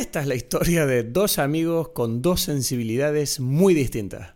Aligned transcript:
Esta 0.00 0.22
es 0.22 0.26
la 0.26 0.34
historia 0.34 0.86
de 0.86 1.02
dos 1.02 1.38
amigos 1.38 1.90
con 1.90 2.22
dos 2.22 2.40
sensibilidades 2.40 3.38
muy 3.38 3.74
distintas. 3.74 4.30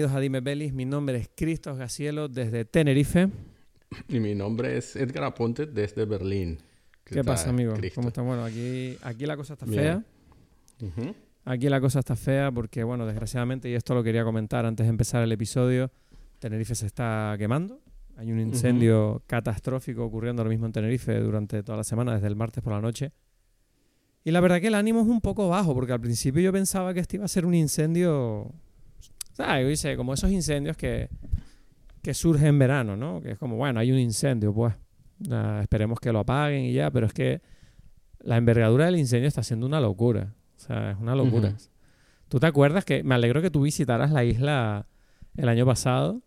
Bienvenidos 0.00 0.16
a 0.16 0.20
Dime 0.20 0.40
Pelis. 0.40 0.72
Mi 0.72 0.86
nombre 0.86 1.18
es 1.18 1.30
Cristos 1.34 1.76
Gacielo 1.76 2.28
desde 2.28 2.64
Tenerife. 2.64 3.28
Y 4.08 4.18
mi 4.18 4.34
nombre 4.34 4.78
es 4.78 4.96
Edgar 4.96 5.24
Aponte 5.24 5.66
desde 5.66 6.06
Berlín. 6.06 6.58
¿Qué, 7.04 7.22
pasa, 7.22 7.50
amigo? 7.50 7.74
¿Cómo 7.94 8.08
están? 8.08 8.24
Bueno, 8.24 8.42
aquí, 8.42 8.96
aquí 9.02 9.26
la 9.26 9.36
cosa 9.36 9.52
está 9.52 9.66
fea. 9.66 10.02
Aquí 11.44 11.68
la 11.68 11.82
cosa 11.82 11.98
está 11.98 12.16
fea 12.16 12.50
porque, 12.50 12.82
bueno, 12.82 13.04
desgraciadamente, 13.04 13.68
y 13.68 13.74
esto 13.74 13.94
lo 13.94 14.02
quería 14.02 14.24
comentar 14.24 14.64
antes 14.64 14.86
de 14.86 14.90
empezar 14.90 15.22
el 15.22 15.32
episodio, 15.32 15.90
Tenerife 16.38 16.74
se 16.74 16.86
está 16.86 17.34
quemando. 17.36 17.82
Hay 18.16 18.32
un 18.32 18.40
incendio 18.40 19.22
catastrófico 19.26 20.02
ocurriendo 20.02 20.40
ahora 20.40 20.48
mismo 20.48 20.64
en 20.64 20.72
Tenerife 20.72 21.20
durante 21.20 21.62
toda 21.62 21.76
la 21.76 21.84
semana, 21.84 22.14
desde 22.14 22.28
el 22.28 22.36
martes 22.36 22.64
por 22.64 22.72
la 22.72 22.80
noche. 22.80 23.12
Y 24.24 24.30
la 24.30 24.40
verdad 24.40 24.62
que 24.62 24.68
el 24.68 24.76
ánimo 24.76 25.02
es 25.02 25.08
un 25.08 25.20
poco 25.20 25.50
bajo, 25.50 25.74
porque 25.74 25.92
al 25.92 26.00
principio 26.00 26.40
yo 26.40 26.52
pensaba 26.52 26.94
que 26.94 27.00
este 27.00 27.18
iba 27.18 27.26
a 27.26 27.28
ser 27.28 27.44
un 27.44 27.52
incendio 27.52 28.54
yo 29.60 29.70
hice 29.70 29.96
como 29.96 30.14
esos 30.14 30.30
incendios 30.30 30.76
que, 30.76 31.08
que 32.02 32.14
surgen 32.14 32.48
en 32.48 32.58
verano, 32.58 32.96
¿no? 32.96 33.20
Que 33.20 33.32
es 33.32 33.38
como, 33.38 33.56
bueno, 33.56 33.80
hay 33.80 33.92
un 33.92 33.98
incendio, 33.98 34.54
pues 34.54 34.74
esperemos 35.62 36.00
que 36.00 36.12
lo 36.12 36.20
apaguen 36.20 36.64
y 36.64 36.72
ya, 36.72 36.90
pero 36.90 37.06
es 37.06 37.12
que 37.12 37.42
la 38.20 38.36
envergadura 38.36 38.86
del 38.86 38.98
incendio 38.98 39.28
está 39.28 39.42
siendo 39.42 39.66
una 39.66 39.80
locura. 39.80 40.34
O 40.56 40.60
sea, 40.60 40.92
es 40.92 40.98
una 40.98 41.14
locura. 41.14 41.54
¿Tú 42.28 42.38
te 42.38 42.46
acuerdas 42.46 42.84
que 42.84 43.02
me 43.02 43.14
alegro 43.14 43.42
que 43.42 43.50
tú 43.50 43.62
visitaras 43.62 44.10
la 44.10 44.24
isla 44.24 44.86
el 45.36 45.48
año 45.48 45.66
pasado? 45.66 46.22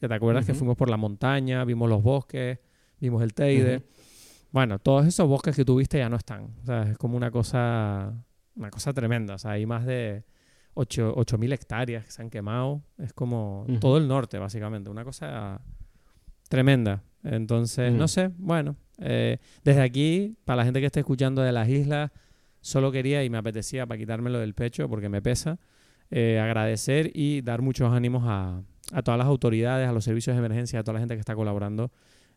Que 0.00 0.08
te 0.08 0.14
acuerdas 0.14 0.44
que 0.44 0.54
fuimos 0.54 0.76
por 0.76 0.90
la 0.90 0.96
montaña, 0.96 1.64
vimos 1.64 1.88
los 1.88 2.02
bosques, 2.02 2.58
vimos 3.00 3.22
el 3.22 3.34
Teide. 3.34 3.82
Bueno, 4.50 4.78
todos 4.78 5.06
esos 5.06 5.28
bosques 5.28 5.56
que 5.56 5.64
tuviste 5.64 5.98
ya 5.98 6.08
no 6.08 6.16
están. 6.16 6.54
O 6.62 6.66
sea, 6.66 6.82
es 6.82 6.98
como 6.98 7.16
una 7.16 7.30
cosa, 7.30 8.14
una 8.56 8.70
cosa 8.70 8.92
tremenda. 8.92 9.34
O 9.34 9.38
sea, 9.38 9.52
hay 9.52 9.66
más 9.66 9.84
de 9.86 10.24
8.000 10.74 11.52
hectáreas 11.52 12.04
que 12.04 12.10
se 12.10 12.22
han 12.22 12.30
quemado. 12.30 12.82
Es 12.98 13.12
como 13.12 13.66
todo 13.80 13.98
el 13.98 14.08
norte, 14.08 14.38
básicamente. 14.38 14.90
Una 14.90 15.04
cosa 15.04 15.60
tremenda. 16.48 17.02
Entonces, 17.22 17.92
no 17.92 18.06
sé, 18.06 18.30
bueno, 18.36 18.76
eh, 18.98 19.38
desde 19.64 19.80
aquí, 19.80 20.36
para 20.44 20.58
la 20.58 20.64
gente 20.64 20.80
que 20.80 20.86
esté 20.86 21.00
escuchando 21.00 21.42
de 21.42 21.52
las 21.52 21.68
islas, 21.68 22.10
solo 22.60 22.92
quería 22.92 23.24
y 23.24 23.30
me 23.30 23.38
apetecía 23.38 23.86
para 23.86 23.98
quitármelo 23.98 24.38
del 24.38 24.54
pecho 24.54 24.88
porque 24.88 25.08
me 25.08 25.22
pesa, 25.22 25.58
eh, 26.10 26.38
agradecer 26.38 27.10
y 27.14 27.40
dar 27.40 27.62
muchos 27.62 27.92
ánimos 27.92 28.24
a, 28.26 28.62
a, 28.92 29.02
todas 29.02 29.18
las 29.18 29.26
autoridades, 29.26 29.88
a 29.88 29.92
los 29.92 30.04
servicios 30.04 30.36
de 30.36 30.44
emergencia, 30.44 30.80
a 30.80 30.82
toda 30.84 30.94
la 30.94 31.00
gente 31.00 31.14
que 31.14 31.20
está 31.20 31.34
colaborando 31.34 31.90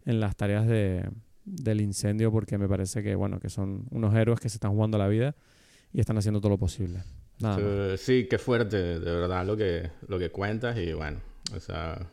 en 0.05 0.21
las 0.21 0.37
tareas 0.37 0.65
de, 0.67 1.09
del 1.43 1.81
incendio 1.81 2.31
porque 2.31 2.57
me 2.57 2.69
parece 2.69 3.03
que, 3.03 3.15
bueno, 3.15 3.39
que 3.39 3.49
son 3.49 3.87
unos 3.91 4.15
héroes 4.15 4.39
que 4.39 4.47
se 4.47 4.55
están 4.55 4.71
jugando 4.71 4.97
la 4.97 5.09
vida 5.09 5.35
y 5.91 5.99
están 5.99 6.17
haciendo 6.17 6.39
todo 6.39 6.51
lo 6.51 6.57
posible 6.57 7.03
sí, 7.97 8.27
qué 8.29 8.37
fuerte, 8.37 8.99
de 8.99 9.11
verdad, 9.11 9.45
lo 9.45 9.55
que, 9.55 9.91
lo 10.07 10.17
que 10.17 10.29
cuentas 10.29 10.77
y 10.77 10.93
bueno, 10.93 11.19
o 11.55 11.59
sea, 11.59 12.07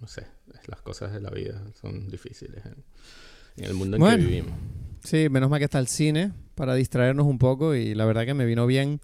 no 0.00 0.06
sé, 0.06 0.26
las 0.66 0.80
cosas 0.82 1.12
de 1.12 1.20
la 1.20 1.30
vida 1.30 1.60
son 1.80 2.08
difíciles 2.08 2.62
en, 2.66 3.64
el 3.64 3.74
mundo 3.74 3.96
en 3.96 4.02
que 4.02 4.16
vivimos. 4.16 4.52
Sí, 5.02 5.28
menos 5.28 5.50
mal 5.50 5.58
que 5.58 5.64
está 5.64 5.78
el 5.78 5.88
cine 5.88 6.32
para 6.54 6.74
distraernos 6.74 7.26
un 7.26 7.38
poco 7.38 7.74
y 7.74 7.94
la 7.94 8.04
verdad 8.04 8.24
que 8.24 8.34
me 8.34 8.44
vino 8.44 8.66
bien, 8.66 9.00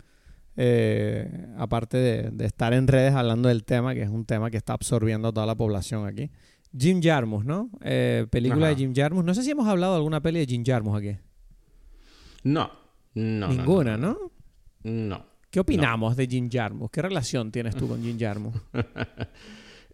eh, 0.56 1.48
aparte 1.58 1.96
de, 1.96 2.44
estar 2.44 2.72
en 2.72 2.86
redes 2.86 3.14
hablando 3.14 3.48
del 3.48 3.64
tema, 3.64 3.94
que 3.94 4.02
es 4.02 4.10
un 4.10 4.24
tema 4.24 4.50
que 4.50 4.56
está 4.56 4.72
absorbiendo 4.72 5.28
a 5.28 5.32
toda 5.32 5.46
la 5.46 5.54
población 5.54 6.06
aquí. 6.06 6.30
Jim 6.76 7.00
Jarmus, 7.00 7.44
¿no? 7.44 7.70
Eh, 7.82 8.26
película 8.30 8.68
de 8.68 8.76
Jim 8.76 8.92
Jarmus. 8.94 9.24
No 9.24 9.34
sé 9.34 9.44
si 9.44 9.52
hemos 9.52 9.68
hablado 9.68 9.92
de 9.92 9.98
alguna 9.98 10.20
peli 10.20 10.40
de 10.40 10.46
Jim 10.46 10.64
Jarmus 10.66 10.98
aquí. 10.98 11.16
No, 12.42 12.70
no. 13.14 13.48
Ninguna, 13.48 13.96
¿no? 13.96 14.12
No. 14.12 14.32
¿Qué 15.50 15.60
opinamos 15.60 16.16
de 16.16 16.26
Jim 16.26 16.48
Jarmusch? 16.52 16.90
¿Qué 16.90 17.02
relación 17.02 17.50
tienes 17.50 17.74
tú 17.74 17.88
con 17.88 18.02
Jim 18.02 18.18
Jarmusch? 18.18 18.54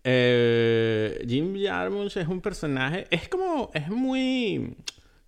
Eh, 0.03 1.23
Jim 1.29 1.55
Jarmusch 1.63 2.17
es 2.17 2.27
un 2.27 2.41
personaje... 2.41 3.07
Es 3.11 3.29
como... 3.29 3.71
Es 3.75 3.91
muy... 3.91 4.75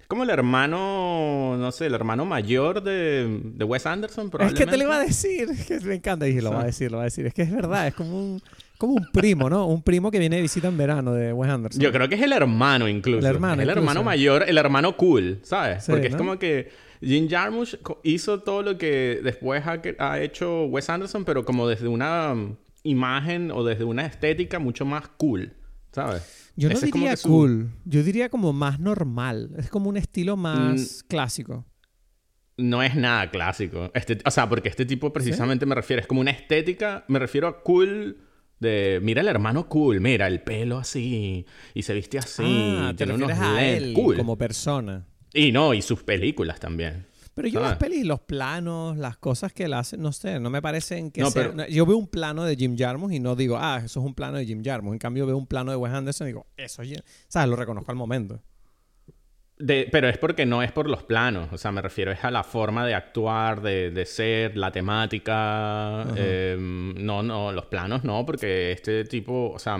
Es 0.00 0.06
como 0.06 0.23
el 0.23 0.31
hermano... 0.31 1.59
No 1.59 1.71
sé, 1.73 1.89
el 1.89 1.95
hermano 1.95 2.25
mayor 2.25 2.83
de, 2.83 3.41
de 3.43 3.65
Wes 3.67 3.84
Anderson, 3.84 4.31
probablemente. 4.31 4.62
Es 4.62 4.67
que 4.67 4.71
te 4.71 4.78
lo 4.78 4.84
iba 4.84 4.97
a 4.97 5.05
decir. 5.05 5.50
Es 5.50 5.67
que 5.69 5.79
me 5.81 5.97
encanta. 5.97 6.27
Y 6.27 6.41
lo 6.41 6.53
va 6.53 6.62
a 6.62 6.65
decir, 6.65 6.91
lo 6.91 6.97
va 6.97 7.03
a 7.03 7.05
decir. 7.05 7.27
Es 7.27 7.34
que 7.34 7.43
es 7.43 7.53
verdad. 7.53 7.87
Es 7.87 7.93
como 7.93 8.19
un 8.19 8.43
como 8.83 8.94
un 8.94 9.06
primo, 9.12 9.49
¿no? 9.49 9.67
Un 9.69 9.83
primo 9.83 10.11
que 10.11 10.19
viene 10.19 10.37
de 10.37 10.43
visita 10.43 10.67
en 10.67 10.77
verano 10.77 11.12
de 11.12 11.33
Wes 11.33 11.49
Anderson. 11.49 11.81
Yo 11.81 11.93
creo 11.93 12.09
que 12.09 12.17
es 12.17 12.23
el 12.23 12.33
hermano 12.33 12.89
incluso. 12.89 13.21
El 13.21 13.27
hermano. 13.27 13.62
el 13.62 13.71
hermano 13.71 14.03
mayor, 14.03 14.44
el 14.49 14.59
hermano 14.59 14.97
cool, 14.97 15.39
¿sabes? 15.44 15.84
Porque 15.87 16.09
es 16.09 16.17
como 16.17 16.37
que 16.37 16.69
Jim 17.03 17.29
Jarmusch 17.29 17.77
hizo 18.05 18.41
todo 18.41 18.63
lo 18.63 18.79
que 18.79 19.21
después 19.23 19.65
ha, 19.67 20.21
hecho 20.21 20.67
Wes 20.67 20.89
Anderson, 20.89 21.25
pero 21.25 21.45
como 21.45 21.67
desde 21.67 21.89
una 21.89 22.33
um, 22.33 22.57
imagen 22.85 23.51
o 23.51 23.65
desde 23.65 23.85
una 23.85 24.07
estética 24.07 24.59
mucho 24.59 24.85
más 24.85 25.09
cool, 25.09 25.53
¿sabes? 25.91 26.53
Yo 26.57 26.69
no 26.69 26.79
diría 26.81 27.17
cool, 27.23 27.71
yo 27.85 28.03
diría 28.03 28.29
como 28.29 28.53
más 28.53 28.79
normal. 28.79 29.51
Es 29.59 29.69
como 29.69 29.89
un 29.89 29.97
estilo 29.97 30.37
más 30.37 31.03
mm. 31.05 31.09
clásico. 31.09 31.67
No 32.57 32.83
es 32.83 32.95
nada 32.95 33.31
clásico. 33.31 33.91
Este, 33.95 34.19
o 34.25 34.31
sea, 34.31 34.49
porque 34.49 34.69
este 34.69 34.85
tipo 34.85 35.12
precisamente 35.12 35.67
me 35.67 35.75
refiero, 35.75 36.01
es 36.01 36.07
como 36.07 36.21
una 36.21 36.31
estética, 36.31 37.05
me 37.09 37.19
refiero 37.19 37.49
a 37.49 37.62
cool 37.62 38.19
de 38.61 39.01
mira 39.03 39.23
el 39.23 39.29
hermano 39.29 39.69
cool, 39.69 40.01
mira 40.01 40.29
el 40.29 40.41
pelo 40.41 40.79
así 40.79 41.47
y 41.75 41.83
se 41.83 41.95
viste 41.95 42.19
así, 42.19 42.77
ah, 42.79 42.95
te 42.97 43.07
refieres 43.07 43.39
a 43.39 43.65
él 43.65 43.93
cool. 43.95 44.17
como 44.17 44.39
persona. 44.39 45.07
Y 45.34 45.53
no, 45.53 45.75
y 45.75 45.82
sus 45.82 46.03
películas 46.03 46.60
también. 46.60 47.06
Pero 47.34 47.48
yo 47.48 47.60
las 47.60 47.76
pelis, 47.76 48.04
los 48.04 48.20
planos, 48.20 48.98
las 48.98 49.16
cosas 49.16 49.54
que 49.54 49.65
él 49.65 49.72
hace, 49.72 49.97
no 49.97 50.12
sé, 50.12 50.38
no 50.38 50.50
me 50.50 50.60
parecen 50.60 51.10
que 51.10 51.25
Yo 51.70 51.87
veo 51.87 51.97
un 51.97 52.06
plano 52.06 52.44
de 52.44 52.56
Jim 52.56 52.76
Jarmusch 52.76 53.12
y 53.15 53.20
no 53.20 53.34
digo, 53.37 53.56
ah, 53.59 53.81
eso 53.82 54.00
es 54.00 54.06
un 54.06 54.15
plano 54.15 54.37
de 54.37 54.44
Jim 54.44 54.62
Jarmusch. 54.62 54.93
En 54.93 54.98
cambio 54.98 55.25
veo 55.25 55.38
un 55.38 55.47
plano 55.47 55.70
de 55.70 55.78
Wes 55.78 55.93
Anderson 55.94 56.26
y 56.26 56.31
digo, 56.31 56.47
eso 56.56 56.82
es... 56.82 57.03
¿Sabes? 57.28 57.48
Lo 57.48 57.56
reconozco 57.56 57.91
al 57.91 57.97
momento. 57.97 58.43
pero 59.56 60.10
es 60.10 60.19
porque 60.19 60.44
no 60.44 60.62
es 60.62 60.72
por 60.72 60.91
los 60.91 61.04
planos, 61.04 61.50
o 61.53 61.56
sea, 61.56 61.72
me 61.72 61.81
refiero 61.81 62.12
es 62.12 62.22
a 62.22 62.31
la 62.31 62.44
forma 62.44 62.84
de 62.84 62.94
actuar, 62.94 63.62
de, 63.62 64.04
ser, 64.04 64.54
la 64.59 64.70
temática. 64.70 66.04
Em, 66.14 66.94
no, 67.03 67.22
no, 67.22 67.50
los 67.50 67.64
planos 67.64 68.04
no, 68.04 68.26
porque 68.26 68.72
este 68.72 69.06
tipo, 69.06 69.53
o 69.54 69.59
sea, 69.59 69.78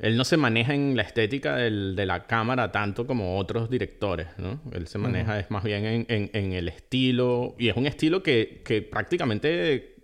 él 0.00 0.16
no 0.16 0.24
se 0.24 0.38
maneja 0.38 0.74
en 0.74 0.96
la 0.96 1.02
estética 1.02 1.56
de 1.56 2.06
la 2.06 2.26
cámara 2.26 2.72
tanto 2.72 3.06
como 3.06 3.36
otros 3.36 3.68
directores, 3.68 4.28
¿no? 4.38 4.60
Él 4.72 4.86
se 4.86 4.96
maneja 4.96 5.38
es 5.38 5.50
más 5.50 5.62
bien 5.62 6.06
en, 6.08 6.52
el 6.52 6.68
estilo, 6.68 7.54
y 7.58 7.68
es 7.68 7.76
un 7.76 7.86
estilo 7.86 8.22
que, 8.22 8.88
prácticamente, 8.90 9.96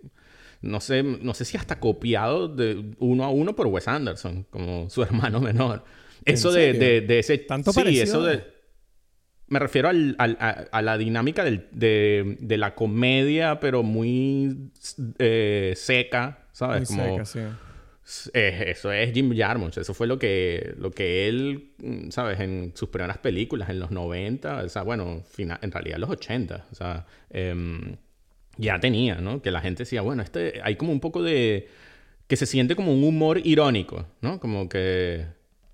no 0.61 0.79
sé, 0.81 1.01
no 1.01 1.33
sé 1.33 1.45
si 1.45 1.57
hasta 1.57 1.79
copiado 1.79 2.47
de 2.47 2.93
uno 2.99 3.23
a 3.23 3.29
uno 3.29 3.55
por 3.55 3.67
Wes 3.67 3.87
Anderson, 3.87 4.45
como 4.51 4.87
su 4.89 5.01
hermano 5.03 5.39
menor. 5.39 5.83
Eso 6.25 6.51
de, 6.51 7.03
ese... 7.19 7.39
¿Tanto 7.39 7.71
sí, 7.73 7.99
eso 7.99 8.23
de... 8.23 8.43
Me 9.47 9.59
refiero 9.59 9.89
a, 9.89 10.81
la 10.81 10.97
dinámica 10.97 11.43
de, 11.43 12.37
la 12.49 12.75
comedia, 12.75 13.59
pero 13.59 13.81
muy 13.81 14.71
eh, 15.17 15.73
seca, 15.75 16.45
¿sabes? 16.51 16.91
Muy 16.91 17.03
seca, 17.03 17.25
sí 17.25 17.39
eso 18.33 18.91
es 18.91 19.13
Jim 19.13 19.35
Jarmusch. 19.35 19.77
Eso 19.77 19.93
fue 19.93 20.07
lo 20.07 20.17
que, 20.17 20.73
lo 20.77 20.91
que 20.91 21.27
él, 21.27 21.71
mm, 21.79 22.09
¿sabes? 22.09 22.39
En 22.39 22.71
sus 22.73 22.89
primeras 22.89 23.17
películas, 23.17 23.69
en 23.69 23.79
los 23.79 23.91
90, 23.91 24.63
o 24.63 24.69
sea, 24.69 24.83
bueno, 24.83 25.23
en 25.37 25.71
realidad 25.71 25.97
los 25.97 26.09
80, 26.09 26.67
o 26.71 26.75
sea, 26.75 27.05
em, 27.29 27.97
ya 28.57 28.79
tenía, 28.79 29.15
¿no? 29.15 29.41
Que 29.41 29.51
la 29.51 29.61
gente 29.61 29.83
decía, 29.83 30.01
bueno, 30.01 30.23
este, 30.23 30.61
hay 30.63 30.75
como 30.75 30.91
un 30.91 30.99
poco 30.99 31.21
de... 31.21 31.67
que 32.27 32.37
se 32.37 32.45
siente 32.45 32.75
como 32.75 32.93
un 32.93 33.03
humor 33.03 33.41
irónico, 33.43 34.05
¿no? 34.21 34.39
Como 34.39 34.69
que... 34.69 35.25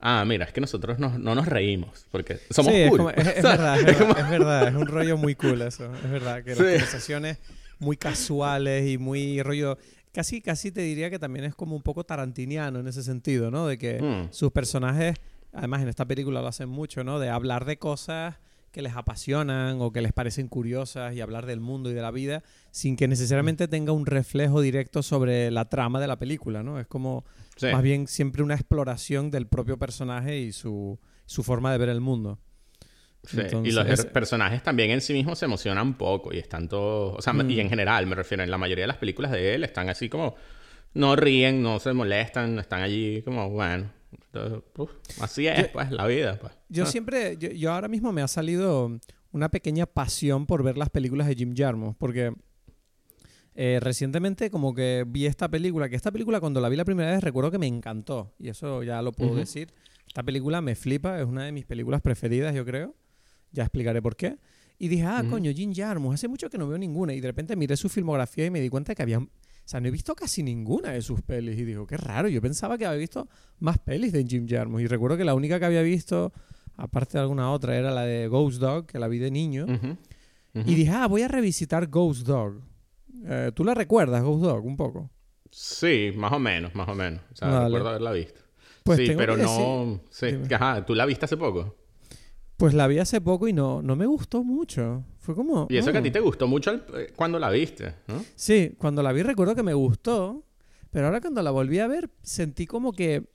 Ah, 0.05 0.25
mira, 0.25 0.45
es 0.45 0.51
que 0.51 0.59
nosotros 0.59 0.99
no, 0.99 1.17
no 1.17 1.33
nos 1.33 1.47
reímos 1.47 2.07
porque 2.11 2.39
somos 2.49 2.73
cool. 2.89 3.13
Es, 3.15 3.27
es, 3.27 3.43
verdad, 3.43 3.79
es, 3.79 4.29
verdad, 4.29 4.67
es 4.67 4.75
un 4.75 4.87
rollo 4.87 5.15
muy 5.15 5.33
cool 5.35 5.61
eso. 5.61 5.93
Es 5.95 6.11
verdad 6.11 6.43
que 6.43 6.49
las 6.49 6.57
conversaciones 6.57 7.37
muy 7.79 7.95
casuales 7.95 8.89
y 8.89 8.97
muy 8.97 9.41
rollo 9.41 9.77
casi, 10.13 10.41
casi 10.41 10.71
te 10.71 10.81
diría 10.81 11.09
que 11.09 11.19
también 11.19 11.45
es 11.45 11.55
como 11.55 11.75
un 11.75 11.81
poco 11.81 12.05
tarantiniano 12.05 12.79
en 12.79 12.87
ese 12.87 13.03
sentido, 13.03 13.51
¿no? 13.51 13.67
De 13.67 13.77
que 13.77 14.01
mm. 14.01 14.33
sus 14.33 14.51
personajes, 14.51 15.15
además 15.51 15.81
en 15.81 15.89
esta 15.89 16.05
película 16.05 16.41
lo 16.41 16.47
hacen 16.47 16.69
mucho, 16.69 17.03
¿no? 17.03 17.19
De 17.19 17.29
hablar 17.29 17.65
de 17.65 17.77
cosas 17.77 18.35
que 18.71 18.81
les 18.81 18.95
apasionan 18.95 19.81
o 19.81 19.91
que 19.91 20.01
les 20.01 20.13
parecen 20.13 20.47
curiosas 20.47 21.13
y 21.13 21.21
hablar 21.21 21.45
del 21.45 21.59
mundo 21.59 21.91
y 21.91 21.93
de 21.93 22.01
la 22.01 22.09
vida 22.09 22.41
sin 22.71 22.95
que 22.95 23.07
necesariamente 23.07 23.67
tenga 23.67 23.91
un 23.91 24.07
reflejo 24.07 24.61
directo 24.61 25.03
sobre 25.03 25.51
la 25.51 25.69
trama 25.69 25.99
de 25.99 26.07
la 26.07 26.17
película, 26.17 26.63
¿no? 26.63 26.79
Es 26.79 26.87
como 26.87 27.23
más 27.61 27.83
bien 27.83 28.07
siempre 28.07 28.41
una 28.41 28.55
exploración 28.55 29.29
del 29.29 29.45
propio 29.45 29.77
personaje 29.77 30.39
y 30.39 30.51
su, 30.51 30.99
su 31.25 31.43
forma 31.43 31.71
de 31.71 31.77
ver 31.77 31.89
el 31.89 32.01
mundo. 32.01 32.39
Sí. 33.23 33.39
y 33.63 33.71
los 33.71 34.05
personajes 34.07 34.61
también 34.63 34.91
en 34.91 34.99
sí 34.99 35.13
mismos 35.13 35.39
se 35.39 35.45
emocionan 35.45 35.93
poco 35.93 36.33
y 36.33 36.39
están 36.39 36.67
todos, 36.67 37.15
o 37.17 37.21
sea, 37.21 37.33
y 37.47 37.59
en 37.59 37.67
mm. 37.67 37.69
general 37.69 38.05
me 38.05 38.15
refiero, 38.15 38.43
en 38.43 38.51
la 38.51 38.57
mayoría 38.57 38.83
de 38.83 38.87
las 38.87 38.97
películas 38.97 39.31
de 39.31 39.55
él 39.55 39.63
están 39.63 39.87
así 39.89 40.09
como, 40.09 40.35
no 40.93 41.15
ríen, 41.15 41.63
no 41.63 41.79
se 41.79 41.93
molestan, 41.93 42.59
están 42.59 42.81
allí 42.81 43.21
como, 43.21 43.49
bueno, 43.49 43.89
así 45.21 45.47
es, 45.47 45.69
pues, 45.69 45.91
la 45.91 46.05
vida. 46.05 46.37
Pues. 46.39 46.53
Yo 46.69 46.83
ah. 46.83 46.87
siempre, 46.87 47.37
yo, 47.37 47.71
ahora 47.71 47.87
mismo 47.87 48.11
me 48.11 48.21
ha 48.21 48.27
salido 48.27 48.99
una 49.31 49.49
pequeña 49.49 49.85
pasión 49.85 50.45
por 50.45 50.63
ver 50.63 50.77
las 50.77 50.89
películas 50.89 51.27
de 51.27 51.35
Jim 51.35 51.55
Jarmusch, 51.55 51.95
porque 51.97 52.33
eh, 53.55 53.79
recientemente 53.81 54.49
como 54.49 54.73
que 54.73 55.05
vi 55.07 55.25
esta 55.25 55.49
película, 55.49 55.89
que 55.89 55.95
esta 55.95 56.11
película 56.11 56.39
cuando 56.39 56.59
la 56.61 56.69
vi 56.69 56.75
la 56.75 56.85
primera 56.85 57.11
vez 57.11 57.23
recuerdo 57.23 57.51
que 57.51 57.59
me 57.59 57.67
encantó, 57.67 58.33
y 58.37 58.49
eso 58.49 58.83
ya 58.83 59.01
lo 59.01 59.11
puedo 59.11 59.35
decir. 59.35 59.73
Esta 60.07 60.21
película 60.23 60.61
me 60.61 60.75
flipa, 60.75 61.19
es 61.19 61.25
una 61.25 61.45
de 61.45 61.51
mis 61.51 61.65
películas 61.65 62.01
preferidas, 62.01 62.53
yo 62.53 62.65
creo. 62.65 62.93
Ya 63.53 63.63
explicaré 63.63 64.01
por 64.01 64.17
qué. 64.17 64.37
Y 64.77 64.89
dije, 64.89 65.05
ah, 65.05 65.23
coño, 65.29 65.51
Jim 65.53 65.73
Jarmusch, 65.73 66.15
hace 66.15 66.27
mucho 66.27 66.49
que 66.49 66.57
no 66.57 66.67
veo 66.67 66.77
ninguna. 66.77 67.13
Y 67.13 67.21
de 67.21 67.27
repente 67.27 67.55
miré 67.55 67.77
su 67.77 67.87
filmografía 67.87 68.45
y 68.45 68.49
me 68.49 68.59
di 68.59 68.67
cuenta 68.67 68.93
que 68.93 69.03
había 69.03 69.25
o 69.65 69.69
sea, 69.69 69.79
no 69.79 69.87
he 69.87 69.91
visto 69.91 70.13
casi 70.13 70.43
ninguna 70.43 70.91
de 70.91 71.01
sus 71.01 71.21
pelis. 71.21 71.57
Y 71.57 71.63
digo, 71.63 71.87
qué 71.87 71.95
raro. 71.95 72.27
Yo 72.27 72.41
pensaba 72.41 72.77
que 72.77 72.85
había 72.85 72.99
visto 72.99 73.29
más 73.59 73.77
pelis 73.79 74.11
de 74.11 74.25
Jim 74.25 74.45
Jarmusch. 74.47 74.81
Y 74.81 74.87
recuerdo 74.87 75.15
que 75.15 75.23
la 75.23 75.35
única 75.35 75.57
que 75.57 75.65
había 75.65 75.81
visto, 75.81 76.33
aparte 76.75 77.13
de 77.13 77.21
alguna 77.21 77.49
otra, 77.49 77.77
era 77.77 77.91
la 77.91 78.01
de 78.01 78.27
Ghost 78.27 78.59
Dog, 78.59 78.87
que 78.87 78.99
la 78.99 79.07
vi 79.07 79.19
de 79.19 79.31
niño. 79.31 79.65
Y 80.53 80.75
dije, 80.75 80.91
ah, 80.91 81.07
voy 81.07 81.21
a 81.21 81.29
revisitar 81.29 81.87
Ghost 81.87 82.27
Dog. 82.27 82.61
Eh, 83.25 83.51
¿Tú 83.55 83.63
la 83.63 83.73
recuerdas, 83.73 84.21
Ghost 84.21 84.43
Dog, 84.43 84.65
un 84.65 84.75
poco? 84.75 85.09
Sí, 85.49 86.11
más 86.15 86.33
o 86.33 86.39
menos, 86.39 86.75
más 86.75 86.89
o 86.89 86.95
menos. 86.95 87.21
O 87.31 87.35
sea, 87.35 87.65
recuerdo 87.65 87.89
haberla 87.89 88.11
visto. 88.11 88.41
Pues 88.83 88.97
sí, 88.97 89.13
pero 89.15 89.37
no... 89.37 90.01
Sí. 90.09 90.27
Ajá, 90.53 90.85
¿tú 90.85 90.93
la 90.93 91.05
viste 91.05 91.23
hace 91.23 91.37
poco? 91.37 91.77
Pues 92.63 92.73
la 92.73 92.87
vi 92.87 92.97
hace 92.97 93.19
poco 93.19 93.49
y 93.49 93.51
no, 93.51 93.81
no 93.81 93.97
me 93.97 94.05
gustó 94.05 94.41
mucho. 94.41 95.03
Fue 95.19 95.35
como... 95.35 95.67
Y 95.69 95.75
eso 95.75 95.91
que 95.91 95.97
a 95.97 96.01
ti 96.01 96.11
te 96.11 96.21
gustó 96.21 96.47
mucho 96.47 96.71
eh, 96.95 97.11
cuando 97.13 97.37
la 97.37 97.49
viste, 97.49 97.93
¿no? 98.07 98.23
Sí, 98.37 98.73
cuando 98.77 99.03
la 99.03 99.11
vi 99.11 99.21
recuerdo 99.21 99.53
que 99.53 99.63
me 99.63 99.73
gustó, 99.73 100.45
pero 100.89 101.07
ahora 101.07 101.19
cuando 101.19 101.41
la 101.41 101.51
volví 101.51 101.79
a 101.79 101.87
ver 101.87 102.09
sentí 102.21 102.65
como 102.65 102.93
que 102.93 103.25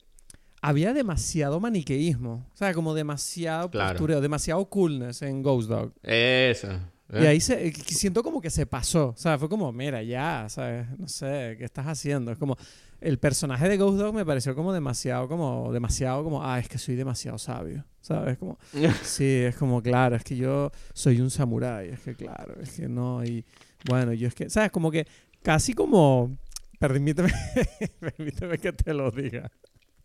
había 0.63 0.93
demasiado 0.93 1.59
maniqueísmo. 1.59 2.47
O 2.51 2.57
sea, 2.57 2.73
como 2.73 2.95
demasiado 2.95 3.69
postureo, 3.69 4.19
demasiado 4.19 4.67
coolness 4.67 5.21
en 5.21 5.43
Ghost 5.43 5.69
Dog. 5.69 5.93
Eso. 6.01 6.69
Y 7.13 7.27
ahí 7.27 7.39
se, 7.39 7.67
eh, 7.67 7.73
siento 7.85 8.23
como 8.23 8.41
que 8.41 8.49
se 8.49 8.65
pasó. 8.65 9.09
O 9.09 9.15
sea, 9.15 9.37
fue 9.37 9.47
como, 9.47 9.71
mira, 9.71 10.01
ya, 10.01 10.47
¿sabes? 10.49 10.87
No 10.97 11.07
sé, 11.07 11.53
¿qué 11.59 11.65
estás 11.65 11.85
haciendo? 11.85 12.31
Es 12.31 12.39
como, 12.39 12.57
el 13.01 13.17
personaje 13.17 13.69
de 13.69 13.77
Ghost 13.77 13.97
Dog 13.97 14.13
me 14.13 14.25
pareció 14.25 14.55
como 14.55 14.73
demasiado, 14.73 15.27
como, 15.27 15.71
demasiado, 15.71 16.23
como, 16.23 16.43
ah, 16.43 16.59
es 16.59 16.67
que 16.67 16.77
soy 16.77 16.95
demasiado 16.95 17.37
sabio, 17.37 17.85
¿sabes? 18.01 18.37
Como, 18.37 18.57
sí, 19.03 19.25
es 19.25 19.55
como, 19.55 19.81
claro, 19.81 20.15
es 20.15 20.23
que 20.23 20.35
yo 20.35 20.71
soy 20.93 21.21
un 21.21 21.29
samurái, 21.29 21.89
es 21.89 21.99
que, 22.01 22.15
claro, 22.15 22.59
es 22.61 22.71
que 22.71 22.87
no, 22.87 23.23
y 23.23 23.45
bueno, 23.87 24.13
yo 24.13 24.27
es 24.27 24.35
que, 24.35 24.49
¿sabes? 24.49 24.71
Como 24.71 24.91
que 24.91 25.07
casi 25.41 25.73
como, 25.73 26.37
permíteme, 26.79 27.31
permíteme 27.99 28.57
que 28.57 28.73
te 28.73 28.93
lo 28.93 29.11
diga. 29.11 29.51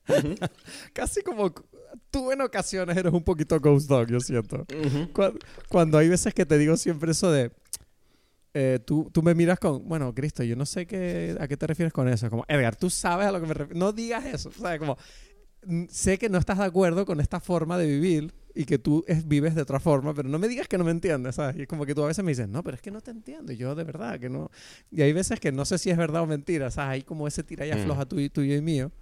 casi 0.92 1.22
como 1.22 1.52
tú 2.10 2.30
en 2.30 2.42
ocasiones 2.42 2.96
eres 2.96 3.12
un 3.12 3.24
poquito 3.24 3.58
Ghost 3.58 3.88
Dog, 3.88 4.08
yo 4.08 4.20
siento. 4.20 4.66
cuando 5.68 5.98
hay 5.98 6.08
veces 6.08 6.34
que 6.34 6.44
te 6.44 6.58
digo 6.58 6.76
siempre 6.76 7.12
eso 7.12 7.30
de 7.32 7.50
eh, 8.56 8.78
tú, 8.84 9.10
tú, 9.12 9.22
me 9.22 9.34
miras 9.34 9.58
con, 9.58 9.86
bueno, 9.88 10.14
Cristo, 10.14 10.44
yo 10.44 10.54
no 10.54 10.64
sé 10.64 10.86
qué, 10.86 11.36
a 11.40 11.48
qué 11.48 11.56
te 11.56 11.66
refieres 11.66 11.92
con 11.92 12.08
eso. 12.08 12.30
Como, 12.30 12.44
Edgar, 12.46 12.76
tú 12.76 12.88
sabes 12.88 13.26
a 13.26 13.32
lo 13.32 13.40
que 13.40 13.46
me 13.48 13.54
refiero. 13.54 13.78
No 13.78 13.92
digas 13.92 14.24
eso. 14.24 14.52
¿Sabes? 14.52 14.78
Como, 14.78 14.96
sé 15.88 16.18
que 16.18 16.28
no 16.28 16.38
estás 16.38 16.58
de 16.58 16.64
acuerdo 16.64 17.04
con 17.04 17.20
esta 17.20 17.40
forma 17.40 17.76
de 17.78 17.86
vivir 17.86 18.32
y 18.54 18.64
que 18.64 18.78
tú 18.78 19.04
es, 19.08 19.26
vives 19.26 19.56
de 19.56 19.62
otra 19.62 19.80
forma, 19.80 20.14
pero 20.14 20.28
no 20.28 20.38
me 20.38 20.46
digas 20.46 20.68
que 20.68 20.78
no 20.78 20.84
me 20.84 20.92
entiendes, 20.92 21.34
¿sabes? 21.34 21.56
Y 21.56 21.62
es 21.62 21.66
como 21.66 21.84
que 21.84 21.96
tú 21.96 22.04
a 22.04 22.06
veces 22.06 22.24
me 22.24 22.30
dices, 22.30 22.48
no, 22.48 22.62
pero 22.62 22.76
es 22.76 22.82
que 22.82 22.92
no 22.92 23.00
te 23.00 23.10
entiendo. 23.10 23.52
Y 23.52 23.56
yo 23.56 23.74
de 23.74 23.82
verdad 23.82 24.20
que 24.20 24.28
no. 24.28 24.50
Y 24.92 25.02
hay 25.02 25.12
veces 25.12 25.40
que 25.40 25.50
no 25.50 25.64
sé 25.64 25.78
si 25.78 25.90
es 25.90 25.96
verdad 25.96 26.22
o 26.22 26.26
mentira, 26.26 26.70
¿sabes? 26.70 26.90
Hay 26.92 27.02
como 27.02 27.26
ese 27.26 27.42
tira 27.42 27.66
y 27.66 27.72
mm. 27.72 27.74
afloja 27.74 28.06
tuyo, 28.06 28.30
tuyo 28.30 28.54
y 28.54 28.62
mío. 28.62 28.92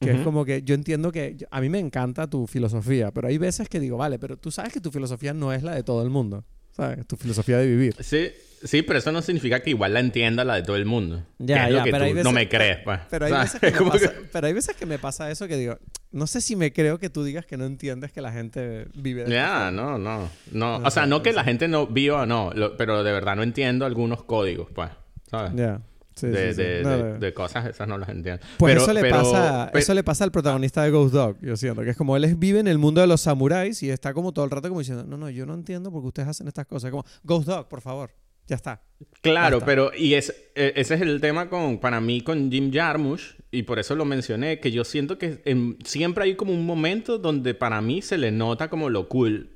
Que 0.00 0.10
es 0.10 0.20
como 0.22 0.44
que 0.44 0.62
yo 0.62 0.74
entiendo 0.74 1.12
que 1.12 1.46
a 1.48 1.60
mí 1.60 1.68
me 1.68 1.78
encanta 1.78 2.26
tu 2.26 2.48
filosofía, 2.48 3.12
pero 3.12 3.28
hay 3.28 3.38
veces 3.38 3.68
que 3.68 3.78
digo, 3.78 3.96
vale, 3.96 4.18
pero 4.18 4.36
tú 4.36 4.50
sabes 4.50 4.72
que 4.72 4.80
tu 4.80 4.90
filosofía 4.90 5.32
no 5.32 5.52
es 5.52 5.62
la 5.62 5.76
de 5.76 5.84
todo 5.84 6.02
el 6.02 6.10
mundo. 6.10 6.44
¿Sabes? 6.72 7.06
Tu 7.06 7.16
filosofía 7.16 7.58
de 7.58 7.66
vivir. 7.66 7.94
Sí, 8.00 8.30
sí, 8.64 8.82
pero 8.82 8.98
eso 8.98 9.12
no 9.12 9.22
significa 9.22 9.60
que 9.60 9.70
igual 9.70 9.94
la 9.94 10.00
entienda 10.00 10.44
la 10.44 10.56
de 10.56 10.62
todo 10.62 10.76
el 10.76 10.86
mundo. 10.86 11.24
Ya, 11.38 11.68
ya, 11.68 11.84
pero 11.84 12.04
hay 12.04 12.12
veces, 12.12 12.24
no 12.24 12.32
me 12.32 12.48
crees, 12.48 12.78
pues. 12.78 13.00
Pero 13.10 13.26
hay, 13.26 13.32
veces 13.32 13.60
que 13.60 13.70
me 13.70 13.90
pasa, 13.90 14.12
pero 14.32 14.46
hay 14.46 14.52
veces 14.52 14.76
que 14.76 14.86
me 14.86 14.98
pasa 14.98 15.30
eso 15.30 15.46
que 15.48 15.56
digo, 15.56 15.78
no 16.10 16.26
sé 16.26 16.40
si 16.40 16.56
me 16.56 16.72
creo 16.72 16.98
que 16.98 17.10
tú 17.10 17.24
digas 17.24 17.44
que 17.46 17.56
no 17.56 17.66
entiendes 17.66 18.12
que 18.12 18.20
la 18.22 18.32
gente 18.32 18.86
vive 18.94 19.24
de 19.24 19.30
Ya, 19.30 19.70
no, 19.70 19.98
no, 19.98 20.30
no. 20.50 20.76
o 20.76 20.90
sea, 20.90 21.06
no 21.06 21.22
que 21.22 21.32
la 21.32 21.44
gente 21.44 21.68
no 21.68 21.86
viva, 21.86 22.24
no, 22.26 22.52
pero 22.78 23.04
de 23.04 23.12
verdad 23.12 23.36
no 23.36 23.42
entiendo 23.42 23.84
algunos 23.84 24.24
códigos, 24.24 24.68
pues, 24.74 24.90
¿sabes? 25.30 25.52
Ya 25.54 25.80
de, 26.20 27.32
cosas 27.34 27.66
esas 27.66 27.88
no 27.88 27.98
las 27.98 28.08
entiendo. 28.08 28.42
Pues 28.58 28.76
eso, 28.76 28.92
le 28.92 29.08
pasa, 29.08 29.70
eso 29.74 29.94
le 29.94 30.04
pasa 30.04 30.24
al 30.24 30.32
protagonista 30.32 30.82
de 30.82 30.90
Ghost 30.90 31.14
Dog, 31.14 31.36
yo 31.40 31.56
siento, 31.56 31.82
que 31.82 31.90
es 31.90 31.96
como 31.96 32.16
él 32.16 32.34
vive 32.36 32.60
en 32.60 32.68
el 32.68 32.78
mundo 32.78 33.00
de 33.00 33.06
los 33.06 33.20
samuráis 33.20 33.82
y 33.82 33.90
está 33.90 34.14
como 34.14 34.32
todo 34.32 34.44
el 34.44 34.50
rato 34.50 34.68
como 34.68 34.80
diciendo, 34.80 35.04
no, 35.04 35.16
no, 35.16 35.30
yo 35.30 35.46
no 35.46 35.54
entiendo 35.54 35.90
por 35.90 36.02
qué 36.02 36.08
ustedes 36.08 36.28
hacen 36.28 36.48
estas 36.48 36.66
cosas. 36.66 36.90
Como, 36.90 37.04
Ghost 37.24 37.48
Dog, 37.48 37.68
por 37.68 37.80
favor, 37.80 38.10
ya 38.46 38.56
está. 38.56 38.82
Claro, 39.20 39.60
pero 39.64 39.92
y 39.96 40.14
es, 40.14 40.30
e, 40.54 40.72
ese 40.76 40.94
es 40.94 41.00
el 41.00 41.20
tema 41.20 41.48
con, 41.48 41.78
para 41.78 42.00
mí 42.00 42.20
con 42.20 42.50
Jim 42.50 42.72
Jarmusch, 42.72 43.36
y 43.50 43.64
por 43.64 43.78
eso 43.78 43.94
lo 43.94 44.04
mencioné, 44.04 44.60
que 44.60 44.70
yo 44.70 44.84
siento 44.84 45.18
que 45.18 45.42
siempre 45.84 46.24
hay 46.24 46.36
como 46.36 46.52
un 46.52 46.64
momento 46.64 47.18
donde 47.18 47.54
para 47.54 47.80
mí 47.80 48.02
se 48.02 48.18
le 48.18 48.32
nota 48.32 48.68
como 48.68 48.88
lo 48.88 49.08
cool 49.08 49.50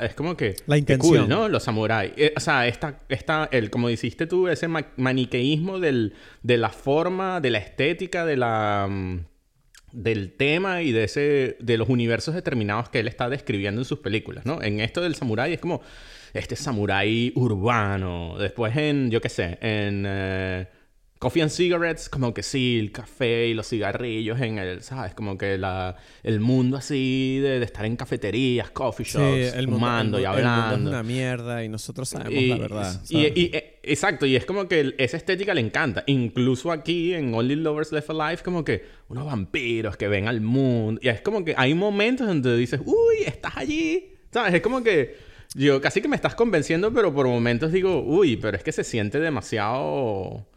es 0.00 0.14
como 0.14 0.36
que... 0.36 0.56
La 0.66 0.76
intención. 0.76 1.20
Cool, 1.20 1.28
¿no? 1.28 1.48
Los 1.48 1.62
samuráis. 1.64 2.12
Eh, 2.16 2.32
o 2.36 2.40
sea, 2.40 2.66
esta, 2.66 3.00
esta, 3.08 3.48
el, 3.52 3.70
como 3.70 3.88
dijiste 3.88 4.26
tú, 4.26 4.48
ese 4.48 4.68
maniqueísmo 4.68 5.78
del, 5.78 6.14
de 6.42 6.58
la 6.58 6.68
forma, 6.70 7.40
de 7.40 7.50
la 7.50 7.58
estética, 7.58 8.24
de 8.24 8.36
la... 8.36 8.86
Mm, 8.90 9.20
del 9.92 10.32
tema 10.32 10.80
y 10.80 10.90
de 10.90 11.04
ese 11.04 11.56
de 11.60 11.76
los 11.76 11.90
universos 11.90 12.34
determinados 12.34 12.88
que 12.88 13.00
él 13.00 13.08
está 13.08 13.28
describiendo 13.28 13.82
en 13.82 13.84
sus 13.84 13.98
películas, 13.98 14.46
¿no? 14.46 14.62
En 14.62 14.80
esto 14.80 15.02
del 15.02 15.14
samurái 15.14 15.52
es 15.52 15.60
como 15.60 15.82
este 16.32 16.56
samurái 16.56 17.32
urbano. 17.34 18.36
Después 18.38 18.74
en, 18.76 19.10
yo 19.10 19.20
qué 19.20 19.28
sé, 19.28 19.58
en... 19.60 20.04
Eh, 20.06 20.66
Coffee 21.22 21.40
and 21.40 21.52
Cigarettes, 21.52 22.08
como 22.08 22.34
que 22.34 22.42
sí, 22.42 22.80
el 22.80 22.90
café 22.90 23.46
y 23.46 23.54
los 23.54 23.68
cigarrillos 23.68 24.40
en 24.40 24.58
el, 24.58 24.82
¿sabes? 24.82 25.14
Como 25.14 25.38
que 25.38 25.56
la, 25.56 25.94
el 26.24 26.40
mundo 26.40 26.76
así 26.76 27.38
de, 27.40 27.62
estar 27.62 27.86
en 27.86 27.94
cafeterías, 27.94 28.72
coffee 28.72 29.06
shops, 29.06 29.54
fumando 29.66 30.18
y 30.18 30.24
hablando. 30.24 30.74
El 30.74 30.80
mundo 30.80 30.90
es 30.90 30.94
una 30.94 31.02
mierda 31.04 31.62
y 31.62 31.68
nosotros 31.68 32.08
sabemos 32.08 32.42
la 32.42 32.58
verdad. 32.58 33.00
Y, 33.08 33.20
eh, 33.24 33.78
exacto, 33.84 34.26
y 34.26 34.34
es 34.34 34.44
como 34.44 34.66
que 34.66 34.96
esa 34.98 35.16
estética 35.16 35.54
le 35.54 35.60
encanta. 35.60 36.02
Incluso 36.08 36.72
aquí 36.72 37.14
en 37.14 37.32
Only 37.32 37.54
Lovers 37.54 37.92
Left 37.92 38.10
Alive, 38.10 38.42
como 38.42 38.64
que 38.64 38.84
unos 39.08 39.24
vampiros 39.24 39.96
que 39.96 40.08
ven 40.08 40.26
al 40.26 40.40
mundo. 40.40 41.00
Y 41.04 41.08
es 41.08 41.20
como 41.20 41.44
que 41.44 41.54
hay 41.56 41.72
momentos 41.74 42.26
donde 42.26 42.56
dices, 42.56 42.80
uy, 42.84 43.18
estás 43.24 43.56
allí. 43.58 44.16
¿Sabes? 44.32 44.54
Es 44.54 44.60
como 44.60 44.82
que 44.82 45.14
yo 45.54 45.80
casi 45.80 46.02
que 46.02 46.08
me 46.08 46.16
estás 46.16 46.34
convenciendo, 46.34 46.92
pero 46.92 47.14
por 47.14 47.28
momentos 47.28 47.70
digo, 47.70 48.02
uy, 48.02 48.36
pero 48.38 48.56
es 48.56 48.64
que 48.64 48.72
se 48.72 48.82
siente 48.82 49.20
demasiado 49.20 50.48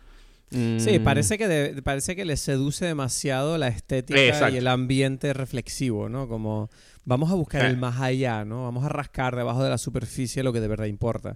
Sí, 0.51 0.99
mm. 0.99 1.03
parece 1.03 1.37
que, 1.37 1.81
parece 1.83 2.15
que 2.15 2.23
le 2.23 2.37
seduce 2.37 2.85
demasiado 2.85 3.57
la 3.57 3.67
estética 3.67 4.49
y 4.49 4.57
el 4.57 4.67
ambiente 4.67 5.33
reflexivo, 5.33 6.07
¿no? 6.07 6.27
Como 6.27 6.69
vamos 7.03 7.31
a 7.31 7.35
buscar 7.35 7.65
el 7.65 7.77
más 7.77 7.99
allá, 7.99 8.45
¿no? 8.45 8.63
Vamos 8.63 8.85
a 8.85 8.89
rascar 8.89 9.35
debajo 9.35 9.63
de 9.63 9.69
la 9.69 9.77
superficie 9.77 10.43
lo 10.43 10.53
que 10.53 10.61
de 10.61 10.67
verdad 10.67 10.85
importa. 10.85 11.35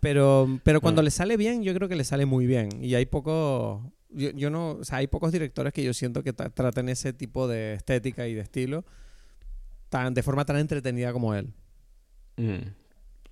Pero, 0.00 0.60
pero 0.62 0.80
cuando 0.80 1.02
mm. 1.02 1.04
le 1.04 1.10
sale 1.10 1.36
bien, 1.36 1.62
yo 1.62 1.74
creo 1.74 1.88
que 1.88 1.96
le 1.96 2.04
sale 2.04 2.26
muy 2.26 2.46
bien. 2.46 2.68
Y 2.82 2.94
hay 2.94 3.06
pocos... 3.06 3.82
Yo, 4.10 4.50
no... 4.50 4.72
O 4.72 4.84
sea, 4.84 4.98
hay 4.98 5.06
pocos 5.06 5.32
directores 5.32 5.72
que 5.72 5.82
yo 5.82 5.94
siento 5.94 6.22
que 6.22 6.32
traten 6.32 6.88
ese 6.88 7.12
tipo 7.12 7.48
de 7.48 7.74
estética 7.74 8.26
y 8.28 8.34
de 8.34 8.42
estilo 8.42 8.84
tan, 9.88 10.14
de 10.14 10.22
forma 10.22 10.44
tan 10.44 10.56
entretenida 10.56 11.12
como 11.12 11.34
él. 11.34 11.52
Mm. 12.36 12.79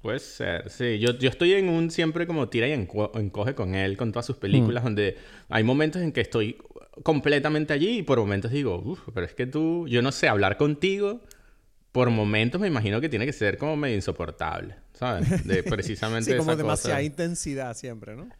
Puede 0.08 0.20
ser, 0.20 0.70
sí. 0.70 0.98
Yo, 0.98 1.18
yo 1.18 1.28
estoy 1.28 1.52
en 1.52 1.68
un 1.68 1.90
siempre 1.90 2.26
como 2.26 2.48
tira 2.48 2.66
y 2.66 2.72
encoge 2.72 3.54
con 3.54 3.74
él, 3.74 3.98
con 3.98 4.10
todas 4.10 4.24
sus 4.24 4.38
películas, 4.38 4.82
mm. 4.82 4.86
donde 4.86 5.18
hay 5.50 5.62
momentos 5.62 6.00
en 6.00 6.12
que 6.12 6.22
estoy 6.22 6.56
completamente 7.02 7.74
allí 7.74 7.98
y 7.98 8.02
por 8.02 8.18
momentos 8.18 8.50
digo, 8.50 8.80
uff, 8.82 9.00
pero 9.12 9.26
es 9.26 9.34
que 9.34 9.46
tú, 9.46 9.86
yo 9.86 10.00
no 10.00 10.10
sé, 10.10 10.26
hablar 10.26 10.56
contigo, 10.56 11.20
por 11.92 12.08
momentos 12.08 12.58
me 12.58 12.68
imagino 12.68 13.02
que 13.02 13.10
tiene 13.10 13.26
que 13.26 13.34
ser 13.34 13.58
como 13.58 13.76
medio 13.76 13.96
insoportable, 13.96 14.76
¿sabes? 14.94 15.46
De 15.46 15.62
precisamente 15.64 16.30
sí, 16.30 16.38
como 16.38 16.56
demasiada 16.56 17.02
intensidad 17.02 17.76
siempre, 17.76 18.16
¿no? 18.16 18.30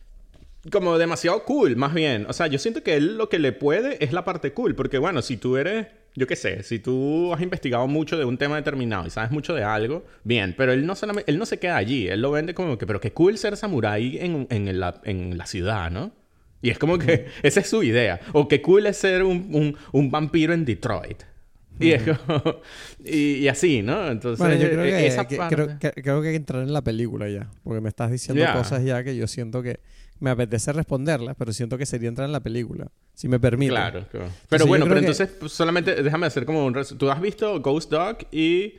como 0.70 0.98
demasiado 0.98 1.44
cool, 1.44 1.76
más 1.76 1.94
bien. 1.94 2.26
O 2.28 2.32
sea, 2.32 2.46
yo 2.46 2.58
siento 2.58 2.82
que 2.82 2.96
él 2.96 3.16
lo 3.16 3.28
que 3.28 3.38
le 3.38 3.52
puede 3.52 4.02
es 4.04 4.12
la 4.12 4.25
parte 4.25 4.52
cool. 4.52 4.75
Porque, 4.75 4.98
bueno, 4.98 5.22
si 5.22 5.37
tú 5.37 5.56
eres, 5.56 5.87
yo 6.18 6.26
qué 6.26 6.34
sé, 6.34 6.64
si 6.64 6.80
tú 6.80 7.32
has 7.32 7.40
investigado 7.40 7.87
mucho 7.87 8.18
de 8.18 8.25
un 8.25 8.37
tema 8.37 8.56
determinado 8.56 9.06
y 9.06 9.10
sabes 9.10 9.30
mucho 9.30 9.54
de 9.54 9.62
algo, 9.62 10.04
bien. 10.25 10.52
Pero 10.58 10.72
él 10.72 10.84
no, 10.84 10.96
solamente, 10.96 11.30
él 11.30 11.38
no 11.38 11.46
se 11.46 11.58
queda 11.58 11.76
allí. 11.76 12.08
Él 12.08 12.20
lo 12.20 12.32
vende 12.32 12.54
como 12.54 12.76
que, 12.76 12.87
pero 12.87 13.00
qué 13.00 13.12
cool 13.12 13.38
ser 13.38 13.56
samurái 13.56 14.18
en, 14.18 14.48
en, 14.50 14.80
la, 14.80 15.00
en 15.04 15.38
la 15.38 15.46
ciudad, 15.46 15.92
¿no? 15.92 16.12
Y 16.60 16.70
es 16.70 16.78
como 16.78 16.98
que 16.98 17.26
esa 17.42 17.60
es 17.60 17.68
su 17.68 17.84
idea. 17.84 18.20
O 18.32 18.48
qué 18.48 18.60
cool 18.60 18.87
es 18.87 18.96
ser 18.96 19.22
un, 19.22 19.48
un, 19.52 19.76
un 19.92 20.10
vampiro 20.10 20.52
en 20.52 20.64
Detroit. 20.64 21.22
Y, 21.78 21.92
es 21.92 22.02
y, 23.04 23.46
así, 23.46 23.82
¿no? 23.82 24.10
Entonces, 24.10 24.40
bueno, 24.40 24.60
yo 24.60 24.68
creo 24.68 24.82
que, 24.82 25.06
esa 25.06 25.28
parte... 25.28 25.54
creo, 25.54 25.78
que, 25.78 25.92
creo, 26.02 26.20
que, 26.20 26.28
hay 26.28 26.32
que 26.32 26.37
entrar 26.38 26.62
en 26.64 26.72
la 26.72 26.82
película 26.82 27.28
ya. 27.28 27.48
Porque 27.62 27.80
me 27.80 27.88
estás 27.88 28.10
diciendo 28.10 28.44
cosas 28.52 28.82
ya 28.82 29.04
que 29.04 29.16
yo 29.16 29.28
siento 29.28 29.62
que 29.62 29.78
me 30.20 30.30
apetece 30.30 30.72
responderlas, 30.72 31.37
pero 31.38 31.52
siento 31.52 31.78
que 31.78 31.87
sería 31.87 32.08
entrar 32.08 32.26
en 32.26 32.32
la 32.32 32.40
película, 32.40 32.88
si 33.14 33.28
me 33.28 33.38
permite. 33.38 33.70
Claro, 33.70 34.06
claro. 34.10 34.30
Pero 34.48 34.66
bueno, 34.66 34.87
pero 34.87 35.00
entonces 35.00 35.28
pues, 35.38 35.52
solamente 35.52 36.02
déjame 36.02 36.26
hacer 36.26 36.44
como 36.44 36.64
un... 36.64 36.75
Tú 36.98 37.10
has 37.10 37.20
visto 37.20 37.60
Ghost 37.60 37.90
Dog 37.90 38.18
y 38.30 38.75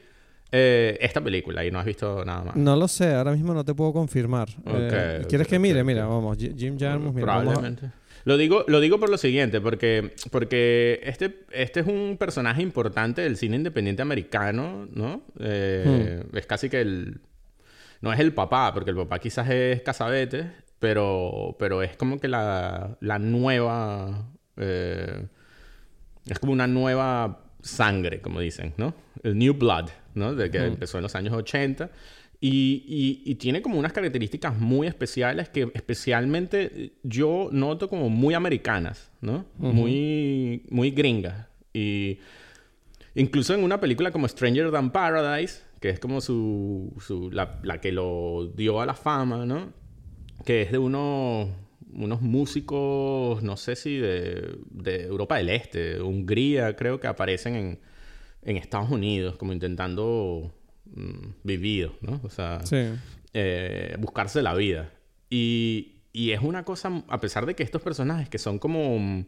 eh, 0.51 0.98
esta 1.00 1.22
película 1.22 1.63
y 1.63 1.72
no 1.72 1.79
has 1.79 1.86
visto 1.86 2.25
nada 2.25 2.43
más. 2.43 2.55
No 2.55 2.75
lo 2.75 2.88
sé, 2.88 3.13
ahora 3.13 3.31
mismo 3.31 3.53
no 3.53 3.63
te 3.63 3.74
puedo 3.74 3.93
confirmar. 3.93 4.50
Eh, 4.65 5.25
¿Quieres 5.29 5.48
que 5.48 5.60
mire? 5.60 5.84
Mira, 5.84 6.05
vamos, 6.05 6.38
Jim 6.38 6.77
Jarmusch, 6.79 7.13
mira. 7.13 7.25
Probablemente. 7.25 7.91
Lo 8.25 8.38
digo, 8.38 8.65
lo 8.67 8.79
digo 8.79 9.00
por 9.00 9.10
lo 9.10 9.17
siguiente, 9.17 9.62
porque, 9.62 10.13
porque 10.31 11.00
este, 11.03 11.46
este 11.51 11.79
es 11.79 11.88
un 11.88 12.17
personaje 12.17 12.62
importante 12.62 13.22
del 13.22 13.38
cine 13.38 13.55
independiente 13.55 14.01
americano, 14.01 14.88
¿no? 14.91 15.24
Eh, 15.39 16.24
hmm. 16.31 16.38
Es 16.38 16.46
casi 16.46 16.69
que 16.69 16.81
el... 16.81 17.22
No 18.01 18.13
es 18.13 18.19
el 18.19 18.34
papá, 18.34 18.74
porque 18.74 18.91
el 18.91 18.98
papá 18.98 19.19
quizás 19.19 19.50
es 19.50 19.81
Casabete, 19.81 20.51
pero, 20.79 21.55
pero 21.59 21.83
es 21.83 21.95
como 21.98 22.19
que 22.19 22.27
la, 22.27 22.98
la 23.01 23.19
nueva... 23.19 24.29
Eh, 24.57 25.25
es 26.25 26.39
como 26.39 26.53
una 26.53 26.67
nueva 26.67 27.43
sangre, 27.62 28.21
como 28.21 28.39
dicen, 28.39 28.74
¿no? 28.77 28.93
El 29.24 29.38
New 29.38 29.53
Blood, 29.53 29.89
¿no? 30.15 30.36
De 30.36 30.50
que 30.50 30.59
empezó 30.59 30.98
en 30.98 31.03
los 31.03 31.15
años 31.15 31.33
80. 31.33 31.89
Y, 32.41 33.21
y, 33.25 33.36
tiene 33.36 33.62
como 33.62 33.77
unas 33.77 33.91
características 33.91 34.57
muy 34.57 34.88
especiales 34.88 35.50
que 35.50 35.69
especialmente 35.74 36.93
yo 37.03 37.50
noto 37.51 37.89
como 37.89 38.09
muy 38.09 38.33
americanas, 38.33 39.12
¿no? 39.19 39.45
Muy, 39.57 40.65
muy 40.69 40.91
gringas. 40.91 41.48
Y 41.74 42.19
incluso 43.15 43.53
en 43.53 43.63
una 43.63 43.81
película 43.81 44.12
como 44.12 44.25
Stranger 44.25 44.71
Than 44.71 44.91
Paradise, 44.91 45.63
que 45.81 45.89
es 45.89 46.00
como 46.00 46.21
su, 46.21 46.93
su 47.05 47.29
la, 47.29 47.59
la, 47.63 47.81
que 47.81 47.91
lo 47.91 48.50
dio 48.55 48.79
a 48.79 48.86
la 48.86 48.93
fama, 48.93 49.45
¿no? 49.45 49.74
Que 50.46 50.62
es 50.62 50.72
de 50.72 50.77
unos, 50.77 51.50
unos 51.93 52.22
músicos, 52.22 53.43
no 53.43 53.58
sé 53.58 53.75
si 53.75 53.98
de, 53.98 54.58
de, 54.69 55.03
Europa 55.03 55.38
del 55.38 55.50
Este, 55.50 56.01
Hungría, 56.01 56.75
creo 56.75 57.00
que 57.00 57.08
aparecen 57.08 57.55
en, 57.55 57.79
en 58.43 58.58
Estados 58.58 58.89
Unidos, 58.89 59.36
como 59.38 59.53
intentando 59.53 60.53
mm, 60.86 61.27
vivir, 61.43 61.91
¿no? 62.01 62.19
O 62.24 62.29
sea, 62.29 62.60
eh, 63.34 63.96
buscarse 64.00 64.41
la 64.41 64.53
vida. 64.53 64.91
Y, 65.29 66.01
y, 66.13 66.31
es 66.31 66.41
una 66.41 66.63
cosa, 66.63 67.03
a 67.08 67.19
pesar 67.19 67.46
de 67.46 67.55
que 67.55 67.63
estos 67.63 67.81
personajes 67.81 68.29
que 68.29 68.38
son 68.38 68.60
como 68.60 68.98
mm, 68.98 69.25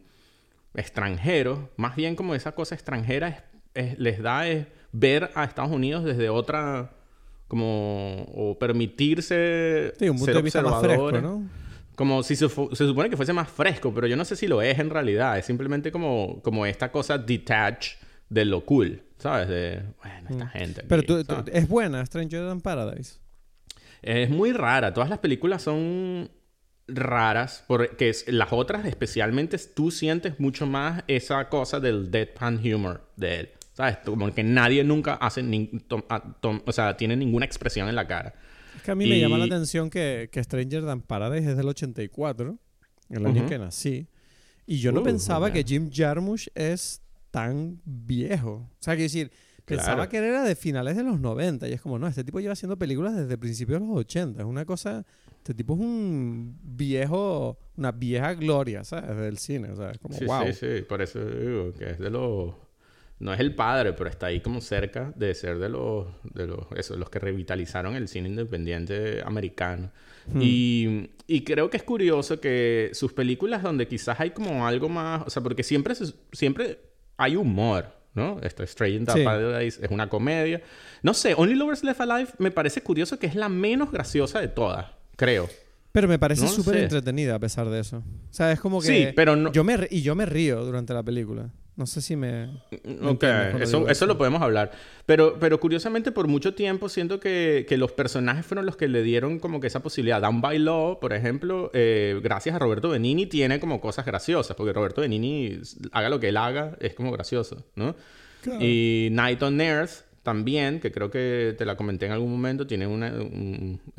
extranjeros, 0.74 1.58
más 1.76 1.96
bien 1.96 2.16
como 2.16 2.34
esa 2.34 2.52
cosa 2.54 2.74
extranjera 2.74 3.44
es, 3.74 3.98
les 3.98 4.22
da 4.22 4.48
es 4.48 4.66
ver 4.92 5.30
a 5.34 5.44
Estados 5.44 5.72
Unidos 5.72 6.04
desde 6.04 6.28
otra 6.28 6.92
como 7.52 8.22
o 8.34 8.58
permitirse 8.58 9.92
sí, 9.98 10.08
un 10.08 10.16
punto 10.16 10.32
de 10.32 10.40
vista 10.40 10.62
más 10.62 10.80
fresco, 10.80 11.12
¿no? 11.20 11.46
Como 11.94 12.22
si 12.22 12.34
se, 12.34 12.48
se, 12.48 12.86
supone 12.86 13.10
que 13.10 13.16
fuese 13.18 13.34
más 13.34 13.50
fresco, 13.50 13.92
pero 13.92 14.06
yo 14.06 14.16
no 14.16 14.24
sé 14.24 14.36
si 14.36 14.46
lo 14.46 14.62
es 14.62 14.78
en 14.78 14.88
realidad. 14.88 15.36
Es 15.36 15.44
simplemente 15.44 15.92
como, 15.92 16.40
como 16.42 16.64
esta 16.64 16.90
cosa 16.90 17.18
detach 17.18 17.88
de 18.30 18.46
lo 18.46 18.64
cool, 18.64 19.02
¿sabes? 19.18 19.48
De, 19.48 19.82
bueno, 20.02 20.30
esta 20.30 20.44
mm. 20.46 20.48
gente. 20.48 20.82
pero 20.88 21.02
tú, 21.02 21.22
es 21.52 21.68
buena 21.68 22.06
Stranger 22.06 22.48
Than 22.48 22.62
Paradise. 22.62 23.18
Es 24.00 24.30
muy 24.30 24.52
rara. 24.52 24.94
Todas 24.94 25.10
las 25.10 25.18
películas 25.18 25.60
son 25.60 26.30
raras 26.88 27.64
porque 27.68 28.08
es, 28.08 28.24
las 28.28 28.50
otras 28.50 28.86
especialmente 28.86 29.58
tú 29.58 29.90
sientes 29.90 30.40
mucho 30.40 30.64
más 30.64 31.04
esa 31.06 31.50
cosa 31.50 31.80
del 31.80 32.10
deadpan 32.10 32.62
humor 32.74 33.06
de 33.16 33.40
él. 33.40 33.50
¿Sabes? 33.72 33.98
Como 34.04 34.32
que 34.34 34.42
nadie 34.42 34.84
nunca 34.84 35.14
hace 35.14 35.42
o 35.90 36.72
sea, 36.72 36.96
tiene 36.96 37.16
ninguna 37.16 37.46
expresión 37.46 37.88
en 37.88 37.94
la 37.94 38.06
cara. 38.06 38.34
Es 38.76 38.82
que 38.82 38.90
a 38.90 38.94
mí 38.94 39.08
me 39.08 39.18
llama 39.18 39.38
la 39.38 39.44
atención 39.44 39.90
que, 39.90 40.28
que 40.30 40.42
Stranger 40.42 40.84
Than 40.84 41.02
Paradise 41.02 41.50
es 41.50 41.56
del 41.56 41.68
84, 41.68 42.58
el 43.10 43.26
año 43.26 43.46
que 43.46 43.58
nací. 43.58 44.08
Y 44.66 44.78
yo 44.78 44.92
no 44.92 45.00
uh, 45.00 45.04
pensaba 45.04 45.52
que 45.52 45.64
Jim 45.64 45.90
Jarmusch 45.92 46.48
es 46.54 47.02
tan 47.30 47.80
viejo. 47.84 48.68
O 48.70 48.76
sea, 48.78 48.94
quiero 48.94 49.04
decir, 49.04 49.32
pensaba 49.64 50.08
que 50.08 50.18
era 50.18 50.44
de 50.44 50.54
finales 50.54 50.96
de 50.96 51.02
los 51.02 51.18
90. 51.18 51.68
Y 51.68 51.72
es 51.72 51.80
como, 51.80 51.98
no, 51.98 52.06
este 52.06 52.24
tipo 52.24 52.40
lleva 52.40 52.52
haciendo 52.52 52.78
películas 52.78 53.16
desde 53.16 53.36
principios 53.38 53.80
de 53.80 53.86
los 53.86 53.96
80. 53.96 54.40
Es 54.40 54.46
una 54.46 54.64
cosa... 54.64 55.04
Este 55.38 55.54
tipo 55.54 55.74
es 55.74 55.80
un 55.80 56.58
viejo... 56.62 57.58
Una 57.76 57.90
vieja 57.90 58.34
gloria, 58.34 58.84
¿sabes? 58.84 59.16
Del 59.16 59.38
cine. 59.38 59.70
O 59.70 59.76
sea, 59.76 59.90
es 59.90 59.98
como, 59.98 60.16
wow. 60.20 60.46
Sí, 60.46 60.52
sí. 60.52 60.82
Por 60.88 61.02
eso 61.02 61.24
digo 61.24 61.72
que 61.72 61.90
es 61.90 61.98
de 61.98 62.10
los 62.10 62.54
no 63.22 63.32
es 63.32 63.38
el 63.38 63.54
padre, 63.54 63.92
pero 63.92 64.10
está 64.10 64.26
ahí 64.26 64.40
como 64.40 64.60
cerca 64.60 65.12
de 65.14 65.32
ser 65.36 65.58
de 65.58 65.68
los, 65.68 66.08
de 66.34 66.48
los, 66.48 66.66
eso, 66.74 66.96
los 66.96 67.08
que 67.08 67.20
revitalizaron 67.20 67.94
el 67.94 68.08
cine 68.08 68.28
independiente 68.28 69.22
americano. 69.24 69.92
Hmm. 70.26 70.40
Y, 70.42 71.10
y, 71.28 71.44
creo 71.44 71.70
que 71.70 71.76
es 71.76 71.84
curioso 71.84 72.40
que 72.40 72.90
sus 72.94 73.12
películas 73.12 73.62
donde 73.62 73.86
quizás 73.86 74.18
hay 74.18 74.30
como 74.30 74.66
algo 74.66 74.88
más, 74.88 75.22
o 75.24 75.30
sea, 75.30 75.40
porque 75.40 75.62
siempre, 75.62 75.94
siempre 76.32 76.80
hay 77.16 77.36
humor, 77.36 77.94
¿no? 78.14 78.40
Esto, 78.42 78.64
Strange 78.64 78.96
in 78.96 79.06
the 79.06 79.22
Paradise 79.22 79.78
es 79.80 79.90
una 79.92 80.08
comedia. 80.08 80.60
No 81.04 81.14
sé, 81.14 81.34
Only 81.36 81.54
Lovers 81.54 81.84
Left 81.84 82.00
Alive 82.00 82.30
me 82.38 82.50
parece 82.50 82.82
curioso 82.82 83.20
que 83.20 83.28
es 83.28 83.36
la 83.36 83.48
menos 83.48 83.92
graciosa 83.92 84.40
de 84.40 84.48
todas, 84.48 84.86
creo. 85.14 85.48
Pero 85.92 86.08
me 86.08 86.18
parece 86.18 86.48
súper 86.48 86.78
entretenida 86.78 87.36
a 87.36 87.38
pesar 87.38 87.70
de 87.70 87.78
eso. 87.78 87.98
O 87.98 88.32
sea, 88.32 88.50
es 88.50 88.58
como 88.58 88.80
que... 88.80 88.88
Sí, 88.88 89.08
pero 89.14 89.36
no... 89.36 89.52
Yo 89.52 89.62
me, 89.62 89.86
y 89.90 90.02
yo 90.02 90.16
me 90.16 90.26
río 90.26 90.64
durante 90.64 90.92
la 90.92 91.02
película. 91.04 91.50
No 91.74 91.86
sé 91.86 92.02
si 92.02 92.16
me... 92.16 92.50
ok, 93.02 93.24
eso, 93.60 93.88
eso 93.88 94.06
lo 94.06 94.18
podemos 94.18 94.42
hablar. 94.42 94.72
Pero, 95.06 95.38
pero 95.40 95.58
curiosamente 95.58 96.12
por 96.12 96.28
mucho 96.28 96.54
tiempo 96.54 96.90
siento 96.90 97.18
que, 97.18 97.64
que, 97.66 97.78
los 97.78 97.92
personajes 97.92 98.44
fueron 98.44 98.66
los 98.66 98.76
que 98.76 98.88
le 98.88 99.02
dieron 99.02 99.38
como 99.38 99.58
que 99.58 99.68
esa 99.68 99.80
posibilidad. 99.80 100.20
Down 100.20 100.42
by 100.42 100.58
Law, 100.58 101.00
por 101.00 101.14
ejemplo, 101.14 101.70
eh, 101.72 102.20
gracias 102.22 102.54
a 102.54 102.58
Roberto 102.58 102.90
Benini 102.90 103.24
tiene 103.26 103.58
como 103.58 103.80
cosas 103.80 104.04
graciosas, 104.04 104.54
porque 104.54 104.74
Roberto 104.74 105.00
Benini, 105.00 105.60
haga 105.92 106.10
lo 106.10 106.20
que 106.20 106.28
él 106.28 106.36
haga, 106.36 106.76
es 106.78 106.94
como 106.94 107.10
gracioso, 107.10 107.64
¿no? 107.74 107.94
Y 108.60 109.08
Night 109.12 109.42
on 109.42 109.60
Earth 109.60 110.02
también, 110.22 110.78
que 110.78 110.92
creo 110.92 111.10
que 111.10 111.54
te 111.58 111.64
la 111.64 111.76
comenté 111.76 112.06
en 112.06 112.12
algún 112.12 112.30
momento, 112.30 112.66
tiene 112.66 112.86
una, 112.86 113.12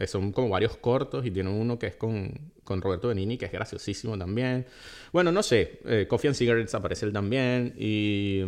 son 0.08 0.32
como 0.32 0.50
varios 0.50 0.78
cortos 0.78 1.26
y 1.26 1.32
tiene 1.32 1.50
uno 1.50 1.78
que 1.78 1.88
es 1.88 1.96
con, 1.96 2.32
con 2.64 2.82
Roberto 2.82 3.10
Benini, 3.10 3.38
que 3.38 3.46
es 3.46 3.52
graciosísimo 3.52 4.18
también. 4.18 4.66
Bueno, 5.12 5.32
no 5.32 5.44
sé, 5.44 5.80
eh, 5.86 6.06
Coffee 6.08 6.30
and 6.30 6.38
Cigarettes 6.38 6.74
aparece 6.76 7.06
él 7.06 7.14
también 7.14 7.74
y, 7.78 8.42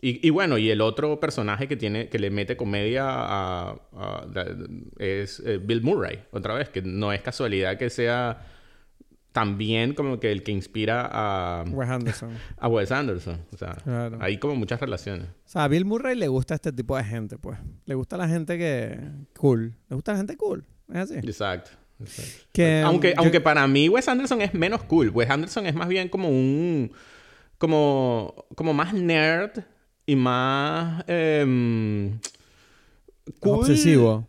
y, 0.00 0.30
bueno, 0.30 0.58
y 0.58 0.70
el 0.70 0.80
otro 0.80 1.20
personaje 1.20 1.68
que 1.68 1.76
tiene, 1.76 2.08
que 2.08 2.18
le 2.18 2.30
mete 2.30 2.56
comedia 2.56 3.04
a, 3.06 3.76
es 4.98 5.40
eh, 5.40 5.58
Bill 5.62 5.82
Murray, 5.82 6.24
otra 6.32 6.54
vez, 6.54 6.68
que 6.68 6.82
no 6.82 7.12
es 7.12 7.22
casualidad 7.22 7.78
que 7.78 7.88
sea 7.88 8.55
también 9.36 9.92
como 9.92 10.18
que 10.18 10.32
el 10.32 10.42
que 10.42 10.50
inspira 10.50 11.06
a 11.12 11.62
Wes 11.68 11.90
Anderson. 11.90 12.30
A 12.56 12.68
Wes 12.68 12.90
Anderson. 12.90 13.38
O 13.52 13.58
sea, 13.58 13.76
hay 14.18 14.38
como 14.38 14.54
muchas 14.56 14.80
relaciones. 14.80 15.26
O 15.26 15.48
sea, 15.48 15.64
a 15.64 15.68
Bill 15.68 15.84
Murray 15.84 16.16
le 16.16 16.26
gusta 16.26 16.54
este 16.54 16.72
tipo 16.72 16.96
de 16.96 17.04
gente, 17.04 17.36
pues. 17.36 17.58
Le 17.84 17.94
gusta 17.94 18.16
la 18.16 18.28
gente 18.28 18.56
que... 18.56 18.98
Cool. 19.38 19.74
Le 19.90 19.94
gusta 19.94 20.12
la 20.12 20.16
gente 20.16 20.38
cool. 20.38 20.64
Es 20.88 20.96
así. 20.96 21.16
Exacto. 21.16 21.72
Que, 22.50 22.80
aunque, 22.80 23.12
aunque 23.14 23.42
para 23.42 23.66
mí 23.66 23.90
Wes 23.90 24.08
Anderson 24.08 24.40
es 24.40 24.54
menos 24.54 24.82
cool. 24.84 25.10
Wes 25.10 25.28
Anderson 25.28 25.66
es 25.66 25.74
más 25.74 25.88
bien 25.88 26.08
como 26.08 26.30
un... 26.30 26.90
Como, 27.58 28.46
como 28.54 28.72
más 28.72 28.94
nerd 28.94 29.64
y 30.06 30.16
más... 30.16 31.04
Eh, 31.08 32.16
cool. 33.40 33.58
Obsesivo. 33.58 34.26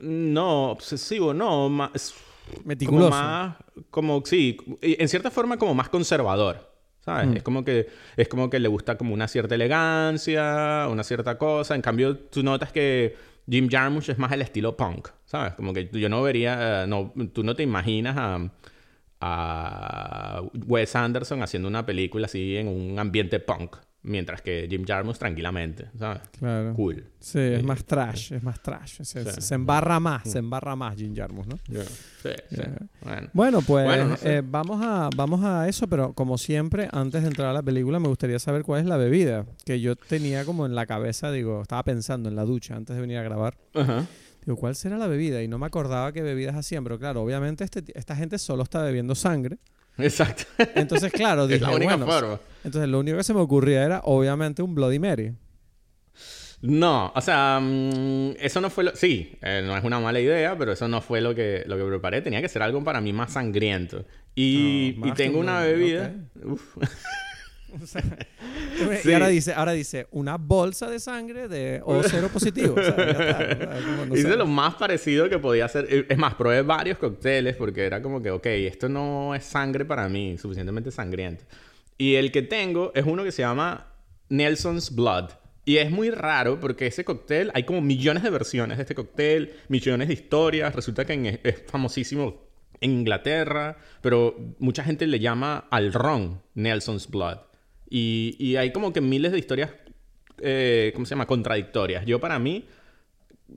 No, 0.00 0.70
obsesivo, 0.70 1.34
no. 1.34 1.68
Más 1.68 2.14
Meticuloso. 2.64 3.10
Como 3.10 3.20
más, 3.20 3.56
como, 3.90 4.22
sí, 4.24 4.56
en 4.80 5.08
cierta 5.08 5.30
forma 5.30 5.56
como 5.56 5.74
más 5.74 5.88
conservador. 5.88 6.68
¿Sabes? 7.00 7.28
Mm. 7.28 7.36
Es 7.38 7.42
como 7.42 7.64
que 7.64 7.88
es 8.16 8.28
como 8.28 8.50
que 8.50 8.58
le 8.58 8.68
gusta 8.68 8.98
como 8.98 9.14
una 9.14 9.28
cierta 9.28 9.54
elegancia, 9.54 10.86
una 10.90 11.04
cierta 11.04 11.38
cosa. 11.38 11.74
En 11.74 11.80
cambio, 11.80 12.18
tú 12.18 12.42
notas 12.42 12.72
que 12.72 13.16
Jim 13.48 13.68
Jarmusch 13.70 14.10
es 14.10 14.18
más 14.18 14.32
el 14.32 14.42
estilo 14.42 14.76
punk, 14.76 15.08
¿sabes? 15.24 15.54
Como 15.54 15.72
que 15.72 15.88
yo 15.90 16.08
no 16.08 16.22
vería, 16.22 16.86
no, 16.86 17.12
tú 17.32 17.42
no 17.42 17.54
te 17.54 17.62
imaginas 17.62 18.16
a, 18.18 18.50
a 19.20 20.42
Wes 20.66 20.94
Anderson 20.94 21.42
haciendo 21.42 21.68
una 21.68 21.86
película 21.86 22.26
así 22.26 22.56
en 22.56 22.68
un 22.68 22.98
ambiente 22.98 23.40
punk, 23.40 23.76
Mientras 24.02 24.40
que 24.42 24.66
Jim 24.70 24.84
Jarmusch 24.86 25.18
tranquilamente, 25.18 25.90
¿sabes? 25.98 26.22
Claro. 26.38 26.72
Cool. 26.74 27.04
Sí, 27.18 27.40
es 27.40 27.64
más 27.64 27.84
trash, 27.84 28.32
es 28.32 28.42
más 28.42 28.62
trash. 28.62 29.02
Se, 29.02 29.54
embarra 29.54 29.98
más, 29.98 30.30
se 30.30 30.38
embarra 30.38 30.76
más 30.76 30.96
Jim 30.96 31.14
Jarmusch, 31.14 31.46
¿no? 31.46 31.56
Sí, 32.22 32.30
sí. 32.48 32.62
Bueno. 33.02 33.28
bueno. 33.32 33.62
pues 33.62 34.24
eh, 34.24 34.42
vamos, 34.44 34.80
a, 34.82 35.10
vamos 35.16 35.44
a 35.44 35.68
eso, 35.68 35.88
pero 35.88 36.12
como 36.12 36.38
siempre, 36.38 36.88
antes 36.92 37.22
de 37.22 37.28
entrar 37.28 37.48
a 37.48 37.52
la 37.52 37.62
película, 37.62 37.98
me 37.98 38.08
gustaría 38.08 38.38
saber 38.38 38.62
cuál 38.62 38.80
es 38.80 38.86
la 38.86 38.96
bebida 38.96 39.46
que 39.64 39.80
yo 39.80 39.96
tenía 39.96 40.44
como 40.44 40.64
en 40.64 40.76
la 40.76 40.86
cabeza, 40.86 41.32
digo, 41.32 41.62
estaba 41.62 41.82
pensando 41.82 42.28
en 42.28 42.36
la 42.36 42.44
ducha 42.44 42.76
antes 42.76 42.94
de 42.94 43.00
venir 43.02 43.18
a 43.18 43.22
grabar. 43.22 43.58
Ajá. 43.74 44.06
Digo, 44.48 44.56
¿cuál 44.56 44.76
será 44.76 44.96
la 44.96 45.08
bebida? 45.08 45.42
Y 45.42 45.48
no 45.48 45.58
me 45.58 45.66
acordaba 45.66 46.12
qué 46.12 46.22
bebidas 46.22 46.56
hacían, 46.56 46.82
pero 46.82 46.98
claro, 46.98 47.22
obviamente 47.22 47.64
este, 47.64 47.84
esta 47.94 48.16
gente 48.16 48.38
solo 48.38 48.62
está 48.62 48.82
bebiendo 48.82 49.14
sangre. 49.14 49.58
Exacto. 49.98 50.44
Entonces, 50.74 51.12
claro, 51.12 51.46
dije, 51.46 51.56
es 51.62 51.62
la 51.62 51.74
única 51.74 51.98
forma. 51.98 52.40
Entonces, 52.64 52.88
lo 52.88 53.00
único 53.00 53.16
que 53.18 53.24
se 53.24 53.34
me 53.34 53.40
ocurría 53.40 53.84
era, 53.84 54.00
obviamente, 54.04 54.62
un 54.62 54.74
Bloody 54.74 54.98
Mary. 54.98 55.32
No, 56.60 57.12
o 57.14 57.20
sea, 57.20 57.60
mm, 57.62 58.32
eso 58.40 58.60
no 58.60 58.68
fue 58.68 58.84
lo... 58.84 58.96
Sí, 58.96 59.38
eh, 59.42 59.62
no 59.64 59.76
es 59.76 59.84
una 59.84 60.00
mala 60.00 60.18
idea, 60.18 60.58
pero 60.58 60.72
eso 60.72 60.88
no 60.88 61.00
fue 61.00 61.20
lo 61.20 61.34
que, 61.34 61.62
lo 61.66 61.76
que 61.76 61.84
preparé. 61.84 62.20
Tenía 62.20 62.40
que 62.40 62.48
ser 62.48 62.62
algo 62.62 62.82
para 62.82 63.00
mí 63.00 63.12
más 63.12 63.32
sangriento. 63.32 64.04
Y, 64.34 64.98
y 65.04 65.12
tengo 65.12 65.38
una 65.38 65.60
bebida... 65.60 66.12
Uf. 66.44 66.76
Y 69.04 69.12
ahora 69.12 69.28
dice, 69.28 69.52
ahora 69.52 69.72
dice, 69.72 70.06
una 70.12 70.36
bolsa 70.36 70.88
de 70.88 71.00
sangre 71.00 71.48
de 71.48 71.80
O 71.84 72.02
cero 72.02 72.28
positivo. 72.32 72.74
Hice 74.14 74.36
lo 74.36 74.46
más 74.46 74.74
parecido 74.76 75.28
que 75.28 75.38
podía 75.38 75.64
hacer. 75.64 76.06
Es 76.08 76.18
más, 76.18 76.34
probé 76.34 76.62
varios 76.62 76.98
cócteles 76.98 77.56
porque 77.56 77.84
era 77.84 78.00
como 78.00 78.22
que, 78.22 78.30
ok, 78.30 78.46
esto 78.46 78.88
no 78.88 79.34
es 79.34 79.44
sangre 79.44 79.84
para 79.84 80.08
mí, 80.08 80.38
suficientemente 80.38 80.90
sangriento. 80.90 81.44
Y 81.96 82.14
el 82.14 82.30
que 82.30 82.42
tengo 82.42 82.92
es 82.94 83.04
uno 83.04 83.24
que 83.24 83.32
se 83.32 83.42
llama 83.42 83.92
Nelson's 84.28 84.94
Blood. 84.94 85.30
Y 85.64 85.76
es 85.78 85.90
muy 85.90 86.10
raro 86.10 86.60
porque 86.60 86.86
ese 86.86 87.04
cóctel, 87.04 87.50
hay 87.52 87.64
como 87.64 87.80
millones 87.80 88.22
de 88.22 88.30
versiones 88.30 88.78
de 88.78 88.82
este 88.84 88.94
cóctel, 88.94 89.54
millones 89.68 90.08
de 90.08 90.14
historias. 90.14 90.74
Resulta 90.74 91.04
que 91.04 91.40
es 91.42 91.62
famosísimo 91.66 92.48
en 92.80 92.92
Inglaterra, 92.92 93.76
pero 94.00 94.36
mucha 94.58 94.84
gente 94.84 95.06
le 95.06 95.18
llama 95.18 95.66
al 95.70 95.92
ron 95.92 96.40
Nelson's 96.54 97.08
Blood. 97.08 97.47
Y, 97.90 98.56
hay 98.56 98.72
como 98.72 98.92
que 98.92 99.00
miles 99.00 99.32
de 99.32 99.38
historias, 99.38 99.70
eh, 100.40 100.92
¿cómo 100.94 101.06
se 101.06 101.10
llama? 101.10 101.26
Contradictorias. 101.26 102.04
Yo 102.04 102.20
para 102.20 102.38
mí, 102.38 102.66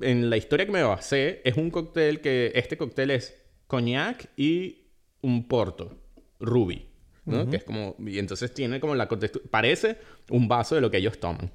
en 0.01 0.29
la 0.29 0.37
historia 0.37 0.65
que 0.65 0.71
me 0.71 0.83
basé, 0.83 1.41
es 1.43 1.57
un 1.57 1.69
cóctel 1.69 2.21
que, 2.21 2.51
este 2.55 2.77
cóctel 2.77 3.11
es 3.11 3.37
coñac 3.67 4.29
y 4.37 4.87
un 5.21 5.47
porto, 5.47 5.97
ruby. 6.39 6.87
¿no? 7.25 7.49
Que 7.49 7.57
es 7.57 7.63
como, 7.63 7.95
y 7.99 8.17
entonces 8.17 8.51
tiene 8.53 8.79
como 8.79 8.95
la 8.95 9.07
parece 9.51 9.97
un 10.29 10.47
vaso 10.47 10.75
de 10.75 10.81
lo 10.81 10.89
que 10.89 10.97
ellos 10.97 11.19
toman. 11.19 11.51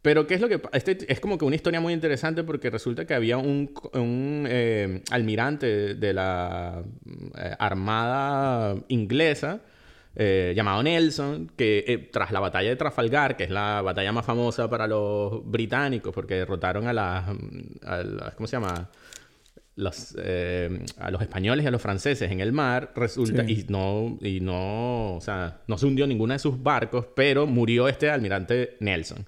Pero 0.00 0.26
¿qué 0.26 0.34
es 0.34 0.40
lo 0.40 0.48
que 0.48 0.60
este 0.72 1.12
es 1.12 1.18
como 1.18 1.38
que 1.38 1.44
una 1.44 1.56
historia 1.56 1.80
muy 1.80 1.92
interesante 1.92 2.44
porque 2.44 2.70
resulta 2.70 3.04
que 3.04 3.14
había 3.14 3.36
un, 3.36 3.74
un 3.94 4.46
eh, 4.48 5.02
almirante 5.10 5.96
de 5.96 6.12
la 6.14 6.84
eh, 7.36 7.56
armada 7.58 8.76
inglesa 8.86 9.60
eh, 10.20 10.52
llamado 10.56 10.82
Nelson, 10.82 11.48
que 11.56 11.84
eh, 11.86 11.98
tras 11.98 12.32
la 12.32 12.40
batalla 12.40 12.68
de 12.70 12.74
Trafalgar, 12.74 13.36
que 13.36 13.44
es 13.44 13.50
la 13.50 13.82
batalla 13.82 14.10
más 14.10 14.26
famosa 14.26 14.68
para 14.68 14.88
los 14.88 15.48
británicos, 15.48 16.12
porque 16.12 16.34
derrotaron 16.34 16.88
a 16.88 16.92
las, 16.92 18.34
¿cómo 18.34 18.48
se 18.48 18.56
llama? 18.56 18.90
Los, 19.76 20.16
eh, 20.20 20.84
a 20.98 21.12
los 21.12 21.22
españoles 21.22 21.64
y 21.64 21.68
a 21.68 21.70
los 21.70 21.80
franceses 21.80 22.32
en 22.32 22.40
el 22.40 22.52
mar, 22.52 22.92
resulta, 22.96 23.44
y 23.44 23.64
no, 23.68 24.18
y 24.20 24.40
no, 24.40 25.14
o 25.14 25.20
sea, 25.20 25.60
no 25.68 25.78
se 25.78 25.86
hundió 25.86 26.04
ninguna 26.04 26.34
de 26.34 26.40
sus 26.40 26.60
barcos, 26.60 27.06
pero 27.14 27.46
murió 27.46 27.86
este 27.86 28.10
almirante 28.10 28.76
Nelson. 28.80 29.24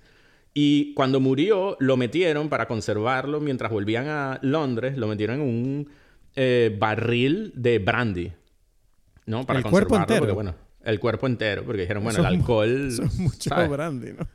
Y 0.55 0.93
cuando 0.95 1.21
murió, 1.21 1.77
lo 1.79 1.97
metieron 1.97 2.49
para 2.49 2.67
conservarlo 2.67 3.39
mientras 3.39 3.71
volvían 3.71 4.09
a 4.09 4.41
Londres, 4.43 4.97
lo 4.97 5.07
metieron 5.07 5.37
en 5.37 5.43
un 5.43 5.89
barril 6.81 7.53
de 7.55 7.79
brandy, 7.79 8.33
¿no? 9.27 9.47
Para 9.47 9.61
el 9.61 9.67
cuerpo 9.67 9.97
entero. 9.97 10.35
bueno, 10.35 10.57
el 10.85 11.01
cuerpo 11.01 11.27
entero, 11.27 11.65
porque 11.65 11.83
dijeron, 11.83 12.03
bueno, 12.03 12.21
el 12.21 12.27
alcohol. 12.27 12.91
Son 12.93 13.11
mucho 13.19 13.51
brandy, 13.69 14.13
¿no? 14.13 14.27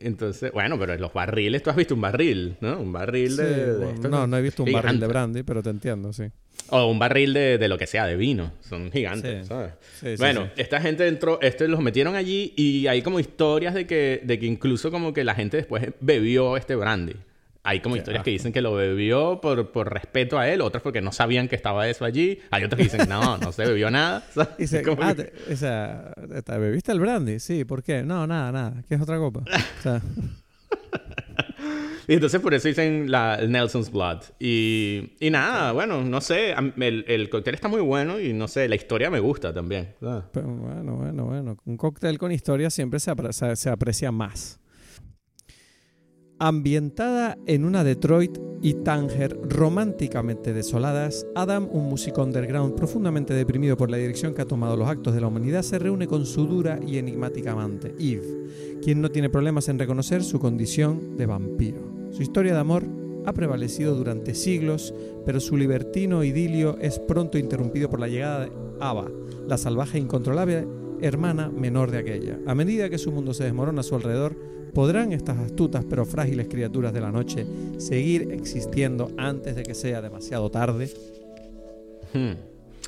Entonces, 0.00 0.52
bueno, 0.52 0.78
pero 0.78 0.94
en 0.94 1.00
los 1.00 1.12
barriles, 1.12 1.62
tú 1.62 1.70
has 1.70 1.76
visto 1.76 1.94
un 1.94 2.00
barril, 2.00 2.56
¿no? 2.60 2.78
Un 2.78 2.92
barril 2.92 3.36
de, 3.36 3.94
No, 4.08 4.26
no 4.26 4.36
he 4.36 4.42
visto 4.42 4.62
un 4.62 4.72
barril 4.72 5.00
de 5.00 5.06
brandy, 5.06 5.42
pero 5.42 5.62
te 5.62 5.70
entiendo, 5.70 6.12
sí. 6.12 6.24
O 6.68 6.86
un 6.86 6.98
barril 6.98 7.32
de, 7.32 7.58
de 7.58 7.68
lo 7.68 7.78
que 7.78 7.86
sea, 7.86 8.06
de 8.06 8.16
vino. 8.16 8.52
Son 8.60 8.90
gigantes, 8.90 9.46
¿sabes? 9.46 9.72
bueno, 10.18 10.48
esta 10.56 10.80
gente 10.80 11.06
entró, 11.06 11.40
este 11.40 11.68
los 11.68 11.80
metieron 11.80 12.16
allí 12.16 12.52
y 12.56 12.86
hay 12.86 13.02
como 13.02 13.20
historias 13.20 13.74
de 13.74 13.86
que, 13.86 14.20
de 14.24 14.38
que 14.38 14.46
incluso 14.46 14.90
como 14.90 15.12
que 15.12 15.24
la 15.24 15.34
gente 15.34 15.56
después 15.56 15.92
bebió 16.00 16.56
este 16.56 16.74
brandy. 16.74 17.14
Hay 17.66 17.80
como 17.80 17.96
historias 17.96 18.22
que 18.22 18.30
dicen 18.30 18.52
que 18.52 18.62
lo 18.62 18.74
bebió 18.74 19.40
por, 19.40 19.72
por, 19.72 19.92
respeto 19.92 20.38
a 20.38 20.48
él, 20.48 20.60
otras 20.60 20.84
porque 20.84 21.00
no 21.00 21.10
sabían 21.10 21.48
que 21.48 21.56
estaba 21.56 21.88
eso 21.88 22.04
allí. 22.04 22.38
Hay 22.52 22.62
otras 22.62 22.76
que 22.76 22.84
dicen, 22.84 23.08
no, 23.08 23.38
no 23.38 23.50
se 23.50 23.66
bebió 23.66 23.90
nada. 23.90 24.24
Dice, 24.56 24.84
ah, 25.00 25.14
o 25.52 25.56
sea, 25.56 26.12
¿bebiste 26.58 26.92
el 26.92 27.00
brandy? 27.00 27.40
Sí, 27.40 27.64
¿por 27.64 27.82
qué? 27.82 28.04
No, 28.04 28.24
nada, 28.24 28.52
nada. 28.52 28.84
¿Qué 28.88 28.94
es 28.94 29.00
otra 29.00 29.18
copa? 29.18 29.40
O 29.40 29.82
sea... 29.82 30.00
y 32.06 32.14
entonces 32.14 32.40
por 32.40 32.54
eso 32.54 32.68
dicen 32.68 33.10
la, 33.10 33.38
Nelson's 33.38 33.90
Blood. 33.90 34.20
Y, 34.38 35.14
y 35.18 35.30
nada, 35.30 35.72
bueno, 35.72 36.04
no 36.04 36.20
sé. 36.20 36.52
El, 36.52 37.04
el, 37.08 37.28
cóctel 37.28 37.54
está 37.54 37.66
muy 37.66 37.80
bueno 37.80 38.20
y 38.20 38.32
no 38.32 38.46
sé, 38.46 38.68
la 38.68 38.76
historia 38.76 39.10
me 39.10 39.18
gusta 39.18 39.52
también. 39.52 39.96
bueno, 40.00 40.94
bueno, 40.94 41.24
bueno. 41.24 41.56
Un 41.64 41.76
cóctel 41.76 42.16
con 42.16 42.30
historia 42.30 42.70
siempre 42.70 43.00
se, 43.00 43.12
se 43.56 43.70
aprecia 43.70 44.12
más. 44.12 44.60
Ambientada 46.38 47.38
en 47.46 47.64
una 47.64 47.82
Detroit 47.82 48.36
y 48.60 48.74
Tánger 48.74 49.38
románticamente 49.48 50.52
desoladas, 50.52 51.26
Adam, 51.34 51.66
un 51.72 51.88
músico 51.88 52.22
underground 52.22 52.74
profundamente 52.74 53.32
deprimido 53.32 53.78
por 53.78 53.90
la 53.90 53.96
dirección 53.96 54.34
que 54.34 54.42
ha 54.42 54.46
tomado 54.46 54.76
los 54.76 54.86
actos 54.86 55.14
de 55.14 55.22
la 55.22 55.28
humanidad, 55.28 55.62
se 55.62 55.78
reúne 55.78 56.06
con 56.06 56.26
su 56.26 56.46
dura 56.46 56.78
y 56.86 56.98
enigmática 56.98 57.52
amante, 57.52 57.94
Eve, 57.98 58.48
quien 58.82 59.00
no 59.00 59.10
tiene 59.10 59.30
problemas 59.30 59.70
en 59.70 59.78
reconocer 59.78 60.22
su 60.22 60.38
condición 60.38 61.16
de 61.16 61.24
vampiro. 61.24 62.10
Su 62.10 62.20
historia 62.20 62.52
de 62.52 62.60
amor 62.60 62.84
ha 63.24 63.32
prevalecido 63.32 63.94
durante 63.94 64.34
siglos, 64.34 64.92
pero 65.24 65.40
su 65.40 65.56
libertino 65.56 66.22
idilio 66.22 66.76
es 66.82 66.98
pronto 66.98 67.38
interrumpido 67.38 67.88
por 67.88 67.98
la 67.98 68.08
llegada 68.08 68.44
de 68.44 68.52
Ava, 68.78 69.10
la 69.48 69.56
salvaje 69.56 69.96
e 69.96 70.02
incontrolable 70.02 70.66
hermana 71.00 71.48
menor 71.48 71.90
de 71.90 71.98
aquella. 71.98 72.38
A 72.46 72.54
medida 72.54 72.88
que 72.90 72.98
su 72.98 73.12
mundo 73.12 73.34
se 73.34 73.44
desmorona 73.44 73.80
a 73.80 73.84
su 73.84 73.94
alrededor, 73.94 74.36
¿Podrán 74.76 75.14
estas 75.14 75.38
astutas 75.38 75.86
pero 75.88 76.04
frágiles 76.04 76.48
criaturas 76.48 76.92
de 76.92 77.00
la 77.00 77.10
noche 77.10 77.46
seguir 77.78 78.30
existiendo 78.30 79.10
antes 79.16 79.56
de 79.56 79.62
que 79.62 79.74
sea 79.74 80.02
demasiado 80.02 80.50
tarde? 80.50 80.92
Hmm. 82.12 82.32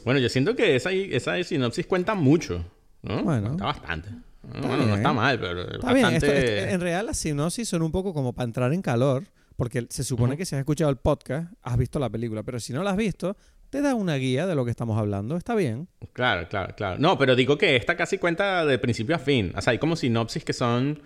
Bueno, 0.04 0.20
yo 0.20 0.28
siento 0.28 0.54
que 0.54 0.76
esa, 0.76 0.92
esa 0.92 1.42
sinopsis 1.42 1.86
cuenta 1.86 2.14
mucho, 2.14 2.62
¿no? 3.00 3.24
Bueno. 3.24 3.52
Está 3.52 3.64
bastante. 3.64 4.10
bueno, 4.42 4.84
no 4.84 4.96
está 4.96 5.14
mal, 5.14 5.40
pero 5.40 5.62
está 5.62 5.94
bien. 5.94 6.12
en 6.12 6.78
realidad 6.78 7.06
las 7.06 7.16
sinopsis 7.16 7.66
son 7.66 7.80
un 7.80 7.90
poco 7.90 8.12
como 8.12 8.34
para 8.34 8.44
entrar 8.44 8.74
en 8.74 8.82
calor, 8.82 9.24
porque 9.56 9.86
se 9.88 10.04
supone 10.04 10.36
que 10.36 10.44
si 10.44 10.56
has 10.56 10.60
escuchado 10.60 10.90
el 10.90 10.98
podcast, 10.98 11.50
has 11.62 11.78
visto 11.78 11.98
la 11.98 12.10
película, 12.10 12.42
pero 12.42 12.60
si 12.60 12.74
no 12.74 12.82
la 12.82 12.90
has 12.90 12.98
visto, 12.98 13.34
te 13.70 13.82
da 13.82 13.94
una 13.94 14.16
guía 14.16 14.46
de 14.46 14.54
lo 14.54 14.64
que 14.64 14.70
estamos 14.70 14.98
hablando, 14.98 15.36
está 15.36 15.54
bien. 15.54 15.88
Claro, 16.12 16.48
claro, 16.48 16.74
claro. 16.74 16.96
No, 16.98 17.18
pero 17.18 17.36
digo 17.36 17.58
que 17.58 17.76
esta 17.76 17.96
casi 17.96 18.18
cuenta 18.18 18.64
de 18.64 18.78
principio 18.78 19.16
a 19.16 19.18
fin. 19.18 19.52
O 19.56 19.60
sea, 19.60 19.72
hay 19.72 19.78
como 19.78 19.96
sinopsis 19.96 20.44
que 20.44 20.52
son... 20.52 21.02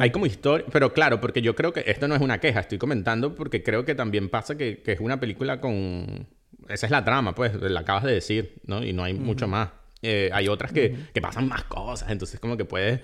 Hay 0.00 0.10
como 0.10 0.26
historia... 0.26 0.64
Pero 0.70 0.92
claro, 0.92 1.20
porque 1.20 1.42
yo 1.42 1.56
creo 1.56 1.72
que 1.72 1.84
esto 1.86 2.06
no 2.06 2.14
es 2.14 2.20
una 2.20 2.38
queja, 2.38 2.60
estoy 2.60 2.78
comentando 2.78 3.34
porque 3.34 3.62
creo 3.62 3.84
que 3.84 3.94
también 3.94 4.28
pasa 4.28 4.56
que, 4.56 4.82
es 4.84 5.00
una 5.00 5.18
película 5.18 5.60
con... 5.60 6.28
Esa 6.68 6.86
es 6.86 6.92
la 6.92 7.04
trama, 7.04 7.34
pues, 7.34 7.54
la 7.60 7.80
acabas 7.80 8.04
de 8.04 8.12
decir, 8.12 8.54
¿no? 8.66 8.82
Y 8.82 8.92
no 8.92 9.04
hay 9.04 9.12
mucho 9.14 9.48
más. 9.48 9.70
Eh, 10.00 10.30
hay 10.32 10.48
otras 10.48 10.72
que, 10.72 10.94
que, 11.12 11.20
pasan 11.20 11.48
más 11.48 11.64
cosas, 11.64 12.10
entonces 12.10 12.38
como 12.38 12.56
que 12.56 12.64
puedes, 12.64 13.00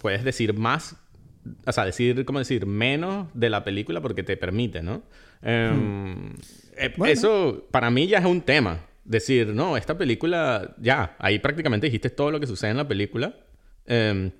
puedes 0.00 0.24
decir 0.24 0.54
más, 0.54 0.96
o 1.66 1.72
sea, 1.72 1.84
decir, 1.84 2.24
como 2.24 2.38
decir, 2.38 2.64
menos 2.66 3.28
de 3.34 3.50
la 3.50 3.62
película 3.62 4.00
porque 4.00 4.22
te 4.22 4.36
permite, 4.36 4.82
¿no? 4.82 5.02
Eh, 5.42 5.70
eh, 6.76 6.94
eso 7.06 7.66
para 7.70 7.90
mí 7.90 8.06
ya 8.06 8.18
es 8.18 8.24
un 8.24 8.40
tema. 8.40 8.86
Decir, 9.04 9.48
no, 9.48 9.76
esta 9.76 9.98
película, 9.98 10.74
ya, 10.80 11.14
ahí 11.18 11.38
prácticamente 11.38 11.86
dijiste 11.86 12.08
todo 12.08 12.30
lo 12.30 12.40
que 12.40 12.46
sucede 12.46 12.70
en 12.70 12.78
la 12.78 12.88
película. 12.88 13.36
Em, 13.84 14.30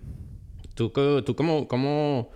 ¿Tú, 0.74 0.90
tú 0.90 1.36
cómo, 1.36 1.68
cómo, 1.68 2.30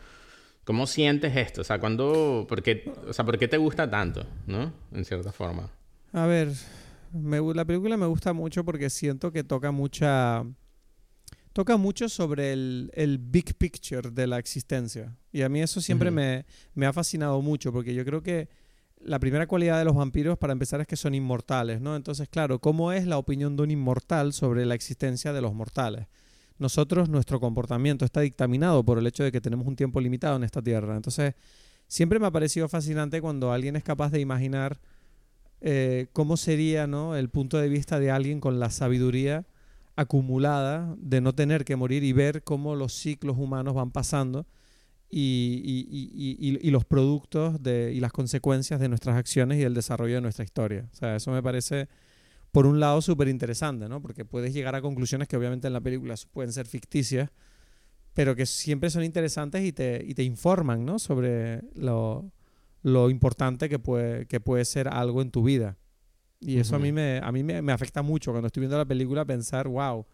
cómo, 0.65 0.87
sientes 0.87 1.35
esto? 1.35 1.63
O 1.63 1.65
sea, 1.65 1.81
cuando, 1.81 2.47
por 2.49 2.63
qué, 2.63 2.93
o 3.09 3.13
sea, 3.13 3.25
¿por 3.25 3.39
qué 3.39 3.49
te 3.49 3.57
gusta 3.57 3.89
tanto, 3.89 4.27
no? 4.47 4.73
En 4.93 5.05
cierta 5.07 5.33
forma. 5.33 5.71
A 6.13 6.27
ver, 6.27 6.53
la 7.15 7.65
película 7.65 7.97
me 7.97 8.07
gusta 8.07 8.35
mucho 8.35 8.65
porque 8.65 8.91
siento 8.91 9.33
que 9.33 9.43
toca 9.43 9.71
mucha... 9.71 10.45
Toca 11.55 11.77
mucho 11.77 12.09
sobre 12.09 12.53
el, 12.53 12.91
el 12.95 13.19
big 13.19 13.57
picture 13.57 14.11
de 14.11 14.27
la 14.29 14.39
existencia. 14.39 15.17
Y 15.33 15.43
a 15.43 15.49
mí 15.49 15.61
eso 15.61 15.81
siempre 15.81 16.11
me, 16.11 16.45
me 16.75 16.87
ha 16.87 16.93
fascinado 16.93 17.41
mucho 17.43 17.73
porque 17.73 17.95
yo 17.95 18.05
creo 18.05 18.23
que 18.23 18.49
la 19.01 19.19
primera 19.19 19.47
cualidad 19.47 19.79
de 19.79 19.85
los 19.85 19.95
vampiros, 19.95 20.39
para 20.39 20.53
empezar, 20.53 20.81
es 20.81 20.87
que 20.87 20.97
son 20.97 21.15
inmortales, 21.15 21.81
¿no? 21.81 21.97
Entonces, 21.97 22.29
claro, 22.29 22.59
¿cómo 22.59 22.93
es 22.93 23.07
la 23.07 23.19
opinión 23.19 23.57
de 23.57 23.63
un 23.63 23.71
inmortal 23.71 24.33
sobre 24.33 24.67
la 24.67 24.75
existencia 24.75 25.33
de 25.33 25.41
los 25.41 25.55
mortales? 25.55 26.07
nosotros, 26.59 27.09
nuestro 27.09 27.41
comportamiento 27.41 28.05
está 28.05 28.21
dictaminado 28.21 28.85
por 28.85 28.99
el 28.99 29.07
hecho 29.07 29.23
de 29.25 29.33
que 29.33 29.41
tenemos 29.41 29.67
un 29.67 29.77
tiempo 29.77 30.01
limitado 30.01 30.37
en 30.37 30.45
esta 30.45 30.61
tierra. 30.61 30.97
Entonces, 30.97 31.35
siempre 31.87 32.19
me 32.19 32.27
ha 32.27 32.31
parecido 32.31 32.69
fascinante 32.69 33.21
cuando 33.21 33.53
alguien 33.53 33.77
es 33.77 33.85
capaz 33.85 34.11
de 34.11 34.21
imaginar 34.21 34.79
eh, 35.61 36.09
cómo 36.13 36.37
sería 36.37 36.85
el 36.85 37.29
punto 37.31 37.59
de 37.59 37.69
vista 37.69 37.99
de 37.99 38.11
alguien 38.11 38.41
con 38.41 38.61
la 38.61 38.71
sabiduría 38.71 39.47
acumulada 39.97 40.95
de 40.99 41.21
no 41.21 41.35
tener 41.35 41.65
que 41.65 41.77
morir 41.77 42.05
y 42.05 42.13
ver 42.13 42.45
cómo 42.45 42.77
los 42.77 42.93
ciclos 42.93 43.37
humanos 43.37 43.75
van 43.75 43.91
pasando 43.91 44.47
y, 45.11 46.71
los 46.71 46.85
productos 46.85 47.62
de, 47.62 47.92
y 47.94 48.01
las 48.01 48.12
consecuencias 48.12 48.81
de 48.81 48.88
nuestras 48.88 49.16
acciones 49.16 49.59
y 49.59 49.62
el 49.62 49.75
desarrollo 49.75 50.16
de 50.16 50.21
nuestra 50.21 50.44
historia. 50.44 50.88
O 50.92 50.97
sea, 50.97 51.16
eso 51.16 51.31
me 51.31 51.42
parece, 51.42 51.88
por 52.53 52.66
un 52.66 52.81
lado, 52.81 53.01
súper 53.01 53.29
interesante, 53.29 53.88
¿no? 53.88 54.03
Porque 54.03 54.25
puedes 54.25 54.53
llegar 54.53 54.75
a 54.75 54.83
conclusiones 54.83 55.29
que 55.29 55.37
obviamente 55.37 55.66
en 55.66 55.73
la 55.73 55.81
película 55.81 56.14
pueden 56.33 56.53
ser 56.53 56.66
ficticias, 56.66 57.31
pero 58.14 58.35
que 58.35 58.47
siempre 58.47 58.90
son 58.90 59.05
interesantes 59.05 59.64
y 59.64 59.73
te, 59.73 60.01
te 60.14 60.23
informan, 60.23 60.85
¿no? 60.85 60.99
Sobre 60.99 61.62
lo, 61.75 62.31
lo 62.83 63.11
importante 63.11 63.68
que 63.68 63.79
puede, 63.79 64.27
que 64.27 64.40
puede 64.40 64.64
ser 64.64 64.88
algo 64.88 65.23
en 65.23 65.31
tu 65.31 65.42
vida. 65.42 65.77
Y 66.40 66.59
eso 66.59 66.77
a 66.77 66.79
mí, 66.79 66.92
me, 66.92 67.21
a 67.23 67.33
mí 67.33 67.42
me, 67.42 67.73
afecta 67.73 68.03
mucho 68.03 68.31
cuando 68.31 68.47
estoy 68.47 68.61
viendo 68.61 68.79
la 68.79 68.85
película 68.85 69.25
pensar, 69.25 69.66
wow. 69.66 70.07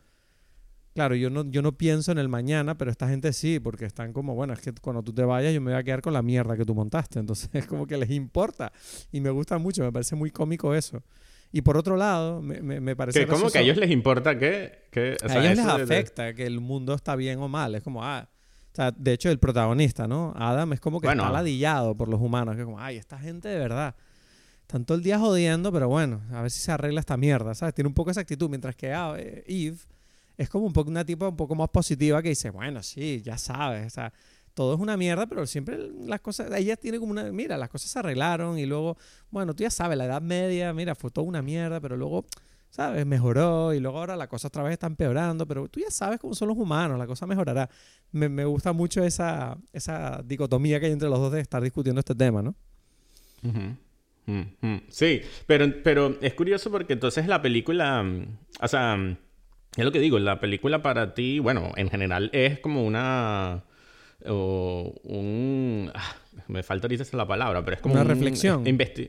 Claro, 0.95 1.17
yo 1.17 1.29
no, 1.29 1.45
yo 1.51 1.61
no 1.61 1.73
pienso 1.73 2.13
en 2.13 2.19
el 2.19 2.29
mañana, 2.29 2.79
pero 2.79 2.91
esta 2.91 3.09
gente 3.09 3.33
sí, 3.33 3.59
porque 3.59 3.85
están 3.85 4.13
como, 4.13 4.37
bueno, 4.37 4.53
es 4.53 4.61
que 4.61 4.73
cuando 4.73 5.03
tú 5.03 5.13
te 5.13 5.25
vayas 5.25 5.53
yo 5.53 5.61
me 5.61 5.73
voy 5.73 5.81
a 5.81 5.83
quedar 5.83 6.01
con 6.01 6.13
la 6.13 6.23
mierda 6.23 6.57
que 6.57 6.65
tú 6.65 6.73
montaste. 6.75 7.19
Entonces 7.19 7.51
es 7.53 7.67
como 7.67 7.87
que 7.87 7.97
les 7.97 8.11
importa. 8.11 8.73
Y 9.11 9.21
me 9.21 9.31
gusta 9.31 9.59
mucho, 9.59 9.83
me 9.83 9.91
parece 9.91 10.15
muy 10.15 10.31
cómico 10.31 10.73
eso. 10.75 11.03
Y 11.51 11.63
por 11.63 11.77
otro 11.77 11.97
lado, 11.97 12.41
me, 12.41 12.61
me, 12.61 12.97
parece... 12.97 13.27
¿Cómo 13.27 13.51
que 13.51 13.59
a 13.59 13.61
ellos 13.61 13.77
les 13.77 13.91
importa 13.91 14.39
que... 14.39 14.87
que 14.91 15.17
a 15.23 15.39
ellos 15.39 15.57
les 15.57 15.67
afecta 15.67 16.35
que 16.35 16.47
el 16.47 16.61
mundo 16.61 16.95
está 16.95 17.15
bien 17.15 17.39
o 17.39 17.49
mal. 17.49 17.75
Es 17.75 17.83
como, 17.83 18.05
ah, 18.05 18.29
o 18.73 18.75
sea, 18.75 18.91
de 18.91 19.13
hecho, 19.13 19.31
el 19.31 19.39
protagonista, 19.39 20.09
¿no? 20.09 20.33
Adam 20.37 20.73
es 20.73 20.81
como 20.81 21.01
que 21.01 21.07
está 21.07 21.31
ladillado 21.31 21.97
por 21.97 22.09
los 22.09 22.21
humanos. 22.21 22.57
Que 22.57 22.63
es 22.63 22.67
como, 22.67 22.81
ay, 22.81 22.97
esta 22.97 23.19
gente 23.19 23.49
de 23.49 23.59
verdad. 23.59 23.95
Todo 24.67 24.97
el 24.97 25.05
día 25.05 25.19
jodiendo, 25.21 25.73
pero 25.73 25.89
bueno, 25.89 26.23
a 26.33 26.43
ver 26.43 26.51
si 26.51 26.61
se 26.61 26.73
arregla 26.73 26.99
esta 26.99 27.17
mierda, 27.17 27.55
¿sabes? 27.55 27.73
Tiene 27.75 27.87
un 27.87 27.95
poco 27.95 28.11
esa 28.11 28.23
actitud. 28.23 28.49
Mientras 28.49 28.75
que 28.75 28.89
Eve 28.89 29.77
es 30.37 30.49
como 30.49 30.67
un 30.67 30.73
poco 30.73 30.91
una 30.91 31.05
tipa 31.05 31.29
un 31.29 31.37
poco 31.37 31.55
más 31.55 31.69
positiva 31.69 32.23
que 32.23 32.31
dice, 32.31 32.51
bueno, 32.51 32.83
sí, 32.83 33.23
ya 33.25 33.39
sabes. 33.39 33.87
O 33.87 33.91
sea, 33.91 34.13
todo 34.55 34.75
es 34.75 34.81
una 34.81 34.97
mierda, 34.97 35.27
pero 35.27 35.47
siempre 35.47 35.79
las 36.07 36.21
cosas, 36.21 36.53
ella 36.53 36.77
tiene 36.77 36.99
como 36.99 37.13
una, 37.13 37.25
mira, 37.25 37.57
las 37.57 37.69
cosas 37.69 37.91
se 37.91 37.99
arreglaron 37.99 38.59
y 38.59 38.67
luego, 38.67 38.97
bueno, 39.31 39.55
tú 39.55 39.63
ya 39.63 39.71
sabes, 39.71 39.99
la 39.99 40.05
edad 40.05 40.23
media, 40.23 40.73
mira, 40.73 40.95
fue 40.95 41.11
toda 41.11 41.27
una 41.27 41.43
mierda, 41.43 41.81
pero 41.81 41.97
luego 41.97 42.25
¿sabes? 42.75 43.07
Mejoró 43.07 43.73
y 43.73 43.79
luego 43.79 43.99
ahora 43.99 44.17
la 44.17 44.27
cosa 44.27 44.49
otra 44.49 44.65
vez 44.65 44.73
está 44.73 44.89
empeorando, 44.89 45.47
pero 45.47 45.69
tú 45.69 45.79
ya 45.79 45.93
sabes 45.93 46.19
cómo 46.19 46.35
son 46.35 46.49
los 46.49 46.57
humanos, 46.57 46.99
la 46.99 47.07
cosa 47.07 47.25
mejorará. 47.25 47.71
Me, 48.11 48.29
me 48.29 48.45
gusta 48.45 48.73
mucho 48.73 49.05
esa, 49.05 49.57
esa 49.73 50.21
dicotomía 50.25 50.81
que 50.81 50.87
hay 50.87 50.93
entre 50.93 51.09
los 51.09 51.21
dos 51.21 51.31
de 51.31 51.41
estar 51.41 51.63
discutiendo 51.63 52.01
este 52.01 52.17
tema, 52.17 52.43
¿no? 52.43 52.57
Sí, 54.89 55.21
pero, 55.47 55.73
pero 55.85 56.19
es 56.21 56.35
curioso 56.35 56.69
porque 56.73 56.95
entonces 56.95 57.29
la 57.29 57.41
película, 57.41 58.03
mm, 58.03 58.39
o 58.61 58.67
sea, 58.67 58.97
mm, 58.97 59.19
es 59.77 59.85
lo 59.85 59.93
que 59.93 59.99
digo, 59.99 60.19
la 60.19 60.41
película 60.41 60.83
para 60.83 61.15
ti, 61.15 61.39
bueno, 61.39 61.73
en 61.77 61.91
general 61.91 62.31
es 62.33 62.59
como 62.61 62.85
una... 62.85 63.65
O 64.27 64.95
un... 65.03 65.91
Ah, 65.95 66.15
me 66.49 66.63
falta 66.63 66.87
ahorita 66.87 67.05
la 67.17 67.27
palabra, 67.27 67.65
pero 67.65 67.77
es 67.77 67.83
como... 67.83 67.95
Una 67.95 68.05
reflexión. 68.05 68.65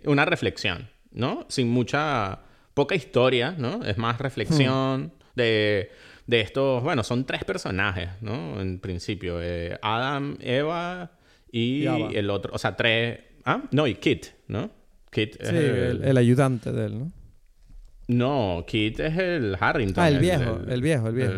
Una 0.05 0.25
reflexión, 0.25 0.89
¿no? 1.11 1.45
Sin 1.49 1.69
mucha 1.69 2.39
poca 2.73 2.95
historia, 2.95 3.55
¿no? 3.57 3.83
Es 3.85 3.97
más 3.97 4.19
reflexión 4.19 5.05
hmm. 5.05 5.11
de, 5.35 5.91
de, 6.27 6.41
estos, 6.41 6.83
bueno, 6.83 7.03
son 7.03 7.25
tres 7.25 7.43
personajes, 7.43 8.09
¿no? 8.21 8.59
En 8.59 8.79
principio, 8.79 9.41
eh, 9.41 9.77
Adam, 9.81 10.37
Eva 10.41 11.11
y, 11.51 11.85
el 11.85 12.29
otro, 12.29 12.53
o 12.53 12.57
sea, 12.57 12.75
tres, 12.75 13.19
ah, 13.45 13.63
no, 13.71 13.87
y 13.87 13.95
Kit, 13.95 14.27
¿no? 14.47 14.69
Kit 15.09 15.41
es 15.41 15.49
el, 15.49 16.17
ayudante 16.17 16.71
de 16.71 16.85
él, 16.87 16.99
¿no? 16.99 17.11
No, 18.07 18.63
Kit 18.67 18.99
es 18.99 19.17
el 19.17 19.57
Harrington. 19.59 20.03
Ah, 20.03 20.09
el 20.09 20.19
viejo, 20.19 20.59
el, 20.67 20.81
viejo, 20.81 21.07
el 21.07 21.15
viejo. 21.15 21.33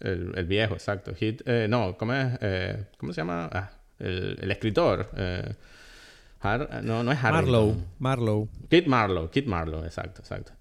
El, 0.00 0.46
viejo, 0.46 0.74
exacto. 0.74 1.14
Kit, 1.14 1.42
eh, 1.46 1.66
no, 1.68 1.96
¿cómo 1.96 2.12
es? 2.14 2.38
Eh, 2.40 2.84
¿Cómo 2.98 3.12
se 3.12 3.20
llama? 3.20 3.48
Ah, 3.52 3.70
el, 3.98 4.50
escritor. 4.50 5.10
Eh, 5.16 5.54
no, 6.82 7.04
no 7.04 7.12
es 7.12 7.18
Harrington. 7.22 7.44
Marlowe. 7.44 7.76
Marlowe. 8.00 8.48
Kit 8.68 8.86
Marlowe, 8.86 9.30
Kit 9.30 9.46
Marlowe, 9.46 9.84
exacto, 9.84 10.22
exacto. 10.22 10.52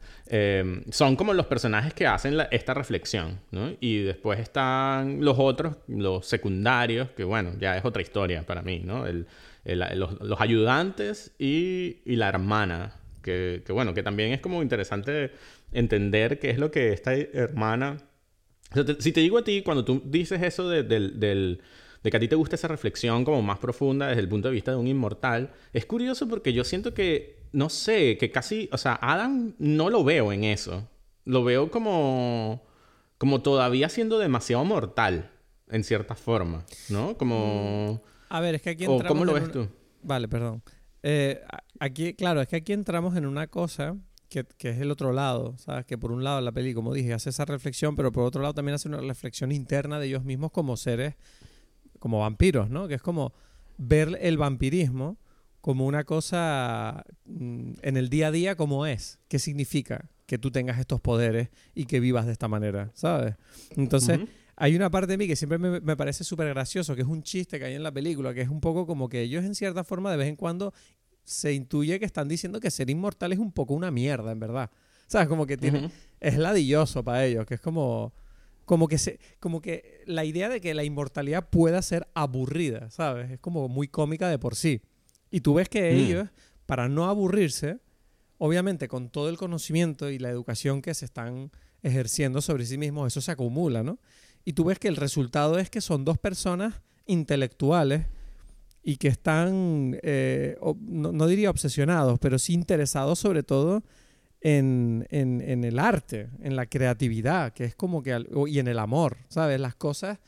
Son 0.92 1.16
como 1.16 1.34
los 1.34 1.48
personajes 1.48 1.94
que 1.94 2.06
hacen 2.06 2.38
esta 2.52 2.74
reflexión, 2.74 3.40
¿no? 3.50 3.72
Y 3.80 4.04
después 4.04 4.40
están 4.40 5.26
los 5.26 5.40
otros, 5.40 5.78
los 5.88 6.26
secundarios, 6.28 7.10
que 7.10 7.24
bueno, 7.24 7.54
ya 7.60 7.76
es 7.76 7.84
otra 7.84 8.02
historia 8.02 8.46
para 8.46 8.62
mí, 8.62 8.82
¿no? 8.86 9.06
los, 9.66 10.42
ayudantes 10.42 11.34
y, 11.38 12.02
la 12.06 12.30
hermana, 12.30 12.94
que, 13.22 13.64
bueno, 13.70 13.94
que 13.94 14.04
también 14.04 14.32
es 14.32 14.42
como 14.42 14.62
interesante 14.62 15.32
entender 15.72 16.40
qué 16.40 16.50
es 16.50 16.58
lo 16.58 16.72
que 16.72 16.94
esta 16.94 17.16
hermana... 17.16 17.98
si 19.00 19.12
te 19.12 19.22
digo 19.22 19.38
a 19.38 19.44
ti, 19.44 19.62
cuando 19.62 19.86
tú 19.86 20.02
dices 20.06 20.42
eso 20.42 20.70
de, 20.70 20.84
de 20.84 21.60
que 22.10 22.18
a 22.18 22.20
ti 22.20 22.28
te 22.28 22.36
gusta 22.36 22.56
esa 22.56 22.68
reflexión 22.68 23.24
como 23.24 23.42
más 23.42 23.60
profunda 23.60 24.08
desde 24.08 24.22
el 24.22 24.30
punto 24.30 24.48
de 24.48 24.54
vista 24.54 24.72
de 24.72 24.78
un 24.78 24.88
inmortal, 24.88 25.52
es 25.74 25.86
curioso 25.86 26.28
porque 26.28 26.54
yo 26.54 26.64
siento 26.64 26.94
que 26.94 27.42
no 27.54 27.70
sé, 27.70 28.18
que 28.18 28.32
casi, 28.32 28.70
o 28.72 28.78
sea, 28.78 28.98
Adam 29.02 29.54
no 29.60 29.90
lo 29.90 30.04
veo 30.04 30.32
en 30.32 30.44
eso. 30.44 30.88
Lo 31.26 31.44
veo 31.44 31.70
como, 31.70 32.64
como 33.18 33.42
todavía 33.42 33.90
siendo 33.90 34.20
demasiado 34.20 34.64
mortal, 34.64 35.32
en 35.70 35.84
cierta 35.84 36.16
forma, 36.16 36.66
¿no? 36.90 37.18
Como... 37.18 38.02
A 38.30 38.40
ver, 38.40 38.56
es 38.56 38.62
que 38.62 38.72
aquí 38.72 38.86
entramos... 38.86 39.08
¿Cómo 39.08 39.26
lo 39.26 39.34
ves 39.34 39.52
tú? 39.52 39.68
Vale, 40.02 40.28
perdón. 40.28 40.64
Eh, 41.04 41.42
aquí, 41.82 42.14
claro, 42.14 42.42
es 42.42 42.48
que 42.48 42.58
aquí 42.58 42.74
entramos 42.74 43.18
en 43.18 43.26
una 43.26 43.48
cosa 43.48 43.98
que, 44.30 44.46
que, 44.58 44.70
es 44.70 44.80
el 44.80 44.92
otro 44.92 45.12
lado, 45.12 45.58
¿sabes? 45.58 45.86
Que 45.86 45.98
por 45.98 46.12
un 46.12 46.24
lado 46.24 46.40
la 46.40 46.52
peli, 46.52 46.74
como 46.74 46.94
dije, 46.94 47.12
hace 47.12 47.32
esa 47.32 47.44
reflexión, 47.44 47.96
pero 47.96 48.12
por 48.12 48.24
otro 48.24 48.42
lado 48.42 48.54
también 48.54 48.76
hace 48.76 48.88
una 48.88 49.02
reflexión 49.02 49.52
interna 49.52 50.00
de 50.00 50.08
ellos 50.08 50.24
mismos 50.24 50.52
como 50.52 50.78
seres, 50.78 51.16
como 52.00 52.20
vampiros, 52.20 52.70
¿no? 52.70 52.88
Que 52.88 52.94
es 52.94 53.02
como 53.02 53.34
ver 53.78 54.18
el 54.22 54.38
vampirismo 54.38 55.18
como 55.60 55.86
una 55.86 56.04
cosa 56.04 57.04
mm, 57.26 57.74
en 57.82 57.98
el 57.98 58.10
día 58.10 58.28
a 58.28 58.32
día 58.32 58.56
como 58.56 58.86
es. 58.86 59.20
¿Qué 59.28 59.40
significa 59.40 60.10
que 60.28 60.38
tú 60.38 60.52
tengas 60.52 60.80
estos 60.80 61.02
poderes 61.02 61.50
y 61.74 61.86
que 61.86 62.00
vivas 62.00 62.28
de 62.28 62.32
esta 62.32 62.48
manera? 62.48 62.92
¿Sabes? 62.94 63.36
Entonces, 63.76 64.20
hay 64.56 64.76
una 64.76 64.92
parte 64.92 65.14
de 65.14 65.18
mí 65.18 65.28
que 65.28 65.36
siempre 65.36 65.58
me, 65.58 65.98
parece 65.98 66.24
súper 66.24 66.48
gracioso, 66.50 66.96
que 66.96 67.02
es 67.02 67.08
un 67.08 67.24
chiste 67.24 67.58
que 67.58 67.66
hay 67.66 67.74
en 67.74 67.84
la 67.84 67.92
película, 67.92 68.34
que 68.34 68.42
es 68.42 68.50
un 68.50 68.62
poco 68.62 68.86
como 68.86 69.10
que 69.10 69.22
ellos 69.22 69.44
en 69.44 69.56
cierta 69.56 69.84
forma 69.84 70.12
de 70.12 70.18
vez 70.18 70.28
en 70.28 70.36
cuando 70.36 70.74
se 71.24 71.54
intuye 71.54 72.00
que 72.00 72.06
están 72.06 72.28
diciendo 72.28 72.60
que 72.60 72.72
ser 72.72 72.90
inmortal 72.90 73.32
es 73.34 73.40
un 73.40 73.52
poco 73.52 73.74
una 73.74 73.92
mierda, 73.92 74.32
en 74.32 74.40
verdad. 74.40 74.70
¿Sabes? 75.08 75.28
Como 75.28 75.46
que 75.46 75.58
tiene, 75.58 75.92
es 76.20 76.38
ladilloso 76.38 77.04
para 77.04 77.26
ellos, 77.26 77.46
que 77.46 77.56
es 77.56 77.62
como 77.62 78.14
como 78.66 78.88
que 78.88 78.98
se 78.98 79.20
como 79.42 79.62
que 79.62 80.02
la 80.06 80.24
idea 80.24 80.48
de 80.48 80.62
que 80.62 80.74
la 80.74 80.86
inmortalidad 80.86 81.50
pueda 81.50 81.82
ser 81.82 82.08
aburrida, 82.14 82.90
¿sabes? 82.90 83.32
Es 83.32 83.40
como 83.40 83.68
muy 83.68 83.90
cómica 83.90 84.30
de 84.30 84.40
por 84.40 84.56
sí. 84.56 84.82
Y 85.30 85.42
tú 85.42 85.56
ves 85.56 85.68
que 85.68 85.92
mm. 85.92 85.96
ellos, 85.98 86.30
para 86.66 86.88
no 86.88 87.10
aburrirse, 87.10 87.80
obviamente 88.38 88.88
con 88.88 89.10
todo 89.10 89.30
el 89.30 89.38
conocimiento 89.38 90.10
y 90.10 90.20
la 90.20 90.30
educación 90.30 90.82
que 90.82 90.94
se 90.94 91.04
están 91.04 91.52
ejerciendo 91.84 92.42
sobre 92.42 92.66
sí 92.66 92.78
mismos, 92.78 93.08
eso 93.08 93.20
se 93.20 93.32
acumula, 93.32 93.84
¿no? 93.84 94.00
Y 94.46 94.54
tú 94.54 94.64
ves 94.64 94.80
que 94.80 94.88
el 94.88 94.96
resultado 94.96 95.60
es 95.60 95.70
que 95.70 95.82
son 95.82 96.06
dos 96.06 96.18
personas 96.18 96.82
intelectuales 97.06 98.06
y 98.84 98.98
que 98.98 99.08
están, 99.08 100.00
eh, 100.02 100.58
no, 100.80 101.28
diría 101.28 101.50
obsesionados, 101.50 102.20
pero 102.20 102.40
sí 102.40 102.54
interesados 102.54 103.20
sobre 103.20 103.44
todo 103.44 103.84
en, 104.42 105.06
el 105.12 105.80
arte, 105.80 106.30
en 106.42 106.56
la 106.56 106.66
creatividad, 106.66 107.54
que 107.54 107.66
es 107.66 107.76
como 107.76 108.02
que, 108.02 108.26
y 108.48 108.60
en 108.60 108.68
el 108.68 108.80
amor, 108.80 109.18
¿sabes? 109.28 109.60
Las 109.60 109.76
cosas 109.76 110.20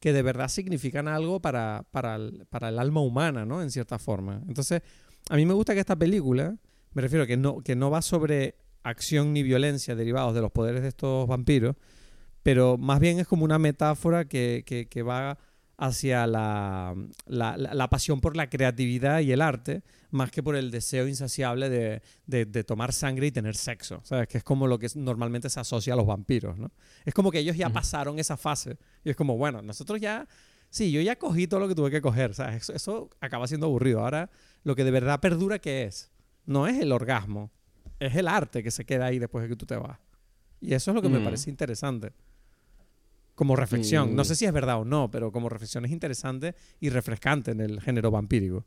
que 0.00 0.12
de 0.12 0.22
verdad 0.22 0.48
significan 0.48 1.06
algo 1.06 1.40
para, 1.40 1.84
para, 1.90 2.16
el, 2.16 2.46
para 2.48 2.70
el 2.70 2.78
alma 2.78 3.00
humana, 3.00 3.44
¿no? 3.44 3.60
En 3.60 3.70
cierta 3.70 3.98
forma. 3.98 4.42
Entonces, 4.48 4.80
a 5.28 5.36
mí 5.36 5.44
me 5.44 5.52
gusta 5.52 5.74
que 5.74 5.80
esta 5.80 5.96
película, 5.96 6.56
me 6.94 7.02
refiero 7.02 7.26
que 7.26 7.36
no, 7.36 7.60
que 7.60 7.76
no 7.76 7.90
va 7.90 8.00
sobre 8.00 8.54
acción 8.84 9.34
ni 9.34 9.42
violencia 9.42 9.94
derivados 9.94 10.34
de 10.34 10.40
los 10.40 10.50
poderes 10.50 10.80
de 10.80 10.88
estos 10.88 11.26
vampiros, 11.26 11.76
pero 12.42 12.78
más 12.78 13.00
bien 13.00 13.18
es 13.18 13.26
como 13.26 13.44
una 13.44 13.58
metáfora 13.58 14.24
que, 14.24 14.64
que 14.88 15.02
va 15.02 15.36
hacia 15.78 16.26
la, 16.26 16.92
la, 17.26 17.88
pasión 17.88 18.20
por 18.20 18.36
la 18.36 18.50
creatividad 18.50 19.20
y 19.20 19.30
el 19.30 19.40
arte, 19.40 19.84
más 20.10 20.32
que 20.32 20.42
por 20.42 20.56
el 20.56 20.72
deseo 20.72 21.06
insaciable 21.06 21.70
de, 21.70 22.02
de, 22.26 22.64
tomar 22.64 22.92
sangre 22.92 23.28
y 23.28 23.30
tener 23.30 23.54
sexo, 23.54 24.00
¿sabes? 24.02 24.26
Que 24.26 24.38
es 24.38 24.44
como 24.44 24.66
lo 24.66 24.80
que 24.80 24.88
normalmente 24.96 25.48
se 25.48 25.60
asocia 25.60 25.92
a 25.92 25.96
los 25.96 26.04
vampiros, 26.04 26.58
¿no? 26.58 26.72
Es 27.04 27.14
como 27.14 27.30
que 27.30 27.38
ellos 27.38 27.56
ya 27.56 27.70
pasaron 27.70 28.18
esa 28.18 28.36
fase 28.36 28.76
y 29.04 29.10
es 29.10 29.16
como, 29.16 29.36
bueno, 29.36 29.62
nosotros 29.62 30.00
ya, 30.00 30.26
sí, 30.68 30.90
yo 30.90 31.00
ya 31.00 31.16
cogí 31.16 31.46
todo 31.46 31.60
lo 31.60 31.68
que 31.68 31.76
tuve 31.76 31.92
que 31.92 32.02
coger, 32.02 32.34
¿sabes? 32.34 32.62
Eso, 32.62 32.72
eso 32.72 33.10
acaba 33.20 33.46
siendo 33.46 33.66
aburrido. 33.66 34.00
Ahora, 34.00 34.30
lo 34.64 34.74
que 34.74 34.82
de 34.82 34.90
verdad 34.90 35.20
perdura, 35.20 35.60
¿qué 35.60 35.84
es? 35.84 36.10
No 36.44 36.66
es 36.66 36.80
el 36.80 36.90
orgasmo, 36.90 37.52
es 38.00 38.16
el 38.16 38.26
arte 38.26 38.64
que 38.64 38.72
se 38.72 38.84
queda 38.84 39.06
ahí 39.06 39.20
después 39.20 39.44
de 39.44 39.48
que 39.48 39.56
tú 39.56 39.64
te 39.64 39.76
vas. 39.76 40.00
Y 40.60 40.74
eso 40.74 40.90
es 40.90 40.94
lo 40.96 41.02
que 41.02 41.08
me 41.08 41.20
parece 41.20 41.50
interesante. 41.50 42.12
Como 43.38 43.54
reflexión. 43.54 44.16
No 44.16 44.24
sé 44.24 44.34
si 44.34 44.46
es 44.46 44.52
verdad 44.52 44.80
o 44.80 44.84
no, 44.84 45.12
pero 45.12 45.30
como 45.30 45.48
reflexión 45.48 45.84
es 45.84 45.92
interesante 45.92 46.56
y 46.80 46.88
refrescante 46.88 47.52
en 47.52 47.60
el 47.60 47.80
género 47.80 48.10
vampírico. 48.10 48.66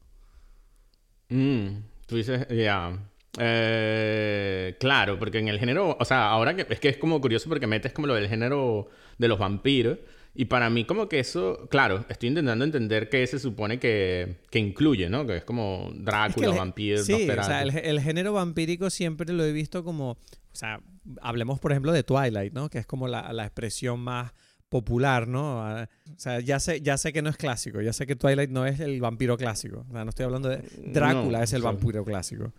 Mm, 1.27 1.67
tú 2.05 2.15
dices, 2.15 2.47
ya. 2.47 2.97
Eh, 3.37 4.77
claro, 4.79 5.19
porque 5.19 5.39
en 5.39 5.49
el 5.49 5.59
género, 5.59 5.97
o 5.99 6.05
sea, 6.05 6.29
ahora 6.29 6.55
que 6.55 6.65
es 6.69 6.79
que 6.79 6.87
es 6.87 6.95
como 6.95 7.19
curioso 7.19 7.49
porque 7.49 7.67
metes 7.67 7.91
como 7.91 8.07
lo 8.07 8.13
del 8.15 8.29
género 8.29 8.87
de 9.17 9.27
los 9.27 9.37
vampiros. 9.37 9.97
Y 10.33 10.45
para 10.45 10.69
mí 10.69 10.85
como 10.85 11.09
que 11.09 11.19
eso, 11.19 11.67
claro, 11.69 12.05
estoy 12.07 12.29
intentando 12.29 12.63
entender 12.63 13.09
qué 13.09 13.27
se 13.27 13.39
supone 13.39 13.77
que, 13.77 14.37
que 14.49 14.59
incluye, 14.59 15.09
¿no? 15.09 15.27
Que 15.27 15.35
es 15.35 15.43
como 15.43 15.91
Drácula, 15.93 16.51
vampiros, 16.51 17.05
Sí, 17.05 17.29
o 17.29 17.43
sea, 17.43 17.61
el, 17.61 17.99
género 17.99 18.31
vampírico 18.31 18.89
siempre 18.89 19.33
lo 19.33 19.43
he 19.43 19.51
visto 19.51 19.83
como, 19.83 20.11
o 20.11 20.17
sea, 20.53 20.79
hablemos 21.21 21.59
por 21.59 21.73
ejemplo 21.73 21.91
de 21.91 22.03
Twilight, 22.03 22.53
¿no? 22.53 22.69
Que 22.69 22.77
es 22.77 22.85
como 22.85 23.09
la, 23.09 23.33
la 23.33 23.43
expresión 23.43 23.99
más 23.99 24.31
popular, 24.71 25.27
¿no? 25.27 25.59
O 25.59 25.87
sea, 26.15 26.39
ya 26.39 26.57
sé, 26.61 26.79
ya 26.79 26.97
sé 26.97 27.11
que 27.11 27.21
no 27.21 27.29
es 27.29 27.35
clásico, 27.35 27.81
ya 27.81 27.91
sé 27.91 28.07
que 28.07 28.15
Twilight 28.15 28.49
no 28.49 28.65
es 28.65 28.79
el 28.79 29.01
vampiro 29.01 29.37
clásico. 29.37 29.85
O 29.89 29.91
sea, 29.91 30.05
no 30.05 30.09
estoy 30.11 30.23
hablando 30.23 30.47
de 30.47 30.63
Drácula, 30.93 31.43
es 31.43 31.51
el 31.51 31.61
vampiro 31.61 32.05
clásico. 32.05 32.53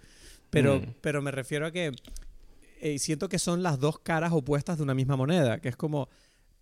Pero, 0.51 0.79
mm. 0.79 0.94
pero 1.01 1.22
me 1.22 1.31
refiero 1.31 1.64
a 1.64 1.70
que 1.72 1.90
eh, 2.83 2.98
siento 2.98 3.31
que 3.31 3.38
son 3.38 3.62
las 3.62 3.81
dos 3.81 3.98
caras 3.98 4.33
opuestas 4.33 4.77
de 4.77 4.83
una 4.83 4.92
misma 4.92 5.16
moneda, 5.16 5.59
que 5.59 5.70
es 5.70 5.77
como 5.77 6.11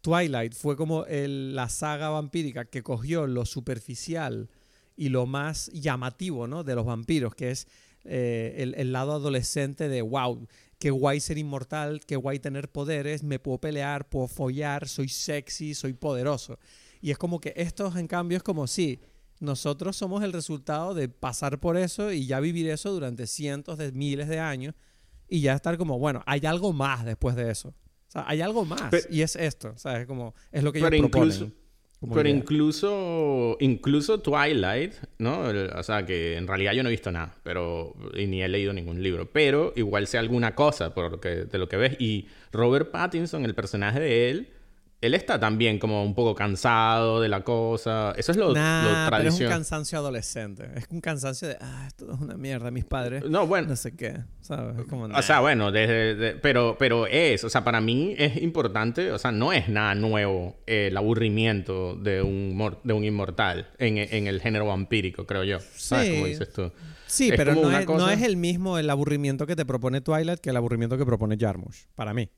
Twilight 0.02 0.54
fue 0.54 0.76
como 0.76 1.04
la 1.08 1.68
saga 1.68 2.10
vampírica 2.10 2.64
que 2.66 2.84
cogió 2.84 3.26
lo 3.26 3.44
superficial 3.44 4.50
y 4.96 5.08
lo 5.08 5.26
más 5.26 5.66
llamativo, 5.72 6.46
¿no? 6.46 6.62
De 6.62 6.76
los 6.76 6.86
vampiros, 6.86 7.34
que 7.34 7.50
es 7.50 7.66
eh, 8.04 8.54
el, 8.58 8.76
el, 8.76 8.92
lado 8.92 9.14
adolescente 9.14 9.88
de, 9.88 10.00
wow, 10.00 10.46
qué 10.80 10.90
guay 10.90 11.20
ser 11.20 11.38
inmortal, 11.38 12.00
qué 12.06 12.16
guay 12.16 12.40
tener 12.40 12.70
poderes, 12.70 13.22
me 13.22 13.38
puedo 13.38 13.58
pelear, 13.58 14.08
puedo 14.08 14.26
follar, 14.26 14.88
soy 14.88 15.08
sexy, 15.08 15.74
soy 15.74 15.92
poderoso. 15.92 16.58
Y 17.02 17.10
es 17.10 17.18
como 17.18 17.38
que 17.38 17.52
estos, 17.54 17.96
en 17.96 18.08
cambio, 18.08 18.38
es 18.38 18.42
como, 18.42 18.66
sí, 18.66 18.98
nosotros 19.40 19.96
somos 19.96 20.24
el 20.24 20.32
resultado 20.32 20.94
de 20.94 21.08
pasar 21.10 21.60
por 21.60 21.76
eso 21.76 22.10
y 22.12 22.26
ya 22.26 22.40
vivir 22.40 22.68
eso 22.68 22.92
durante 22.92 23.26
cientos 23.26 23.76
de 23.76 23.92
miles 23.92 24.26
de 24.28 24.40
años 24.40 24.74
y 25.28 25.42
ya 25.42 25.54
estar 25.54 25.76
como, 25.76 25.98
bueno, 25.98 26.22
hay 26.26 26.40
algo 26.46 26.72
más 26.72 27.04
después 27.04 27.36
de 27.36 27.50
eso. 27.50 27.68
O 27.68 28.12
sea, 28.12 28.24
hay 28.26 28.40
algo 28.40 28.64
más 28.64 28.90
y 29.10 29.20
es 29.20 29.36
esto, 29.36 29.74
¿sabes? 29.76 30.06
Como, 30.06 30.34
es 30.50 30.64
lo 30.64 30.72
que 30.72 30.78
ellos 30.78 30.90
proponen. 30.90 31.54
Pero 32.14 32.28
incluso, 32.30 33.58
incluso 33.60 34.20
Twilight, 34.20 34.94
¿no? 35.18 35.42
o 35.76 35.82
sea, 35.82 36.06
que 36.06 36.36
en 36.36 36.46
realidad 36.46 36.72
yo 36.72 36.82
no 36.82 36.88
he 36.88 36.92
visto 36.92 37.12
nada, 37.12 37.36
pero 37.42 37.94
y 38.14 38.26
ni 38.26 38.42
he 38.42 38.48
leído 38.48 38.72
ningún 38.72 39.02
libro, 39.02 39.30
pero 39.30 39.74
igual 39.76 40.06
sé 40.06 40.16
alguna 40.16 40.54
cosa 40.54 40.94
por 40.94 41.10
lo 41.10 41.20
que, 41.20 41.44
de 41.44 41.58
lo 41.58 41.68
que 41.68 41.76
ves. 41.76 41.96
Y 42.00 42.26
Robert 42.52 42.90
Pattinson, 42.90 43.44
el 43.44 43.54
personaje 43.54 44.00
de 44.00 44.30
él, 44.30 44.48
él 45.00 45.14
está 45.14 45.40
también 45.40 45.78
como 45.78 46.04
un 46.04 46.14
poco 46.14 46.34
cansado 46.34 47.22
de 47.22 47.28
la 47.28 47.42
cosa. 47.42 48.12
Eso 48.16 48.32
es 48.32 48.38
lo, 48.38 48.52
nah, 48.52 49.08
Pero 49.10 49.30
es 49.30 49.40
un 49.40 49.48
cansancio 49.48 49.98
adolescente. 49.98 50.68
Es 50.76 50.86
un 50.90 51.00
cansancio 51.00 51.48
de, 51.48 51.56
ah, 51.60 51.84
esto 51.86 52.12
es 52.12 52.20
una 52.20 52.36
mierda, 52.36 52.70
mis 52.70 52.84
padres. 52.84 53.24
No, 53.24 53.46
bueno. 53.46 53.68
No 53.68 53.76
sé 53.76 53.96
qué. 53.96 54.18
¿Sabes? 54.40 54.76
O 54.90 55.22
sea, 55.22 55.40
bueno, 55.40 55.72
desde, 55.72 56.34
pero, 56.36 56.76
pero 56.78 57.06
es, 57.06 57.44
o 57.44 57.48
sea, 57.48 57.64
para 57.64 57.80
mí 57.80 58.14
es 58.18 58.36
importante, 58.42 59.10
o 59.10 59.18
sea, 59.18 59.32
no 59.32 59.52
es 59.52 59.68
nada 59.68 59.94
nuevo 59.94 60.58
el 60.66 60.94
aburrimiento 60.96 61.94
de 61.96 62.20
un, 62.20 62.58
de 62.84 62.92
un 62.92 63.04
inmortal 63.04 63.70
en, 63.78 63.96
en 63.96 64.26
el 64.26 64.40
género 64.40 64.66
vampírico, 64.66 65.26
creo 65.26 65.44
yo. 65.44 65.60
¿Sabes 65.60 66.08
sí. 66.08 66.14
cómo 66.14 66.26
dices 66.26 66.52
tú? 66.52 66.70
Sí, 67.06 67.32
pero 67.36 67.54
no 67.54 67.76
es, 67.76 67.86
no 67.88 68.08
es 68.08 68.22
el 68.22 68.36
mismo 68.36 68.78
el 68.78 68.88
aburrimiento 68.88 69.46
que 69.46 69.56
te 69.56 69.64
propone 69.64 70.00
Twilight 70.00 70.40
que 70.40 70.50
el 70.50 70.56
aburrimiento 70.56 70.96
que 70.96 71.06
propone 71.06 71.36
Jarmusch, 71.38 71.86
para 71.96 72.14
mí. 72.14 72.28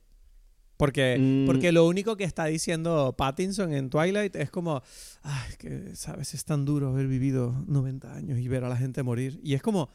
Porque, 0.83 1.17
mm. 1.17 1.45
porque 1.45 1.71
lo 1.71 1.87
único 1.87 2.17
que 2.17 2.25
está 2.25 2.43
diciendo 2.43 3.15
Pattinson 3.17 3.73
en 3.73 3.89
Twilight 3.89 4.35
es 4.35 4.51
como, 4.51 4.83
ay, 5.21 5.53
que 5.57 5.95
sabes, 5.95 6.33
es 6.33 6.43
tan 6.43 6.65
duro 6.65 6.89
haber 6.89 7.07
vivido 7.07 7.55
90 7.67 8.13
años 8.13 8.37
y 8.37 8.49
ver 8.49 8.65
a 8.65 8.67
la 8.67 8.75
gente 8.75 9.01
morir. 9.01 9.39
Y 9.41 9.53
es 9.53 9.61
como, 9.61 9.87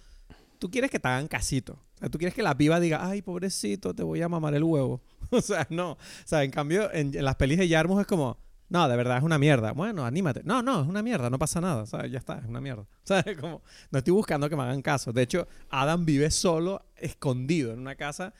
tú 0.59 0.71
quieres 0.71 0.91
que 0.91 0.99
te 0.99 1.07
hagan 1.07 1.29
casito. 1.29 1.75
O 1.75 1.99
sea, 1.99 2.09
tú 2.09 2.17
quieres 2.17 2.35
que 2.35 2.43
la 2.43 2.57
piba 2.57 2.81
diga, 2.81 3.07
ay, 3.07 3.21
pobrecito, 3.21 3.95
te 3.95 4.03
voy 4.03 4.23
a 4.23 4.31
mamar 4.31 4.55
el 4.55 4.65
huevo. 4.65 5.03
o 5.31 5.43
sea, 5.43 5.67
no. 5.69 5.91
O 5.91 5.99
sea, 6.25 6.43
en 6.43 6.51
cambio, 6.51 6.91
en, 6.95 7.13
las 7.23 7.37
pelis 7.37 7.59
de 7.59 7.69
Yarmus 7.69 8.01
es 8.01 8.07
como, 8.07 8.39
no, 8.71 8.89
de 8.89 8.97
verdad 8.97 9.19
es 9.19 9.23
una 9.23 9.37
mierda. 9.37 9.73
Bueno, 9.73 10.07
anímate. 10.07 10.41
No, 10.45 10.63
no, 10.63 10.81
es 10.81 10.89
una 10.89 11.03
mierda, 11.03 11.29
no 11.29 11.39
pasa 11.39 11.61
nada. 11.61 11.85
Ya 12.07 12.17
está, 12.17 12.39
es 12.39 12.47
una 12.47 12.63
mierda. 12.63 12.87
O 13.05 13.07
sea, 13.07 13.23
como, 13.39 13.61
no 13.91 13.99
estoy 13.99 14.15
buscando 14.15 14.49
que 14.49 14.57
me 14.57 14.63
hagan 14.63 14.81
caso. 14.81 15.13
De 15.13 15.21
hecho, 15.21 15.49
Adam 15.69 16.07
vive 16.07 16.31
solo, 16.31 16.87
escondido 16.97 17.75
en 17.75 17.81
una 17.81 17.95
casa. 17.95 18.33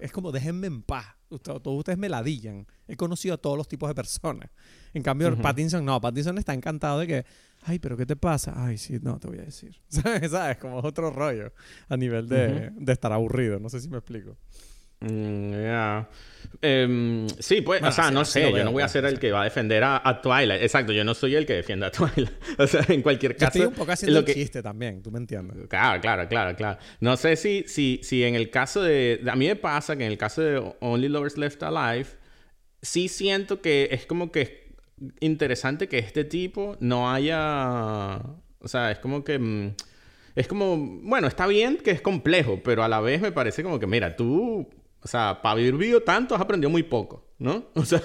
es 0.00 0.12
como, 0.12 0.30
déjenme 0.30 0.68
en 0.68 0.82
paz 0.82 1.17
todos 1.28 1.78
ustedes 1.78 1.98
me 1.98 2.08
ladillan. 2.08 2.66
He 2.86 2.96
conocido 2.96 3.34
a 3.34 3.38
todos 3.38 3.56
los 3.56 3.68
tipos 3.68 3.88
de 3.88 3.94
personas. 3.94 4.50
En 4.94 5.02
cambio, 5.02 5.36
Pattinson 5.36 5.84
no. 5.84 6.00
Pattinson 6.00 6.38
está 6.38 6.54
encantado 6.54 7.00
de 7.00 7.06
que, 7.06 7.26
ay, 7.62 7.78
pero 7.78 7.96
¿qué 7.96 8.06
te 8.06 8.16
pasa? 8.16 8.54
Ay, 8.56 8.78
sí, 8.78 8.98
no, 9.02 9.18
te 9.18 9.28
voy 9.28 9.38
a 9.38 9.42
decir. 9.42 9.76
¿Sabes? 9.88 10.56
Como 10.58 10.78
otro 10.78 11.10
rollo 11.10 11.52
a 11.88 11.96
nivel 11.96 12.28
de, 12.28 12.70
de 12.74 12.92
estar 12.92 13.12
aburrido. 13.12 13.58
No 13.58 13.68
sé 13.68 13.80
si 13.80 13.88
me 13.88 13.98
explico. 13.98 14.36
Mm, 15.00 15.52
em, 16.60 17.28
sí, 17.38 17.60
pues, 17.60 17.82
o 17.82 17.92
sea, 17.92 18.10
no 18.10 18.24
sé, 18.24 18.50
yo 18.50 18.64
no 18.64 18.72
voy 18.72 18.82
a 18.82 18.88
ser 18.88 19.04
el 19.04 19.18
que 19.20 19.30
va 19.30 19.42
a 19.42 19.44
defender 19.44 19.84
a, 19.84 20.20
Twilight. 20.20 20.62
Exacto, 20.62 20.92
yo 20.92 21.04
no 21.04 21.14
soy 21.14 21.36
el 21.36 21.46
que 21.46 21.54
defiende 21.54 21.86
a 21.86 21.92
Twilight. 21.92 22.30
o 22.58 22.66
sea, 22.66 22.84
en 22.88 23.02
cualquier 23.02 23.36
caso. 23.36 23.58
Yo 23.58 23.64
estoy 23.64 23.66
un 23.66 23.74
poco 23.74 23.92
haciendo 23.92 24.24
que... 24.24 24.34
chiste 24.34 24.62
también, 24.62 25.02
tú 25.02 25.10
me 25.10 25.18
entiendes. 25.18 25.68
Claro, 25.68 26.00
claro, 26.00 26.28
claro, 26.28 26.56
claro. 26.56 26.78
No 27.00 27.16
sé 27.16 27.36
si, 27.36 27.64
si, 27.68 28.00
si 28.02 28.24
en 28.24 28.34
el 28.34 28.50
caso 28.50 28.82
de. 28.82 29.20
A 29.30 29.36
mí 29.36 29.46
me 29.46 29.56
pasa 29.56 29.96
que 29.96 30.04
en 30.04 30.10
el 30.10 30.18
caso 30.18 30.42
de 30.42 30.74
Only 30.80 31.08
Lovers 31.08 31.38
Left 31.38 31.62
Alive, 31.62 32.08
sí 32.82 33.08
siento 33.08 33.60
que 33.60 33.88
es 33.92 34.06
como 34.06 34.32
que 34.32 34.40
es 34.40 34.50
interesante 35.20 35.88
que 35.88 35.98
este 35.98 36.24
tipo 36.24 36.76
no 36.80 37.10
haya. 37.10 38.20
O 38.58 38.66
sea, 38.66 38.90
es 38.90 38.98
como 38.98 39.22
que. 39.22 39.38
Mm, 39.38 39.74
es 40.34 40.46
como, 40.46 40.76
bueno, 40.76 41.26
está 41.26 41.48
bien 41.48 41.78
que 41.78 41.90
es 41.90 42.00
complejo, 42.00 42.60
pero 42.62 42.84
a 42.84 42.88
la 42.88 43.00
vez 43.00 43.20
me 43.20 43.32
parece 43.32 43.64
como 43.64 43.80
que, 43.80 43.88
mira, 43.88 44.14
tú 44.14 44.68
o 45.02 45.08
sea, 45.08 45.40
para 45.42 45.52
haber 45.52 45.74
vivido 45.74 46.02
tanto 46.02 46.34
has 46.34 46.40
aprendido 46.40 46.70
muy 46.70 46.82
poco, 46.82 47.26
¿no? 47.38 47.66
O 47.74 47.84
sea, 47.84 48.02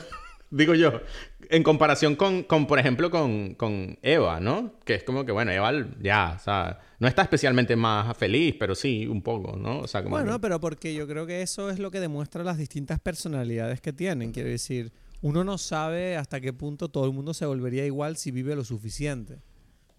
digo 0.50 0.76
yo, 0.76 1.02
en 1.50 1.64
comparación 1.64 2.16
con, 2.16 2.44
con 2.44 2.68
por 2.68 2.80
ejemplo, 2.80 3.10
con, 3.10 3.56
con, 3.56 3.98
Eva, 4.02 4.40
¿no? 4.40 4.74
Que 4.86 4.96
es 4.96 5.04
como 5.04 5.26
que, 5.26 5.32
bueno, 5.32 5.52
Eva 5.52 5.72
ya, 6.00 6.36
o 6.40 6.44
sea, 6.44 6.80
no 7.00 7.08
está 7.08 7.24
especialmente 7.24 7.76
más 7.76 8.16
feliz, 8.18 8.56
pero 8.60 8.76
sí, 8.76 9.08
un 9.08 9.22
poco, 9.22 9.58
¿no? 9.58 9.80
O 9.80 9.88
sea, 9.88 10.04
como 10.04 10.16
bueno, 10.16 10.40
pero 10.40 10.60
porque 10.60 10.94
yo 10.94 11.08
creo 11.08 11.26
que 11.26 11.42
eso 11.42 11.70
es 11.70 11.80
lo 11.80 11.92
que 11.92 12.00
demuestra 12.00 12.44
las 12.44 12.58
distintas 12.58 13.00
personalidades 13.00 13.82
que 13.82 13.94
tienen. 13.94 14.32
Quiero 14.32 14.50
decir, 14.50 14.92
uno 15.22 15.44
no 15.44 15.58
sabe 15.58 16.18
hasta 16.18 16.40
qué 16.40 16.54
punto 16.54 16.90
todo 16.90 17.06
el 17.06 17.14
mundo 17.14 17.34
se 17.34 17.46
volvería 17.46 17.86
igual 17.86 18.18
si 18.18 18.32
vive 18.32 18.56
lo 18.56 18.64
suficiente. 18.64 19.42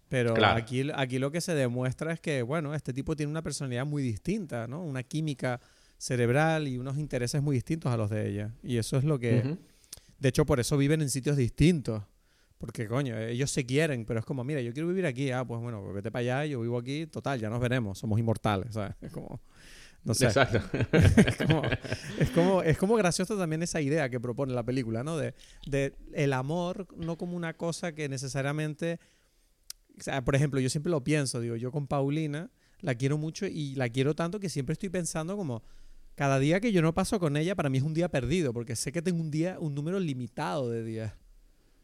Pero 0.09 0.35
aquí, 0.45 0.89
aquí 0.95 1.19
lo 1.19 1.33
que 1.33 1.41
se 1.41 1.55
demuestra 1.55 2.13
es 2.13 2.21
que, 2.21 2.43
bueno, 2.43 2.75
este 2.75 2.93
tipo 2.93 3.17
tiene 3.17 3.31
una 3.31 3.43
personalidad 3.43 3.85
muy 3.85 4.03
distinta, 4.03 4.69
¿no? 4.69 4.85
Una 4.85 5.03
química 5.03 5.61
cerebral 5.99 6.69
y 6.69 6.79
unos 6.79 6.99
intereses 6.99 7.43
muy 7.43 7.57
distintos 7.57 7.93
a 7.93 7.97
los 7.97 8.11
de 8.11 8.29
ella. 8.29 8.55
Y 8.63 8.77
eso 8.77 8.97
es 8.97 9.05
lo 9.05 9.19
que... 9.19 9.57
De 10.19 10.29
hecho, 10.29 10.47
por 10.47 10.61
eso 10.61 10.77
viven 10.77 11.03
en 11.03 11.11
sitios 11.11 11.37
distintos. 11.37 12.03
Porque, 12.59 12.87
coño, 12.87 13.19
ellos 13.19 13.51
se 13.51 13.67
quieren, 13.67 14.05
pero 14.07 14.21
es 14.21 14.25
como, 14.25 14.43
mira, 14.45 14.61
yo 14.61 14.73
quiero 14.73 14.89
vivir 14.89 15.07
aquí. 15.07 15.31
Ah, 15.31 15.45
pues 15.45 15.61
bueno, 15.61 15.93
vete 15.93 16.11
para 16.11 16.21
allá, 16.21 16.47
yo 16.47 16.61
vivo 16.61 16.79
aquí, 16.79 17.07
total, 17.07 17.39
ya 17.39 17.51
nos 17.51 17.61
veremos, 17.61 17.99
somos 17.99 18.19
inmortales, 18.19 18.75
¿sabes? 18.75 18.95
Es 19.01 19.13
como... 19.13 19.41
No 20.05 20.13
sé. 20.13 20.27
Exacto. 20.27 20.61
es, 20.93 21.37
como, 21.37 21.63
es, 22.19 22.31
como, 22.31 22.63
es 22.63 22.79
como 22.79 22.95
gracioso 22.97 23.39
también 23.39 23.63
esa 23.63 23.81
idea 23.81 24.09
que 24.11 24.21
propone 24.21 24.53
la 24.53 24.63
película, 24.63 25.03
¿no? 25.03 25.17
De, 25.17 25.35
de 25.67 25.95
el 26.13 26.35
amor 26.35 26.87
no 26.97 27.17
como 27.17 27.37
una 27.37 27.55
cosa 27.55 27.93
que 27.93 28.09
necesariamente... 28.09 29.01
O 29.99 30.03
sea, 30.03 30.23
por 30.23 30.35
ejemplo, 30.35 30.61
yo 30.61 30.69
siempre 30.69 30.91
lo 30.91 31.03
pienso, 31.03 31.41
digo, 31.41 31.57
yo 31.57 31.73
con 31.73 31.87
Paulina 31.87 32.51
la 32.81 32.95
quiero 32.95 33.17
mucho 33.17 33.47
y 33.47 33.75
la 33.77 33.89
quiero 33.89 34.15
tanto 34.15 34.41
que 34.41 34.49
siempre 34.49 34.75
estoy 34.75 34.91
pensando 34.91 35.37
como 35.37 35.63
cada 36.15 36.39
día 36.39 36.61
que 36.61 36.73
yo 36.73 36.83
no 36.83 36.95
paso 36.95 37.19
con 37.19 37.37
ella, 37.37 37.55
para 37.55 37.69
mí 37.71 37.79
es 37.79 37.85
un 37.85 37.95
día 37.95 38.09
perdido, 38.09 38.53
porque 38.53 38.77
sé 38.77 38.93
que 38.93 39.03
tengo 39.03 39.21
un 39.21 39.31
día, 39.31 39.59
un 39.59 39.75
número 39.75 39.99
limitado 39.99 40.71
de 40.71 40.85
días. 40.85 41.13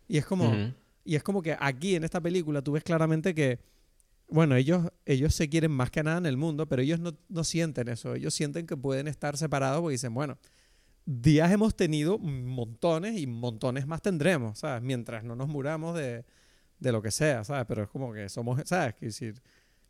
Y 0.08 0.18
es 0.18 0.26
como, 0.26 0.72
y 1.04 1.16
es 1.16 1.22
como 1.22 1.42
que 1.42 1.56
aquí 1.58 1.94
en 1.94 2.04
esta 2.04 2.20
película 2.20 2.62
tú 2.62 2.72
ves 2.72 2.84
claramente 2.84 3.34
que, 3.34 3.60
bueno, 4.28 4.56
ellos, 4.56 4.86
ellos 5.06 5.34
se 5.34 5.48
quieren 5.48 5.72
más 5.72 5.90
que 5.90 6.02
nada 6.02 6.18
en 6.18 6.26
el 6.26 6.36
mundo, 6.36 6.68
pero 6.68 6.82
ellos 6.82 7.00
no, 7.00 7.16
no 7.28 7.44
sienten 7.44 7.88
eso. 7.88 8.14
Ellos 8.14 8.34
sienten 8.34 8.66
que 8.66 8.76
pueden 8.76 9.08
estar 9.08 9.36
separados 9.36 9.80
porque 9.80 9.92
dicen, 9.92 10.14
bueno, 10.14 10.38
días 11.04 11.50
hemos 11.50 11.74
tenido 11.74 12.18
montones 12.18 13.18
y 13.18 13.26
montones 13.26 13.86
más 13.86 14.02
tendremos, 14.02 14.60
¿sabes? 14.60 14.82
Mientras 14.82 15.24
no 15.24 15.34
nos 15.34 15.48
muramos 15.48 15.96
de, 15.96 16.24
de 16.78 16.92
lo 16.92 17.02
que 17.02 17.10
sea, 17.10 17.44
¿sabes? 17.44 17.66
Pero 17.66 17.82
es 17.82 17.88
como 17.88 18.12
que 18.12 18.28
somos, 18.28 18.60
¿sabes? 18.64 18.94
Es 19.00 19.18
decir, 19.18 19.42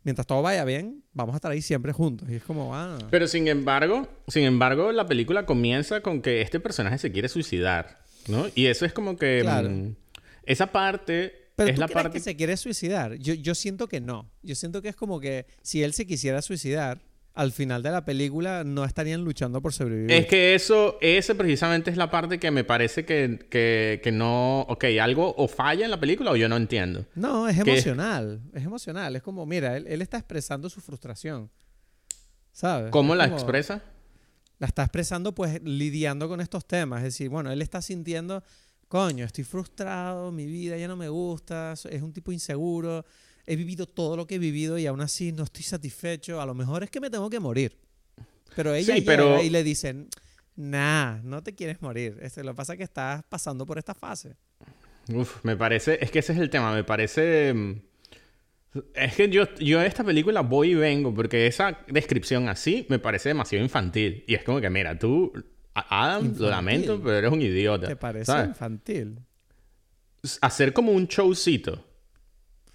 mientras 0.03 0.27
todo 0.27 0.41
vaya 0.41 0.65
bien, 0.65 1.03
vamos 1.13 1.33
a 1.33 1.37
estar 1.37 1.51
ahí 1.51 1.61
siempre 1.61 1.93
juntos. 1.93 2.29
Y 2.29 2.35
es 2.35 2.43
como, 2.43 2.75
ah. 2.75 2.97
Pero 3.09 3.27
sin 3.27 3.47
embargo, 3.47 4.07
sin 4.27 4.43
embargo, 4.43 4.91
la 4.91 5.07
película 5.07 5.45
comienza 5.45 6.01
con 6.01 6.21
que 6.21 6.41
este 6.41 6.59
personaje 6.59 6.97
se 6.97 7.11
quiere 7.11 7.29
suicidar, 7.29 8.01
¿no? 8.27 8.45
Y 8.55 8.67
eso 8.67 8.85
es 8.85 8.93
como 8.93 9.17
que. 9.17 9.43
Mm, 9.43 9.95
esa 10.43 10.67
parte. 10.67 11.49
Pero 11.55 11.69
es 11.69 11.75
¿tú 11.75 11.81
la 11.81 11.87
crees 11.87 12.03
parte. 12.03 12.17
que 12.17 12.23
se 12.23 12.35
quiere 12.35 12.57
suicidar? 12.57 13.15
Yo, 13.15 13.33
yo 13.33 13.55
siento 13.55 13.87
que 13.87 13.99
no. 14.01 14.31
Yo 14.41 14.55
siento 14.55 14.81
que 14.81 14.89
es 14.89 14.95
como 14.95 15.19
que 15.19 15.45
si 15.61 15.83
él 15.83 15.93
se 15.93 16.07
quisiera 16.07 16.41
suicidar, 16.41 17.01
al 17.33 17.51
final 17.51 17.81
de 17.81 17.91
la 17.91 18.03
película 18.03 18.63
no 18.63 18.83
estarían 18.83 19.23
luchando 19.23 19.61
por 19.61 19.73
sobrevivir. 19.73 20.11
Es 20.11 20.27
que 20.27 20.53
eso, 20.53 20.97
ese 21.01 21.33
precisamente 21.35 21.89
es 21.89 21.97
la 21.97 22.11
parte 22.11 22.39
que 22.39 22.51
me 22.51 22.63
parece 22.63 23.05
que, 23.05 23.47
que, 23.49 24.11
no, 24.11 24.61
ok, 24.61 24.85
algo 25.01 25.33
o 25.37 25.47
falla 25.47 25.85
en 25.85 25.91
la 25.91 25.99
película 25.99 26.31
o 26.31 26.35
yo 26.35 26.49
no 26.49 26.57
entiendo. 26.57 27.05
No, 27.15 27.47
es 27.47 27.57
emocional, 27.57 28.41
es 28.53 28.63
emocional, 28.63 29.15
es 29.15 29.21
como, 29.21 29.45
mira, 29.45 29.77
él, 29.77 29.85
él 29.87 30.01
está 30.01 30.17
expresando 30.17 30.69
su 30.69 30.81
frustración, 30.81 31.49
¿sabes? 32.51 32.91
¿Cómo 32.91 33.15
la 33.15 33.25
expresa? 33.25 33.81
La 34.59 34.67
está 34.67 34.83
expresando 34.83 35.33
pues 35.33 35.61
lidiando 35.63 36.27
con 36.27 36.41
estos 36.41 36.65
temas, 36.65 36.99
es 36.99 37.05
decir, 37.05 37.29
bueno, 37.29 37.51
él 37.51 37.61
está 37.61 37.81
sintiendo, 37.81 38.43
coño, 38.89 39.23
estoy 39.23 39.45
frustrado, 39.45 40.31
mi 40.31 40.45
vida 40.45 40.75
ya 40.77 40.87
no 40.87 40.97
me 40.97 41.07
gusta, 41.07 41.73
es 41.73 42.01
un 42.01 42.11
tipo 42.11 42.31
inseguro, 42.33 43.05
he 43.45 43.55
vivido 43.55 43.85
todo 43.85 44.15
lo 44.15 44.27
que 44.27 44.35
he 44.35 44.39
vivido 44.39 44.77
y 44.77 44.85
aún 44.85 45.01
así 45.01 45.31
no 45.31 45.43
estoy 45.43 45.63
satisfecho. 45.63 46.41
A 46.41 46.45
lo 46.45 46.53
mejor 46.53 46.83
es 46.83 46.89
que 46.89 46.99
me 46.99 47.09
tengo 47.09 47.29
que 47.29 47.39
morir. 47.39 47.77
Pero 48.55 48.73
ella 48.73 48.95
sí, 48.95 49.01
pero... 49.01 49.41
y 49.41 49.49
le 49.49 49.63
dicen, 49.63 50.09
nah, 50.55 51.17
no 51.23 51.41
te 51.41 51.55
quieres 51.55 51.81
morir. 51.81 52.17
Este, 52.21 52.43
lo 52.43 52.51
que 52.51 52.57
pasa 52.57 52.73
es 52.73 52.77
que 52.77 52.83
estás 52.83 53.23
pasando 53.29 53.65
por 53.65 53.77
esta 53.77 53.93
fase. 53.93 54.35
Uf, 55.13 55.43
me 55.43 55.55
parece, 55.55 55.97
es 56.01 56.11
que 56.11 56.19
ese 56.19 56.33
es 56.33 56.39
el 56.39 56.49
tema, 56.49 56.73
me 56.73 56.83
parece... 56.83 57.53
Mm, 57.53 57.81
es 58.93 59.15
que 59.15 59.29
yo, 59.29 59.53
yo 59.55 59.81
esta 59.81 60.01
película 60.01 60.41
voy 60.41 60.71
y 60.71 60.75
vengo 60.75 61.13
porque 61.13 61.45
esa 61.45 61.79
descripción 61.89 62.47
así 62.47 62.85
me 62.87 62.99
parece 62.99 63.29
demasiado 63.29 63.63
infantil. 63.63 64.23
Y 64.27 64.35
es 64.35 64.43
como 64.45 64.61
que, 64.61 64.69
mira, 64.69 64.97
tú, 64.97 65.33
Adam, 65.73 66.33
lo 66.37 66.49
lamento, 66.49 67.01
pero 67.01 67.17
eres 67.17 67.31
un 67.31 67.41
idiota. 67.41 67.87
¿Te 67.87 67.97
parece 67.97 68.31
infantil? 68.45 69.19
Hacer 70.39 70.71
como 70.71 70.93
un 70.93 71.07
showcito 71.07 71.90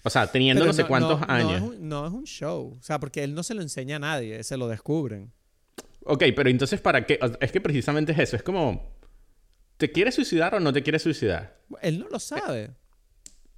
o 0.07 0.09
sea, 0.09 0.27
teniendo 0.27 0.65
no, 0.65 0.73
sé 0.73 0.85
cuántos 0.85 1.21
años. 1.27 1.77
No 1.79 2.07
es, 2.07 2.13
un, 2.13 2.23
show. 2.23 2.75
O 2.79 2.81
sea, 2.81 2.99
porque 2.99 3.23
él 3.23 3.35
no 3.35 3.43
se 3.43 3.53
lo 3.53 3.61
enseña 3.61 3.97
a 3.97 3.99
nadie, 3.99 4.43
se 4.43 4.57
lo 4.57 4.67
descubren. 4.67 5.31
Ok, 6.03 6.23
pero 6.35 6.49
entonces, 6.49 6.79
¿para 6.81 7.05
qué? 7.05 7.19
Es 7.41 7.51
que 7.51 7.61
precisamente 7.61 8.13
es 8.13 8.19
eso. 8.19 8.35
Es 8.37 8.43
como. 8.43 8.95
¿Te 9.75 9.91
quieres 9.91 10.15
suicidar 10.15 10.55
o 10.55 10.59
no 10.59 10.73
te 10.73 10.81
quieres 10.81 11.03
suicidar? 11.03 11.59
Él 11.81 11.99
no 11.99 12.07
lo 12.09 12.19
sabe. 12.19 12.71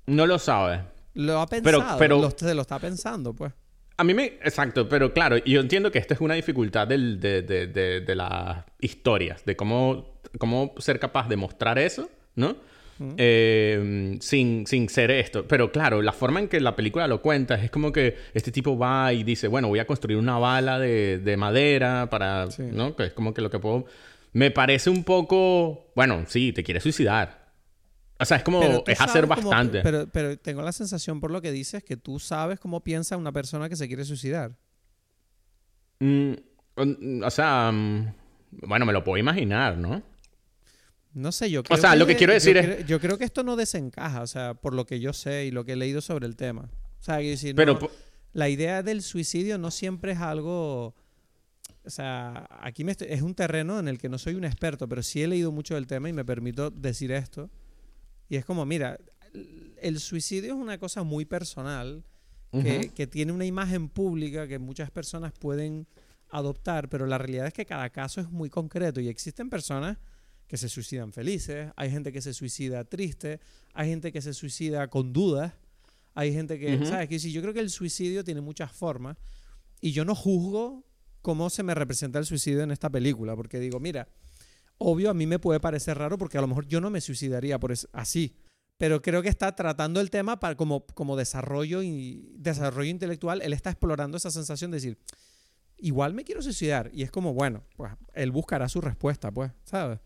No 0.05 0.25
lo 0.25 0.39
sabe. 0.39 0.83
Lo 1.13 1.39
ha 1.39 1.47
pensado. 1.47 1.97
Pero, 1.99 2.19
lo, 2.19 2.31
se 2.31 2.53
lo 2.53 2.61
está 2.61 2.79
pensando, 2.79 3.33
pues. 3.33 3.53
A 3.97 4.03
mí 4.03 4.13
me... 4.13 4.25
Exacto, 4.25 4.87
pero 4.87 5.13
claro, 5.13 5.37
yo 5.37 5.59
entiendo 5.59 5.91
que 5.91 5.99
esta 5.99 6.13
es 6.13 6.21
una 6.21 6.33
dificultad 6.33 6.87
del, 6.87 7.19
de, 7.19 7.41
de, 7.41 7.67
de, 7.67 8.01
de, 8.01 8.15
las 8.15 8.63
historias, 8.79 9.43
de 9.43 9.57
cómo, 9.57 10.21
cómo 10.37 10.73
ser 10.77 10.99
capaz 10.99 11.27
de 11.27 11.35
mostrar 11.35 11.77
eso, 11.77 12.09
¿no? 12.35 12.55
Eh, 13.17 14.17
sin, 14.21 14.67
sin 14.67 14.89
ser 14.89 15.11
esto. 15.11 15.47
Pero 15.47 15.71
claro, 15.71 16.01
la 16.01 16.13
forma 16.13 16.39
en 16.39 16.47
que 16.47 16.59
la 16.59 16.75
película 16.75 17.07
lo 17.07 17.21
cuenta 17.21 17.55
es 17.55 17.71
como 17.71 17.91
que 17.91 18.17
este 18.33 18.51
tipo 18.51 18.77
va 18.77 19.13
y 19.13 19.23
dice, 19.23 19.47
bueno, 19.47 19.67
voy 19.67 19.79
a 19.79 19.87
construir 19.87 20.17
una 20.17 20.37
bala 20.37 20.79
de, 20.79 21.19
de 21.19 21.37
madera 21.37 22.09
para, 22.09 22.47
¿no? 22.71 22.95
Que 22.95 23.05
es 23.05 23.13
como 23.13 23.33
que 23.33 23.41
lo 23.41 23.49
que 23.49 23.59
puedo... 23.59 23.85
Me 24.31 24.51
parece 24.51 24.89
un 24.89 25.03
poco, 25.03 25.91
bueno, 25.95 26.23
sí, 26.27 26.53
te 26.53 26.63
quieres 26.63 26.83
suicidar. 26.83 27.39
O 28.19 28.25
sea, 28.25 28.37
es 28.37 28.43
como, 28.43 28.83
es 28.85 28.99
hacer 28.99 29.25
bastante. 29.25 29.81
pero, 29.81 30.07
pero 30.11 30.37
tengo 30.37 30.61
la 30.61 30.73
sensación 30.73 31.21
por 31.21 31.31
lo 31.31 31.41
que 31.41 31.53
dices 31.53 31.83
que 31.83 31.95
tú 31.95 32.19
sabes 32.19 32.59
cómo 32.59 32.83
piensa 32.83 33.15
una 33.15 33.31
persona 33.31 33.69
que 33.69 33.77
se 33.77 33.87
quiere 33.87 34.03
suicidar. 34.03 34.57
Mm, 35.99 36.33
o 37.23 37.31
sea, 37.31 37.71
mm, 37.71 38.13
bueno, 38.51 38.85
me 38.85 38.91
lo 38.91 39.05
puedo 39.05 39.17
imaginar, 39.17 39.77
¿no? 39.77 40.01
No 41.13 41.31
sé, 41.31 41.49
yo 41.49 41.63
creo 41.63 41.77
O 41.77 41.81
sea, 41.81 41.95
lo 41.95 42.05
que 42.05 42.15
quiero 42.15 42.33
decir 42.33 42.57
es... 42.57 42.85
yo 42.85 42.99
creo 42.99 43.17
que 43.17 43.23
esto 43.23 43.43
no 43.43 43.55
desencaja, 43.55 44.21
o 44.21 44.27
sea, 44.27 44.53
por 44.53 44.73
lo 44.73 44.85
que 44.85 44.99
yo 44.99 45.13
sé 45.13 45.45
y 45.45 45.51
lo 45.51 45.65
que 45.65 45.73
he 45.73 45.75
leído 45.75 46.01
sobre 46.01 46.27
el 46.27 46.35
tema. 46.35 46.69
O 46.99 47.03
sea, 47.03 47.19
que 47.19 47.29
decir, 47.29 47.55
Pero... 47.55 47.79
la 48.33 48.49
idea 48.49 48.83
del 48.83 49.01
suicidio 49.01 49.57
no 49.57 49.71
siempre 49.71 50.13
es 50.13 50.19
algo... 50.19 50.95
O 51.85 51.89
sea, 51.89 52.47
aquí 52.61 52.83
me 52.83 52.95
es 52.99 53.21
un 53.21 53.33
terreno 53.33 53.79
en 53.79 53.87
el 53.87 53.97
que 53.97 54.09
no 54.09 54.19
soy 54.19 54.35
un 54.35 54.45
experto, 54.45 54.87
pero 54.87 55.01
sí 55.01 55.23
he 55.23 55.27
leído 55.27 55.51
mucho 55.51 55.75
del 55.75 55.87
tema 55.87 56.09
y 56.09 56.13
me 56.13 56.25
permito 56.25 56.69
decir 56.69 57.11
esto. 57.11 57.49
Y 58.27 58.35
es 58.35 58.45
como, 58.45 58.65
mira, 58.65 58.99
el 59.81 59.99
suicidio 59.99 60.53
es 60.53 60.59
una 60.59 60.77
cosa 60.77 61.03
muy 61.03 61.25
personal, 61.25 62.03
que, 62.51 62.91
que 62.93 63.07
tiene 63.07 63.31
una 63.31 63.45
imagen 63.45 63.89
pública 63.89 64.47
que 64.47 64.59
muchas 64.59 64.91
personas 64.91 65.33
pueden 65.39 65.87
adoptar, 66.29 66.89
pero 66.89 67.05
la 67.07 67.17
realidad 67.17 67.47
es 67.47 67.53
que 67.53 67.65
cada 67.65 67.89
caso 67.89 68.21
es 68.21 68.29
muy 68.29 68.49
concreto 68.49 68.99
y 68.99 69.07
existen 69.07 69.49
personas 69.49 69.97
que 70.49 70.57
se 70.57 70.67
suicidan 70.67 71.13
felices, 71.13 71.71
hay 71.75 71.91
gente 71.91 72.11
que 72.11 72.21
se 72.21 72.33
suicida 72.33 72.83
triste, 72.83 73.39
hay 73.75 73.87
gente 73.87 74.11
que 74.11 74.19
se 74.19 74.33
suicida 74.33 74.89
con 74.89 75.13
dudas, 75.13 75.53
hay 76.15 76.33
gente 76.33 76.57
que, 76.57 76.83
¿sabes? 76.87 77.07
Que 77.07 77.19
sí, 77.19 77.31
yo 77.31 77.41
creo 77.41 77.53
que 77.53 77.59
el 77.59 77.69
suicidio 77.69 78.23
tiene 78.23 78.41
muchas 78.41 78.71
formas 78.71 79.15
y 79.79 79.91
yo 79.91 80.05
no 80.05 80.15
juzgo 80.15 80.83
cómo 81.21 81.51
se 81.51 81.61
me 81.61 81.75
representa 81.75 82.17
el 82.17 82.25
suicidio 82.25 82.63
en 82.63 82.71
esta 82.71 82.89
película, 82.89 83.35
porque 83.35 83.59
digo, 83.59 83.79
mira, 83.79 84.07
obvio 84.79 85.11
a 85.11 85.13
mí 85.13 85.27
me 85.27 85.37
puede 85.37 85.59
parecer 85.59 85.99
raro 85.99 86.17
porque 86.17 86.39
a 86.39 86.41
lo 86.41 86.47
mejor 86.47 86.65
yo 86.65 86.81
no 86.81 86.89
me 86.89 86.99
suicidaría 86.99 87.59
por 87.59 87.71
así, 87.93 88.35
pero 88.79 89.03
creo 89.03 89.21
que 89.21 89.29
está 89.29 89.53
tratando 89.53 90.01
el 90.01 90.09
tema 90.09 90.39
para, 90.39 90.55
como, 90.55 90.83
como 90.87 91.15
desarrollo, 91.15 91.83
y, 91.83 92.33
desarrollo 92.37 92.89
intelectual, 92.89 93.43
él 93.43 93.53
está 93.53 93.69
explorando 93.69 94.17
esa 94.17 94.31
sensación 94.31 94.71
de 94.71 94.77
decir, 94.77 94.97
igual 95.77 96.15
me 96.15 96.23
quiero 96.23 96.41
suicidar, 96.41 96.89
y 96.91 97.03
es 97.03 97.11
como, 97.11 97.35
bueno, 97.35 97.63
pues 97.77 97.91
él 98.15 98.31
buscará 98.31 98.67
su 98.67 98.81
respuesta, 98.81 99.31
pues, 99.31 99.51
¿sabes? 99.63 99.99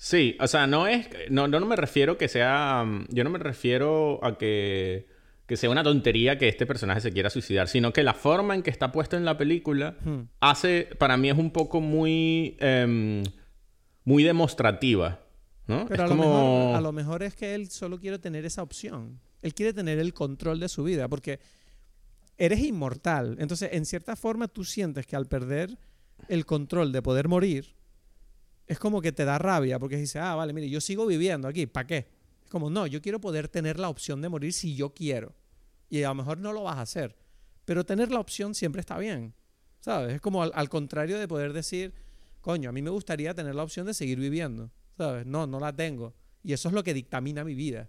Sí, 0.00 0.36
o 0.38 0.46
sea, 0.46 0.68
no 0.68 0.86
es. 0.86 1.08
No, 1.28 1.48
no 1.48 1.66
me 1.66 1.74
refiero 1.74 2.16
que 2.16 2.28
sea. 2.28 2.84
Mm, 2.86 3.06
yo 3.10 3.24
no 3.24 3.30
me 3.30 3.38
refiero 3.38 4.24
a 4.24 4.38
que. 4.38 5.06
Que 5.46 5.56
sea 5.56 5.70
una 5.70 5.82
tontería 5.82 6.36
que 6.38 6.46
este 6.46 6.66
personaje 6.66 7.00
se 7.00 7.10
quiera 7.10 7.30
suicidar, 7.30 7.68
sino 7.68 7.92
que 7.92 8.02
la 8.02 8.12
forma 8.12 8.54
en 8.54 8.62
que 8.62 8.70
está 8.70 8.92
puesto 8.92 9.16
en 9.16 9.24
la 9.24 9.36
película 9.36 9.96
hmm. 10.04 10.20
hace. 10.40 10.88
Para 10.98 11.16
mí 11.16 11.28
es 11.28 11.36
un 11.36 11.50
poco 11.50 11.80
muy. 11.80 12.56
Em, 12.60 13.24
muy 14.04 14.22
demostrativa. 14.22 15.20
¿no? 15.66 15.84
Pero 15.86 16.04
a, 16.04 16.06
lo 16.06 16.14
mejor, 16.14 16.76
a 16.76 16.80
lo 16.80 16.92
mejor 16.92 17.22
es 17.22 17.34
que 17.34 17.54
él 17.54 17.68
solo 17.68 17.98
quiere 17.98 18.18
tener 18.18 18.44
esa 18.44 18.62
opción. 18.62 19.20
Él 19.42 19.52
quiere 19.52 19.72
tener 19.72 19.98
el 19.98 20.14
control 20.14 20.60
de 20.60 20.68
su 20.68 20.84
vida, 20.84 21.08
porque 21.08 21.40
eres 22.36 22.60
inmortal. 22.60 23.36
Entonces, 23.40 23.70
en 23.72 23.84
cierta 23.84 24.16
forma, 24.16 24.48
tú 24.48 24.64
sientes 24.64 25.06
que 25.06 25.16
al 25.16 25.26
perder 25.26 25.76
el 26.28 26.46
control 26.46 26.92
de 26.92 27.02
poder 27.02 27.28
morir, 27.28 27.74
es 28.68 28.78
como 28.78 29.00
que 29.00 29.12
te 29.12 29.24
da 29.24 29.38
rabia 29.38 29.78
porque 29.78 29.96
dice, 29.96 30.18
ah, 30.18 30.34
vale, 30.34 30.52
mire, 30.52 30.68
yo 30.68 30.80
sigo 30.80 31.06
viviendo 31.06 31.48
aquí, 31.48 31.66
¿para 31.66 31.86
qué? 31.86 32.06
Es 32.44 32.50
como, 32.50 32.68
no, 32.68 32.86
yo 32.86 33.00
quiero 33.00 33.18
poder 33.18 33.48
tener 33.48 33.80
la 33.80 33.88
opción 33.88 34.20
de 34.20 34.28
morir 34.28 34.52
si 34.52 34.76
yo 34.76 34.94
quiero. 34.94 35.34
Y 35.88 36.02
a 36.02 36.08
lo 36.08 36.16
mejor 36.16 36.38
no 36.38 36.52
lo 36.52 36.64
vas 36.64 36.76
a 36.76 36.82
hacer, 36.82 37.16
pero 37.64 37.84
tener 37.84 38.12
la 38.12 38.20
opción 38.20 38.54
siempre 38.54 38.80
está 38.80 38.98
bien, 38.98 39.34
¿sabes? 39.80 40.14
Es 40.14 40.20
como 40.20 40.42
al, 40.42 40.68
contrario 40.68 41.18
de 41.18 41.26
poder 41.26 41.54
decir, 41.54 41.94
coño, 42.42 42.68
a 42.68 42.72
mí 42.72 42.82
me 42.82 42.90
gustaría 42.90 43.32
tener 43.32 43.54
la 43.54 43.62
opción 43.62 43.86
de 43.86 43.94
seguir 43.94 44.20
viviendo, 44.20 44.70
¿sabes? 44.98 45.24
No, 45.24 45.46
no 45.46 45.58
la 45.58 45.74
tengo. 45.74 46.14
Y 46.44 46.52
eso 46.52 46.68
es 46.68 46.74
lo 46.74 46.84
que 46.84 46.92
dictamina 46.92 47.44
mi 47.44 47.54
vida. 47.54 47.88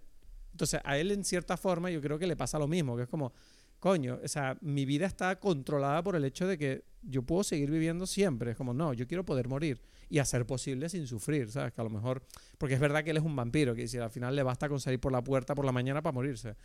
Entonces, 0.52 0.80
a 0.82 0.96
él 0.96 1.10
en 1.10 1.24
cierta 1.24 1.58
forma 1.58 1.90
yo 1.90 2.00
creo 2.00 2.18
que 2.18 2.26
le 2.26 2.36
pasa 2.36 2.58
lo 2.58 2.66
mismo, 2.66 2.96
que 2.96 3.02
es 3.02 3.08
como, 3.08 3.34
coño, 3.80 4.20
o 4.22 4.28
sea, 4.28 4.56
mi 4.60 4.84
vida 4.84 5.06
está 5.06 5.40
controlada 5.40 6.02
por 6.02 6.14
el 6.14 6.24
hecho 6.24 6.46
de 6.46 6.58
que 6.58 6.84
yo 7.02 7.22
puedo 7.22 7.42
seguir 7.42 7.70
viviendo 7.70 8.06
siempre. 8.06 8.52
Es 8.52 8.56
como, 8.56 8.74
no, 8.74 8.92
yo 8.92 9.06
quiero 9.06 9.24
poder 9.24 9.48
morir 9.48 9.80
y 10.08 10.18
hacer 10.18 10.46
posible 10.46 10.88
sin 10.88 11.06
sufrir, 11.06 11.50
¿sabes? 11.50 11.72
Que 11.72 11.80
a 11.80 11.84
lo 11.84 11.90
mejor, 11.90 12.22
porque 12.58 12.74
es 12.74 12.80
verdad 12.80 13.02
que 13.02 13.10
él 13.10 13.16
es 13.16 13.22
un 13.22 13.34
vampiro, 13.34 13.74
que 13.74 13.88
si 13.88 13.98
al 13.98 14.10
final 14.10 14.36
le 14.36 14.42
basta 14.42 14.68
con 14.68 14.80
salir 14.80 15.00
por 15.00 15.12
la 15.12 15.22
puerta 15.22 15.54
por 15.54 15.64
la 15.64 15.72
mañana 15.72 16.02
para 16.02 16.12
morirse. 16.12 16.56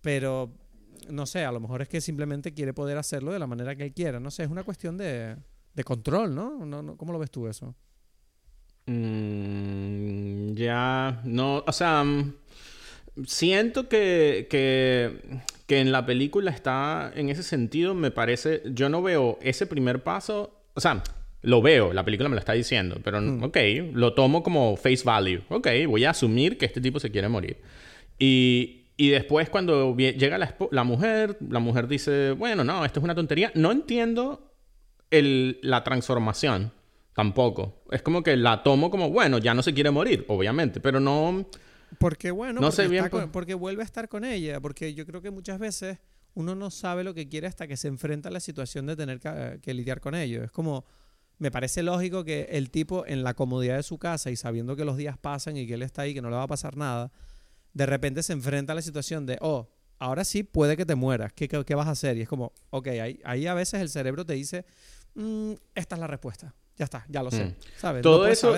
Pero, 0.00 0.52
no 1.08 1.26
sé, 1.26 1.44
a 1.44 1.52
lo 1.52 1.60
mejor 1.60 1.82
es 1.82 1.88
que 1.88 2.00
simplemente 2.00 2.52
quiere 2.52 2.74
poder 2.74 2.98
hacerlo 2.98 3.32
de 3.32 3.38
la 3.38 3.46
manera 3.46 3.76
que 3.76 3.84
él 3.84 3.92
quiera. 3.92 4.20
No 4.20 4.30
sé, 4.30 4.42
es 4.42 4.50
una 4.50 4.64
cuestión 4.64 4.96
de, 4.96 5.36
de 5.74 5.84
control, 5.84 6.34
¿no? 6.34 6.64
¿no? 6.66 6.96
cómo 6.96 7.12
lo 7.12 7.18
ves 7.18 7.30
tú 7.30 7.46
eso? 7.46 7.74
Mm, 8.86 10.54
ya, 10.54 11.20
no, 11.24 11.62
o 11.66 11.72
sea, 11.72 12.02
mm, 12.02 12.32
siento 13.26 13.86
que, 13.88 14.46
que, 14.48 15.40
que 15.68 15.80
en 15.80 15.92
la 15.92 16.06
película 16.06 16.50
está, 16.50 17.12
en 17.14 17.28
ese 17.28 17.42
sentido, 17.42 17.94
me 17.94 18.10
parece, 18.10 18.62
yo 18.72 18.88
no 18.88 19.02
veo 19.02 19.38
ese 19.42 19.66
primer 19.66 20.02
paso, 20.02 20.62
o 20.72 20.80
sea, 20.80 21.02
lo 21.42 21.60
veo, 21.60 21.92
la 21.92 22.06
película 22.06 22.30
me 22.30 22.36
lo 22.36 22.40
está 22.40 22.54
diciendo, 22.54 22.98
pero 23.04 23.20
hmm. 23.20 23.44
ok, 23.44 23.56
lo 23.92 24.14
tomo 24.14 24.42
como 24.42 24.78
face 24.78 25.02
value. 25.04 25.42
Ok, 25.50 25.68
voy 25.86 26.06
a 26.06 26.10
asumir 26.10 26.56
que 26.56 26.64
este 26.64 26.80
tipo 26.80 26.98
se 26.98 27.10
quiere 27.10 27.28
morir. 27.28 27.58
Y, 28.18 28.86
y 28.96 29.10
después 29.10 29.50
cuando 29.50 29.94
llega 29.94 30.38
la, 30.38 30.56
la, 30.70 30.84
mujer, 30.84 31.36
la 31.46 31.58
mujer 31.58 31.86
dice, 31.86 32.32
bueno, 32.32 32.64
no, 32.64 32.86
esto 32.86 33.00
es 33.00 33.04
una 33.04 33.14
tontería. 33.14 33.52
No 33.54 33.70
entiendo 33.70 34.50
el, 35.10 35.58
la 35.60 35.84
transformación 35.84 36.72
tampoco. 37.12 37.82
Es 37.90 38.00
como 38.00 38.22
que 38.22 38.38
la 38.38 38.62
tomo 38.62 38.90
como, 38.90 39.10
bueno, 39.10 39.36
ya 39.36 39.52
no 39.52 39.62
se 39.62 39.74
quiere 39.74 39.90
morir, 39.90 40.24
obviamente, 40.28 40.80
pero 40.80 40.98
no... 40.98 41.46
Porque 41.98 42.30
bueno, 42.30 42.60
no 42.60 42.68
porque, 42.68 42.76
sé 42.76 42.88
bien 42.88 43.08
porque 43.32 43.54
vuelve 43.54 43.82
a 43.82 43.84
estar 43.84 44.08
con 44.08 44.24
ella, 44.24 44.60
porque 44.60 44.94
yo 44.94 45.06
creo 45.06 45.22
que 45.22 45.30
muchas 45.30 45.58
veces 45.58 45.98
uno 46.34 46.54
no 46.54 46.70
sabe 46.70 47.04
lo 47.04 47.14
que 47.14 47.28
quiere 47.28 47.46
hasta 47.46 47.66
que 47.66 47.76
se 47.76 47.88
enfrenta 47.88 48.28
a 48.28 48.32
la 48.32 48.40
situación 48.40 48.86
de 48.86 48.96
tener 48.96 49.20
que, 49.20 49.58
que 49.62 49.74
lidiar 49.74 50.00
con 50.00 50.14
ello. 50.14 50.44
Es 50.44 50.50
como 50.50 50.84
me 51.38 51.50
parece 51.50 51.82
lógico 51.82 52.24
que 52.24 52.48
el 52.50 52.70
tipo 52.70 53.06
en 53.06 53.22
la 53.22 53.34
comodidad 53.34 53.76
de 53.76 53.82
su 53.82 53.98
casa 53.98 54.30
y 54.30 54.36
sabiendo 54.36 54.76
que 54.76 54.84
los 54.84 54.96
días 54.96 55.16
pasan 55.18 55.56
y 55.56 55.66
que 55.66 55.74
él 55.74 55.82
está 55.82 56.02
ahí, 56.02 56.14
que 56.14 56.20
no 56.20 56.30
le 56.30 56.36
va 56.36 56.42
a 56.42 56.48
pasar 56.48 56.76
nada, 56.76 57.12
de 57.72 57.86
repente 57.86 58.22
se 58.22 58.32
enfrenta 58.32 58.72
a 58.72 58.76
la 58.76 58.82
situación 58.82 59.24
de, 59.24 59.38
oh, 59.40 59.68
ahora 59.98 60.24
sí 60.24 60.42
puede 60.42 60.76
que 60.76 60.84
te 60.84 60.94
mueras, 60.94 61.32
¿qué, 61.32 61.48
qué, 61.48 61.74
vas 61.74 61.86
a 61.86 61.92
hacer? 61.92 62.16
Y 62.16 62.22
es 62.22 62.28
como, 62.28 62.52
ok, 62.70 62.88
ahí, 62.88 63.20
ahí, 63.24 63.46
a 63.46 63.54
veces 63.54 63.80
el 63.80 63.88
cerebro 63.88 64.26
te 64.26 64.32
dice, 64.32 64.64
mm, 65.14 65.52
esta 65.74 65.94
es 65.94 66.00
la 66.00 66.06
respuesta. 66.06 66.54
Ya 66.76 66.84
está, 66.84 67.04
ya 67.08 67.22
lo 67.22 67.30
sé. 67.30 67.44
Mm. 67.44 67.54
¿Sabes? 67.76 68.02
Todo 68.02 68.26
eso. 68.26 68.52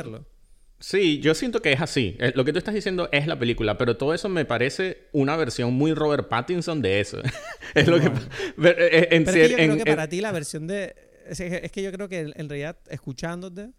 Sí, 0.80 1.20
yo 1.20 1.34
siento 1.34 1.60
que 1.60 1.72
es 1.72 1.80
así. 1.80 2.16
Eh, 2.18 2.32
lo 2.34 2.44
que 2.44 2.52
tú 2.52 2.58
estás 2.58 2.74
diciendo 2.74 3.10
es 3.12 3.26
la 3.26 3.38
película, 3.38 3.76
pero 3.76 3.98
todo 3.98 4.14
eso 4.14 4.30
me 4.30 4.46
parece 4.46 5.08
una 5.12 5.36
versión 5.36 5.74
muy 5.74 5.92
Robert 5.92 6.28
Pattinson 6.28 6.80
de 6.80 7.00
eso. 7.00 7.18
es 7.74 7.86
lo 7.86 8.00
que. 8.00 8.06
Eh, 8.06 8.12
eh, 8.56 9.08
en, 9.10 9.24
pero 9.24 9.46
yo 9.46 9.56
creo 9.56 9.76
que 9.76 9.84
para 9.84 10.08
ti 10.08 10.22
la 10.22 10.32
versión 10.32 10.66
de. 10.66 10.94
Es, 11.28 11.70
que 11.70 11.82
yo 11.82 11.92
creo 11.92 12.08
que 12.08 12.32
en 12.34 12.48
realidad, 12.48 12.78
escuchándote, 12.88 13.70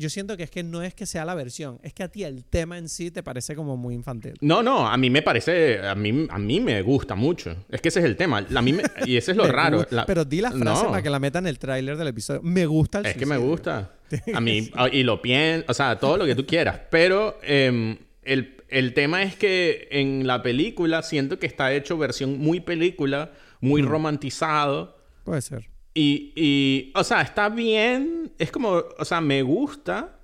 yo 0.00 0.08
siento 0.08 0.36
que 0.36 0.42
es 0.42 0.50
que 0.50 0.62
no 0.62 0.82
es 0.82 0.94
que 0.94 1.04
sea 1.04 1.24
la 1.24 1.34
versión, 1.34 1.78
es 1.82 1.92
que 1.92 2.02
a 2.02 2.08
ti 2.08 2.24
el 2.24 2.44
tema 2.44 2.78
en 2.78 2.88
sí 2.88 3.10
te 3.10 3.22
parece 3.22 3.54
como 3.54 3.76
muy 3.76 3.94
infantil. 3.94 4.34
No, 4.40 4.62
no, 4.62 4.88
a 4.88 4.96
mí 4.96 5.10
me 5.10 5.20
parece, 5.20 5.78
a 5.86 5.94
mí, 5.94 6.26
a 6.28 6.38
mí 6.38 6.58
me 6.58 6.80
gusta 6.82 7.14
mucho. 7.14 7.54
Es 7.68 7.80
que 7.80 7.88
ese 7.88 8.00
es 8.00 8.06
el 8.06 8.16
tema. 8.16 8.44
A 8.54 8.62
mí 8.62 8.76
y 9.04 9.16
ese 9.16 9.32
es 9.32 9.36
lo 9.36 9.46
raro. 9.52 9.86
Pero 10.06 10.24
di 10.24 10.40
la 10.40 10.50
frase 10.50 10.86
para 10.86 11.02
que 11.02 11.10
la 11.10 11.18
metan 11.18 11.44
en 11.44 11.50
el 11.50 11.58
tráiler 11.58 11.96
del 11.98 12.08
episodio. 12.08 12.40
Me 12.42 12.64
gusta 12.66 13.00
el 13.00 13.06
Es 13.06 13.16
que 13.16 13.26
me 13.26 13.36
gusta. 13.36 13.92
A 14.34 14.40
mí, 14.40 14.70
y 14.90 15.02
lo 15.04 15.22
pienso, 15.22 15.66
o 15.68 15.74
sea, 15.74 15.96
todo 15.98 16.16
lo 16.16 16.24
que 16.24 16.34
tú 16.34 16.44
quieras. 16.44 16.80
Pero 16.90 17.38
em, 17.42 17.96
el, 18.24 18.56
el, 18.68 18.92
tema 18.92 19.22
es 19.22 19.36
que 19.36 19.86
en 19.92 20.26
la 20.26 20.42
película 20.42 21.02
siento 21.02 21.38
que 21.38 21.46
está 21.46 21.72
hecho 21.72 21.96
versión 21.96 22.38
muy 22.38 22.58
película, 22.58 23.30
muy 23.60 23.82
mm. 23.82 23.86
romantizado. 23.86 24.98
Puede 25.22 25.42
ser. 25.42 25.68
Y, 25.94 26.32
y, 26.36 26.92
o 26.94 27.04
sea, 27.04 27.22
está 27.22 27.48
bien. 27.48 28.32
Es 28.38 28.50
como, 28.50 28.82
o 28.98 29.04
sea, 29.04 29.20
me 29.20 29.42
gusta 29.42 30.20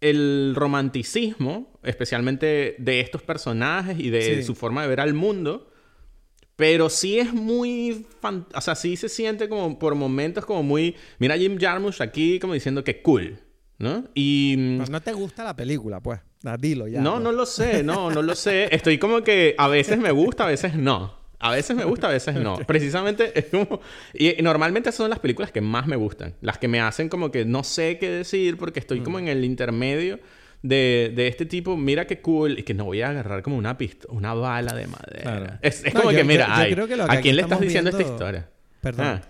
el 0.00 0.54
romanticismo, 0.56 1.78
especialmente 1.84 2.74
de 2.78 3.00
estos 3.00 3.22
personajes 3.22 3.98
y 3.98 4.10
de 4.10 4.42
su 4.42 4.54
forma 4.54 4.82
de 4.82 4.88
ver 4.88 5.00
al 5.00 5.14
mundo. 5.14 5.70
Pero 6.56 6.90
sí 6.90 7.18
es 7.18 7.32
muy... 7.32 8.06
O 8.54 8.60
sea, 8.60 8.74
sí 8.74 8.96
se 8.96 9.08
siente 9.08 9.48
como 9.48 9.78
por 9.78 9.94
momentos 9.94 10.44
como 10.44 10.62
muy... 10.62 10.96
Mira 11.18 11.38
Jim 11.38 11.58
Jarmusch 11.58 12.00
aquí 12.00 12.38
como 12.38 12.54
diciendo 12.54 12.84
que 12.84 13.00
cool, 13.00 13.38
¿no? 13.78 14.04
Y... 14.14 14.76
Pues 14.76 14.90
no 14.90 15.00
te 15.00 15.12
gusta 15.12 15.44
la 15.44 15.56
película, 15.56 16.00
pues. 16.00 16.20
Dilo 16.58 16.88
ya. 16.88 17.00
No, 17.00 17.12
pues. 17.12 17.22
no 17.22 17.32
lo 17.32 17.46
sé, 17.46 17.82
no, 17.84 18.10
no 18.10 18.22
lo 18.22 18.34
sé. 18.34 18.74
Estoy 18.74 18.98
como 18.98 19.22
que 19.22 19.54
a 19.56 19.68
veces 19.68 19.98
me 19.98 20.10
gusta, 20.10 20.44
a 20.44 20.48
veces 20.48 20.74
no. 20.74 21.21
A 21.42 21.50
veces 21.50 21.76
me 21.76 21.84
gusta, 21.84 22.06
a 22.06 22.10
veces 22.10 22.36
no. 22.36 22.56
Precisamente 22.66 23.36
es 23.36 23.46
como... 23.46 23.80
Y 24.14 24.40
normalmente 24.42 24.92
son 24.92 25.10
las 25.10 25.18
películas 25.18 25.50
que 25.50 25.60
más 25.60 25.88
me 25.88 25.96
gustan. 25.96 26.34
Las 26.40 26.58
que 26.58 26.68
me 26.68 26.80
hacen 26.80 27.08
como 27.08 27.32
que 27.32 27.44
no 27.44 27.64
sé 27.64 27.98
qué 27.98 28.08
decir 28.08 28.56
porque 28.56 28.78
estoy 28.78 29.00
como 29.00 29.18
mm. 29.18 29.22
en 29.22 29.28
el 29.28 29.44
intermedio 29.44 30.20
de, 30.62 31.12
de, 31.16 31.26
este 31.26 31.44
tipo. 31.44 31.76
Mira 31.76 32.06
qué 32.06 32.20
cool. 32.20 32.60
Y 32.60 32.62
que 32.62 32.74
no 32.74 32.84
voy 32.84 33.02
a 33.02 33.10
agarrar 33.10 33.42
como 33.42 33.56
una 33.56 33.76
pista, 33.76 34.06
una 34.10 34.34
bala 34.34 34.72
de 34.72 34.86
madera. 34.86 35.58
Es, 35.62 35.82
como 35.92 36.10
que, 36.10 36.22
mira, 36.22 36.46
¿a 36.56 37.20
quién 37.20 37.34
le 37.34 37.42
estás 37.42 37.60
diciendo 37.60 37.90
esta 37.90 38.02
historia? 38.02 38.48
Perdón. 38.80 39.06
Ah. 39.06 39.22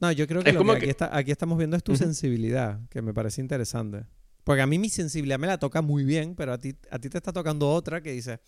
No, 0.00 0.12
yo 0.12 0.26
creo 0.28 0.42
que, 0.42 0.52
lo 0.52 0.64
que, 0.64 0.72
Aquí, 0.72 0.90
está, 0.90 1.16
aquí, 1.16 1.30
estamos 1.32 1.56
viendo 1.56 1.76
es 1.76 1.82
tu 1.82 1.96
sensibilidad, 1.96 2.78
que 2.90 3.02
me 3.02 3.14
parece 3.14 3.40
interesante. 3.40 4.04
Porque 4.48 4.62
a 4.62 4.66
mí 4.66 4.78
mi 4.78 4.88
sensibilidad 4.88 5.38
me 5.38 5.46
la 5.46 5.58
toca 5.58 5.82
muy 5.82 6.04
bien, 6.04 6.34
pero 6.34 6.54
a 6.54 6.58
ti, 6.58 6.74
a 6.90 6.98
ti 6.98 7.10
te 7.10 7.18
está 7.18 7.34
tocando 7.34 7.70
otra 7.70 8.00
que 8.00 8.12
dice 8.12 8.40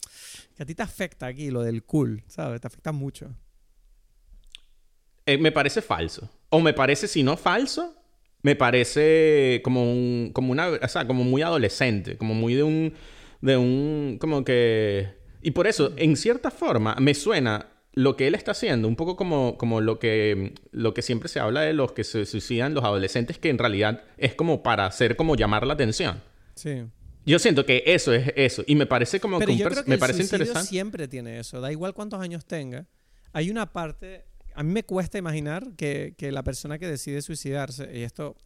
que 0.57 0.63
a 0.63 0.65
ti 0.65 0.75
te 0.75 0.83
afecta 0.83 1.27
aquí 1.27 1.51
lo 1.51 1.61
del 1.61 1.85
cool, 1.85 2.25
¿sabes? 2.27 2.59
Te 2.63 2.69
afecta 2.69 2.91
mucho. 2.91 3.37
Eh, 5.27 5.37
me 5.37 5.53
parece 5.53 5.83
falso. 5.83 6.31
O 6.49 6.59
me 6.61 6.73
parece, 6.73 7.07
si 7.07 7.23
no 7.23 7.37
falso, 7.37 7.95
me 8.41 8.57
parece 8.57 9.61
como 9.63 9.93
un, 9.93 10.31
como 10.33 10.53
una, 10.53 10.69
o 10.69 10.89
sea, 10.89 11.07
como 11.07 11.23
muy 11.23 11.43
adolescente, 11.43 12.17
como 12.17 12.33
muy 12.33 12.55
de 12.55 12.63
un, 12.63 12.95
de 13.43 13.59
un, 13.59 14.17
como 14.19 14.43
que... 14.43 15.07
Y 15.43 15.51
por 15.51 15.67
eso, 15.67 15.93
en 15.99 16.17
cierta 16.17 16.51
forma, 16.51 16.97
me 16.99 17.13
suena 17.13 17.67
lo 17.93 18.17
que 18.17 18.27
él 18.27 18.35
está 18.35 18.53
haciendo, 18.53 18.87
un 18.89 18.97
poco 18.97 19.17
como, 19.17 19.59
como 19.59 19.81
lo, 19.81 19.99
que, 19.99 20.55
lo 20.71 20.95
que 20.95 21.03
siempre 21.03 21.29
se 21.29 21.41
habla 21.41 21.63
de 21.63 21.73
los 21.73 21.93
que 21.93 22.05
se 22.05 22.25
suicidan 22.25 22.75
los 22.75 22.85
adolescentes, 22.85 23.39
que 23.39 23.51
en 23.51 23.59
realidad 23.59 24.05
es 24.17 24.35
como 24.35 24.63
para 24.63 24.87
hacer 24.87 25.17
como 25.17 25.35
llamar 25.35 25.67
la 25.67 25.75
atención. 25.75 26.23
Sí. 26.55 26.85
Yo 27.27 27.39
siento 27.39 27.67
que 27.67 27.83
eso 27.87 28.13
es 28.13 28.33
eso. 28.37 28.63
Y 28.67 28.77
me 28.77 28.87
parece 28.87 29.21
como 29.21 29.39
que, 29.39 29.57
yo 29.57 29.69
creo 29.69 29.85
que 29.85 29.89
me 29.89 29.95
el 29.95 30.01
parece 30.01 30.23
interesante. 30.23 30.69
Siempre 30.69 31.09
tiene 31.09 31.39
eso. 31.39 31.61
Da 31.61 31.71
igual 31.71 31.93
cuántos 31.95 32.21
años 32.21 32.45
tenga. 32.47 32.87
Hay 33.33 33.51
una 33.51 33.73
parte. 33.73 34.25
A 34.55 34.63
mí 34.63 34.73
me 34.73 34.85
cuesta 34.85 35.19
imaginar 35.19 35.75
que, 35.77 36.15
que 36.17 36.33
la 36.33 36.43
persona 36.43 36.79
que 36.79 36.89
decide 36.89 37.23
suicidarse, 37.23 37.89
y 37.97 38.03
esto 38.03 38.37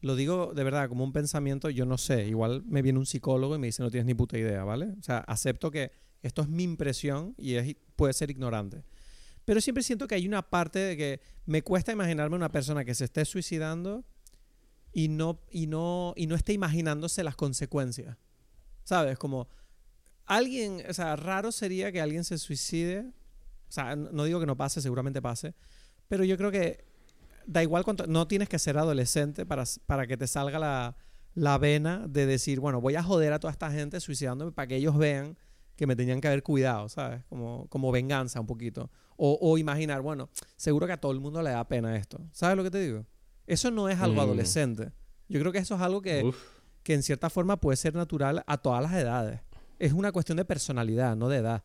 lo 0.00 0.16
digo 0.16 0.52
de 0.54 0.64
verdad 0.64 0.88
como 0.88 1.04
un 1.04 1.12
pensamiento, 1.12 1.70
yo 1.70 1.86
no 1.86 1.98
sé. 1.98 2.26
Igual 2.26 2.62
me 2.66 2.82
viene 2.82 2.98
un 2.98 3.06
psicólogo 3.06 3.54
y 3.54 3.58
me 3.58 3.68
dice 3.68 3.82
no 3.82 3.90
tienes 3.90 4.06
ni 4.06 4.14
puta 4.14 4.36
idea, 4.36 4.64
¿vale? 4.64 4.86
O 4.98 5.02
sea, 5.02 5.18
acepto 5.18 5.70
que 5.70 5.92
esto 6.22 6.42
es 6.42 6.48
mi 6.48 6.64
impresión 6.64 7.34
y 7.38 7.54
es, 7.54 7.76
puede 7.96 8.12
ser 8.12 8.30
ignorante. 8.30 8.82
Pero 9.44 9.60
siempre 9.60 9.82
siento 9.82 10.06
que 10.06 10.14
hay 10.14 10.26
una 10.26 10.42
parte 10.42 10.78
de 10.78 10.96
que 10.96 11.20
me 11.46 11.62
cuesta 11.62 11.92
imaginarme 11.92 12.36
una 12.36 12.52
persona 12.52 12.84
que 12.84 12.94
se 12.94 13.04
esté 13.04 13.24
suicidando 13.24 14.04
y 14.92 15.08
no, 15.08 15.40
y 15.50 15.66
no, 15.66 16.14
y 16.16 16.26
no 16.26 16.34
esté 16.34 16.52
imaginándose 16.52 17.24
las 17.24 17.36
consecuencias. 17.36 18.16
¿Sabes? 18.84 19.18
Como 19.18 19.48
alguien, 20.26 20.82
o 20.88 20.94
sea, 20.94 21.16
raro 21.16 21.52
sería 21.52 21.90
que 21.92 22.00
alguien 22.00 22.24
se 22.24 22.38
suicide. 22.38 23.12
O 23.68 23.72
sea, 23.72 23.96
no 23.96 24.24
digo 24.24 24.38
que 24.38 24.46
no 24.46 24.56
pase, 24.56 24.80
seguramente 24.80 25.22
pase. 25.22 25.54
Pero 26.08 26.24
yo 26.24 26.36
creo 26.36 26.50
que 26.50 26.84
da 27.46 27.62
igual 27.62 27.84
cuánto. 27.84 28.06
No 28.06 28.28
tienes 28.28 28.48
que 28.48 28.58
ser 28.58 28.78
adolescente 28.78 29.46
para, 29.46 29.64
para 29.86 30.06
que 30.06 30.16
te 30.16 30.26
salga 30.26 30.58
la, 30.58 30.96
la 31.34 31.58
vena 31.58 32.06
de 32.08 32.26
decir, 32.26 32.60
bueno, 32.60 32.80
voy 32.80 32.96
a 32.96 33.02
joder 33.02 33.32
a 33.32 33.38
toda 33.38 33.52
esta 33.52 33.70
gente 33.70 34.00
suicidándome 34.00 34.52
para 34.52 34.66
que 34.68 34.76
ellos 34.76 34.96
vean 34.96 35.36
que 35.82 35.86
me 35.88 35.96
tenían 35.96 36.20
que 36.20 36.28
haber 36.28 36.44
cuidado, 36.44 36.88
¿sabes? 36.88 37.24
Como, 37.28 37.66
como 37.68 37.90
venganza 37.90 38.38
un 38.38 38.46
poquito. 38.46 38.88
O, 39.16 39.58
imaginar, 39.58 40.00
bueno, 40.00 40.30
seguro 40.56 40.86
que 40.86 40.92
a 40.92 40.96
todo 40.96 41.10
el 41.10 41.18
mundo 41.18 41.42
le 41.42 41.50
da 41.50 41.66
pena 41.66 41.96
esto. 41.96 42.20
¿Sabes 42.30 42.56
lo 42.56 42.62
que 42.62 42.70
te 42.70 42.78
digo? 42.78 43.04
Eso 43.48 43.72
no 43.72 43.88
es 43.88 44.00
algo 44.00 44.18
mm. 44.18 44.24
adolescente. 44.24 44.92
Yo 45.28 45.40
creo 45.40 45.50
que 45.50 45.58
eso 45.58 45.74
es 45.74 45.80
algo 45.80 46.00
que, 46.00 46.32
que 46.84 46.94
en 46.94 47.02
cierta 47.02 47.30
forma 47.30 47.56
puede 47.56 47.76
ser 47.76 47.96
natural 47.96 48.44
a 48.46 48.58
todas 48.58 48.80
las 48.80 48.92
edades. 48.92 49.40
Es 49.80 49.92
una 49.92 50.12
cuestión 50.12 50.36
de 50.36 50.44
personalidad, 50.44 51.16
no 51.16 51.28
de 51.28 51.38
edad. 51.38 51.64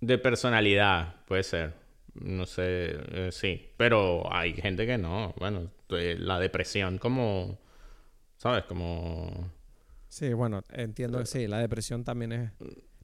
De 0.00 0.16
personalidad, 0.16 1.22
puede 1.26 1.42
ser. 1.42 1.74
No 2.14 2.46
sé, 2.46 2.96
eh, 3.10 3.28
sí. 3.30 3.72
Pero 3.76 4.32
hay 4.34 4.54
gente 4.54 4.86
que 4.86 4.96
no. 4.96 5.34
Bueno, 5.38 5.70
eh, 5.90 6.16
la 6.18 6.38
depresión 6.40 6.96
como... 6.96 7.58
¿Sabes? 8.38 8.64
Como... 8.64 9.50
Sí, 10.14 10.32
bueno, 10.32 10.62
entiendo 10.70 11.18
que 11.18 11.26
sí, 11.26 11.48
la 11.48 11.58
depresión 11.58 12.04
también 12.04 12.30
es... 12.30 12.52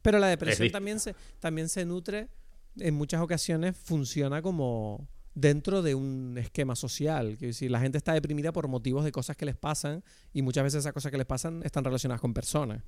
Pero 0.01 0.21
la 0.21 0.29
depresión 0.29 0.71
también 0.71 1.01
se, 1.01 1.17
también 1.41 1.69
se 1.69 1.85
nutre 1.85 2.29
en 2.79 2.95
muchas 2.95 3.21
ocasiones 3.21 3.77
funciona 3.77 4.41
como 4.43 5.09
dentro 5.35 5.83
de 5.83 5.97
un 5.97 6.39
esquema 6.39 6.77
social. 6.77 7.37
Que 7.37 7.47
decir, 7.47 7.69
la 7.69 7.81
gente 7.81 7.99
está 7.99 8.13
deprimida 8.13 8.53
por 8.53 8.69
motivos 8.69 9.05
de 9.05 9.11
cosas 9.11 9.37
que 9.37 9.45
les 9.45 9.57
pasan 9.57 10.05
y 10.33 10.43
muchas 10.43 10.63
veces 10.63 10.79
esas 10.79 10.93
cosas 10.93 11.11
que 11.11 11.19
les 11.19 11.27
pasan 11.27 11.63
están 11.65 11.83
relacionadas 11.83 12.21
con 12.21 12.33
personas. 12.33 12.81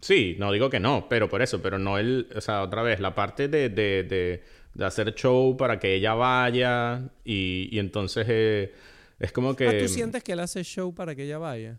Sí, 0.00 0.34
no 0.40 0.50
digo 0.50 0.68
que 0.68 0.80
no, 0.80 1.06
pero 1.08 1.28
por 1.28 1.40
eso, 1.40 1.62
pero 1.62 1.78
no 1.78 1.96
el, 1.96 2.26
o 2.34 2.40
sea, 2.40 2.62
otra 2.62 2.82
vez, 2.82 2.98
la 2.98 3.14
parte 3.14 3.46
de, 3.46 3.68
de, 3.68 4.42
de, 4.74 4.84
hacer 4.84 5.14
show 5.14 5.56
para 5.56 5.78
que 5.78 5.94
ella 5.94 6.14
vaya 6.14 7.08
y, 7.24 7.68
y 7.70 7.78
entonces 7.78 8.26
eh, 8.28 8.74
es 9.20 9.30
como 9.30 9.54
que... 9.54 9.68
Ah, 9.68 9.78
¿Tú 9.78 9.86
sientes 9.86 10.24
que 10.24 10.32
él 10.32 10.40
hace 10.40 10.64
show 10.64 10.92
para 10.92 11.14
que 11.14 11.22
ella 11.22 11.38
vaya? 11.38 11.78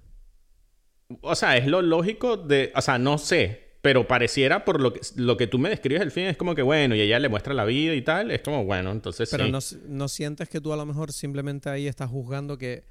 O 1.21 1.35
sea, 1.35 1.57
es 1.57 1.65
lo 1.67 1.81
lógico 1.81 2.37
de, 2.37 2.71
o 2.75 2.81
sea, 2.81 2.99
no 2.99 3.17
sé, 3.17 3.69
pero 3.81 4.07
pareciera 4.07 4.65
por 4.65 4.81
lo 4.81 4.93
que, 4.93 5.01
lo 5.15 5.37
que 5.37 5.47
tú 5.47 5.57
me 5.57 5.69
describes 5.69 6.01
el 6.01 6.11
fin 6.11 6.25
es 6.25 6.37
como 6.37 6.53
que 6.53 6.61
bueno 6.61 6.95
y 6.95 7.01
ella 7.01 7.19
le 7.19 7.29
muestra 7.29 7.53
la 7.53 7.65
vida 7.65 7.93
y 7.95 8.01
tal 8.01 8.31
es 8.31 8.41
como 8.41 8.65
bueno 8.65 8.91
entonces 8.91 9.29
pero 9.31 9.47
no, 9.47 9.59
no 9.87 10.07
sientes 10.07 10.49
que 10.49 10.59
tú 10.59 10.73
a 10.73 10.77
lo 10.77 10.85
mejor 10.85 11.13
simplemente 11.13 11.69
ahí 11.69 11.87
estás 11.87 12.09
juzgando 12.09 12.57
que 12.57 12.83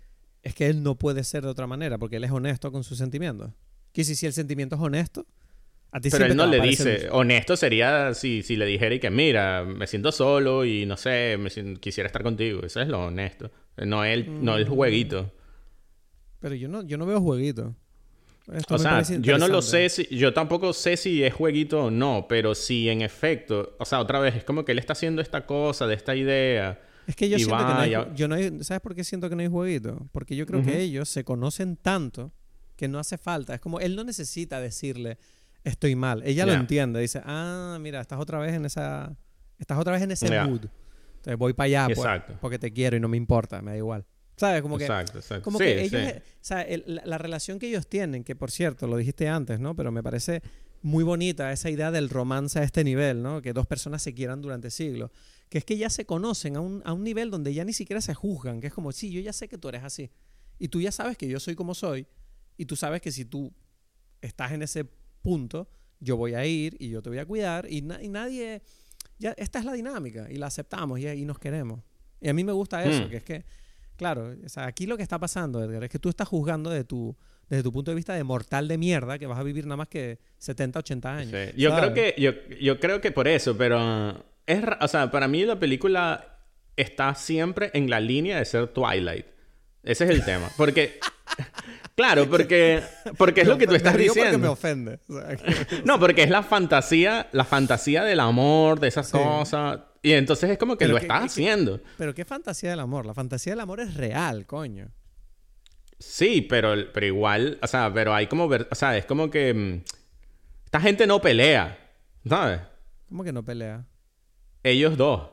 es 0.42 0.54
que 0.54 0.66
él 0.66 0.82
no 0.82 0.96
puede 0.96 1.24
ser 1.24 1.42
de 1.42 1.48
otra 1.48 1.66
manera 1.66 1.98
porque 1.98 2.16
él 2.16 2.24
es 2.24 2.30
honesto 2.30 2.70
con 2.72 2.84
sus 2.84 2.96
sentimientos. 2.96 3.50
Que 3.92 4.04
si, 4.04 4.14
si 4.14 4.26
el 4.26 4.32
sentimiento 4.32 4.76
es 4.76 4.80
honesto 4.80 5.26
a 5.90 6.00
ti 6.00 6.10
pero 6.10 6.26
él 6.26 6.36
no 6.36 6.46
le 6.46 6.60
dice 6.60 7.08
honesto 7.10 7.56
sería 7.56 8.14
si, 8.14 8.42
si 8.42 8.56
le 8.56 8.66
dijera 8.66 8.94
y 8.94 9.00
que 9.00 9.10
mira 9.10 9.64
me 9.64 9.86
siento 9.86 10.12
solo 10.12 10.64
y 10.64 10.86
no 10.86 10.96
sé 10.96 11.36
me 11.38 11.50
quisiera 11.76 12.06
estar 12.06 12.22
contigo 12.22 12.62
eso 12.64 12.80
es 12.80 12.88
lo 12.88 13.06
honesto. 13.06 13.50
No 13.76 14.04
el 14.04 14.42
no 14.42 14.56
el 14.56 14.66
mm. 14.66 14.70
jueguito. 14.70 15.32
Pero 16.40 16.54
yo 16.54 16.68
no 16.68 16.82
yo 16.82 16.96
no 16.98 17.04
veo 17.04 17.20
jueguito 17.20 17.74
o 18.68 18.78
sea, 18.78 19.02
yo 19.02 19.38
no 19.38 19.48
lo 19.48 19.62
sé, 19.62 19.88
si, 19.88 20.06
yo 20.14 20.32
tampoco 20.32 20.72
sé 20.72 20.96
si 20.96 21.22
es 21.22 21.34
jueguito 21.34 21.84
o 21.84 21.90
no, 21.90 22.26
pero 22.28 22.54
si 22.54 22.88
en 22.88 23.02
efecto, 23.02 23.76
o 23.78 23.84
sea, 23.84 24.00
otra 24.00 24.20
vez, 24.20 24.36
es 24.36 24.44
como 24.44 24.64
que 24.64 24.72
él 24.72 24.78
está 24.78 24.94
haciendo 24.94 25.20
esta 25.20 25.46
cosa, 25.46 25.86
de 25.86 25.94
esta 25.94 26.16
idea. 26.16 26.80
Es 27.06 27.16
que 27.16 27.28
yo 27.28 27.38
siento 27.38 27.56
que 27.56 27.74
no 27.74 27.80
hay, 27.80 27.92
yo 28.14 28.28
no 28.28 28.36
¿Sabes 28.62 28.80
por 28.80 28.94
qué 28.94 29.04
siento 29.04 29.28
que 29.28 29.36
no 29.36 29.42
hay 29.42 29.48
jueguito? 29.48 30.08
Porque 30.12 30.36
yo 30.36 30.46
creo 30.46 30.62
que 30.62 30.80
ellos 30.80 31.08
se 31.08 31.24
conocen 31.24 31.76
tanto 31.76 32.32
que 32.76 32.86
no 32.86 32.98
hace 32.98 33.18
falta. 33.18 33.54
Es 33.54 33.60
como, 33.60 33.80
él 33.80 33.96
no 33.96 34.04
necesita 34.04 34.60
decirle, 34.60 35.18
estoy 35.64 35.96
mal. 35.96 36.22
Ella 36.24 36.46
lo 36.46 36.52
entiende. 36.52 37.00
Dice, 37.00 37.20
ah, 37.24 37.78
mira, 37.80 38.00
estás 38.00 38.20
otra 38.20 38.38
vez 38.38 38.54
en 38.54 38.64
esa... 38.66 39.16
Estás 39.58 39.78
otra 39.78 39.94
vez 39.94 40.02
en 40.02 40.12
ese 40.12 40.26
mood. 40.42 40.66
Entonces 41.16 41.36
voy 41.36 41.52
para 41.52 41.64
allá, 41.66 41.94
pues, 41.94 42.38
porque 42.40 42.58
te 42.58 42.72
quiero 42.72 42.96
y 42.96 43.00
no 43.00 43.08
me 43.08 43.16
importa, 43.16 43.60
me 43.60 43.72
da 43.72 43.76
igual. 43.76 44.06
¿Sabes? 44.38 44.62
Como 44.62 44.78
que, 44.78 44.84
exacto, 44.84 45.18
exacto. 45.18 45.44
Como 45.44 45.58
que 45.58 45.82
ellos, 45.82 46.02
o 46.02 46.20
sea, 46.40 46.66
la, 46.86 47.18
relación 47.18 47.58
que 47.58 47.68
ellos 47.68 47.88
tienen, 47.88 48.22
que 48.22 48.36
por 48.36 48.50
cierto, 48.50 48.86
lo 48.86 48.96
dijiste 48.96 49.28
antes, 49.28 49.58
¿no? 49.58 49.74
Pero 49.74 49.90
me 49.90 50.02
parece 50.02 50.42
muy 50.80 51.02
bonita 51.02 51.52
esa 51.52 51.70
idea 51.70 51.90
del 51.90 52.08
romance 52.08 52.58
a 52.58 52.62
este 52.62 52.84
nivel, 52.84 53.22
¿no? 53.22 53.42
Que 53.42 53.52
dos 53.52 53.66
personas 53.66 54.00
se 54.02 54.14
quieran 54.14 54.40
durante 54.40 54.70
siglos. 54.70 55.10
que 55.48 55.58
es 55.58 55.64
que 55.64 55.76
ya 55.76 55.90
se 55.90 56.04
conocen 56.04 56.56
a 56.56 56.60
un, 56.60 56.82
a 56.84 56.92
un 56.92 57.02
nivel 57.02 57.30
donde 57.30 57.52
ya 57.52 57.64
ni 57.64 57.72
siquiera 57.72 58.00
se 58.00 58.14
juzgan, 58.14 58.60
que 58.60 58.68
es 58.68 58.72
como, 58.72 58.92
sí, 58.92 59.10
yo 59.10 59.20
ya 59.20 59.32
sé 59.32 59.48
que 59.48 59.58
tú 59.58 59.68
eres 59.68 59.82
así. 59.82 60.10
Y 60.58 60.68
tú 60.68 60.80
ya 60.80 60.92
sabes 60.92 61.16
que 61.16 61.28
yo 61.28 61.40
soy 61.40 61.54
como 61.54 61.74
soy. 61.74 62.06
Y 62.56 62.66
tú 62.66 62.76
sabes 62.76 63.00
que 63.00 63.10
si 63.10 63.24
tú 63.24 63.52
estás 64.20 64.52
en 64.52 64.62
ese 64.62 64.84
punto, 65.22 65.68
yo 66.00 66.16
voy 66.16 66.34
a 66.34 66.44
ir 66.44 66.76
y 66.78 66.90
yo 66.90 67.02
te 67.02 67.08
voy 67.08 67.18
a 67.18 67.26
cuidar. 67.26 67.66
Y, 67.70 67.82
nadie... 67.82 68.62
Ya, 69.20 69.32
esta 69.36 69.58
es 69.58 69.64
la 69.64 69.72
dinámica 69.72 70.30
y 70.30 70.36
la 70.36 70.46
aceptamos 70.46 71.00
y, 71.00 71.08
y, 71.08 71.24
nos 71.24 71.40
queremos. 71.40 71.80
Y 72.20 72.28
a 72.28 72.32
mí 72.32 72.44
me 72.44 72.52
gusta 72.52 72.84
eso, 72.84 73.06
hmm. 73.06 73.10
que 73.10 73.16
es 73.16 73.24
que, 73.24 73.44
claro, 73.98 74.34
o 74.44 74.48
sea, 74.48 74.64
aquí 74.64 74.86
lo 74.86 74.96
que 74.96 75.02
está 75.02 75.18
pasando, 75.18 75.62
Edgar, 75.62 75.84
es 75.84 75.90
que 75.90 75.98
tú 75.98 76.08
estás 76.08 76.26
juzgando 76.26 76.70
de 76.70 76.84
tu, 76.84 77.14
desde 77.50 77.62
tu 77.62 77.72
punto 77.72 77.90
de 77.90 77.96
vista 77.96 78.14
de 78.14 78.24
mortal 78.24 78.68
de 78.68 78.78
mierda 78.78 79.18
que 79.18 79.26
vas 79.26 79.38
a 79.38 79.42
vivir 79.42 79.66
nada 79.66 79.76
más 79.76 79.88
que 79.88 80.18
70, 80.38 80.78
80 80.78 81.14
años. 81.14 81.54
Yo 81.56 81.76
creo 81.76 81.92
que 81.92 82.14
yo, 82.16 82.32
yo 82.60 82.80
creo 82.80 83.00
que 83.02 83.10
por 83.10 83.28
eso, 83.28 83.58
pero 83.58 84.24
es, 84.46 84.62
o 84.80 84.88
sea, 84.88 85.10
para 85.10 85.28
mí 85.28 85.44
la 85.44 85.58
película 85.58 86.38
está 86.76 87.14
siempre 87.14 87.70
en 87.74 87.90
la 87.90 88.00
línea 88.00 88.38
de 88.38 88.44
ser 88.44 88.68
Twilight. 88.68 89.26
Ese 89.82 90.04
es 90.04 90.10
el 90.10 90.24
tema. 90.24 90.48
Porque. 90.56 90.98
Claro, 91.98 92.26
porque, 92.30 92.80
porque 93.16 93.40
es 93.40 93.48
lo 93.48 93.58
que 93.58 93.66
tú 93.66 93.74
estás 93.74 93.96
diciendo. 93.96 94.22
Porque 94.22 94.38
me 94.38 94.48
ofende. 94.48 95.00
no, 95.84 95.98
porque 95.98 96.22
es 96.22 96.30
la 96.30 96.44
fantasía, 96.44 97.28
la 97.32 97.44
fantasía 97.44 98.04
del 98.04 98.20
amor, 98.20 98.78
de 98.78 98.86
esas 98.86 99.10
cosas. 99.10 99.80
Y 100.00 100.12
entonces 100.12 100.48
es 100.50 100.58
como 100.58 100.76
que 100.76 100.86
lo 100.86 100.96
estás 100.96 101.24
haciendo. 101.24 101.80
pero 101.96 102.14
qué 102.14 102.24
fantasía 102.24 102.70
del 102.70 102.78
amor. 102.78 103.04
La 103.04 103.14
fantasía 103.14 103.52
del 103.52 103.60
amor 103.60 103.80
es 103.80 103.94
real, 103.94 104.46
coño. 104.46 104.92
Sí, 105.98 106.42
pero, 106.42 106.72
pero 106.94 107.04
igual, 107.04 107.58
o 107.60 107.66
sea, 107.66 107.92
pero 107.92 108.14
hay 108.14 108.28
como 108.28 108.46
ver, 108.46 108.68
o 108.70 108.74
sea, 108.76 108.96
es 108.96 109.04
como 109.04 109.28
que 109.28 109.52
mm, 109.52 109.82
esta 110.66 110.80
gente 110.80 111.04
no 111.08 111.20
pelea, 111.20 111.76
¿sabes? 112.28 112.60
¿Cómo 113.08 113.24
que 113.24 113.32
no 113.32 113.44
pelea? 113.44 113.84
Ellos 114.62 114.96
dos. 114.96 115.30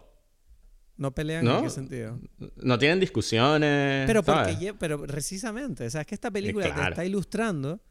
¿No 0.98 1.14
pelean 1.14 1.48
en 1.48 1.64
qué 1.64 1.70
sentido? 1.70 2.20
No 2.56 2.80
tienen 2.80 3.00
discusiones. 3.00 4.08
Pero, 4.08 4.24
porque, 4.24 4.74
pero 4.74 5.06
precisamente, 5.06 5.86
o 5.88 5.90
sea, 5.90 6.02
es 6.02 6.08
que 6.08 6.16
esta 6.16 6.32
película 6.32 6.74
que 6.74 6.82
está 6.82 7.06
ilustrando 7.06 7.82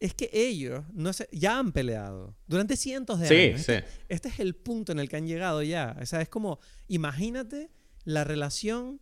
es 0.00 0.14
que 0.14 0.30
ellos 0.32 0.84
no 0.92 1.10
ya 1.32 1.58
han 1.58 1.72
peleado 1.72 2.36
durante 2.46 2.76
cientos 2.76 3.18
de 3.20 3.26
años. 3.26 3.62
Sí. 3.62 3.72
Este, 3.72 3.84
este, 4.08 4.28
es 4.28 4.40
el 4.40 4.54
punto 4.54 4.92
en 4.92 5.00
el 5.00 5.08
que 5.08 5.16
han 5.16 5.26
llegado 5.26 5.62
ya. 5.62 5.96
O 6.00 6.06
sea, 6.06 6.20
es 6.20 6.28
como, 6.28 6.58
imagínate 6.86 7.70
la 8.04 8.24
relación 8.24 9.00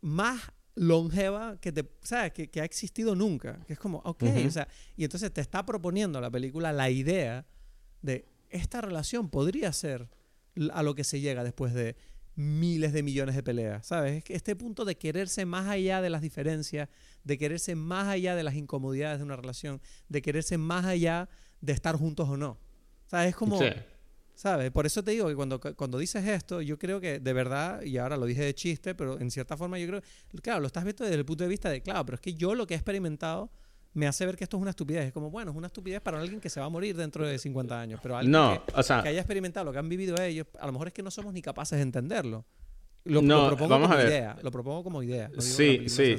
más 0.00 0.40
longeva 0.74 1.58
que, 1.60 1.72
te, 1.72 1.90
¿sabes? 2.02 2.32
Que, 2.32 2.60
ha 2.60 2.64
existido 2.64 3.14
nunca. 3.14 3.64
Que 3.66 3.72
es 3.72 3.78
como, 3.78 3.98
ok, 3.98 4.24
o 4.46 4.50
sea, 4.50 4.68
y 4.96 5.04
entonces 5.04 5.32
te 5.32 5.40
está 5.40 5.64
proponiendo 5.64 6.20
la 6.20 6.30
película 6.30 6.72
la 6.72 6.90
idea 6.90 7.46
de 8.02 8.26
esta 8.50 8.80
relación 8.80 9.28
podría 9.30 9.72
ser 9.72 10.08
a 10.72 10.82
lo 10.82 10.94
que 10.94 11.04
se 11.04 11.20
llega 11.20 11.42
después 11.42 11.74
de 11.74 11.96
miles 12.38 12.92
de 12.92 13.02
millones 13.02 13.34
de 13.34 13.42
peleas, 13.42 13.84
¿sabes? 13.84 14.22
Este 14.28 14.54
punto 14.54 14.84
de 14.84 14.96
quererse 14.96 15.44
más 15.44 15.66
allá 15.66 16.00
de 16.00 16.08
las 16.08 16.22
diferencias, 16.22 16.88
de 17.24 17.36
quererse 17.36 17.74
más 17.74 18.06
allá 18.06 18.36
de 18.36 18.44
las 18.44 18.54
incomodidades 18.54 19.18
de 19.18 19.24
una 19.24 19.34
relación, 19.34 19.80
de 20.08 20.22
quererse 20.22 20.56
más 20.56 20.84
allá 20.84 21.28
de 21.60 21.72
estar 21.72 21.96
juntos 21.96 22.28
o 22.28 22.36
no. 22.36 22.56
¿Sabes? 23.08 23.30
Es 23.30 23.36
como... 23.36 23.58
¿Sabes? 24.34 24.70
Por 24.70 24.86
eso 24.86 25.02
te 25.02 25.10
digo 25.10 25.26
que 25.26 25.34
cuando, 25.34 25.58
cuando 25.58 25.98
dices 25.98 26.24
esto, 26.24 26.62
yo 26.62 26.78
creo 26.78 27.00
que 27.00 27.18
de 27.18 27.32
verdad, 27.32 27.82
y 27.82 27.98
ahora 27.98 28.16
lo 28.16 28.24
dije 28.24 28.44
de 28.44 28.54
chiste, 28.54 28.94
pero 28.94 29.18
en 29.18 29.32
cierta 29.32 29.56
forma 29.56 29.80
yo 29.80 29.88
creo, 29.88 30.02
claro, 30.40 30.60
lo 30.60 30.68
estás 30.68 30.84
viendo 30.84 31.02
desde 31.02 31.16
el 31.16 31.24
punto 31.24 31.42
de 31.42 31.50
vista 31.50 31.68
de, 31.70 31.82
claro, 31.82 32.04
pero 32.06 32.14
es 32.14 32.20
que 32.20 32.34
yo 32.34 32.54
lo 32.54 32.64
que 32.64 32.74
he 32.74 32.76
experimentado 32.76 33.50
me 33.94 34.06
hace 34.06 34.26
ver 34.26 34.36
que 34.36 34.44
esto 34.44 34.56
es 34.56 34.60
una 34.60 34.70
estupidez. 34.70 35.06
Es 35.06 35.12
como, 35.12 35.30
bueno, 35.30 35.50
es 35.50 35.56
una 35.56 35.66
estupidez 35.66 36.00
para 36.00 36.20
alguien 36.20 36.40
que 36.40 36.50
se 36.50 36.60
va 36.60 36.66
a 36.66 36.68
morir 36.68 36.96
dentro 36.96 37.26
de 37.26 37.38
50 37.38 37.80
años, 37.80 38.00
pero 38.02 38.16
alguien 38.16 38.32
que, 38.32 39.08
haya 39.08 39.20
experimentado 39.20 39.64
lo 39.66 39.72
que 39.72 39.78
han 39.78 39.88
vivido 39.88 40.20
ellos, 40.22 40.46
a 40.58 40.66
lo 40.66 40.72
mejor 40.72 40.88
es 40.88 40.94
que 40.94 41.02
no 41.02 41.10
somos 41.10 41.32
ni 41.32 41.42
capaces 41.42 41.78
de 41.78 41.82
entenderlo. 41.82 42.44
Lo, 43.04 43.22
no, 43.22 43.46
propongo 43.48 43.70
vamos 43.70 43.88
como 43.88 43.98
a 43.98 44.02
ver. 44.02 44.08
idea. 44.08 44.36
Lo 44.42 44.50
propongo 44.50 44.84
como 44.84 45.02
idea. 45.02 45.30
sí, 45.38 45.88
sí. 45.88 46.16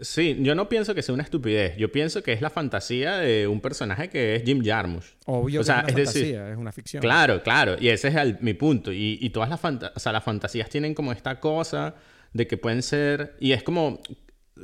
Sí, 0.00 0.36
yo 0.40 0.56
no 0.56 0.68
pienso 0.68 0.94
que 0.94 1.02
sea 1.02 1.14
una 1.14 1.22
estupidez. 1.22 1.76
Yo 1.76 1.90
pienso 1.90 2.22
que 2.22 2.32
es 2.32 2.40
la 2.40 2.50
fantasía 2.50 3.18
de 3.18 3.46
un 3.46 3.60
personaje 3.60 4.08
que 4.08 4.34
es 4.34 4.42
Jim 4.42 4.62
Jarmusch. 4.64 5.14
Obvio 5.26 5.60
o 5.60 5.64
sea, 5.64 5.84
es, 5.86 5.94
una 5.94 6.02
es 6.02 6.08
fantasía, 6.08 6.50
es 6.50 6.56
una 6.56 6.72
ficción. 6.72 7.00
Claro, 7.00 7.42
claro. 7.42 7.76
Y 7.78 7.88
ese 7.88 8.08
es 8.08 8.40
mi 8.42 8.54
punto. 8.54 8.92
Y, 8.92 9.18
y 9.20 9.30
todas 9.30 9.48
las, 9.48 9.60
o 9.64 10.00
sea, 10.00 10.12
las 10.12 10.24
fantasías 10.24 10.68
tienen 10.68 10.94
como 10.94 11.12
esta 11.12 11.38
cosa 11.38 11.94
de 12.32 12.46
que 12.46 12.56
pueden 12.56 12.82
ser... 12.82 13.36
Y 13.38 13.52
es 13.52 13.62
como... 13.62 14.00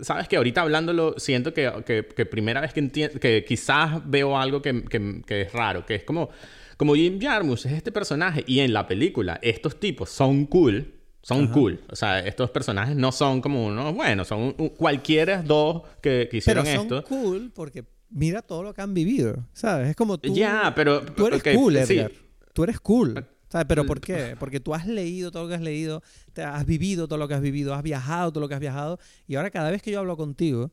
Sabes 0.03 0.28
que 0.28 0.36
ahorita 0.36 0.62
hablándolo 0.62 1.14
siento 1.18 1.53
que, 1.53 1.70
que, 1.84 2.26
primera 2.26 2.61
vez 2.61 2.72
que 2.72 2.80
entiendo... 2.80 3.18
Que 3.18 3.45
quizás 3.45 4.01
veo 4.09 4.38
algo 4.38 4.62
que, 4.62 4.84
que, 4.84 5.41
es 5.43 5.53
raro. 5.53 5.84
Que 5.86 5.97
es 5.97 6.05
como... 6.05 6.30
Como 6.76 6.95
Jim 6.95 7.20
Jarmusch 7.20 7.66
es 7.66 7.72
este 7.72 7.93
personaje. 7.93 8.45
Y 8.47 8.61
en 8.61 8.72
la 8.72 8.86
película 8.86 9.38
estos 9.43 9.78
tipos 9.78 10.11
son 10.11 10.47
cool 10.47 11.01
son 11.22 11.49
cool. 11.49 11.80
O 11.91 11.97
sea, 11.97 12.20
estos 12.20 12.51
personajes 12.51 12.97
no 12.97 13.12
son 13.12 13.41
como 13.41 13.66
unos, 13.66 13.95
bueno, 13.95 14.24
son 14.24 14.53
cualquiera 14.70 15.43
dos 15.43 15.82
que, 16.01 16.28
hicieron 16.32 16.64
pero 16.64 16.88
son 16.88 17.03
cool 17.03 17.53
porque 17.55 17.84
mira 18.11 18.43
todo 18.43 18.62
lo 18.62 18.74
que 18.74 18.82
han 18.82 18.95
vivido, 18.95 19.47
¿sabes? 19.53 19.91
Es 19.91 19.97
como 19.97 20.18
tú. 20.18 20.34
Ya, 20.34 20.72
pero. 20.74 21.03
Tú 21.03 21.26
eres 21.26 21.43
cool, 21.43 21.76
Edgar. 21.76 22.12
Tú 22.53 22.64
eres 22.64 22.80
cool. 22.80 23.26
¿Sabes? 23.51 23.66
¿Pero 23.68 23.84
por 23.84 24.01
qué? 24.01 24.36
Porque 24.38 24.61
tú 24.61 24.74
has 24.74 24.86
leído 24.86 25.30
todo 25.30 25.42
lo 25.42 25.48
que 25.48 25.57
has 25.57 25.61
leído, 25.61 26.03
te 26.32 26.42
has 26.42 26.64
vivido 26.64 27.09
todo 27.09 27.18
lo 27.18 27.26
que 27.26 27.34
has 27.34 27.40
vivido, 27.40 27.74
has 27.74 27.82
viajado 27.82 28.30
todo 28.30 28.40
lo 28.40 28.48
que 28.48 28.55
has 28.55 28.61
viajado, 28.61 28.98
y 29.26 29.34
ahora 29.34 29.51
cada 29.51 29.70
vez 29.70 29.82
que 29.82 29.90
yo 29.90 29.98
hablo 29.98 30.16
contigo, 30.16 30.70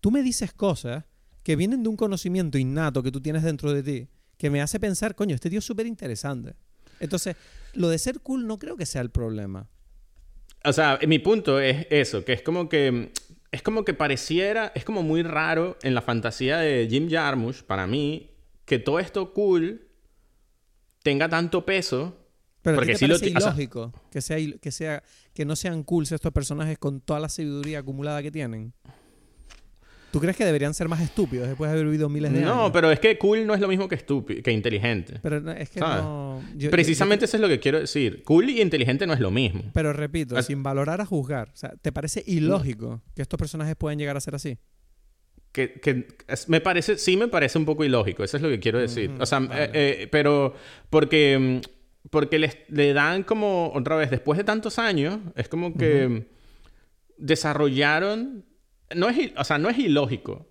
tú 0.00 0.10
me 0.10 0.22
dices 0.22 0.52
cosas 0.52 1.04
que 1.42 1.56
vienen 1.56 1.82
de 1.82 1.88
un 1.88 1.96
conocimiento 1.96 2.56
innato 2.56 3.02
que 3.02 3.10
tú 3.10 3.20
tienes 3.20 3.42
dentro 3.42 3.72
de 3.72 3.82
ti, 3.82 4.08
que 4.36 4.48
me 4.48 4.62
hace 4.62 4.78
pensar, 4.78 5.14
coño, 5.16 5.34
este 5.34 5.50
tío 5.50 5.58
es 5.58 5.64
súper 5.64 5.86
interesante. 5.86 6.54
Entonces, 7.00 7.34
lo 7.74 7.88
de 7.88 7.98
ser 7.98 8.20
cool 8.20 8.46
no 8.46 8.58
creo 8.58 8.76
que 8.76 8.86
sea 8.86 9.02
el 9.02 9.10
problema. 9.10 9.68
O 10.64 10.72
sea, 10.72 10.98
mi 11.08 11.18
punto 11.18 11.58
es 11.58 11.86
eso, 11.90 12.24
que 12.24 12.34
es 12.34 12.42
como 12.42 12.68
que 12.68 13.10
es 13.50 13.62
como 13.62 13.84
que 13.84 13.94
pareciera, 13.94 14.70
es 14.74 14.84
como 14.84 15.02
muy 15.02 15.22
raro 15.22 15.76
en 15.82 15.94
la 15.94 16.02
fantasía 16.02 16.58
de 16.58 16.86
Jim 16.88 17.10
Jarmusch, 17.10 17.62
para 17.62 17.86
mí, 17.86 18.30
que 18.64 18.78
todo 18.78 19.00
esto 19.00 19.32
cool 19.32 19.88
tenga 21.02 21.28
tanto 21.28 21.66
peso. 21.66 22.16
Pero 22.62 22.76
porque 22.76 22.96
lo 23.06 23.16
ilógico 23.16 23.92
que 24.10 24.20
sea 24.20 24.38
que 24.60 24.70
sea 24.70 25.02
que 25.32 25.44
no 25.44 25.56
sean 25.56 25.82
cool 25.82 26.04
estos 26.04 26.32
personajes 26.32 26.78
con 26.78 27.00
toda 27.00 27.20
la 27.20 27.28
sabiduría 27.28 27.78
acumulada 27.78 28.22
que 28.22 28.30
tienen. 28.30 28.72
¿Tú 30.10 30.18
crees 30.18 30.36
que 30.36 30.44
deberían 30.44 30.74
ser 30.74 30.88
más 30.88 31.00
estúpidos 31.00 31.46
después 31.46 31.70
de 31.70 31.76
haber 31.76 31.86
vivido 31.86 32.08
miles 32.08 32.32
de 32.32 32.38
años? 32.38 32.56
No, 32.56 32.72
pero 32.72 32.90
es 32.90 32.98
que 32.98 33.16
cool 33.16 33.46
no 33.46 33.54
es 33.54 33.60
lo 33.60 33.68
mismo 33.68 33.88
que 33.88 33.94
estúpido, 33.94 34.42
que 34.42 34.50
inteligente. 34.50 35.20
Pero 35.22 35.52
es 35.52 35.70
que 35.70 35.78
no... 35.78 36.42
Precisamente 36.70 37.26
eso 37.26 37.36
es 37.36 37.40
lo 37.40 37.48
que 37.48 37.60
quiero 37.60 37.78
decir. 37.78 38.24
Cool 38.24 38.50
y 38.50 38.60
inteligente 38.60 39.06
no 39.06 39.12
es 39.12 39.20
lo 39.20 39.30
mismo. 39.30 39.62
Pero 39.72 39.92
repito, 39.92 40.40
sin 40.42 40.62
valorar 40.64 41.00
a 41.00 41.06
juzgar. 41.06 41.50
O 41.50 41.56
sea, 41.56 41.74
¿te 41.80 41.92
parece 41.92 42.24
ilógico 42.26 43.02
que 43.14 43.22
estos 43.22 43.38
personajes 43.38 43.76
puedan 43.76 43.98
llegar 43.98 44.16
a 44.16 44.20
ser 44.20 44.34
así? 44.34 44.58
Que, 45.52 46.06
me 46.48 46.60
parece, 46.60 46.96
sí 46.98 47.16
me 47.16 47.28
parece 47.28 47.58
un 47.58 47.64
poco 47.64 47.84
ilógico, 47.84 48.22
eso 48.22 48.36
es 48.36 48.42
lo 48.42 48.48
que 48.48 48.60
quiero 48.60 48.78
decir. 48.78 49.12
o 49.18 49.26
sea, 49.26 49.38
eh, 49.52 49.70
eh, 49.74 50.08
pero 50.10 50.54
porque, 50.90 51.60
porque 52.08 52.38
les, 52.38 52.56
le 52.68 52.92
dan 52.94 53.22
como, 53.24 53.72
otra 53.74 53.96
vez, 53.96 54.10
después 54.10 54.38
de 54.38 54.44
tantos 54.44 54.78
años, 54.78 55.18
es 55.36 55.48
como 55.48 55.76
que 55.76 56.26
desarrollaron 57.18 58.44
no 58.94 59.08
es, 59.08 59.32
o 59.36 59.44
sea, 59.44 59.58
no 59.58 59.68
es 59.68 59.78
ilógico. 59.78 60.46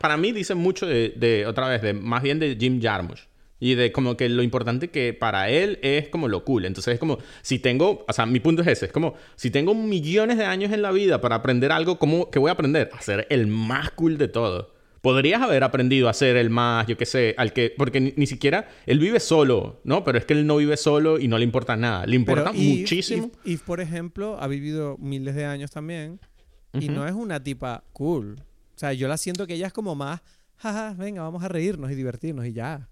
para 0.00 0.16
mí 0.16 0.32
dicen 0.32 0.58
mucho 0.58 0.86
de, 0.86 1.44
otra 1.46 1.68
vez, 1.68 1.82
de 1.82 1.94
más 1.94 2.22
bien 2.22 2.38
de 2.38 2.56
Jim 2.58 2.80
Jarmusch. 2.80 3.26
Y 3.60 3.76
de 3.76 3.92
como 3.92 4.16
que 4.16 4.28
lo 4.28 4.42
importante 4.42 4.90
que 4.90 5.14
para 5.14 5.48
él 5.48 5.78
es 5.80 6.08
como 6.08 6.28
lo 6.28 6.44
cool. 6.44 6.66
Entonces 6.66 6.94
es 6.94 7.00
como, 7.00 7.18
si 7.40 7.58
tengo, 7.58 8.04
o 8.06 8.12
sea, 8.12 8.26
mi 8.26 8.40
punto 8.40 8.60
es 8.62 8.68
ese, 8.68 8.86
es 8.86 8.92
como, 8.92 9.14
si 9.36 9.50
tengo 9.50 9.74
millones 9.74 10.36
de 10.36 10.44
años 10.44 10.72
en 10.72 10.82
la 10.82 10.90
vida 10.90 11.20
para 11.20 11.36
aprender 11.36 11.72
algo, 11.72 11.98
¿cómo, 11.98 12.30
¿qué 12.30 12.38
voy 12.38 12.50
a 12.50 12.54
aprender? 12.54 12.90
A 12.92 13.00
ser 13.00 13.26
el 13.30 13.46
más 13.46 13.90
cool 13.92 14.18
de 14.18 14.28
todo. 14.28 14.74
Podrías 15.04 15.42
haber 15.42 15.64
aprendido 15.64 16.08
a 16.08 16.14
ser 16.14 16.34
el 16.38 16.48
más, 16.48 16.86
yo 16.86 16.96
qué 16.96 17.04
sé, 17.04 17.34
al 17.36 17.52
que, 17.52 17.74
porque 17.76 18.00
ni, 18.16 18.26
siquiera, 18.26 18.70
él 18.86 18.98
vive 18.98 19.20
solo, 19.20 19.82
¿no? 19.84 20.02
Pero 20.02 20.16
es 20.16 20.24
que 20.24 20.32
él 20.32 20.46
no 20.46 20.56
vive 20.56 20.78
solo 20.78 21.18
y 21.18 21.28
no 21.28 21.36
le 21.36 21.44
importa 21.44 21.76
nada. 21.76 22.06
Le 22.06 22.16
importa 22.16 22.54
muchísimo. 22.54 23.30
Y, 23.44 23.58
por 23.58 23.82
ejemplo, 23.82 24.38
ha 24.40 24.46
vivido 24.46 24.96
miles 24.98 25.34
de 25.34 25.44
años 25.44 25.70
también 25.70 26.20
y 26.72 26.88
no 26.88 27.06
es 27.06 27.12
una 27.12 27.38
tipa 27.38 27.84
cool. 27.92 28.36
O 28.74 28.78
sea, 28.78 28.94
yo 28.94 29.06
la 29.06 29.18
siento 29.18 29.46
que 29.46 29.56
ella 29.56 29.66
es 29.66 29.74
como 29.74 29.94
más, 29.94 30.22
jaja, 30.56 30.94
venga, 30.94 31.20
vamos 31.20 31.44
a 31.44 31.48
reírnos 31.48 31.90
y 31.90 31.96
divertirnos 31.96 32.46
y 32.46 32.54
ya. 32.54 32.88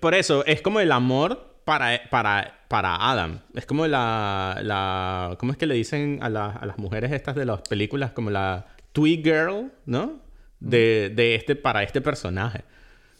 Por 0.00 0.14
eso, 0.14 0.42
es 0.46 0.62
como 0.62 0.80
el 0.80 0.90
amor 0.90 1.60
para, 1.66 2.00
para, 2.08 2.64
para 2.68 2.96
Adam. 2.96 3.40
Es 3.54 3.66
como 3.66 3.86
la, 3.86 4.58
la... 4.62 5.36
¿Cómo 5.38 5.52
es 5.52 5.58
que 5.58 5.66
le 5.66 5.74
dicen 5.74 6.18
a, 6.22 6.28
a 6.28 6.64
las 6.64 6.78
mujeres 6.78 7.12
estas 7.12 7.36
de 7.36 7.44
las 7.44 7.60
películas? 7.60 8.12
Como 8.12 8.30
la 8.30 8.68
twee 8.94 9.20
girl, 9.22 9.70
¿no? 9.84 10.29
De, 10.60 11.10
de 11.14 11.34
este, 11.34 11.56
para 11.56 11.82
este 11.82 12.00
personaje. 12.00 12.64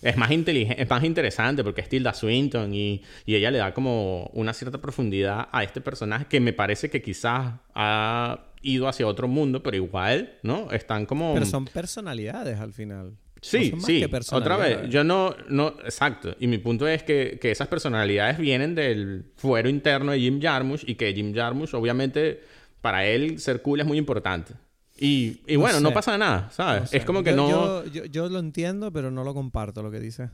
Es 0.03 0.17
más, 0.17 0.31
inteligente, 0.31 0.83
es 0.83 0.89
más 0.89 1.05
interesante 1.05 1.63
porque 1.63 1.83
es 1.83 1.89
Tilda 1.89 2.15
Swinton 2.15 2.73
y, 2.73 3.03
y, 3.27 3.35
ella 3.35 3.51
le 3.51 3.59
da 3.59 3.75
como 3.75 4.31
una 4.33 4.55
cierta 4.55 4.79
profundidad 4.79 5.49
a 5.53 5.63
este 5.63 5.83
personaje 5.83 6.25
que 6.27 6.41
me 6.41 6.55
parece 6.55 6.89
que 6.89 7.03
quizás 7.03 7.55
ha 7.75 8.47
ido 8.63 8.89
hacia 8.89 9.07
otro 9.07 9.29
mundo, 9.29 9.63
pero 9.63 9.77
igual, 9.77 10.39
¿no? 10.43 10.71
Están 10.71 11.05
como... 11.05 11.35
Pero 11.35 11.45
son 11.45 11.67
personalidades 11.67 12.59
al 12.61 12.73
final. 12.73 13.13
Sí, 13.43 13.73
sí. 13.85 14.05
Otra 14.33 14.57
vez, 14.57 14.89
yo 14.91 15.03
no, 15.03 15.35
no, 15.49 15.69
exacto. 15.85 16.35
Y 16.39 16.47
mi 16.47 16.59
punto 16.59 16.87
es 16.87 17.03
que, 17.03 17.39
que, 17.41 17.51
esas 17.51 17.69
personalidades 17.69 18.39
vienen 18.39 18.75
del 18.75 19.25
fuero 19.37 19.69
interno 19.69 20.13
de 20.13 20.21
Jim 20.21 20.41
Jarmusch 20.43 20.85
y 20.87 20.95
que 20.95 21.13
Jim 21.15 21.35
Jarmusch, 21.35 21.73
obviamente, 21.75 22.41
para 22.81 23.07
él 23.07 23.39
ser 23.39 23.63
cool 23.63 23.81
es 23.81 23.87
muy 23.87 23.97
importante. 23.97 24.55
Y, 25.01 25.41
y 25.47 25.57
bueno, 25.57 25.81
no 25.81 25.93
pasa 25.93 26.17
nada, 26.19 26.51
¿sabes? 26.53 26.93
es 26.93 27.05
como 27.05 27.23
que 27.23 27.33
no... 27.33 27.85
Yo, 27.87 28.05
yo, 28.05 28.29
lo 28.29 28.39
entiendo, 28.39 28.93
pero 28.93 29.11
no 29.11 29.25
lo 29.25 29.33
comparto 29.33 29.83
lo 29.83 29.91
que 29.91 29.99
dice. 29.99 30.29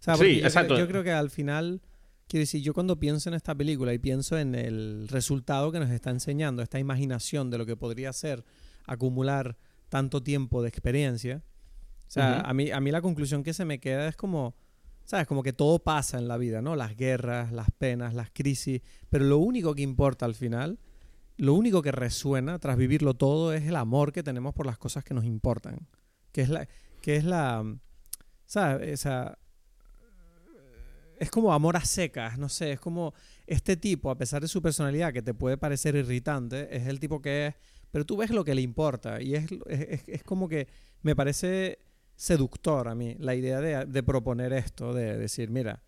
sí, 0.00 0.40
exacto. 0.40 0.78
yo 0.78 0.86
creo 0.86 1.02
que 1.02 1.12
al 1.12 1.30
final 1.30 1.80
Quiero 2.32 2.44
decir, 2.44 2.62
yo 2.62 2.72
cuando 2.72 2.98
pienso 2.98 3.28
en 3.28 3.34
esta 3.34 3.54
película 3.54 3.92
y 3.92 3.98
pienso 3.98 4.38
en 4.38 4.54
el 4.54 5.06
resultado 5.08 5.70
que 5.70 5.78
nos 5.78 5.90
está 5.90 6.08
enseñando, 6.08 6.62
esta 6.62 6.78
imaginación 6.78 7.50
de 7.50 7.58
lo 7.58 7.66
que 7.66 7.76
podría 7.76 8.10
ser 8.14 8.42
acumular 8.86 9.58
tanto 9.90 10.22
tiempo 10.22 10.62
de 10.62 10.70
experiencia, 10.70 11.42
o 12.08 12.10
sea, 12.10 12.40
a, 12.40 12.54
mí, 12.54 12.70
a 12.70 12.80
mí 12.80 12.90
la 12.90 13.02
conclusión 13.02 13.42
que 13.42 13.52
se 13.52 13.66
me 13.66 13.80
queda 13.80 14.08
es 14.08 14.16
como, 14.16 14.54
¿sabes? 15.04 15.26
Como 15.26 15.42
que 15.42 15.52
todo 15.52 15.80
pasa 15.80 16.18
en 16.18 16.26
la 16.26 16.38
vida, 16.38 16.62
¿no? 16.62 16.74
Las 16.74 16.96
guerras, 16.96 17.52
las 17.52 17.70
penas, 17.70 18.14
las 18.14 18.30
crisis, 18.30 18.80
pero 19.10 19.26
lo 19.26 19.36
único 19.36 19.74
que 19.74 19.82
importa 19.82 20.24
al 20.24 20.34
final, 20.34 20.78
lo 21.36 21.54
único 21.54 21.82
que 21.82 21.92
resuena 21.92 22.58
tras 22.58 22.76
vivirlo 22.76 23.14
todo 23.14 23.52
es 23.52 23.64
el 23.64 23.76
amor 23.76 24.12
que 24.12 24.22
tenemos 24.22 24.54
por 24.54 24.66
las 24.66 24.78
cosas 24.78 25.04
que 25.04 25.14
nos 25.14 25.24
importan, 25.24 25.88
que 26.32 26.42
es 26.42 26.48
la, 26.48 26.68
que 27.00 27.16
es 27.16 27.24
la, 27.24 27.64
¿sabes? 28.46 28.88
Esa, 28.88 29.38
es 31.18 31.30
como 31.30 31.52
amor 31.52 31.76
a 31.76 31.84
secas, 31.84 32.38
no 32.38 32.48
sé, 32.48 32.72
es 32.72 32.80
como 32.80 33.14
este 33.46 33.76
tipo, 33.76 34.10
a 34.10 34.18
pesar 34.18 34.42
de 34.42 34.48
su 34.48 34.60
personalidad 34.60 35.12
que 35.12 35.22
te 35.22 35.34
puede 35.34 35.56
parecer 35.56 35.94
irritante, 35.94 36.76
es 36.76 36.86
el 36.86 37.00
tipo 37.00 37.20
que 37.20 37.48
es, 37.48 37.54
pero 37.90 38.04
tú 38.04 38.16
ves 38.16 38.30
lo 38.30 38.44
que 38.44 38.54
le 38.54 38.62
importa 38.62 39.20
y 39.20 39.34
es, 39.34 39.46
es, 39.68 40.24
como 40.24 40.48
que 40.48 40.68
me 41.02 41.14
parece 41.14 41.78
seductor 42.16 42.88
a 42.88 42.94
mí 42.94 43.14
la 43.18 43.34
idea 43.34 43.60
de, 43.60 43.84
de 43.86 44.02
proponer 44.02 44.52
esto, 44.52 44.92
de 44.92 45.16
decir, 45.16 45.50
mira, 45.50 45.82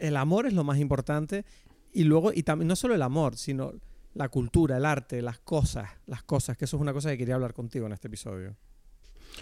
el 0.00 0.16
amor 0.16 0.46
es 0.46 0.52
lo 0.52 0.64
más 0.64 0.78
importante 0.78 1.44
y 1.92 2.04
luego, 2.04 2.32
y 2.32 2.44
no 2.58 2.76
solo 2.76 2.94
el 2.94 3.02
amor, 3.02 3.36
sino 3.36 3.72
la 4.14 4.28
cultura, 4.28 4.76
el 4.76 4.84
arte, 4.84 5.22
las 5.22 5.38
cosas, 5.38 5.88
las 6.06 6.22
cosas, 6.22 6.56
que 6.56 6.64
eso 6.66 6.76
es 6.76 6.80
una 6.80 6.92
cosa 6.92 7.10
que 7.10 7.18
quería 7.18 7.34
hablar 7.34 7.54
contigo 7.54 7.86
en 7.86 7.92
este 7.92 8.08
episodio. 8.08 8.56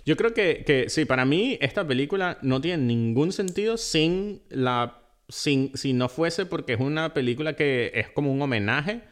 Yo 0.04 0.16
creo 0.16 0.32
que, 0.32 0.62
que 0.64 0.88
sí, 0.88 1.04
para 1.04 1.24
mí 1.24 1.58
esta 1.60 1.86
película 1.86 2.38
no 2.42 2.60
tiene 2.60 2.84
ningún 2.84 3.32
sentido 3.32 3.76
sin 3.76 4.42
la. 4.48 4.96
Sin, 5.28 5.76
si 5.76 5.92
no 5.92 6.08
fuese 6.08 6.44
porque 6.44 6.72
es 6.72 6.80
una 6.80 7.14
película 7.14 7.54
que 7.54 7.92
es 7.94 8.10
como 8.10 8.32
un 8.32 8.42
homenaje 8.42 9.02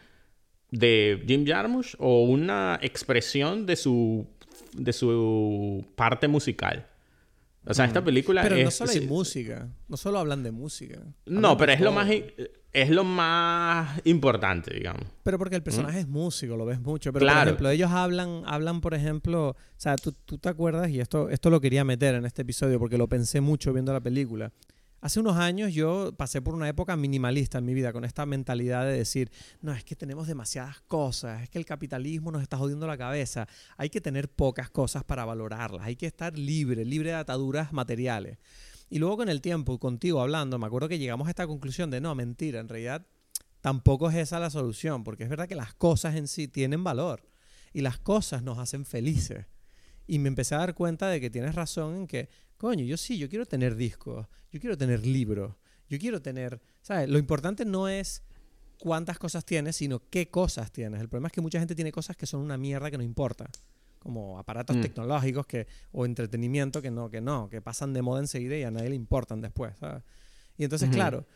de 0.71 1.23
Jim 1.27 1.47
Jarmusch 1.47 1.95
o 1.99 2.25
una 2.25 2.79
expresión 2.83 3.67
de 3.67 3.77
su, 3.77 4.27
de 4.73 4.93
su 4.93 5.87
parte 5.95 6.27
musical. 6.27 6.89
O 7.69 7.75
sea, 7.75 7.85
esta 7.85 8.01
mm. 8.01 8.05
película 8.05 8.43
pero 8.43 8.57
es... 8.57 8.65
no 8.65 8.71
solo 8.71 8.91
hay 8.91 9.01
música. 9.03 9.69
No 9.89 9.97
solo 9.97 10.19
hablan 10.19 10.43
de 10.43 10.51
música. 10.51 11.01
no, 11.27 11.57
pero 11.57 11.73
es 11.73 11.81
lo 11.81 11.93
más 11.93 12.09
es 12.73 12.91
lo 12.91 13.05
más 13.05 14.01
importante, 14.05 14.75
digamos. 14.75 15.05
Pero 15.23 15.39
porque 15.39 15.57
el 15.57 15.63
personaje 15.63 16.01
es 16.01 16.09
músico, 16.09 16.57
lo 16.57 16.67
ves 16.67 16.81
mucho. 16.81 17.13
Pero, 17.13 17.27
por 17.27 17.37
ejemplo, 17.37 17.71
ellos 17.71 17.91
hablan, 17.91 18.43
hablan, 18.47 18.81
por 18.81 18.95
ejemplo, 18.95 19.51
o 19.51 19.57
sea, 19.77 19.97
tú, 19.97 20.13
tú, 20.25 20.39
te 20.39 20.49
acuerdas, 20.49 20.91
y 20.91 21.01
esto, 21.01 21.31
esto 21.31 21.51
lo 21.51 21.61
quería 21.61 21.85
meter 21.85 22.15
en 22.15 22.25
este 22.25 22.43
episodio 22.43 22.79
porque 22.79 22.99
lo 22.99 23.09
pensé 23.09 23.41
mucho 23.41 23.73
viendo 23.73 23.93
la 23.93 24.01
película. 24.01 24.53
Hace 25.01 25.21
unos 25.21 25.37
años 25.37 25.73
yo 25.73 26.13
pasé 26.17 26.43
por 26.43 26.55
una 26.55 26.69
época 26.69 26.97
minimalista 26.97 27.59
en 27.59 27.65
mi 27.65 27.73
vida, 27.73 27.93
con 27.93 28.05
esta 28.05 28.27
mentalidad 28.27 28.85
de 28.85 28.99
decir, 28.99 29.31
no, 29.61 29.73
es 29.73 29.85
que 29.85 29.95
tenemos 29.95 30.27
demasiadas 30.27 30.81
cosas, 30.89 31.43
es 31.43 31.49
que 31.49 31.59
el 31.59 31.65
capitalismo 31.65 32.33
nos 32.33 32.43
está 32.43 32.57
jodiendo 32.57 32.85
la 32.89 32.99
cabeza, 32.99 33.47
hay 33.77 33.91
que 33.91 34.01
tener 34.01 34.29
pocas 34.29 34.71
cosas 34.71 35.05
para 35.05 35.25
valorarlas, 35.25 35.87
hay 35.87 35.95
que 35.95 36.07
estar 36.07 36.37
libre, 36.37 36.85
libre 36.85 37.11
de 37.11 37.17
ataduras 37.17 37.73
materiales. 37.73 38.39
Y 38.91 38.99
luego 38.99 39.19
con 39.19 39.29
el 39.29 39.41
tiempo, 39.41 39.79
contigo 39.79 40.21
hablando, 40.21 40.59
me 40.59 40.67
acuerdo 40.67 40.89
que 40.89 40.99
llegamos 40.99 41.29
a 41.29 41.31
esta 41.31 41.47
conclusión 41.47 41.91
de 41.91 42.01
no, 42.01 42.17
mentira, 42.17 42.59
en 42.59 42.69
realidad 42.69 43.07
tampoco 43.61 44.11
es 44.11 44.17
esa 44.17 44.41
la 44.41 44.51
solución, 44.51 45.05
porque 45.05 45.23
es 45.23 45.31
verdad 45.31 45.47
que 45.47 45.55
las 45.55 45.75
cosas 45.75 46.17
en 46.17 46.27
sí 46.27 46.49
tienen 46.49 46.83
valor 46.83 47.23
y 47.73 47.83
las 47.83 47.99
cosas 47.99 48.43
nos 48.43 48.59
hacen 48.59 48.85
felices. 48.85 49.47
Y 50.09 50.19
me 50.19 50.29
empecé 50.29 50.57
a 50.57 50.59
dar 50.59 50.75
cuenta 50.75 51.09
de 51.09 51.21
que 51.21 51.31
tienes 51.31 51.55
razón 51.55 51.95
en 51.95 52.07
que, 52.09 52.29
coño, 52.57 52.85
yo 52.85 52.97
sí, 52.97 53.17
yo 53.17 53.29
quiero 53.29 53.47
tener 53.47 53.77
discos, 53.77 54.27
yo 54.51 54.59
quiero 54.59 54.77
tener 54.77 55.07
libros, 55.07 55.55
yo 55.89 55.99
quiero 55.99 56.21
tener, 56.21 56.61
¿sabes? 56.83 57.09
Lo 57.09 57.19
importante 57.19 57.65
no 57.65 57.89
es 57.89 58.25
cuántas 58.81 59.19
cosas 59.19 59.45
tienes, 59.45 59.77
sino 59.77 60.01
qué 60.11 60.29
cosas 60.29 60.73
tienes. 60.73 61.01
El 61.01 61.09
problema 61.09 61.29
es 61.29 61.33
que 61.33 61.41
mucha 61.41 61.61
gente 61.61 61.77
tiene 61.77 61.93
cosas 61.93 62.17
que 62.17 62.27
son 62.27 62.41
una 62.41 62.59
mierda 62.59 62.91
que 62.91 62.99
no 62.99 63.05
importa 63.05 63.49
como 63.99 64.39
aparatos 64.39 64.77
mm. 64.77 64.81
tecnológicos 64.81 65.47
que, 65.47 65.67
o 65.93 66.07
entretenimiento 66.07 66.81
que 66.81 66.91
no, 66.91 67.11
que 67.11 67.21
no, 67.21 67.49
que 67.49 67.61
pasan 67.61 67.93
de 67.93 68.03
moda 68.03 68.21
enseguida 68.21 68.57
y 68.57 68.63
a 68.63 68.71
nadie 68.71 68.91
le 68.91 68.97
importan 68.97 69.41
después, 69.41 69.75
Y 70.57 70.65
entonces, 70.65 70.89
claro, 70.91 71.27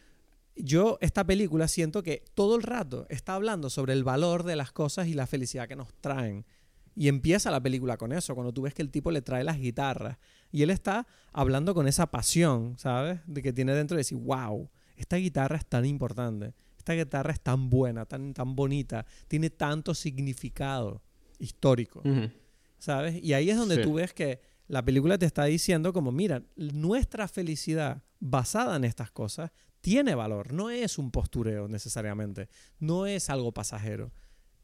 yo 0.57 0.99
esta 1.01 1.25
película 1.25 1.69
siento 1.69 2.03
que 2.03 2.25
todo 2.35 2.57
el 2.57 2.63
rato 2.63 3.07
está 3.09 3.35
hablando 3.35 3.71
sobre 3.71 3.93
el 3.93 4.05
valor 4.05 4.43
de 4.45 4.57
las 4.57 4.73
cosas 4.73 5.09
y 5.09 5.15
la 5.15 5.27
felicidad 5.27 5.69
que 5.69 5.77
nos 5.77 5.93
traen. 5.95 6.45
Y 6.95 7.09
empieza 7.09 7.51
la 7.51 7.63
película 7.63 7.97
con 7.97 8.13
eso, 8.13 8.35
cuando 8.35 8.53
tú 8.53 8.63
ves 8.63 8.75
que 8.75 8.83
el 8.83 8.91
tipo 8.91 9.11
le 9.11 9.23
trae 9.23 9.45
las 9.45 9.59
guitarras 9.59 10.19
y 10.51 10.63
él 10.63 10.71
está 10.71 11.07
hablando 11.33 11.75
con 11.75 11.89
esa 11.89 12.11
pasión, 12.11 12.75
¿sabes? 12.79 13.21
De 13.27 13.43
que 13.43 13.53
tiene 13.53 13.75
dentro 13.75 13.97
de 13.97 14.01
decir, 14.01 14.19
wow, 14.19 14.69
esta 14.97 15.17
guitarra 15.17 15.57
es 15.57 15.67
tan 15.67 15.87
importante, 15.87 16.55
esta 16.77 16.93
guitarra 16.93 17.33
es 17.33 17.41
tan 17.41 17.71
buena, 17.71 18.05
tan, 18.05 18.35
tan 18.35 18.55
bonita, 18.55 19.07
tiene 19.29 19.49
tanto 19.49 19.95
significado 19.95 21.03
histórico. 21.39 22.03
¿sabes? 22.79 23.23
Y 23.23 23.33
ahí 23.33 23.49
es 23.49 23.57
donde 23.57 23.79
tú 23.79 23.95
ves 23.95 24.13
que 24.13 24.41
la 24.67 24.85
película 24.85 25.17
te 25.17 25.25
está 25.25 25.45
diciendo 25.45 25.93
como, 25.93 26.11
mira, 26.11 26.43
nuestra 26.57 27.29
felicidad 27.29 28.03
basada 28.19 28.77
en 28.77 28.85
estas 28.85 29.11
cosas 29.11 29.53
tiene 29.81 30.15
valor, 30.15 30.53
no 30.53 30.71
es 30.71 30.99
un 30.99 31.11
postureo 31.11 31.69
necesariamente, 31.69 32.49
no 32.79 33.07
es 33.07 33.31
algo 33.31 33.53
pasajero. 33.53 34.13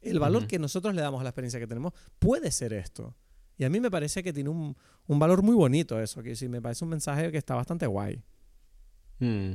El 0.01 0.19
valor 0.19 0.47
que 0.47 0.59
nosotros 0.59 0.95
le 0.95 1.01
damos 1.01 1.21
a 1.21 1.23
la 1.23 1.29
experiencia 1.29 1.59
que 1.59 1.67
tenemos 1.67 1.93
puede 2.19 2.51
ser 2.51 2.73
esto. 2.73 3.15
Y 3.57 3.65
a 3.65 3.69
mí 3.69 3.79
me 3.79 3.91
parece 3.91 4.23
que 4.23 4.31
tiene 4.31 4.49
un, 4.49 4.75
valor 5.07 5.43
muy 5.43 5.55
bonito 5.55 5.99
eso, 5.99 6.23
que 6.23 6.35
sí, 6.35 6.47
me 6.47 6.61
parece 6.61 6.85
un 6.85 6.91
mensaje 6.91 7.31
que 7.31 7.37
está 7.37 7.55
bastante 7.55 7.85
guay. 7.85 8.21
Mm. 9.19 9.51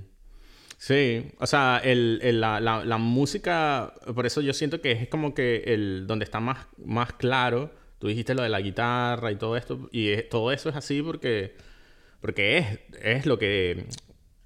Sí, 0.77 1.31
o 1.39 1.47
sea, 1.47 1.81
el, 1.83 2.41
la, 2.41 2.61
la, 2.61 2.99
música, 2.99 3.95
por 4.15 4.27
eso 4.27 4.43
yo 4.43 4.53
siento 4.53 4.83
que 4.83 4.93
es 4.93 5.09
como 5.09 5.33
que 5.33 5.63
el 5.67 6.07
donde 6.07 6.25
está 6.25 6.41
más, 6.41 6.67
más 6.77 7.15
claro 7.15 7.71
Tú 8.05 8.09
dijiste 8.09 8.35
lo 8.35 8.43
de 8.43 8.51
la 8.51 8.61
guitarra 8.61 9.33
y 9.33 9.37
todo 9.37 9.57
esto, 9.57 9.89
y 9.91 10.15
todo 10.25 10.53
eso 10.53 10.69
es 10.69 10.77
así 10.77 11.01
porque, 11.01 11.57
porque 12.21 12.59
es, 12.59 12.79
es 13.03 13.25
lo 13.25 13.39
que... 13.39 13.87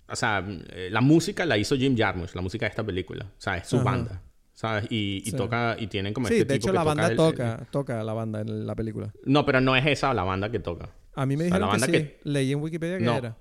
O 0.07 0.15
sea, 0.15 0.47
eh, 0.71 0.89
la 0.93 1.01
música 1.01 1.45
la 1.45 1.59
hizo 1.59 1.75
Jim 1.75 1.97
Jarmusch, 1.99 2.37
la 2.37 2.41
música 2.41 2.67
de 2.67 2.71
esta 2.71 2.85
película. 2.85 3.25
O 3.25 3.41
sea, 3.41 3.57
es 3.57 3.67
su 3.67 3.83
banda. 3.83 4.23
¿Sabes? 4.59 4.87
Y, 4.91 5.31
toca, 5.33 5.77
y 5.79 5.87
tienen 5.87 6.13
como 6.13 6.27
sí, 6.27 6.35
este 6.35 6.47
de 6.47 6.55
hecho 6.57 6.73
la 6.73 6.83
banda 6.83 7.15
toca, 7.15 7.65
toca 7.71 8.03
la 8.03 8.13
banda 8.13 8.41
en 8.41 8.67
la 8.67 8.75
película. 8.75 9.15
No, 9.25 9.47
pero 9.47 9.61
no 9.61 9.77
es 9.77 9.87
esa 9.87 10.13
la 10.13 10.25
banda 10.25 10.51
que 10.51 10.59
toca. 10.59 10.91
A 11.15 11.27
mí 11.27 11.37
me 11.37 11.45
dijeron 11.45 11.81
que, 11.81 11.99
sí. 12.01 12.11
Leí 12.25 12.51
en 12.51 12.61
Wikipedia 12.61 12.99
que 12.99 13.05
no. 13.05 13.17
era. 13.17 13.37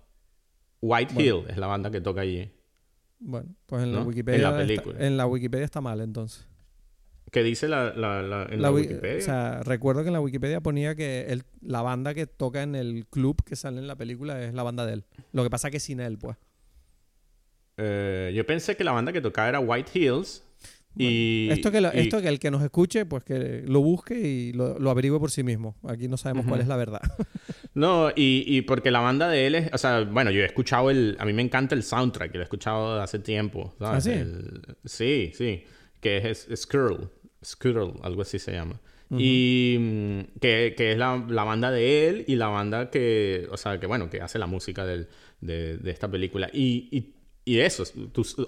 White 0.80 1.16
Hill 1.20 1.46
es 1.48 1.58
la 1.58 1.66
banda 1.66 1.90
que 1.90 2.02
toca 2.02 2.22
allí. 2.22 2.52
Bueno, 3.18 3.50
pues 3.66 3.82
en 3.82 3.94
la 3.94 4.04
Wikipedia. 4.04 4.38
En 4.38 4.44
la 4.44 4.58
película. 4.58 5.08
en 5.08 5.18
la 5.18 5.26
Wikipedia 5.26 5.66
está 5.66 5.82
mal 5.82 6.02
entonces. 6.02 6.48
¿Qué 7.32 7.42
dice 7.42 7.68
la, 7.68 7.88
en 8.52 8.62
la, 8.62 8.72
Wikipedia? 8.72 9.18
O 9.18 9.22
sea, 9.22 9.64
recuerdo 9.64 10.04
que 10.04 10.10
en 10.10 10.14
la 10.14 10.22
Wikipedia 10.22 10.62
ponía 10.62 10.94
que 10.94 11.26
el, 11.30 11.46
la 11.62 11.82
banda 11.82 12.14
que 12.14 12.28
toca 12.28 12.62
en 12.62 12.76
el 12.76 13.08
club 13.08 13.44
que 13.44 13.56
sale 13.56 13.80
en 13.80 13.88
la 13.88 13.96
película 13.96 14.40
es 14.44 14.54
la 14.54 14.62
banda 14.62 14.86
de 14.86 14.94
él. 14.94 15.06
Lo 15.32 15.42
que 15.42 15.50
pasa 15.50 15.72
que 15.72 15.80
sin 15.80 16.00
él, 16.00 16.20
pues. 16.20 16.38
Eh, 17.78 18.32
yo 18.36 18.46
pensé 18.46 18.78
que 18.78 18.84
la 18.84 18.92
banda 18.92 19.12
que 19.12 19.20
tocaba 19.20 19.50
era 19.50 19.60
White 19.60 20.00
Hills. 20.00 20.47
Y, 20.98 21.50
esto, 21.52 21.72
que 21.72 21.90
esto 21.94 22.22
que 22.22 22.28
el 22.28 22.40
que 22.40 22.52
nos 22.52 22.64
escuche, 22.64 23.06
pues 23.06 23.24
que 23.24 23.64
lo 23.68 23.82
busque 23.82 24.20
y 24.20 24.54
lo, 24.54 24.80
lo 24.80 24.90
averigüe 24.90 25.20
por 25.20 25.32
sí 25.32 25.44
mismo. 25.44 25.76
Aquí 25.88 26.08
no 26.08 26.18
sabemos 26.18 26.46
cuál 26.48 26.62
es 26.62 26.68
la 26.68 26.76
verdad. 26.76 27.02
no, 27.74 28.10
y, 28.10 28.44
y, 28.48 28.62
porque 28.64 28.92
la 28.92 29.00
banda 29.00 29.28
de 29.30 29.48
él 29.48 29.56
es... 29.56 29.70
O 29.74 29.78
sea, 29.78 30.04
bueno, 30.04 30.32
yo 30.32 30.42
he 30.42 30.46
escuchado 30.46 30.90
el... 30.90 31.16
A 31.20 31.26
mí 31.26 31.34
me 31.34 31.42
encanta 31.42 31.76
el 31.76 31.84
soundtrack. 31.84 32.34
Lo 32.34 32.42
he 32.42 32.44
escuchado 32.44 33.02
hace 33.02 33.20
tiempo. 33.20 33.74
¿sabes? 33.80 34.08
¿Ah, 34.08 34.12
sí? 34.86 35.32
sí, 35.32 35.32
sí. 35.34 35.64
Que 36.00 36.18
es, 36.18 36.48
es 36.50 36.62
Skrull. 36.62 37.10
Scooter, 37.44 37.94
algo 38.04 38.22
así 38.22 38.40
se 38.40 38.52
llama. 38.52 38.80
Y 39.10 39.78
mm, 39.80 40.40
que, 40.40 40.74
que 40.76 40.92
es 40.92 40.98
la, 40.98 41.24
la, 41.30 41.44
banda 41.46 41.72
de 41.72 42.10
él 42.10 42.26
y 42.28 42.36
la 42.36 42.48
banda 42.48 42.90
que, 42.90 43.48
o 43.52 43.58
sea, 43.58 43.80
que 43.80 43.88
bueno, 43.88 44.10
que 44.10 44.22
hace 44.22 44.38
la 44.38 44.48
música 44.48 44.86
del, 44.86 45.08
de, 45.40 45.78
de, 45.78 45.92
esta 45.92 46.10
película. 46.10 46.50
Y, 46.52 46.90
y, 46.92 47.14
y 47.46 47.60
eso, 47.60 47.84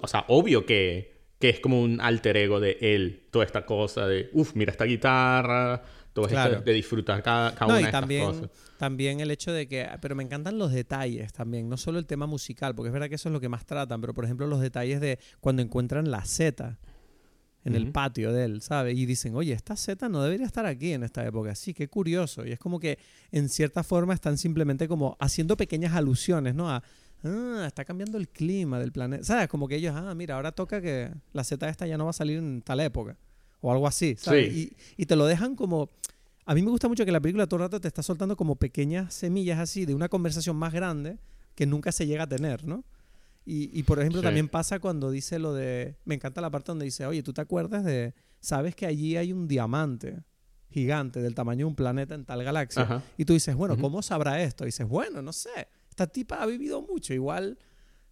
o 0.02 0.06
sea, 0.06 0.26
obvio 0.28 0.66
que, 0.66 1.19
que, 1.40 1.48
es 1.48 1.60
como 1.60 1.82
un 1.82 2.00
alter 2.00 2.36
ego 2.36 2.60
de 2.60 2.78
él, 2.80 3.24
toda 3.30 3.44
esta 3.44 3.66
cosa 3.66 4.06
de, 4.06 4.30
uff, 4.32 4.54
mira 4.54 4.70
esta 4.70 4.84
guitarra, 4.84 5.82
todo 6.12 6.26
esto 6.26 6.60
de 6.60 6.72
disfrutar 6.72 7.22
cada, 7.22 7.54
cada 7.54 7.66
una 7.74 7.86
de 7.86 7.92
también, 7.92 8.22
estas 8.22 8.48
cosas. 8.48 8.76
También 8.78 9.20
el 9.20 9.30
hecho 9.30 9.52
de 9.52 9.66
que, 9.66 9.88
pero 10.00 10.14
me 10.14 10.22
encantan 10.22 10.58
los 10.58 10.72
detalles 10.72 11.32
también, 11.32 11.68
no 11.68 11.76
solo 11.76 11.98
el 11.98 12.06
tema 12.06 12.26
musical, 12.26 12.74
porque 12.74 12.88
es 12.88 12.92
verdad 12.92 13.08
que 13.08 13.16
eso 13.16 13.28
es 13.28 13.32
lo 13.32 13.40
que 13.40 13.48
más 13.48 13.66
tratan, 13.66 14.00
pero 14.00 14.14
por 14.14 14.24
ejemplo 14.24 14.46
los 14.46 14.60
detalles 14.60 15.00
de 15.00 15.18
cuando 15.40 15.62
encuentran 15.62 16.10
la 16.10 16.24
Z 16.24 16.78
en 17.64 17.74
el 17.74 17.92
patio 17.92 18.32
de 18.32 18.44
él, 18.44 18.62
¿sabes? 18.62 18.96
Y 18.96 19.04
dicen, 19.04 19.34
oye, 19.34 19.52
esta 19.52 19.76
seta 19.76 20.08
no 20.08 20.22
debería 20.22 20.46
estar 20.46 20.64
aquí 20.64 20.92
en 20.92 21.02
esta 21.02 21.26
época. 21.26 21.54
Sí, 21.54 21.74
qué 21.74 21.88
curioso. 21.88 22.46
Y 22.46 22.52
es 22.52 22.58
como 22.58 22.80
que 22.80 22.98
en 23.32 23.48
cierta 23.48 23.82
forma 23.82 24.14
están 24.14 24.38
simplemente 24.38 24.88
como 24.88 25.16
haciendo 25.20 25.56
pequeñas 25.56 25.94
alusiones, 25.94 26.54
¿no? 26.54 26.70
A, 26.70 26.82
ah, 27.24 27.64
está 27.66 27.84
cambiando 27.84 28.18
el 28.18 28.28
clima 28.28 28.78
del 28.78 28.92
planeta. 28.92 29.24
¿Sabes? 29.24 29.48
Como 29.48 29.68
que 29.68 29.76
ellos, 29.76 29.94
ah, 29.96 30.14
mira, 30.14 30.36
ahora 30.36 30.52
toca 30.52 30.80
que 30.80 31.10
la 31.32 31.44
seta 31.44 31.68
esta 31.68 31.86
ya 31.86 31.98
no 31.98 32.04
va 32.04 32.10
a 32.10 32.14
salir 32.14 32.38
en 32.38 32.62
tal 32.62 32.80
época. 32.80 33.16
O 33.60 33.70
algo 33.72 33.86
así, 33.86 34.16
¿sabes? 34.18 34.52
Y, 34.54 34.76
y 34.96 35.06
te 35.06 35.16
lo 35.16 35.26
dejan 35.26 35.54
como... 35.54 35.90
A 36.46 36.54
mí 36.54 36.62
me 36.62 36.70
gusta 36.70 36.88
mucho 36.88 37.04
que 37.04 37.12
la 37.12 37.20
película 37.20 37.46
todo 37.46 37.58
el 37.58 37.66
rato 37.66 37.80
te 37.80 37.88
está 37.88 38.02
soltando 38.02 38.36
como 38.36 38.56
pequeñas 38.56 39.12
semillas 39.14 39.58
así 39.58 39.84
de 39.84 39.94
una 39.94 40.08
conversación 40.08 40.56
más 40.56 40.72
grande 40.72 41.18
que 41.54 41.66
nunca 41.66 41.92
se 41.92 42.06
llega 42.06 42.24
a 42.24 42.26
tener, 42.26 42.64
¿no? 42.64 42.84
Y, 43.44 43.82
por 43.82 43.98
ejemplo, 43.98 44.22
también 44.22 44.48
pasa 44.48 44.78
cuando 44.78 45.10
dice 45.10 45.38
lo 45.40 45.52
de. 45.52 45.96
Me 46.04 46.14
encanta 46.14 46.40
la 46.40 46.50
parte 46.50 46.70
donde 46.70 46.84
dice, 46.84 47.04
oye, 47.06 47.22
¿tú 47.22 47.32
te 47.32 47.40
acuerdas 47.40 47.84
de. 47.84 48.14
Sabes 48.38 48.76
que 48.76 48.86
allí 48.86 49.16
hay 49.16 49.32
un 49.32 49.48
diamante 49.48 50.22
gigante 50.68 51.20
del 51.20 51.34
tamaño 51.34 51.60
de 51.60 51.64
un 51.64 51.74
planeta 51.74 52.14
en 52.14 52.24
tal 52.24 52.44
galaxia? 52.44 53.02
Y 53.16 53.24
tú 53.24 53.32
dices, 53.32 53.56
bueno, 53.56 53.76
¿cómo 53.76 54.02
sabrá 54.02 54.40
esto? 54.40 54.64
Y 54.64 54.66
dices, 54.66 54.86
bueno, 54.86 55.20
no 55.20 55.32
sé. 55.32 55.68
Esta 56.00 56.10
tipa 56.10 56.42
ha 56.42 56.46
vivido 56.46 56.80
mucho. 56.80 57.12
Igual 57.12 57.58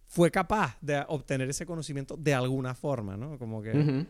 fue 0.05 0.29
capaz 0.29 0.77
de 0.79 1.03
obtener 1.07 1.49
ese 1.49 1.65
conocimiento 1.65 2.15
de 2.17 2.35
alguna 2.35 2.75
forma, 2.75 3.17
¿no? 3.17 3.39
Como 3.39 3.63
que... 3.63 4.05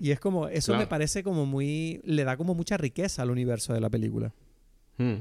Y 0.00 0.10
es 0.10 0.18
como, 0.18 0.48
eso 0.48 0.76
me 0.76 0.88
parece 0.88 1.22
como 1.22 1.46
muy, 1.46 2.00
le 2.02 2.24
da 2.24 2.36
como 2.36 2.56
mucha 2.56 2.76
riqueza 2.76 3.22
al 3.22 3.30
universo 3.30 3.72
de 3.72 3.80
la 3.80 3.88
película. 3.88 4.32
Mm. 4.96 5.18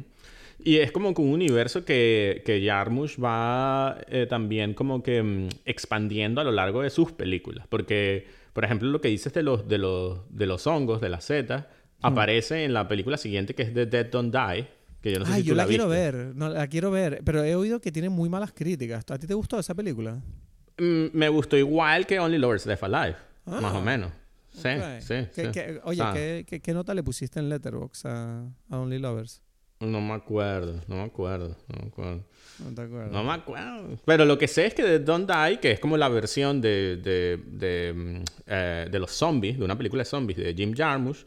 Y 0.63 0.77
es 0.77 0.91
como 0.91 1.13
que 1.13 1.21
un 1.21 1.29
universo 1.29 1.85
que, 1.85 2.41
que 2.47 2.65
Jarmusch 2.65 3.23
va 3.23 4.01
eh, 4.07 4.25
también 4.27 4.73
como 4.73 5.03
que 5.03 5.21
mm, 5.21 5.49
expandiendo 5.65 6.41
a 6.41 6.43
lo 6.43 6.51
largo 6.51 6.81
de 6.81 6.89
sus 6.89 7.11
películas. 7.11 7.67
Porque, 7.67 8.25
por 8.53 8.65
ejemplo, 8.65 8.89
lo 8.89 9.01
que 9.01 9.09
dices 9.09 9.33
de 9.33 9.43
los, 9.43 9.67
de 9.67 9.77
los, 9.77 10.21
de 10.35 10.47
los 10.47 10.65
hongos, 10.65 10.99
de 10.99 11.09
las 11.09 11.25
setas, 11.25 11.67
aparece 12.01 12.63
en 12.63 12.73
la 12.73 12.87
película 12.87 13.17
siguiente 13.17 13.53
que 13.53 13.61
es 13.61 13.71
The 13.71 13.85
Dead 13.85 14.07
Don't 14.07 14.33
Die. 14.33 14.78
Que 15.01 15.13
yo 15.13 15.19
no 15.19 15.25
sé 15.25 15.35
si 15.35 15.43
yo 15.43 15.55
la, 15.55 15.65
quiero 15.65 15.87
ver, 15.87 16.33
no, 16.35 16.49
la 16.49 16.67
quiero 16.67 16.91
ver, 16.91 17.21
pero 17.23 17.43
he 17.43 17.55
oído 17.55 17.79
que 17.79 17.91
tiene 17.91 18.09
muy 18.09 18.27
malas 18.29 18.51
críticas. 18.51 19.05
¿A 19.09 19.17
ti 19.17 19.27
te 19.27 19.33
gustó 19.33 19.57
esa 19.57 19.73
película? 19.73 20.21
Mm, 20.77 21.07
me 21.13 21.29
gustó 21.29 21.57
igual 21.57 22.05
que 22.05 22.19
Only 22.19 22.37
Lovers 22.37 22.65
Left 22.65 22.83
Alive, 22.83 23.15
más 23.45 23.73
o 23.73 23.77
ah, 23.77 23.81
menos. 23.81 24.11
Sí, 24.51 24.69
sí, 25.01 25.13
oye, 25.83 26.43
¿qué, 26.45 26.59
¿qué, 26.59 26.73
nota 26.73 26.93
le 26.93 27.03
pusiste 27.03 27.39
en 27.39 27.47
Letterboxd 27.49 28.07
a, 28.07 28.43
a 28.69 28.79
Only 28.79 28.99
Lovers? 28.99 29.41
No 29.79 30.01
me 30.01 30.13
acuerdo, 30.13 30.81
no 30.87 30.97
me 30.97 31.03
acuerdo, 31.03 31.55
no 31.69 31.81
me 31.81 31.87
acuerdo. 31.87 32.25
No 32.59 32.75
te 32.75 32.81
acuerdo. 32.81 33.11
No 33.11 33.23
me 33.23 33.31
acuerdo. 33.31 33.97
Pero 34.03 34.25
lo 34.25 34.37
que 34.37 34.49
sé 34.49 34.65
es 34.65 34.73
que 34.73 34.83
de 34.83 34.99
Don't 34.99 35.31
Die, 35.31 35.59
que 35.61 35.71
es 35.71 35.79
como 35.79 35.95
la 35.95 36.09
versión 36.09 36.59
de, 36.59 36.97
de, 36.97 37.41
de, 37.45 37.93
mm, 37.93 38.23
eh, 38.47 38.87
de 38.91 38.99
los 38.99 39.11
zombies, 39.11 39.57
de 39.57 39.63
una 39.63 39.77
película 39.77 40.01
de 40.01 40.05
zombies 40.05 40.37
de 40.37 40.53
Jim 40.53 40.73
Jarmusch, 40.75 41.25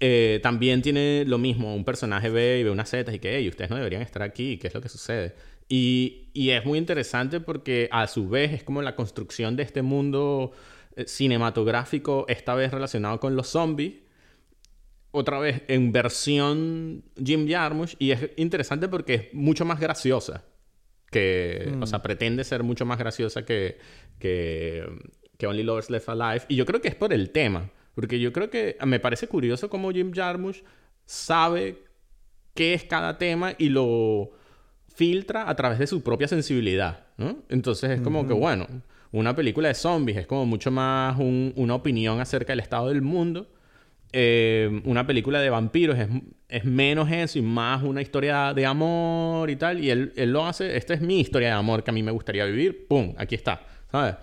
eh, 0.00 0.40
también 0.42 0.82
tiene 0.82 1.24
lo 1.26 1.38
mismo. 1.38 1.74
Un 1.74 1.84
personaje 1.84 2.30
ve 2.30 2.60
y 2.60 2.64
ve 2.64 2.70
unas 2.70 2.88
setas 2.88 3.14
y 3.14 3.18
que, 3.18 3.36
hey, 3.36 3.48
ustedes 3.48 3.70
no 3.70 3.76
deberían 3.76 4.02
estar 4.02 4.22
aquí, 4.22 4.58
¿qué 4.58 4.68
es 4.68 4.74
lo 4.74 4.80
que 4.80 4.88
sucede? 4.88 5.34
Y, 5.68 6.28
y 6.32 6.50
es 6.50 6.64
muy 6.64 6.78
interesante 6.78 7.40
porque 7.40 7.88
a 7.92 8.06
su 8.06 8.28
vez 8.28 8.52
es 8.52 8.62
como 8.62 8.80
la 8.82 8.96
construcción 8.96 9.56
de 9.56 9.62
este 9.64 9.82
mundo 9.82 10.52
eh, 10.96 11.04
cinematográfico, 11.06 12.24
esta 12.28 12.54
vez 12.54 12.70
relacionado 12.70 13.20
con 13.20 13.36
los 13.36 13.48
zombies 13.48 14.08
otra 15.10 15.38
vez 15.38 15.62
en 15.68 15.92
versión 15.92 17.04
Jim 17.22 17.48
Jarmusch 17.48 17.94
y 17.98 18.10
es 18.10 18.30
interesante 18.36 18.88
porque 18.88 19.14
es 19.14 19.34
mucho 19.34 19.64
más 19.64 19.80
graciosa 19.80 20.44
que, 21.10 21.74
o 21.80 21.86
sea, 21.86 21.98
mm. 21.98 22.02
pretende 22.02 22.44
ser 22.44 22.62
mucho 22.62 22.84
más 22.84 22.98
graciosa 22.98 23.44
que, 23.44 23.78
que, 24.18 24.84
que 25.38 25.46
Only 25.46 25.62
Lovers 25.62 25.88
Left 25.88 26.08
Alive 26.10 26.44
y 26.48 26.56
yo 26.56 26.66
creo 26.66 26.82
que 26.82 26.88
es 26.88 26.94
por 26.94 27.12
el 27.12 27.30
tema, 27.30 27.70
porque 27.98 28.20
yo 28.20 28.32
creo 28.32 28.48
que 28.48 28.76
me 28.86 29.00
parece 29.00 29.26
curioso 29.26 29.68
cómo 29.68 29.90
Jim 29.90 30.12
Jarmusch 30.14 30.62
sabe 31.04 31.82
qué 32.54 32.72
es 32.72 32.84
cada 32.84 33.18
tema 33.18 33.54
y 33.58 33.70
lo 33.70 34.30
filtra 34.86 35.50
a 35.50 35.56
través 35.56 35.80
de 35.80 35.88
su 35.88 36.04
propia 36.04 36.28
sensibilidad, 36.28 37.06
¿no? 37.16 37.38
Entonces 37.48 37.90
es 37.90 38.00
como 38.00 38.24
que, 38.28 38.34
bueno, 38.34 38.68
una 39.10 39.34
película 39.34 39.66
de 39.66 39.74
zombies 39.74 40.16
es 40.16 40.28
como 40.28 40.46
mucho 40.46 40.70
más 40.70 41.16
una 41.18 41.74
opinión 41.74 42.20
acerca 42.20 42.52
del 42.52 42.60
estado 42.60 42.86
del 42.86 43.02
mundo 43.02 43.48
eh, 44.12 44.80
una 44.84 45.04
película 45.04 45.40
de 45.40 45.50
vampiros 45.50 45.98
es, 45.98 46.08
es, 46.48 46.64
menos 46.64 47.10
eso 47.10 47.40
y 47.40 47.42
más 47.42 47.82
una 47.82 48.00
historia 48.00 48.54
de 48.54 48.64
amor 48.64 49.50
y 49.50 49.56
tal. 49.56 49.82
Y 49.82 49.90
él, 49.90 50.12
él, 50.14 50.32
lo 50.32 50.46
hace, 50.46 50.76
esta 50.76 50.94
es 50.94 51.00
mi 51.00 51.18
historia 51.18 51.48
de 51.48 51.54
amor 51.54 51.82
que 51.82 51.90
a 51.90 51.94
mí 51.94 52.04
me 52.04 52.12
gustaría 52.12 52.44
vivir. 52.44 52.86
¡Pum! 52.86 53.12
Aquí 53.18 53.34
está, 53.34 53.60
¿sabes? 53.90 54.14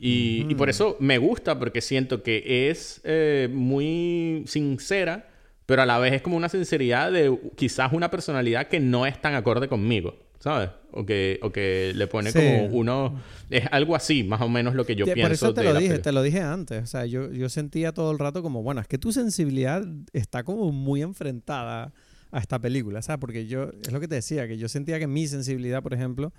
Y, 0.00 0.46
y 0.48 0.54
por 0.54 0.68
eso 0.70 0.96
me 1.00 1.18
gusta 1.18 1.58
porque 1.58 1.80
siento 1.80 2.22
que 2.22 2.70
es 2.70 3.00
eh, 3.04 3.48
muy 3.52 4.44
sincera, 4.46 5.28
pero 5.66 5.82
a 5.82 5.86
la 5.86 5.98
vez 5.98 6.14
es 6.14 6.22
como 6.22 6.36
una 6.36 6.48
sinceridad 6.48 7.12
de 7.12 7.36
quizás 7.56 7.92
una 7.92 8.10
personalidad 8.10 8.68
que 8.68 8.80
no 8.80 9.06
es 9.06 9.20
tan 9.20 9.34
acorde 9.34 9.68
conmigo. 9.68 10.28
¿sabes? 10.40 10.70
O 10.92 11.04
que, 11.04 11.38
o 11.42 11.50
que 11.50 11.92
le 11.94 12.06
pone 12.06 12.32
como 12.32 12.66
uno... 12.66 13.20
Es 13.50 13.64
algo 13.70 13.96
así, 13.96 14.24
más 14.24 14.40
o 14.40 14.48
menos 14.48 14.74
lo 14.74 14.84
que 14.84 14.94
yo 14.94 15.04
pienso. 15.04 15.22
Por 15.22 15.32
eso 15.32 15.54
te 15.54 15.64
lo 15.64 15.74
dije, 15.74 15.98
te 15.98 16.12
lo 16.12 16.22
dije 16.22 16.40
antes. 16.40 16.82
O 16.82 16.86
sea, 16.86 17.06
yo, 17.06 17.32
yo 17.32 17.48
sentía 17.48 17.92
todo 17.92 18.12
el 18.12 18.18
rato 18.18 18.42
como, 18.42 18.62
bueno, 18.62 18.80
es 18.80 18.88
que 18.88 18.98
tu 18.98 19.12
sensibilidad 19.12 19.84
está 20.12 20.44
como 20.44 20.70
muy 20.70 21.02
enfrentada 21.02 21.92
a 22.30 22.38
esta 22.38 22.58
película, 22.58 23.02
¿sabes? 23.02 23.20
Porque 23.20 23.46
yo, 23.46 23.70
es 23.82 23.92
lo 23.92 24.00
que 24.00 24.08
te 24.08 24.16
decía, 24.16 24.46
que 24.46 24.58
yo 24.58 24.68
sentía 24.68 24.98
que 24.98 25.06
mi 25.06 25.26
sensibilidad, 25.26 25.82
por 25.82 25.94
ejemplo, 25.94 26.32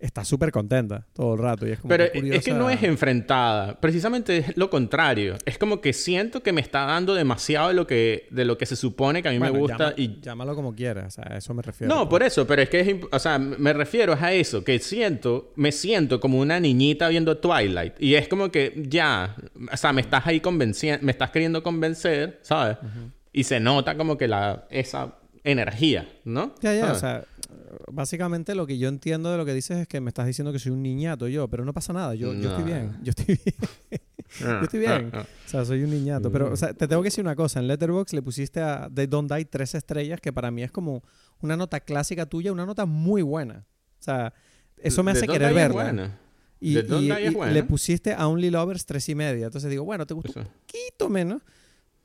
está 0.00 0.24
súper 0.24 0.50
contenta 0.50 1.06
todo 1.12 1.34
el 1.34 1.40
rato. 1.40 1.66
Y 1.66 1.72
es 1.72 1.78
como 1.78 1.90
Pero 1.90 2.04
es 2.04 2.44
que 2.44 2.52
no 2.52 2.70
es 2.70 2.82
enfrentada. 2.82 3.78
Precisamente 3.80 4.38
es 4.38 4.56
lo 4.56 4.70
contrario. 4.70 5.36
Es 5.44 5.58
como 5.58 5.80
que 5.80 5.92
siento 5.92 6.42
que 6.42 6.52
me 6.52 6.60
está 6.60 6.86
dando 6.86 7.14
demasiado 7.14 7.68
de 7.68 7.74
lo 7.74 7.86
que, 7.86 8.26
de 8.30 8.44
lo 8.44 8.58
que 8.58 8.66
se 8.66 8.76
supone 8.76 9.22
que 9.22 9.28
a 9.28 9.32
mí 9.32 9.38
me 9.38 9.50
gusta. 9.50 9.94
y... 9.96 10.20
Llámalo 10.20 10.54
como 10.54 10.74
quieras. 10.74 11.06
O 11.18 11.22
sea, 11.22 11.34
a 11.34 11.36
eso 11.36 11.54
me 11.54 11.62
refiero. 11.62 11.94
No, 11.94 12.08
por 12.08 12.22
eso. 12.22 12.46
Pero 12.46 12.62
es 12.62 12.68
que 12.68 12.80
es... 12.80 12.96
O 13.12 13.18
sea, 13.18 13.38
me 13.38 13.72
refiero 13.72 14.16
a 14.18 14.32
eso. 14.32 14.64
Que 14.64 14.78
siento... 14.78 15.52
Me 15.56 15.72
siento 15.72 16.20
como 16.20 16.40
una 16.40 16.58
niñita 16.58 17.08
viendo 17.08 17.36
Twilight. 17.38 17.94
Y 18.00 18.14
es 18.14 18.28
como 18.28 18.50
que 18.50 18.82
ya... 18.88 19.36
O 19.72 19.76
sea, 19.76 19.92
me 19.92 20.00
estás 20.00 20.26
ahí 20.26 20.40
convenciendo... 20.40 21.04
Me 21.04 21.12
estás 21.12 21.30
queriendo 21.30 21.62
convencer, 21.62 22.38
¿sabes? 22.42 22.78
Y 23.32 23.44
se 23.44 23.60
nota 23.60 23.96
como 23.96 24.16
que 24.16 24.26
la... 24.26 24.66
Esa 24.70 25.19
energía, 25.44 26.08
¿no? 26.24 26.54
Ya, 26.60 26.74
ya. 26.74 26.92
O 26.92 26.94
sea 26.94 27.24
básicamente 27.92 28.54
lo 28.54 28.66
que 28.66 28.78
yo 28.78 28.88
entiendo 28.88 29.30
de 29.30 29.38
lo 29.38 29.44
que 29.44 29.54
dices 29.54 29.78
es 29.78 29.88
que 29.88 30.00
me 30.00 30.08
estás 30.08 30.26
diciendo 30.26 30.52
que 30.52 30.58
soy 30.58 30.72
un 30.72 30.82
niñato 30.82 31.28
yo, 31.28 31.48
pero 31.48 31.64
no 31.64 31.72
pasa 31.72 31.92
nada, 31.92 32.14
yo, 32.14 32.32
yo 32.34 32.50
estoy 32.50 32.64
bien, 32.64 32.98
yo 33.02 33.10
estoy 33.10 33.26
bien. 33.26 33.56
yo 34.40 34.60
estoy 34.62 34.80
bien. 34.80 35.12
o 35.14 35.48
sea, 35.48 35.64
soy 35.64 35.82
un 35.82 35.90
niñato. 35.90 36.30
Pero, 36.30 36.52
o 36.52 36.56
sea, 36.56 36.72
te 36.72 36.86
tengo 36.86 37.02
que 37.02 37.06
decir 37.06 37.24
una 37.24 37.36
cosa. 37.36 37.60
En 37.60 37.66
Letterboxd 37.66 38.14
le 38.14 38.22
pusiste 38.22 38.60
a 38.60 38.88
They 38.92 39.06
Don't 39.06 39.30
Die 39.30 39.44
tres 39.44 39.74
estrellas, 39.74 40.20
que 40.20 40.32
para 40.32 40.50
mí 40.50 40.62
es 40.62 40.70
como 40.70 41.02
una 41.40 41.56
nota 41.56 41.80
clásica 41.80 42.26
tuya, 42.26 42.52
una 42.52 42.66
nota 42.66 42.86
muy 42.86 43.22
buena. 43.22 43.66
O 43.98 44.02
sea, 44.02 44.32
eso 44.76 45.02
me 45.02 45.12
hace 45.12 45.26
querer 45.26 45.52
verla. 45.54 46.18
Y, 46.60 46.74
le 46.74 47.62
pusiste 47.64 48.12
a 48.12 48.28
Only 48.28 48.50
Lovers 48.50 48.86
tres 48.86 49.08
y 49.08 49.14
media. 49.14 49.46
Entonces 49.46 49.70
digo, 49.70 49.84
bueno, 49.84 50.06
te 50.06 50.14
gusta 50.14 50.40
un 50.40 50.46
poquito 50.46 51.08
menos. 51.08 51.42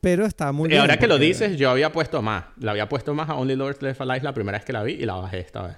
Pero 0.05 0.23
está 0.27 0.51
muy 0.51 0.69
bien. 0.69 0.77
Y 0.77 0.81
ahora 0.81 0.97
que 0.97 1.07
lo 1.07 1.17
dices, 1.17 1.57
yo 1.57 1.71
había 1.71 1.91
puesto 1.91 2.21
más. 2.21 2.45
La 2.59 2.69
había 2.69 2.87
puesto 2.87 3.15
más 3.15 3.27
a 3.27 3.33
Only 3.33 3.55
Lords 3.55 3.81
Left 3.81 4.01
Alive 4.01 4.21
la 4.21 4.35
primera 4.35 4.59
vez 4.59 4.63
que 4.63 4.71
la 4.71 4.83
vi 4.83 4.93
y 4.93 5.03
la 5.03 5.15
bajé 5.15 5.39
esta 5.39 5.63
vez. 5.63 5.77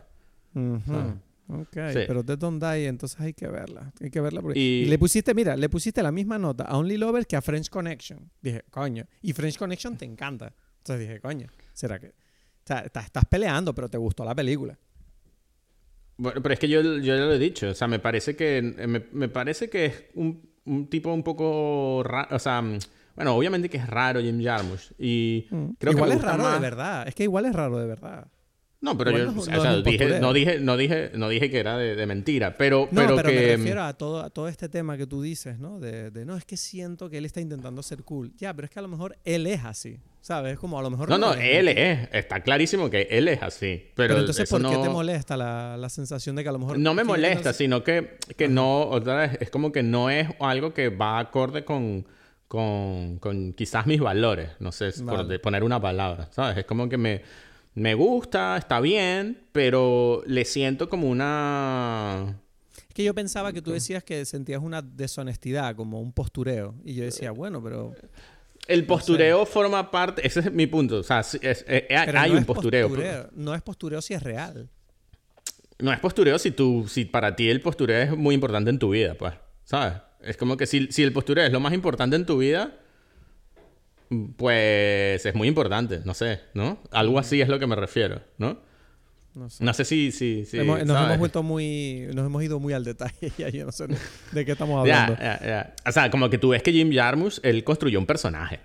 Ok, 1.48 1.78
pero 2.06 2.24
Dead 2.24 2.38
Don't 2.38 2.62
Die, 2.62 2.88
entonces 2.88 3.18
hay 3.22 3.34
que 3.34 3.48
verla. 3.48 3.94
Hay 4.02 4.10
que 4.10 4.20
verla. 4.20 4.42
Y... 4.54 4.84
le 4.84 5.00
pusiste, 5.00 5.34
mira, 5.34 5.56
le 5.56 5.70
pusiste 5.70 6.04
la 6.04 6.12
misma 6.12 6.38
nota 6.38 6.66
a 6.66 6.78
Only 6.78 6.98
Lovers 6.98 7.26
que 7.26 7.38
a 7.38 7.42
French 7.42 7.70
Connection. 7.70 8.30
Dije, 8.42 8.66
coño. 8.70 9.06
Y 9.22 9.32
French 9.32 9.58
Connection 9.58 9.96
te 9.96 10.04
encanta. 10.04 10.54
Entonces 10.80 11.08
dije, 11.08 11.22
coño, 11.22 11.48
¿será 11.72 11.98
que...? 11.98 12.08
O 12.08 12.66
sea, 12.66 12.80
estás 12.80 13.24
peleando, 13.30 13.74
pero 13.74 13.88
te 13.88 13.98
gustó 13.98 14.26
la 14.26 14.36
película. 14.36 14.78
Bueno, 16.18 16.44
pero 16.44 16.52
es 16.52 16.60
que 16.60 16.68
yo, 16.68 16.82
yo 16.82 17.16
ya 17.16 17.16
lo 17.16 17.32
he 17.32 17.40
dicho. 17.40 17.70
O 17.70 17.74
sea, 17.74 17.88
me 17.88 18.00
parece 18.00 18.36
que... 18.36 18.62
Me, 18.62 19.06
me 19.10 19.30
parece 19.30 19.70
que 19.70 19.86
es 19.86 20.04
un, 20.16 20.50
un 20.66 20.90
tipo 20.90 21.14
un 21.14 21.24
poco. 21.24 22.00
O 22.00 22.40
sea 22.40 22.62
bueno, 23.18 23.36
obviamente 23.36 23.68
que 23.68 23.78
es 23.78 23.88
raro 23.88 24.22
Jim 24.22 24.40
Jarmusch. 24.42 24.92
Y 25.00 25.48
mm. 25.50 25.70
creo 25.80 25.94
igual 25.94 26.12
que 26.12 26.16
es 26.18 26.22
raro 26.22 26.52
de 26.52 26.60
verdad. 26.60 27.08
Es 27.08 27.16
que 27.16 27.24
igual 27.24 27.46
es 27.46 27.54
raro 27.54 27.80
de 27.80 27.88
verdad. 27.88 28.28
No, 28.80 28.96
pero 28.96 29.10
yo 29.10 29.32
no, 29.32 29.42
o 29.42 29.44
sea, 29.44 29.78
dije, 29.78 30.20
no, 30.20 30.34
dije, 30.34 30.60
no, 30.60 30.78
dije, 30.78 31.10
no 31.16 31.30
dije 31.30 31.50
que 31.50 31.58
era 31.58 31.78
de, 31.80 32.06
mentira, 32.06 32.56
pero, 32.56 32.88
pero, 32.94 33.16
pero 33.16 33.30
que... 33.30 33.36
me 33.36 33.58
refiero 33.58 33.84
a 33.84 33.94
todo, 33.94 34.22
a 34.22 34.30
todo 34.30 34.48
este 34.48 34.70
tema 34.70 34.98
que 34.98 35.08
tú 35.08 35.24
dices, 35.24 35.58
¿no? 35.58 35.80
De, 35.80 36.12
de, 36.12 36.26
no, 36.26 36.38
es 36.38 36.46
que 36.46 36.58
siento 36.58 37.10
que 37.10 37.18
él 37.18 37.26
está 37.26 37.42
intentando 37.42 37.82
ser 37.82 38.04
cool. 38.04 38.34
Ya, 38.38 38.54
pero 38.54 38.68
es 38.68 38.72
que 38.72 38.78
a 38.78 38.84
lo 38.84 38.88
mejor 38.88 39.18
él 39.26 39.48
es 39.48 39.66
así, 39.66 40.00
¿sabes? 40.22 40.54
Es 40.54 40.60
como 40.60 40.78
a 40.78 40.84
lo 40.84 40.92
mejor... 40.92 41.10
No, 41.10 41.18
no, 41.18 41.34
él 41.34 41.70
es. 41.70 42.08
Está 42.12 42.42
clarísimo 42.42 42.88
que 42.92 43.08
él 43.10 43.28
es 43.30 43.42
así. 43.42 43.84
Pero, 43.96 44.20
entonces, 44.20 44.48
¿por 44.48 44.62
qué 44.62 44.78
te 44.78 44.90
molesta 44.90 45.36
la, 45.36 45.76
la, 45.76 45.90
sensación 45.90 46.36
de 46.36 46.44
que 46.44 46.50
a 46.50 46.52
lo 46.52 46.60
mejor... 46.60 46.78
No 46.78 46.94
me 46.94 47.04
molesta, 47.04 47.54
sino 47.54 47.84
que, 47.84 48.20
que 48.38 48.48
no... 48.48 48.84
Otra 48.84 49.16
vez, 49.16 49.38
es 49.42 49.50
como 49.50 49.72
que 49.72 49.82
no 49.82 50.12
es 50.12 50.28
algo 50.40 50.76
que 50.76 50.90
va 50.90 51.18
acorde 51.18 51.66
con 51.66 52.06
con, 52.48 53.20
con 53.20 53.54
quizás 53.54 53.86
mis 53.88 54.00
valores, 54.00 54.52
no 54.60 54.72
sé, 54.72 54.92
por 55.04 55.42
poner 55.42 55.64
una 55.64 55.82
palabra, 55.82 56.30
¿sabes? 56.32 56.58
Es 56.58 56.66
como 56.66 56.88
que 56.88 56.98
me, 56.98 57.22
me 57.74 57.94
gusta, 57.94 58.58
está 58.58 58.80
bien, 58.80 59.44
pero 59.52 60.24
le 60.26 60.46
siento 60.46 60.90
como 60.90 61.10
una... 61.10 62.40
Que 62.94 63.04
yo 63.04 63.14
pensaba 63.14 63.54
que 63.54 63.62
tú 63.62 63.72
decías 63.72 64.04
que 64.04 64.26
sentías 64.26 64.62
una 64.64 64.82
deshonestidad, 64.82 65.76
como 65.76 66.02
un 66.02 66.12
postureo. 66.12 66.74
Y 66.84 66.96
yo 66.96 67.04
decía, 67.04 67.32
bueno, 67.32 67.62
pero... 67.62 67.94
El 68.68 68.86
postureo 68.86 69.46
forma 69.46 69.92
parte, 69.92 70.26
ese 70.26 70.40
es 70.40 70.52
mi 70.52 70.68
punto, 70.68 70.98
o 70.98 71.04
sea, 71.04 71.22
hay 72.16 72.32
un 72.32 72.46
postureo. 72.46 72.90
No 73.34 73.54
es 73.54 73.62
postureo 73.62 74.02
si 74.02 74.14
es 74.14 74.24
real. 74.24 74.70
No 75.80 75.94
es 75.94 76.00
postureo 76.00 76.40
si 76.40 76.52
tú, 76.52 76.88
si 76.90 77.06
para 77.06 77.36
ti 77.36 77.50
el 77.50 77.62
postureo 77.62 78.02
es 78.02 78.18
muy 78.18 78.34
importante 78.34 78.72
en 78.72 78.80
tu 78.80 78.90
vida, 78.90 79.14
pues, 79.14 79.36
¿sabes? 79.64 79.94
Es 80.22 80.38
como 80.38 80.58
que 80.58 80.66
si, 80.66 80.88
si 80.92 81.04
el 81.04 81.14
postureo 81.14 81.46
es 81.46 81.52
lo 81.52 81.60
más 81.60 81.74
importante 81.74 82.16
en 82.16 82.26
tu 82.26 82.38
vida, 82.38 82.74
pues 84.38 85.26
es 85.26 85.36
muy 85.36 85.48
importante, 85.48 86.02
no 86.06 86.14
sé, 86.14 86.42
¿no? 86.54 86.80
Algo 86.92 87.20
así 87.20 87.42
es 87.42 87.50
lo 87.50 87.60
que 87.60 87.68
me 87.68 87.76
refiero, 87.76 88.22
¿no? 88.38 88.60
No 89.60 89.74
sé, 89.74 89.86
si... 89.86 90.12
si, 90.12 90.46
si 90.46 90.58
nos 90.58 90.82
hemos 90.82 91.18
vuelto 91.20 91.44
muy... 91.44 92.08
Nos 92.14 92.26
hemos 92.26 92.42
ido 92.44 92.60
muy 92.60 92.74
al 92.74 92.84
detalle 92.84 93.32
ya 93.38 93.50
yo 93.50 93.66
no 93.66 93.72
sé 93.72 93.86
de 94.32 94.46
qué 94.46 94.54
estamos 94.54 94.80
hablando. 94.80 95.14
O 95.86 95.92
sea, 95.92 96.10
como 96.10 96.30
que 96.30 96.40
tú 96.40 96.50
ves 96.50 96.64
que 96.64 96.72
Jim 96.72 96.92
Jarmusch, 96.92 97.40
él 97.44 97.64
construyó 97.64 98.00
un 98.00 98.08
personaje. 98.08 98.60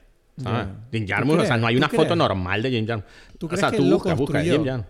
Jim 0.91 1.07
Jarmusch, 1.07 1.41
o 1.41 1.45
sea, 1.45 1.59
no 1.59 1.67
hay 1.67 1.77
una 1.77 1.91
foto 1.91 2.17
normal 2.17 2.63
de 2.63 2.71
Jim 2.71 2.87
Jarmusch. 2.87 3.07
¿Tú 3.39 3.49
crees 3.49 3.63
o 3.63 3.69
sea, 3.69 3.71
que 3.71 3.77
tú 3.77 3.91
buscas, 3.91 4.17
buscas 4.17 4.45
Jim 4.45 4.65
Jarmusch. 4.65 4.87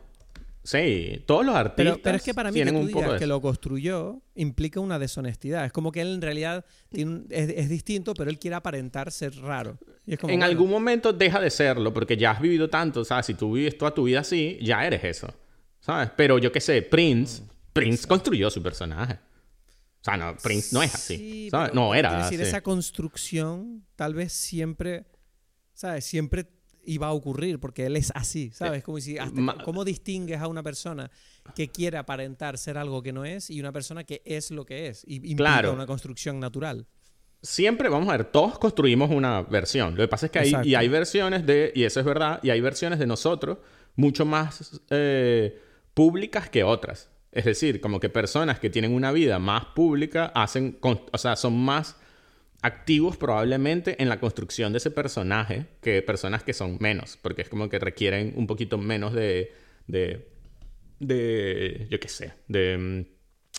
Sí, 0.65 1.25
todos 1.27 1.45
los 1.45 1.57
artistas. 1.57 1.99
Pero, 2.03 2.17
es 2.17 2.23
que 2.23 2.35
para 2.35 2.53
mí 2.53 2.63
que 2.63 2.71
tú 2.71 2.87
digas 2.87 3.19
que 3.19 3.27
lo 3.27 3.41
construyó 3.41 4.23
implica 4.35 4.79
una 4.79 4.99
deshonestidad. 4.99 5.65
Es 5.65 5.73
como 5.73 5.91
que 5.91 6.01
él 6.01 6.15
en 6.15 6.23
realidad 6.23 6.65
es, 6.91 7.69
distinto, 7.69 8.15
pero 8.15 8.31
él 8.31 8.39
quiere 8.39 8.57
aparentar 8.57 9.11
ser 9.11 9.35
raro. 9.37 9.79
en 10.07 10.43
algún 10.43 10.71
momento 10.71 11.13
deja 11.13 11.41
de 11.41 11.51
serlo, 11.51 11.93
porque 11.93 12.17
ya 12.17 12.31
has 12.31 12.41
vivido 12.41 12.71
tanto. 12.71 13.01
O 13.01 13.05
sea, 13.05 13.23
si 13.23 13.35
tú 13.35 13.55
vives 13.55 13.77
toda 13.77 13.93
tu 13.93 14.05
vida 14.05 14.21
así, 14.21 14.59
ya 14.63 14.87
eres 14.87 15.03
eso. 15.03 15.35
¿Sabes? 15.81 16.11
Pero 16.17 16.39
yo 16.39 16.53
qué 16.53 16.61
sé, 16.61 16.83
Prince. 16.83 17.43
Mm, 17.43 17.47
Prince 17.73 18.07
construyó 18.07 18.51
su 18.51 18.63
personaje. 18.63 19.15
O 19.15 20.05
sea, 20.05 20.17
no, 20.17 20.37
Prince 20.37 20.69
no 20.73 20.83
es 20.83 20.95
así. 20.95 21.49
¿sabes? 21.51 21.75
No 21.75 21.95
era 21.95 22.19
Es 22.19 22.31
decir, 22.31 22.41
esa 22.41 22.61
construcción 22.61 23.85
tal 23.97 24.15
vez 24.15 24.33
siempre. 24.33 25.07
¿Sabes? 25.75 26.05
Siempre 26.05 26.47
iba 26.85 27.09
a 27.09 27.13
ocurrir 27.13 27.59
porque 27.59 27.87
él 27.87 27.97
es 27.97 28.13
así, 28.15 28.51
¿sabes? 28.53 28.83
Como 28.83 29.01
si 29.01 29.17
¿Cómo 29.65 29.85
distingues 29.85 30.41
a 30.41 30.49
una 30.49 30.63
persona 30.63 31.11
que 31.55 31.69
quiere 31.69 31.99
aparentar 31.99 32.59
ser 32.59 32.79
algo 32.79 33.03
que 33.03 33.13
no 33.13 33.25
es 33.25 33.51
y 33.51 33.61
una 33.61 33.73
persona 33.73 34.05
que 34.05 34.23
es 34.25 34.51
lo 34.51 34.65
que 34.65 34.89
es? 34.89 35.05
Y 35.07 35.17
implica 35.31 35.71
una 35.71 35.87
construcción 35.87 36.41
natural. 36.41 36.87
Siempre, 37.43 37.89
vamos 37.89 38.09
a 38.09 38.13
ver, 38.13 38.25
todos 38.27 38.59
construimos 38.59 39.11
una 39.11 39.43
versión. 39.43 39.97
Lo 39.97 40.03
que 40.05 40.09
pasa 40.09 40.27
es 40.27 40.33
que 40.33 40.39
hay, 40.39 40.55
y 40.63 40.75
hay 40.77 40.89
versiones 40.89 41.45
de, 41.45 41.73
y 41.75 41.83
eso 41.83 41.99
es 41.99 42.07
verdad, 42.07 42.39
y 42.43 42.51
hay 42.51 42.61
versiones 42.61 43.01
de 43.01 43.07
nosotros 43.07 43.59
mucho 43.97 44.25
más 44.25 44.81
eh, 44.91 45.61
públicas 45.93 46.49
que 46.49 46.63
otras. 46.63 47.11
Es 47.33 47.45
decir, 47.45 47.81
como 47.81 47.99
que 47.99 48.11
personas 48.11 48.61
que 48.61 48.71
tienen 48.71 48.93
una 48.93 49.11
vida 49.11 49.39
más 49.39 49.65
pública 49.75 50.27
hacen, 50.35 50.79
o 50.83 51.19
sea, 51.19 51.35
son 51.35 51.59
más 51.59 51.97
activos 52.63 53.17
probablemente 53.17 54.01
en 54.01 54.09
la 54.09 54.19
construcción 54.21 54.73
de 54.73 54.79
ese 54.79 54.91
personaje 54.91 55.67
que 55.81 56.01
personas 56.01 56.45
que 56.45 56.53
son 56.53 56.79
menos, 56.81 57.19
porque 57.21 57.43
es 57.43 57.49
como 57.49 57.69
que 57.69 57.79
requieren 57.79 58.33
un 58.37 58.47
poquito 58.47 58.79
menos 58.79 59.13
de, 59.13 59.53
de, 59.89 60.29
de 61.01 61.87
yo 61.91 61.99
qué 61.99 62.09
sé, 62.09 62.33
de, 62.47 63.07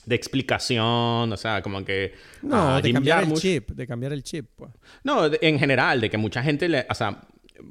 de 0.05 0.15
explicación, 0.15 1.31
o 1.31 1.37
sea, 1.37 1.61
como 1.61 1.83
que... 1.83 2.13
No, 2.41 2.81
de 2.81 2.93
cambiar 2.93 3.23
el 3.23 3.33
chip, 3.33 3.71
de 3.71 3.85
cambiar 3.85 4.13
el 4.13 4.23
chip. 4.23 4.47
Pues. 4.55 4.71
No, 5.03 5.29
en 5.41 5.59
general, 5.59 6.01
de 6.01 6.09
que 6.09 6.17
mucha 6.17 6.41
gente 6.41 6.67
le... 6.69 6.85
O 6.89 6.95
sea, 6.95 7.21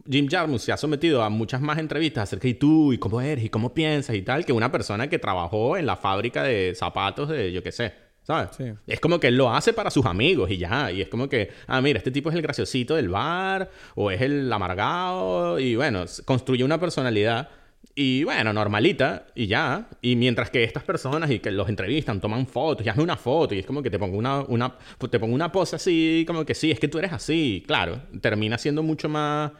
Jim 0.08 0.28
Jarmusch 0.28 0.60
se 0.60 0.72
ha 0.72 0.76
sometido 0.76 1.22
a 1.22 1.30
muchas 1.30 1.60
más 1.60 1.78
entrevistas 1.78 2.24
acerca 2.24 2.46
de 2.48 2.54
tú 2.54 2.92
y 2.92 2.98
cómo 2.98 3.20
eres 3.20 3.44
y 3.44 3.48
cómo 3.48 3.74
piensas 3.74 4.16
y 4.16 4.22
tal 4.22 4.44
que 4.44 4.52
una 4.52 4.70
persona 4.70 5.08
que 5.08 5.18
trabajó 5.18 5.76
en 5.76 5.86
la 5.86 5.96
fábrica 5.96 6.42
de 6.42 6.74
zapatos 6.74 7.28
de, 7.28 7.52
yo 7.52 7.62
qué 7.62 7.72
sé, 7.72 7.92
¿Sabes? 8.22 8.50
Es 8.86 9.00
como 9.00 9.18
que 9.18 9.28
él 9.28 9.36
lo 9.36 9.52
hace 9.52 9.72
para 9.72 9.90
sus 9.90 10.06
amigos 10.06 10.50
y 10.50 10.56
ya. 10.56 10.92
Y 10.92 11.02
es 11.02 11.08
como 11.08 11.28
que, 11.28 11.50
ah, 11.66 11.80
mira, 11.80 11.98
este 11.98 12.12
tipo 12.12 12.30
es 12.30 12.36
el 12.36 12.42
graciosito 12.42 12.94
del 12.94 13.08
bar 13.08 13.68
o 13.96 14.10
es 14.10 14.20
el 14.20 14.52
amargado 14.52 15.58
y 15.58 15.74
bueno, 15.74 16.04
construye 16.24 16.62
una 16.62 16.78
personalidad 16.78 17.48
y 17.96 18.22
bueno, 18.22 18.52
normalita 18.52 19.26
y 19.34 19.48
ya. 19.48 19.88
Y 20.00 20.14
mientras 20.14 20.50
que 20.50 20.62
estas 20.62 20.84
personas 20.84 21.30
y 21.30 21.40
que 21.40 21.50
los 21.50 21.68
entrevistan, 21.68 22.20
toman 22.20 22.46
fotos 22.46 22.86
y 22.86 22.88
hacen 22.88 23.02
una 23.02 23.16
foto 23.16 23.54
y 23.54 23.58
es 23.58 23.66
como 23.66 23.82
que 23.82 23.90
te 23.90 23.98
pongo 23.98 24.16
una, 24.16 24.42
una, 24.42 24.76
te 25.10 25.18
pongo 25.18 25.34
una 25.34 25.50
pose 25.50 25.76
así, 25.76 26.24
como 26.26 26.44
que 26.44 26.54
sí, 26.54 26.70
es 26.70 26.78
que 26.78 26.88
tú 26.88 26.98
eres 26.98 27.12
así. 27.12 27.64
Claro, 27.66 28.02
termina 28.20 28.56
siendo 28.56 28.84
mucho 28.84 29.08
más, 29.08 29.50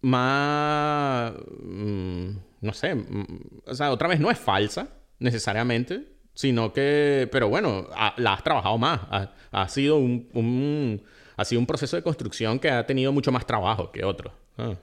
más, 0.00 1.32
mm, 1.60 2.28
no 2.60 2.72
sé, 2.72 2.94
mm, 2.94 3.24
o 3.66 3.74
sea, 3.74 3.90
otra 3.90 4.08
vez 4.08 4.20
no 4.20 4.30
es 4.30 4.38
falsa 4.38 4.88
necesariamente 5.18 6.13
sino 6.34 6.72
que, 6.72 7.28
pero 7.30 7.48
bueno, 7.48 7.88
la 8.16 8.34
has 8.34 8.42
trabajado 8.42 8.76
más. 8.76 9.00
Ha, 9.52 9.68
sido 9.68 9.98
un, 9.98 11.02
ha 11.36 11.44
sido 11.44 11.60
un 11.60 11.66
proceso 11.66 11.96
de 11.96 12.02
construcción 12.02 12.58
que 12.58 12.70
ha 12.70 12.84
tenido 12.84 13.12
mucho 13.12 13.32
más 13.32 13.46
trabajo 13.46 13.90
que 13.90 14.04
otro. 14.04 14.32
Ah. 14.58 14.74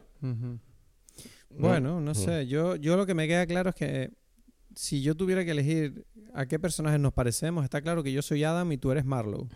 Bueno, 1.49 1.99
no 1.99 2.15
sé. 2.15 2.47
Yo, 2.47 2.75
yo 2.77 2.95
lo 2.95 3.05
que 3.05 3.13
me 3.13 3.27
queda 3.27 3.45
claro 3.45 3.69
es 3.69 3.75
que 3.75 4.11
si 4.75 5.01
yo 5.01 5.15
tuviera 5.15 5.43
que 5.43 5.51
elegir 5.51 6.05
a 6.33 6.45
qué 6.45 6.57
personajes 6.59 6.99
nos 6.99 7.13
parecemos, 7.13 7.63
está 7.63 7.81
claro 7.81 8.03
que 8.03 8.13
yo 8.13 8.21
soy 8.21 8.43
Adam 8.43 8.71
y 8.71 8.77
tú 8.77 8.91
eres 8.91 9.03
Marlowe. 9.03 9.49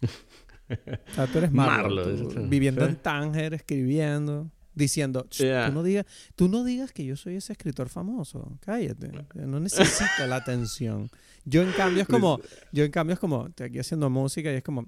o 0.70 1.14
sea, 1.14 1.26
tú 1.28 1.38
eres 1.38 1.52
Marlowe. 1.52 2.48
viviendo 2.48 2.84
en 2.84 2.96
Tánger, 2.96 3.54
escribiendo 3.54 4.50
diciendo, 4.78 5.26
tú, 5.28 5.44
no 5.72 5.82
digas, 5.82 6.06
tú 6.36 6.48
no 6.48 6.64
digas 6.64 6.92
que 6.92 7.04
yo 7.04 7.16
soy 7.16 7.36
ese 7.36 7.52
escritor 7.52 7.88
famoso, 7.88 8.56
cállate, 8.60 9.10
no 9.34 9.60
necesito 9.60 10.26
la 10.26 10.36
atención. 10.36 11.10
Yo 11.44 11.62
en 11.62 11.72
cambio 11.72 12.02
es 12.02 12.08
como, 12.08 12.40
yo 12.72 12.84
en 12.84 12.90
cambio 12.90 13.14
es 13.14 13.20
como, 13.20 13.48
estoy 13.48 13.66
aquí 13.66 13.78
haciendo 13.78 14.08
música 14.08 14.52
y 14.52 14.56
es 14.56 14.62
como, 14.62 14.86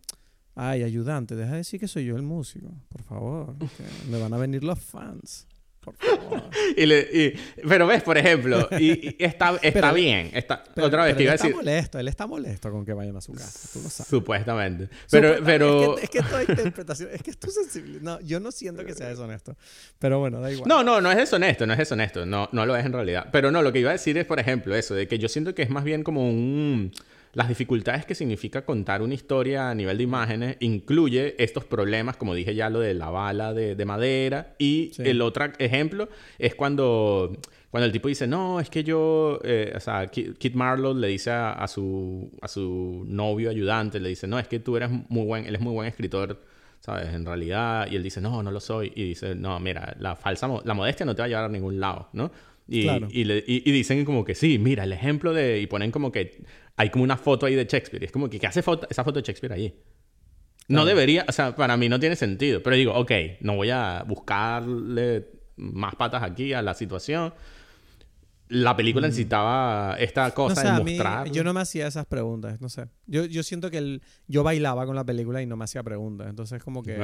ay, 0.54 0.82
ayudante, 0.82 1.36
deja 1.36 1.52
de 1.52 1.58
decir 1.58 1.80
que 1.80 1.88
soy 1.88 2.04
yo 2.04 2.16
el 2.16 2.22
músico, 2.22 2.68
por 2.88 3.02
favor, 3.02 3.56
me 4.10 4.18
van 4.18 4.32
a 4.32 4.38
venir 4.38 4.64
los 4.64 4.78
fans. 4.78 5.46
Pero 7.68 7.86
ves, 7.86 8.02
por 8.02 8.18
ejemplo, 8.18 8.68
y, 8.78 9.16
está, 9.24 9.58
está 9.62 9.92
bien. 9.92 10.30
Está, 10.34 10.62
otra 10.80 11.04
vez 11.04 11.16
que 11.16 11.22
iba 11.22 11.32
a 11.32 11.36
decir. 11.36 11.50
Está 11.50 11.56
molesto, 11.56 11.98
él 11.98 12.08
está 12.08 12.26
molesto 12.26 12.70
con 12.70 12.84
que 12.84 12.92
vayan 12.92 13.16
a 13.16 13.20
su 13.20 13.32
casa. 13.32 13.68
Tú 13.72 13.80
lo 13.82 13.88
sabes. 13.88 14.08
Supuestamente. 14.08 14.88
Pero. 15.10 15.36
pero... 15.44 15.98
Es, 15.98 16.10
que, 16.10 16.18
es 16.18 16.24
que 16.24 16.30
toda 16.30 16.42
interpretación. 16.42 17.08
Es 17.12 17.22
que 17.22 17.30
es 17.30 17.38
tu 17.38 17.50
sensibilidad. 17.50 18.02
No, 18.02 18.20
yo 18.20 18.40
no 18.40 18.52
siento 18.52 18.84
que 18.84 18.94
sea 18.94 19.08
deshonesto. 19.08 19.56
Pero 19.98 20.18
bueno, 20.18 20.40
da 20.40 20.52
igual. 20.52 20.68
No, 20.68 20.84
no, 20.84 21.00
no 21.00 21.10
es 21.10 21.16
deshonesto, 21.16 21.66
no 21.66 21.72
es 21.72 21.78
deshonesto. 21.78 22.26
No, 22.26 22.48
no 22.52 22.66
lo 22.66 22.76
es 22.76 22.84
en 22.84 22.92
realidad. 22.92 23.28
Pero 23.32 23.50
no, 23.50 23.62
lo 23.62 23.72
que 23.72 23.80
iba 23.80 23.90
a 23.90 23.94
decir 23.94 24.18
es, 24.18 24.26
por 24.26 24.38
ejemplo, 24.38 24.74
eso, 24.74 24.94
de 24.94 25.08
que 25.08 25.18
yo 25.18 25.28
siento 25.28 25.54
que 25.54 25.62
es 25.62 25.70
más 25.70 25.84
bien 25.84 26.02
como 26.02 26.28
un 26.28 26.92
las 27.32 27.48
dificultades 27.48 28.04
que 28.04 28.14
significa 28.14 28.64
contar 28.64 29.02
una 29.02 29.14
historia 29.14 29.70
a 29.70 29.74
nivel 29.74 29.98
de 29.98 30.02
imágenes 30.02 30.56
incluye 30.60 31.36
estos 31.42 31.64
problemas, 31.64 32.16
como 32.16 32.34
dije 32.34 32.54
ya, 32.54 32.70
lo 32.70 32.80
de 32.80 32.94
la 32.94 33.10
bala 33.10 33.54
de, 33.54 33.84
madera. 33.84 34.54
Y 34.58 34.90
el 34.98 35.22
otro 35.22 35.46
ejemplo 35.58 36.08
es 36.38 36.56
cuando, 36.56 37.36
cuando 37.70 37.86
el 37.86 37.92
tipo 37.92 38.08
dice, 38.08 38.26
no, 38.26 38.58
es 38.58 38.68
que 38.68 38.82
yo, 38.82 39.38
eh, 39.44 39.72
o 39.76 39.80
sea, 39.80 40.08
Kit 40.08 40.54
Marlowe 40.54 40.98
le 40.98 41.06
dice 41.06 41.30
a, 41.30 41.66
su, 41.68 42.30
a 42.42 42.48
su 42.48 43.04
novio 43.06 43.50
ayudante, 43.50 44.00
le 44.00 44.08
dice, 44.08 44.26
no, 44.26 44.38
es 44.38 44.48
que 44.48 44.58
tú 44.58 44.76
eres 44.76 44.90
muy 45.08 45.24
buen, 45.24 45.46
él 45.46 45.54
es 45.54 45.60
muy 45.60 45.72
buen 45.72 45.86
escritor. 45.86 46.40
¿Sabes? 46.80 47.12
En 47.12 47.26
realidad, 47.26 47.88
y 47.90 47.96
él 47.96 48.02
dice, 48.02 48.22
no, 48.22 48.42
no 48.42 48.50
lo 48.50 48.58
soy. 48.58 48.90
Y 48.96 49.04
dice, 49.04 49.34
no, 49.34 49.60
mira, 49.60 49.94
la 49.98 50.16
falsa, 50.16 50.48
la 50.64 50.72
modestia 50.72 51.04
no 51.04 51.14
te 51.14 51.20
va 51.20 51.26
a 51.26 51.28
llevar 51.28 51.44
a 51.44 51.48
ningún 51.50 51.78
lado, 51.78 52.08
¿no? 52.14 52.30
Y, 52.70 52.88
y, 53.12 53.72
dicen 53.72 54.04
como 54.04 54.24
que 54.24 54.36
sí, 54.36 54.58
mira, 54.58 54.84
el 54.84 54.92
ejemplo 54.92 55.32
de... 55.32 55.60
Y 55.60 55.66
ponen 55.66 55.90
como 55.90 56.12
que 56.12 56.44
hay 56.76 56.88
como 56.90 57.02
una 57.02 57.16
foto 57.16 57.46
ahí 57.46 57.56
de 57.56 57.64
Shakespeare. 57.64 58.02
Y 58.02 58.06
es 58.06 58.12
como 58.12 58.30
que, 58.30 58.38
¿qué 58.38 58.46
hace 58.46 58.62
foto, 58.62 58.86
esa 58.88 59.02
foto 59.02 59.20
de 59.20 59.26
Shakespeare 59.26 59.52
ahí? 59.52 59.74
No 60.68 60.84
debería, 60.84 61.24
o 61.28 61.32
sea, 61.32 61.56
para 61.56 61.76
mí 61.76 61.88
no 61.88 61.98
tiene 61.98 62.14
sentido. 62.14 62.62
Pero 62.62 62.76
digo, 62.76 62.94
ok, 62.94 63.10
no 63.40 63.56
voy 63.56 63.70
a 63.70 64.04
buscarle 64.06 65.26
más 65.56 65.96
patas 65.96 66.22
aquí 66.22 66.52
a 66.52 66.62
la 66.62 66.74
situación. 66.74 67.34
La 68.48 68.76
película 68.76 69.06
mm. 69.06 69.10
necesitaba 69.10 69.96
esta 69.98 70.30
cosa 70.32 70.74
de 70.74 70.84
mostrar. 70.84 71.30
yo 71.30 71.44
no 71.44 71.52
me 71.52 71.60
hacía 71.60 71.86
esas 71.86 72.06
preguntas, 72.06 72.60
no 72.60 72.68
sé. 72.68 72.86
Yo, 73.06 73.24
yo 73.24 73.42
siento 73.42 73.70
que 73.70 73.78
el, 73.78 74.02
yo 74.26 74.42
bailaba 74.42 74.86
con 74.86 74.96
la 74.96 75.04
película 75.04 75.42
y 75.42 75.46
no 75.46 75.56
me 75.56 75.64
hacía 75.64 75.82
preguntas. 75.82 76.28
Entonces, 76.28 76.62
como 76.62 76.82
que 76.82 76.98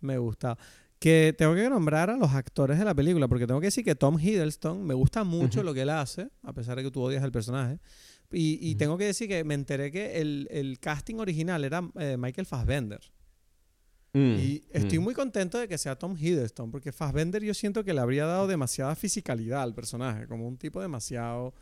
me 0.00 0.18
gustaba. 0.18 0.58
Que 0.98 1.34
tengo 1.36 1.54
que 1.54 1.68
nombrar 1.70 2.10
a 2.10 2.16
los 2.16 2.32
actores 2.32 2.78
de 2.78 2.84
la 2.84 2.94
película, 2.94 3.28
porque 3.28 3.46
tengo 3.46 3.60
que 3.60 3.68
decir 3.68 3.84
que 3.84 3.94
Tom 3.94 4.18
Hiddleston 4.18 4.84
me 4.84 4.94
gusta 4.94 5.22
mucho 5.22 5.62
lo 5.62 5.72
que 5.72 5.82
él 5.82 5.90
hace, 5.90 6.28
a 6.42 6.52
pesar 6.52 6.76
de 6.76 6.82
que 6.82 6.90
tú 6.90 7.02
odias 7.02 7.22
el 7.22 7.30
personaje. 7.30 7.78
Y, 8.30 8.74
tengo 8.74 8.98
que 8.98 9.04
decir 9.04 9.28
que 9.28 9.42
me 9.44 9.54
enteré 9.54 9.90
que 9.90 10.20
el, 10.20 10.78
casting 10.80 11.16
original 11.16 11.64
era 11.64 11.88
eh, 11.98 12.16
Michael 12.18 12.46
Fassbender. 12.46 13.00
Mm, 14.12 14.34
y 14.38 14.64
estoy 14.70 14.98
mm. 14.98 15.02
muy 15.02 15.14
contento 15.14 15.58
de 15.58 15.68
que 15.68 15.78
sea 15.78 15.96
Tom 15.96 16.16
Hiddleston, 16.18 16.70
porque 16.70 16.92
Fassbender 16.92 17.42
yo 17.42 17.54
siento 17.54 17.84
que 17.84 17.94
le 17.94 18.00
habría 18.00 18.26
dado 18.26 18.46
demasiada 18.46 18.94
fisicalidad 18.94 19.62
al 19.62 19.74
personaje, 19.74 20.26
como 20.26 20.48
un 20.48 20.56
tipo 20.56 20.80
demasiado 20.80 21.54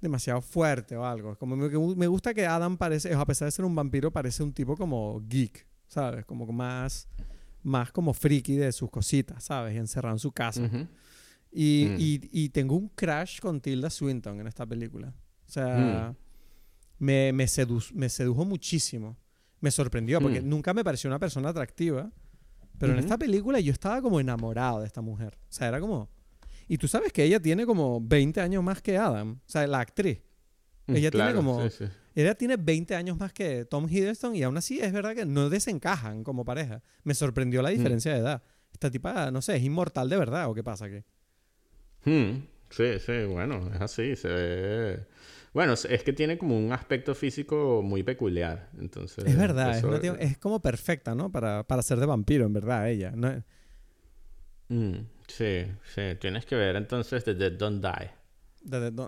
demasiado 0.00 0.42
fuerte 0.42 0.96
o 0.96 1.06
algo. 1.06 1.36
Como 1.38 1.56
me, 1.56 1.68
me 1.68 2.06
gusta 2.08 2.34
que 2.34 2.44
Adam 2.44 2.76
parece, 2.76 3.14
a 3.14 3.24
pesar 3.24 3.46
de 3.46 3.52
ser 3.52 3.64
un 3.64 3.74
vampiro, 3.74 4.10
parece 4.10 4.42
un 4.42 4.52
tipo 4.52 4.76
como 4.76 5.22
geek, 5.28 5.64
¿sabes? 5.86 6.24
Como 6.24 6.44
más 6.52 7.08
más 7.62 7.92
como 7.92 8.12
friki 8.12 8.56
de 8.56 8.72
sus 8.72 8.90
cositas, 8.90 9.44
¿sabes? 9.44 9.76
Encerrado 9.76 10.14
en 10.14 10.18
su 10.18 10.32
casa. 10.32 10.62
Mm. 10.62 10.88
y, 11.52 12.20
y, 12.32 12.48
tengo 12.48 12.76
un 12.76 12.88
crash 12.88 13.40
con 13.40 13.60
Tilda 13.60 13.90
Swinton 13.90 14.40
en 14.40 14.46
esta 14.46 14.66
película. 14.66 15.14
O 15.46 15.50
sea, 15.50 16.14
me, 16.98 17.32
me, 17.32 17.46
me 17.94 18.08
sedujo 18.08 18.44
muchísimo. 18.44 19.18
Me 19.60 19.70
sorprendió 19.70 20.20
porque 20.20 20.40
mm. 20.40 20.48
nunca 20.48 20.72
me 20.72 20.82
pareció 20.82 21.08
una 21.08 21.18
persona 21.18 21.50
atractiva. 21.50 22.10
Pero 22.78 22.94
en 22.94 22.98
esta 22.98 23.16
película 23.16 23.60
yo 23.60 23.70
estaba 23.72 24.02
como 24.02 24.18
enamorado 24.18 24.80
de 24.80 24.86
esta 24.86 25.00
mujer. 25.02 25.38
O 25.42 25.52
sea, 25.52 25.68
era 25.68 25.78
como... 25.78 26.08
Y 26.66 26.78
tú 26.78 26.88
sabes 26.88 27.12
que 27.12 27.22
ella 27.22 27.38
tiene 27.38 27.64
como 27.66 28.00
20 28.00 28.40
años 28.40 28.64
más 28.64 28.82
que 28.82 28.96
Adam. 28.96 29.40
O 29.46 29.50
sea, 29.50 29.66
la 29.66 29.80
actriz. 29.80 30.20
Mm, 30.86 30.96
ella 30.96 31.10
tiene 31.10 31.34
como... 31.34 31.60
Ella 32.14 32.34
tiene 32.34 32.56
20 32.56 32.94
años 32.94 33.18
más 33.18 33.32
que 33.32 33.64
Tom 33.64 33.88
Hiddleston 33.88 34.36
y 34.36 34.42
aún 34.42 34.56
así 34.56 34.80
es 34.80 34.92
verdad 34.92 35.14
que 35.14 35.24
no 35.24 35.48
desencajan 35.48 36.24
como 36.24 36.44
pareja. 36.44 36.82
Me 37.04 37.14
sorprendió 37.14 37.62
la 37.62 37.70
mm. 37.70 37.72
diferencia 37.72 38.12
de 38.12 38.18
edad. 38.18 38.42
Esta 38.72 38.90
tipa, 38.90 39.30
no 39.30 39.42
sé, 39.42 39.56
es 39.56 39.62
inmortal 39.62 40.08
de 40.08 40.16
verdad 40.16 40.48
o 40.48 40.54
qué 40.54 40.62
pasa 40.62 40.86
aquí. 40.86 41.02
Hmm. 42.04 42.46
Sí, 42.70 42.98
sí, 42.98 43.24
bueno, 43.28 43.70
es 43.74 43.80
así. 43.80 44.16
Se 44.16 44.28
ve... 44.28 45.06
Bueno, 45.52 45.74
es 45.74 46.02
que 46.02 46.14
tiene 46.14 46.38
como 46.38 46.58
un 46.58 46.72
aspecto 46.72 47.14
físico 47.14 47.82
muy 47.82 48.02
peculiar. 48.02 48.70
Entonces, 48.78 49.24
es 49.26 49.36
verdad, 49.36 49.76
es, 50.18 50.38
como 50.38 50.62
perfecta, 50.62 51.14
¿no? 51.14 51.30
Para, 51.30 51.62
para 51.64 51.82
ser 51.82 52.00
de 52.00 52.06
vampiro, 52.06 52.46
en 52.46 52.54
verdad, 52.54 52.88
ella. 52.88 53.12
¿no? 53.14 53.44
Mm, 54.68 55.06
sí, 55.28 55.66
sí. 55.94 56.02
Tienes 56.18 56.46
que 56.46 56.56
ver 56.56 56.76
entonces 56.76 57.22
The 57.24 57.34
Dead 57.34 57.52
Don't 57.52 57.84
Die. 57.84 58.10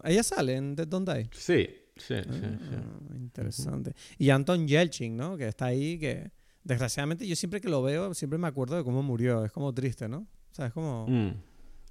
¿Ella 0.05 0.23
sale 0.23 0.57
en 0.57 0.77
Dead 0.77 0.87
Don't 0.87 1.09
Die? 1.09 1.31
Sí, 1.33 1.67
sí, 1.97 2.15
sí, 2.23 2.41
ah, 2.43 3.15
Interesante. 3.15 3.95
Y 4.19 4.31
Anton 4.31 4.67
Yelchin, 4.67 5.17
¿no? 5.17 5.37
Que 5.37 5.49
está 5.49 5.67
ahí, 5.67 5.99
que 5.99 6.31
desgraciadamente 6.63 7.27
yo 7.27 7.37
siempre 7.37 7.61
que 7.61 7.69
lo 7.69 7.83
veo, 7.83 8.15
siempre 8.15 8.39
me 8.39 8.49
acuerdo 8.49 8.77
de 8.77 8.85
cómo 8.85 9.03
murió. 9.03 9.45
Es 9.45 9.53
como 9.53 9.73
triste, 9.73 10.09
¿no? 10.09 10.19
O 10.19 10.55
sea, 10.55 10.67
es 10.67 10.73
como... 10.73 11.07
Mm, 11.09 11.35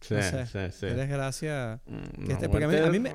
sí, 0.01 0.15
sí, 0.21 0.59
sí. 0.71 0.87
Qué 0.87 0.93
desgracia. 0.93 1.81
Mm, 1.85 2.25
que 2.25 2.49
porque 2.49 2.65
a 2.65 2.89
mí, 2.89 2.99
me 2.99 3.11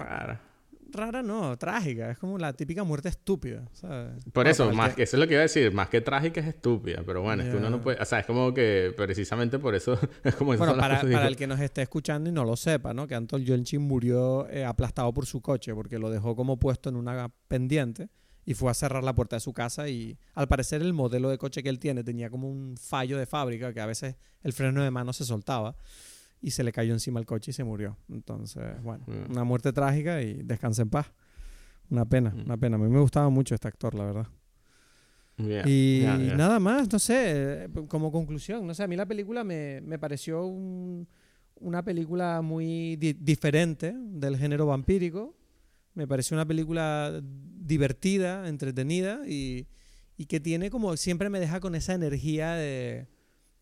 rara 0.88 1.22
no, 1.22 1.56
trágica. 1.56 2.10
Es 2.10 2.18
como 2.18 2.38
la 2.38 2.52
típica 2.52 2.84
muerte 2.84 3.08
estúpida, 3.08 3.68
¿sabes? 3.72 4.24
Por 4.32 4.48
eso, 4.48 4.72
más 4.72 4.94
que... 4.94 5.02
eso 5.02 5.16
es 5.16 5.20
lo 5.20 5.26
que 5.26 5.34
iba 5.34 5.40
a 5.40 5.42
decir. 5.42 5.72
Más 5.72 5.88
que 5.88 6.00
trágica 6.00 6.40
es 6.40 6.46
estúpida. 6.46 7.02
Pero 7.04 7.22
bueno, 7.22 7.42
es 7.42 7.50
que 7.50 7.56
uno 7.56 7.70
no 7.70 7.80
puede... 7.80 8.00
O 8.00 8.04
sea, 8.04 8.20
es 8.20 8.26
como 8.26 8.52
que 8.52 8.92
precisamente 8.96 9.58
por 9.58 9.74
eso... 9.74 9.98
es 10.24 10.34
como 10.34 10.56
bueno, 10.56 10.76
para, 10.76 11.00
para 11.00 11.28
el 11.28 11.36
que 11.36 11.46
nos 11.46 11.60
esté 11.60 11.82
escuchando 11.82 12.30
y 12.30 12.32
no 12.32 12.44
lo 12.44 12.56
sepa, 12.56 12.94
¿no? 12.94 13.06
Que 13.06 13.14
Anton 13.14 13.44
Yelchin 13.44 13.82
murió 13.82 14.48
eh, 14.50 14.64
aplastado 14.64 15.12
por 15.12 15.26
su 15.26 15.40
coche 15.40 15.74
porque 15.74 15.98
lo 15.98 16.10
dejó 16.10 16.34
como 16.34 16.58
puesto 16.58 16.88
en 16.88 16.96
una 16.96 17.30
pendiente 17.48 18.08
y 18.48 18.54
fue 18.54 18.70
a 18.70 18.74
cerrar 18.74 19.04
la 19.04 19.14
puerta 19.14 19.36
de 19.36 19.40
su 19.40 19.52
casa 19.52 19.90
y 19.90 20.18
al 20.34 20.48
parecer 20.48 20.80
el 20.80 20.94
modelo 20.94 21.28
de 21.28 21.36
coche 21.36 21.62
que 21.62 21.68
él 21.68 21.78
tiene 21.78 22.02
tenía 22.02 22.30
como 22.30 22.48
un 22.48 22.78
fallo 22.78 23.18
de 23.18 23.26
fábrica 23.26 23.74
que 23.74 23.80
a 23.82 23.84
veces 23.84 24.16
el 24.42 24.54
freno 24.54 24.82
de 24.82 24.90
mano 24.90 25.12
se 25.12 25.26
soltaba 25.26 25.76
y 26.40 26.50
se 26.50 26.62
le 26.62 26.72
cayó 26.72 26.92
encima 26.92 27.20
el 27.20 27.26
coche 27.26 27.50
y 27.50 27.54
se 27.54 27.64
murió. 27.64 27.96
Entonces, 28.08 28.80
bueno, 28.82 29.04
mm. 29.06 29.30
una 29.30 29.44
muerte 29.44 29.72
trágica 29.72 30.22
y 30.22 30.42
descansa 30.42 30.82
en 30.82 30.90
paz. 30.90 31.12
Una 31.90 32.04
pena, 32.04 32.30
mm. 32.30 32.40
una 32.44 32.56
pena. 32.56 32.76
A 32.76 32.78
mí 32.78 32.88
me 32.88 33.00
gustaba 33.00 33.28
mucho 33.28 33.54
este 33.54 33.68
actor, 33.68 33.94
la 33.94 34.04
verdad. 34.04 34.26
y 35.66 36.04
nada 36.36 36.58
más, 36.58 36.90
no 36.92 36.98
sé, 36.98 37.68
como 37.88 38.10
conclusión, 38.12 38.66
no 38.66 38.74
sé, 38.74 38.82
a 38.82 38.88
mí 38.88 38.96
la 38.96 39.06
película 39.06 39.44
me, 39.44 39.80
me 39.82 39.98
pareció 39.98 40.44
una 40.46 41.84
película 41.84 42.40
muy 42.42 42.96
diferente 42.96 43.94
del 43.96 44.36
género 44.36 44.66
vampírico. 44.66 45.36
Me 45.94 46.06
pareció 46.06 46.36
una 46.36 46.46
película 46.46 47.20
divertida, 47.22 48.48
entretenida 48.48 49.22
y, 49.26 49.66
y 50.16 50.26
que 50.26 50.38
tiene 50.38 50.70
como, 50.70 50.96
siempre 50.96 51.30
me 51.30 51.40
deja 51.40 51.58
con 51.58 51.74
esa 51.74 51.94
energía 51.94 52.54
de, 52.54 53.08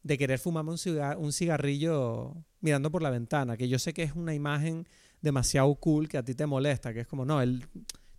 de 0.07 0.17
querer 0.17 0.39
fumarme 0.39 0.71
un, 0.71 1.33
cigarrillo 1.33 2.37
mirando 2.61 2.93
por 2.93 3.03
la 3.03 3.11
ventana, 3.11 3.57
que 3.57 3.69
yo 3.69 3.77
sé 3.81 3.93
que 3.93 4.05
es 4.05 4.15
una 4.15 4.35
imagen 4.35 4.87
demasiado 5.21 5.75
cool 5.75 6.09
que 6.09 6.17
a 6.17 6.23
ti 6.23 6.37
te 6.37 6.47
molesta, 6.47 6.95
que 6.95 7.01
es 7.01 7.09
como, 7.09 7.25
no, 7.25 7.43
el, 7.43 7.67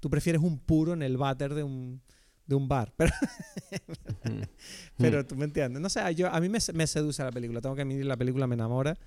tú 0.01 0.09
prefieres 0.09 0.41
un 0.41 0.59
puro 0.59 0.91
en 0.91 1.01
el 1.01 1.15
váter 1.15 1.53
de 1.53 1.63
un, 1.63 2.01
de 2.45 2.55
un 2.55 2.67
bar, 2.67 2.93
pero, 2.97 3.13
pero 4.97 5.25
tú 5.25 5.37
me 5.37 5.45
entiendes. 5.45 5.81
No 5.81 5.87
sé, 5.87 6.01
yo, 6.13 6.27
a 6.27 6.41
mí 6.41 6.49
me, 6.49 6.59
me, 6.73 6.87
seduce 6.87 7.23
la 7.23 7.31
película, 7.31 7.61
tengo 7.61 7.73
que 7.73 7.83
admitir, 7.83 8.05
la 8.05 8.17
película 8.17 8.47
me 8.47 8.55
enamora 8.55 8.97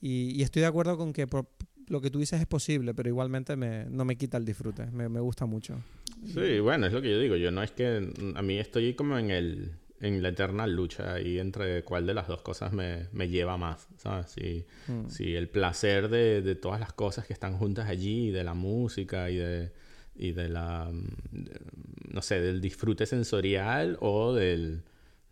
y, 0.00 0.42
estoy 0.42 0.62
de 0.62 0.66
acuerdo 0.66 0.98
con 0.98 1.12
que 1.12 1.28
lo 1.86 2.00
que 2.00 2.10
tú 2.10 2.18
dices 2.18 2.40
es 2.40 2.46
posible, 2.48 2.92
pero 2.92 3.08
igualmente 3.08 3.54
me, 3.54 3.84
no 3.84 4.04
me 4.04 4.16
quita 4.16 4.36
el 4.36 4.44
disfrute, 4.44 4.86
me, 4.86 5.08
me 5.08 5.20
gusta 5.20 5.46
mucho. 5.46 5.80
Sí, 6.26 6.58
bueno, 6.58 6.88
es 6.88 6.92
lo 6.92 7.00
que 7.00 7.10
yo 7.10 7.20
digo, 7.20 7.36
yo 7.36 7.52
no 7.52 7.62
es 7.62 7.70
que 7.70 8.10
a 8.34 8.42
mí 8.42 8.58
estoy 8.58 8.94
como 8.94 9.16
en 9.16 9.30
el 9.30 9.78
en 10.06 10.22
la 10.22 10.28
eterna 10.30 10.66
lucha 10.66 11.14
ahí 11.14 11.38
entre 11.38 11.84
cuál 11.84 12.06
de 12.06 12.14
las 12.14 12.28
dos 12.28 12.42
cosas 12.42 12.72
me, 12.72 13.08
me 13.12 13.28
lleva 13.28 13.56
más, 13.56 13.88
¿sabes? 13.96 14.30
Si, 14.30 14.66
mm. 14.88 15.08
si 15.08 15.34
el 15.34 15.48
placer 15.48 16.08
de, 16.08 16.42
de, 16.42 16.54
todas 16.54 16.80
las 16.80 16.92
cosas 16.92 17.26
que 17.26 17.32
están 17.32 17.56
juntas 17.58 17.88
allí, 17.88 18.30
de 18.30 18.44
la 18.44 18.54
música 18.54 19.30
y 19.30 19.36
de, 19.36 19.72
y 20.14 20.32
de 20.32 20.48
la, 20.48 20.90
no 22.10 22.22
sé, 22.22 22.40
del 22.40 22.60
disfrute 22.60 23.06
sensorial 23.06 23.96
o 24.00 24.32
del, 24.32 24.82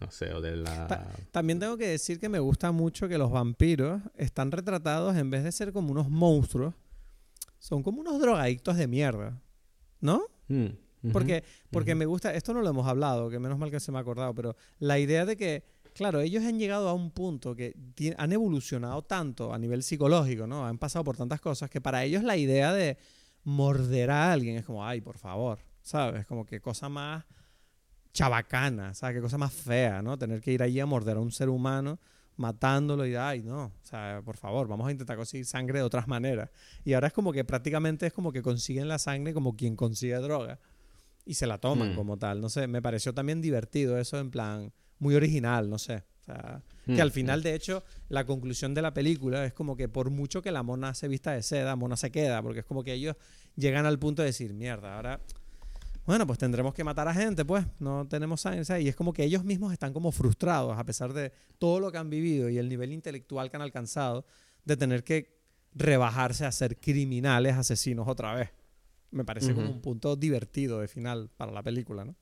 no 0.00 0.10
sé, 0.10 0.32
o 0.32 0.40
de 0.40 0.56
la... 0.56 1.06
también 1.30 1.58
tengo 1.58 1.76
que 1.76 1.88
decir 1.88 2.20
que 2.20 2.28
me 2.28 2.38
gusta 2.38 2.72
mucho 2.72 3.08
que 3.08 3.18
los 3.18 3.30
vampiros 3.30 4.02
están 4.16 4.50
retratados 4.50 5.16
en 5.16 5.30
vez 5.30 5.44
de 5.44 5.52
ser 5.52 5.72
como 5.72 5.92
unos 5.92 6.10
monstruos, 6.10 6.74
son 7.58 7.82
como 7.82 8.00
unos 8.00 8.20
drogadictos 8.20 8.76
de 8.76 8.86
mierda, 8.86 9.40
¿no? 10.00 10.22
Mm. 10.48 10.83
Porque, 11.12 11.44
porque 11.70 11.94
me 11.94 12.06
gusta, 12.06 12.34
esto 12.34 12.54
no 12.54 12.62
lo 12.62 12.68
hemos 12.68 12.86
hablado, 12.86 13.30
que 13.30 13.38
menos 13.38 13.58
mal 13.58 13.70
que 13.70 13.80
se 13.80 13.92
me 13.92 13.98
ha 13.98 14.00
acordado, 14.00 14.34
pero 14.34 14.56
la 14.78 14.98
idea 14.98 15.24
de 15.26 15.36
que, 15.36 15.64
claro, 15.94 16.20
ellos 16.20 16.44
han 16.44 16.58
llegado 16.58 16.88
a 16.88 16.94
un 16.94 17.10
punto 17.10 17.54
que 17.54 17.74
han 18.16 18.32
evolucionado 18.32 19.02
tanto 19.02 19.52
a 19.52 19.58
nivel 19.58 19.82
psicológico, 19.82 20.46
¿no? 20.46 20.66
Han 20.66 20.78
pasado 20.78 21.04
por 21.04 21.16
tantas 21.16 21.40
cosas 21.40 21.70
que 21.70 21.80
para 21.80 22.04
ellos 22.04 22.22
la 22.22 22.36
idea 22.36 22.72
de 22.72 22.96
morder 23.44 24.10
a 24.10 24.32
alguien 24.32 24.56
es 24.56 24.64
como, 24.64 24.84
ay, 24.84 25.00
por 25.00 25.18
favor, 25.18 25.58
¿sabes? 25.82 26.26
Como 26.26 26.46
que 26.46 26.60
cosa 26.60 26.88
más 26.88 27.24
chabacana, 28.12 28.94
¿sabes? 28.94 29.16
Qué 29.16 29.20
cosa 29.20 29.38
más 29.38 29.52
fea, 29.52 30.00
¿no? 30.02 30.16
Tener 30.16 30.40
que 30.40 30.52
ir 30.52 30.62
allí 30.62 30.80
a 30.80 30.86
morder 30.86 31.16
a 31.16 31.20
un 31.20 31.32
ser 31.32 31.48
humano 31.48 31.98
matándolo 32.36 33.06
y 33.06 33.14
ay 33.14 33.42
no, 33.42 33.66
o 33.66 33.72
sea, 33.82 34.20
por 34.24 34.36
favor, 34.36 34.66
vamos 34.66 34.88
a 34.88 34.90
intentar 34.90 35.16
conseguir 35.16 35.46
sangre 35.46 35.78
de 35.78 35.84
otras 35.84 36.08
maneras. 36.08 36.50
Y 36.84 36.94
ahora 36.94 37.08
es 37.08 37.12
como 37.12 37.32
que 37.32 37.44
prácticamente 37.44 38.06
es 38.06 38.12
como 38.12 38.32
que 38.32 38.42
consiguen 38.42 38.88
la 38.88 38.98
sangre 38.98 39.34
como 39.34 39.56
quien 39.56 39.76
consigue 39.76 40.16
droga 40.16 40.58
y 41.24 41.34
se 41.34 41.46
la 41.46 41.58
toman 41.58 41.92
mm. 41.92 41.96
como 41.96 42.16
tal. 42.18 42.40
No 42.40 42.48
sé, 42.48 42.66
me 42.66 42.82
pareció 42.82 43.14
también 43.14 43.40
divertido 43.40 43.98
eso, 43.98 44.18
en 44.18 44.30
plan, 44.30 44.72
muy 44.98 45.14
original, 45.14 45.68
no 45.68 45.78
sé. 45.78 46.04
O 46.20 46.24
sea, 46.24 46.62
que 46.86 47.00
al 47.00 47.08
mm, 47.08 47.12
final, 47.12 47.40
mm. 47.40 47.42
de 47.42 47.54
hecho, 47.54 47.84
la 48.08 48.24
conclusión 48.24 48.74
de 48.74 48.82
la 48.82 48.94
película 48.94 49.44
es 49.44 49.52
como 49.52 49.76
que 49.76 49.88
por 49.88 50.10
mucho 50.10 50.42
que 50.42 50.52
la 50.52 50.62
mona 50.62 50.94
se 50.94 51.08
vista 51.08 51.32
de 51.32 51.42
seda, 51.42 51.76
mona 51.76 51.96
se 51.96 52.10
queda, 52.10 52.42
porque 52.42 52.60
es 52.60 52.64
como 52.64 52.82
que 52.82 52.94
ellos 52.94 53.16
llegan 53.56 53.86
al 53.86 53.98
punto 53.98 54.22
de 54.22 54.26
decir, 54.26 54.54
mierda, 54.54 54.96
ahora, 54.96 55.20
bueno, 56.06 56.26
pues 56.26 56.38
tendremos 56.38 56.74
que 56.74 56.82
matar 56.82 57.08
a 57.08 57.14
gente, 57.14 57.44
pues, 57.44 57.66
no 57.78 58.06
tenemos 58.08 58.40
sangre, 58.40 58.82
y 58.82 58.88
es 58.88 58.96
como 58.96 59.12
que 59.12 59.24
ellos 59.24 59.44
mismos 59.44 59.72
están 59.72 59.92
como 59.92 60.12
frustrados, 60.12 60.78
a 60.78 60.84
pesar 60.84 61.12
de 61.12 61.32
todo 61.58 61.80
lo 61.80 61.92
que 61.92 61.98
han 61.98 62.10
vivido 62.10 62.48
y 62.48 62.58
el 62.58 62.68
nivel 62.68 62.92
intelectual 62.92 63.50
que 63.50 63.56
han 63.56 63.62
alcanzado, 63.62 64.26
de 64.64 64.76
tener 64.76 65.04
que 65.04 65.38
rebajarse 65.74 66.46
a 66.46 66.52
ser 66.52 66.78
criminales, 66.78 67.54
asesinos 67.54 68.08
otra 68.08 68.34
vez 68.34 68.50
me 69.14 69.24
parece 69.24 69.54
como 69.54 69.70
un 69.70 69.80
punto 69.80 70.16
divertido 70.16 70.80
de 70.80 70.88
final 70.88 71.30
para 71.36 71.52
la 71.52 71.62
película, 71.62 72.04
¿no? 72.04 72.14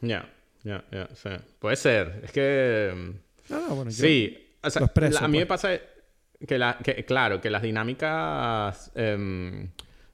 Ya, 0.00 0.32
ya, 0.64 0.84
ya, 0.90 1.08
sí. 1.14 1.30
Puede 1.58 1.76
ser. 1.76 2.20
Es 2.24 2.32
que... 2.32 3.14
No, 3.50 3.74
bueno, 3.74 3.90
sí, 3.90 4.56
o 4.62 4.70
sea, 4.70 4.82
a 5.20 5.28
mí 5.28 5.38
me 5.38 5.46
pues. 5.46 5.60
pasa 5.60 5.78
que, 6.46 6.58
la, 6.58 6.78
que, 6.78 7.04
claro, 7.04 7.40
que 7.40 7.50
las 7.50 7.62
dinámicas 7.62 8.92
em, 8.94 9.68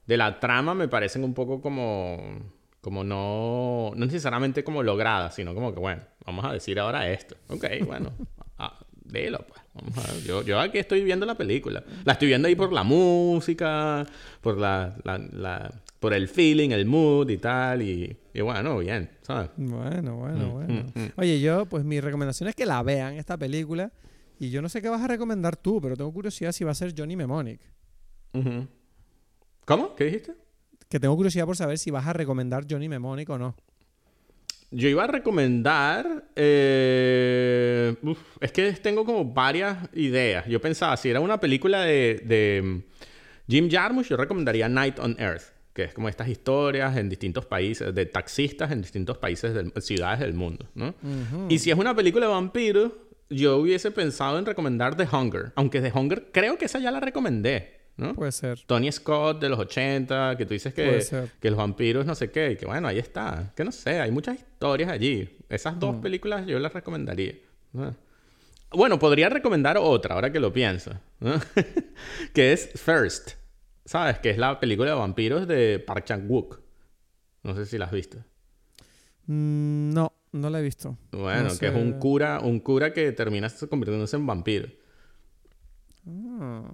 de 0.05 0.17
la 0.17 0.39
trama 0.39 0.73
me 0.73 0.87
parecen 0.87 1.23
un 1.23 1.33
poco 1.33 1.61
como 1.61 2.59
como 2.81 3.03
no, 3.03 3.91
no 3.95 4.05
necesariamente 4.05 4.63
como 4.63 4.83
logradas, 4.83 5.35
sino 5.35 5.53
como 5.53 5.73
que, 5.73 5.79
bueno, 5.79 6.01
vamos 6.25 6.45
a 6.45 6.53
decir 6.53 6.79
ahora 6.79 7.09
esto. 7.09 7.35
Ok, 7.49 7.65
bueno, 7.85 8.13
ah, 8.57 8.79
dilo, 9.03 9.39
pues. 9.47 9.61
Vamos 9.73 9.97
a 9.97 10.11
ver. 10.11 10.23
Yo, 10.23 10.43
yo 10.43 10.59
aquí 10.59 10.77
estoy 10.77 11.03
viendo 11.03 11.25
la 11.25 11.35
película. 11.35 11.83
La 12.05 12.13
estoy 12.13 12.29
viendo 12.29 12.47
ahí 12.47 12.55
por 12.55 12.71
la 12.71 12.83
música, 12.83 14.05
por 14.41 14.57
la, 14.57 14.95
la 15.03 15.71
por 15.99 16.13
el 16.13 16.27
feeling, 16.27 16.69
el 16.69 16.85
mood 16.85 17.29
y 17.29 17.37
tal. 17.37 17.81
Y, 17.81 18.17
bueno, 18.41 18.79
bien, 18.79 19.09
¿sabes? 19.21 19.49
Bueno, 19.57 20.15
bueno, 20.15 20.47
mm, 20.47 20.51
bueno. 20.51 20.73
Mm, 20.73 20.99
mm. 20.99 21.11
Oye, 21.17 21.39
yo, 21.39 21.65
pues 21.65 21.83
mi 21.83 21.99
recomendación 21.99 22.49
es 22.49 22.55
que 22.55 22.65
la 22.65 22.81
vean 22.83 23.15
esta 23.15 23.37
película. 23.37 23.91
Y 24.39 24.49
yo 24.49 24.61
no 24.61 24.69
sé 24.69 24.81
qué 24.81 24.87
vas 24.87 25.01
a 25.01 25.07
recomendar 25.07 25.57
tú, 25.57 25.81
pero 25.81 25.97
tengo 25.97 26.13
curiosidad 26.13 26.53
si 26.53 26.63
va 26.63 26.71
a 26.71 26.75
ser 26.75 26.93
Johnny 26.97 27.15
Mnemonic. 27.17 27.59
¿Cómo? 29.65 29.95
¿Qué 29.95 30.05
dijiste? 30.05 30.33
Que 30.87 30.99
tengo 30.99 31.15
curiosidad 31.15 31.45
por 31.45 31.57
saber 31.57 31.77
si 31.77 31.91
vas 31.91 32.07
a 32.07 32.13
recomendar 32.13 32.65
Johnny 32.69 32.87
Mnemonic 32.87 33.29
o 33.29 33.37
no. 33.37 33.55
Yo 34.71 34.87
iba 34.87 35.03
a 35.03 35.07
recomendar. 35.07 36.29
Eh, 36.35 37.95
es 38.39 38.51
que 38.53 38.71
tengo 38.73 39.03
como 39.03 39.25
varias 39.25 39.89
ideas. 39.93 40.45
Yo 40.47 40.61
pensaba, 40.61 40.95
si 40.95 41.09
era 41.09 41.19
una 41.19 41.39
película 41.39 41.81
de, 41.81 42.21
de 42.23 42.83
Jim 43.49 43.69
Jarmusch, 43.69 44.07
yo 44.07 44.15
recomendaría 44.15 44.69
Night 44.69 44.99
on 44.99 45.17
Earth 45.19 45.58
que 45.73 45.83
es 45.83 45.93
como 45.93 46.09
estas 46.09 46.27
historias 46.27 46.97
en 46.97 47.09
distintos 47.09 47.45
países, 47.45 47.93
de 47.93 48.05
taxistas 48.05 48.71
en 48.71 48.81
distintos 48.81 49.17
países, 49.17 49.53
de, 49.53 49.81
ciudades 49.81 50.19
del 50.19 50.33
mundo, 50.33 50.65
¿no? 50.75 50.93
Y 51.49 51.59
si 51.59 51.71
es 51.71 51.77
una 51.77 51.95
película 51.95 52.27
de 52.27 52.33
vampiros, 52.33 52.91
yo 53.29 53.57
hubiese 53.57 53.91
pensado 53.91 54.39
en 54.39 54.45
recomendar 54.45 54.95
The 54.95 55.07
Hunger, 55.11 55.51
aunque 55.55 55.81
The 55.81 55.91
Hunger 55.93 56.29
creo 56.31 56.57
que 56.57 56.65
esa 56.65 56.79
ya 56.79 56.91
la 56.91 56.99
recomendé, 56.99 57.79
¿no? 57.97 58.15
Puede 58.15 58.31
ser. 58.31 58.59
Tony 58.65 58.91
Scott 58.91 59.39
de 59.39 59.49
los 59.49 59.59
80, 59.59 60.35
que 60.37 60.45
tú 60.45 60.53
dices 60.53 60.73
que, 60.73 61.03
que 61.39 61.49
los 61.49 61.57
vampiros 61.57 62.05
no 62.05 62.15
sé 62.15 62.31
qué, 62.31 62.51
y 62.51 62.55
que 62.55 62.65
bueno, 62.65 62.87
ahí 62.87 62.97
está. 62.97 63.53
Que 63.55 63.63
no 63.63 63.71
sé, 63.71 63.99
hay 63.99 64.11
muchas 64.11 64.37
historias 64.37 64.89
allí. 64.89 65.37
Esas 65.49 65.79
dos 65.79 65.97
mm. 65.97 66.01
películas 66.01 66.47
yo 66.47 66.57
las 66.59 66.73
recomendaría. 66.73 67.35
Bueno, 68.71 68.99
podría 68.99 69.29
recomendar 69.29 69.77
otra, 69.77 70.15
ahora 70.15 70.31
que 70.31 70.39
lo 70.39 70.53
pienso, 70.53 70.91
que 72.33 72.53
es 72.53 72.69
First, 72.75 73.31
¿sabes? 73.89 74.19
Que 74.19 74.29
es 74.29 74.37
la 74.37 74.59
película 74.59 74.91
de 74.91 74.95
vampiros 74.95 75.47
de 75.47 75.79
Park 75.79 76.05
Chan-wook. 76.05 76.61
No 77.41 77.55
sé 77.55 77.65
si 77.65 77.79
la 77.79 77.85
has 77.85 77.91
visto. 77.91 78.19
Mm, 79.25 79.89
no, 79.91 80.13
no 80.31 80.49
la 80.51 80.59
he 80.59 80.61
visto. 80.61 80.95
Bueno, 81.11 81.49
que 81.59 81.67
es 81.67 81.75
un 81.75 81.93
cura, 81.93 82.39
un 82.39 82.59
cura 82.59 82.93
que 82.93 83.11
termina 83.13 83.49
convirtiéndose 83.67 84.15
en 84.15 84.27
vampiro. 84.27 84.69
Ah. 86.05 86.71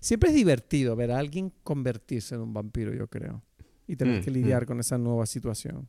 siempre 0.00 0.30
es 0.30 0.34
divertido 0.34 0.94
ver 0.96 1.12
a 1.12 1.18
alguien 1.18 1.52
convertirse 1.62 2.34
en 2.34 2.40
un 2.40 2.52
vampiro, 2.52 2.92
yo 2.92 3.06
creo. 3.06 3.40
Y 3.86 3.94
tener 3.94 4.20
mm, 4.20 4.24
que 4.24 4.30
lidiar 4.32 4.64
mm. 4.64 4.66
con 4.66 4.80
esa 4.80 4.98
nueva 4.98 5.24
situación. 5.26 5.88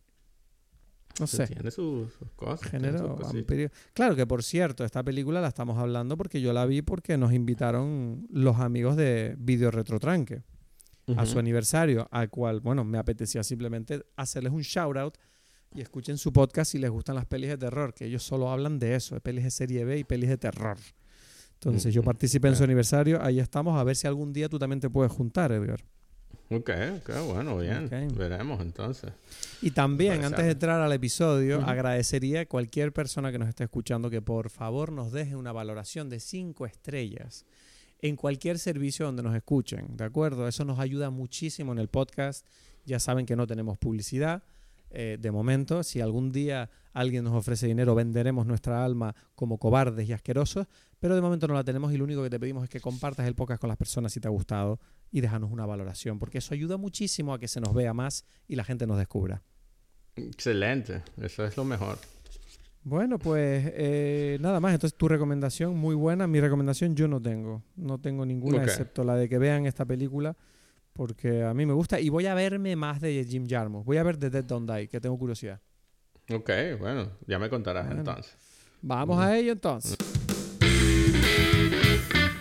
No 1.20 1.28
sé. 1.28 1.48
Tiene 1.48 1.72
sus, 1.72 2.10
cosas. 2.36 2.70
Género 2.70 3.18
Claro 3.94 4.16
que, 4.16 4.26
por 4.26 4.44
cierto, 4.44 4.84
esta 4.84 5.04
película 5.04 5.42
la 5.42 5.48
estamos 5.48 5.78
hablando 5.78 6.18
porque 6.18 6.42
yo 6.42 6.54
la 6.54 6.66
vi 6.66 6.82
porque 6.82 7.18
nos 7.18 7.34
invitaron 7.34 8.28
los 8.32 8.58
amigos 8.58 8.96
de 8.96 9.36
Video 9.38 9.70
Retrotranque 9.72 10.44
a 11.18 11.26
su 11.26 11.38
aniversario, 11.38 12.08
al 12.12 12.30
cual, 12.30 12.62
bueno, 12.62 12.84
me 12.84 12.98
apetecía 12.98 13.44
simplemente 13.44 14.04
hacerles 14.16 14.54
un 14.54 14.62
shout 14.62 14.98
out 14.98 15.18
y 15.76 15.82
escuchen 15.82 16.18
su 16.18 16.32
podcast 16.32 16.72
si 16.72 16.78
les 16.78 16.90
gustan 16.90 17.16
las 17.16 17.26
pelis 17.26 17.50
de 17.50 17.58
terror, 17.58 17.94
que 17.94 18.06
ellos 18.06 18.24
solo 18.24 18.50
hablan 18.50 18.80
de 18.80 18.96
eso, 18.96 19.16
de 19.16 19.22
pelis 19.22 19.44
de 19.44 19.52
serie 19.52 19.86
B 19.86 20.00
y 20.00 20.04
pelis 20.04 20.30
de 20.30 20.38
terror. 20.38 20.78
Entonces, 21.56 21.94
yo 21.94 22.04
participé 22.04 22.50
en 22.50 22.56
su 22.56 22.64
aniversario, 22.64 23.22
ahí 23.22 23.40
estamos, 23.40 23.80
a 23.80 23.84
ver 23.84 23.96
si 23.96 24.06
algún 24.06 24.34
día 24.34 24.50
tú 24.50 24.60
también 24.60 24.80
te 24.80 24.90
puedes 24.90 25.12
juntar, 25.12 25.52
Edgar. 25.52 25.84
Ok, 26.50 26.70
ok, 26.98 27.10
bueno, 27.34 27.58
bien. 27.58 27.90
Veremos 28.16 28.62
entonces. 28.62 29.12
Y 29.62 29.72
también, 29.72 30.24
antes 30.24 30.46
de 30.46 30.52
entrar 30.52 30.82
al 30.82 30.92
episodio, 30.92 31.62
agradecería 31.66 32.42
a 32.42 32.46
cualquier 32.46 32.94
persona 32.94 33.32
que 33.32 33.40
nos 33.40 33.50
esté 33.50 33.64
escuchando 33.64 34.10
que 34.10 34.22
por 34.22 34.50
favor 34.50 34.92
nos 34.92 35.12
deje 35.12 35.36
una 35.36 35.52
valoración 35.52 36.10
de 36.10 36.20
cinco 36.20 36.66
estrellas 36.66 37.46
en 38.00 38.18
cualquier 38.18 38.60
servicio 38.60 39.06
donde 39.06 39.24
nos 39.24 39.36
escuchen, 39.36 39.96
¿de 39.96 40.04
acuerdo? 40.04 40.48
Eso 40.48 40.66
nos 40.66 40.78
ayuda 40.78 41.10
muchísimo 41.10 41.72
en 41.72 41.80
el 41.80 41.88
podcast. 41.88 42.46
Ya 42.86 43.00
saben 43.00 43.26
que 43.26 43.38
no 43.38 43.48
tenemos 43.48 43.78
publicidad. 43.78 44.44
Eh, 44.96 45.18
de 45.20 45.32
momento, 45.32 45.82
si 45.82 46.02
algún 46.02 46.32
día 46.32 46.70
alguien 46.94 47.24
nos 47.24 47.34
ofrece 47.34 47.66
dinero, 47.66 47.96
venderemos 47.96 48.46
nuestra 48.46 48.86
alma 48.86 49.16
como 49.34 49.58
cobardes 49.58 50.08
y 50.08 50.14
asquerosos, 50.14 50.68
pero 51.00 51.16
de 51.16 51.22
momento 51.22 51.48
no 51.48 51.56
la 51.56 51.64
tenemos 51.64 51.92
y 51.92 51.98
lo 51.98 52.04
único 52.04 52.22
que 52.22 52.30
te 52.30 52.40
pedimos 52.40 52.64
es 52.64 52.70
que 52.70 52.80
compartas 52.80 53.28
el 53.28 53.34
podcast 53.34 53.60
con 53.60 53.68
las 53.68 53.78
personas 53.78 54.14
si 54.14 54.20
te 54.20 54.28
ha 54.28 54.32
gustado 54.32 54.80
y 55.12 55.22
déjanos 55.22 55.52
una 55.52 55.66
valoración, 55.66 56.20
porque 56.20 56.38
eso 56.38 56.54
ayuda 56.54 56.78
muchísimo 56.78 57.34
a 57.34 57.40
que 57.40 57.48
se 57.48 57.60
nos 57.60 57.74
vea 57.74 57.94
más 57.94 58.24
y 58.48 58.56
la 58.56 58.64
gente 58.64 58.86
nos 58.86 59.00
descubra. 59.00 59.42
Excelente, 60.16 61.02
eso 61.18 61.44
es 61.44 61.58
lo 61.58 61.66
mejor. 61.66 61.98
Bueno, 62.84 63.18
pues 63.18 63.72
eh, 63.76 64.38
nada 64.42 64.60
más. 64.60 64.74
Entonces, 64.74 64.98
tu 64.98 65.08
recomendación 65.08 65.76
muy 65.76 65.96
buena. 65.96 66.28
Mi 66.28 66.42
recomendación 66.42 66.96
yo 66.96 67.08
no 67.08 67.22
tengo. 67.22 67.64
No 67.76 67.98
tengo 67.98 68.26
ninguna, 68.26 68.62
excepto 68.64 69.04
la 69.04 69.16
de 69.16 69.30
que 69.30 69.38
vean 69.38 69.66
esta 69.66 69.86
película, 69.86 70.36
porque 70.94 71.44
a 71.44 71.54
mí 71.54 71.66
me 71.66 71.74
gusta. 71.74 72.00
Y 72.00 72.10
voy 72.10 72.28
a 72.28 72.34
verme 72.34 72.76
más 72.76 73.02
de 73.02 73.26
Jim 73.26 73.46
Jarmusch. 73.48 73.84
Voy 73.86 73.98
a 73.98 74.04
ver 74.04 74.18
The 74.18 74.30
Dead 74.30 74.46
Don't 74.46 74.70
Die, 74.70 74.88
que 74.88 75.02
tengo 75.02 75.18
curiosidad. 75.18 75.60
Ok, 76.32 76.50
bueno, 76.80 77.10
ya 77.28 77.38
me 77.40 77.50
contarás 77.50 77.92
entonces. 77.92 78.36
Vamos 78.82 79.20
a 79.20 79.36
ello 79.38 79.52
entonces. 79.52 79.98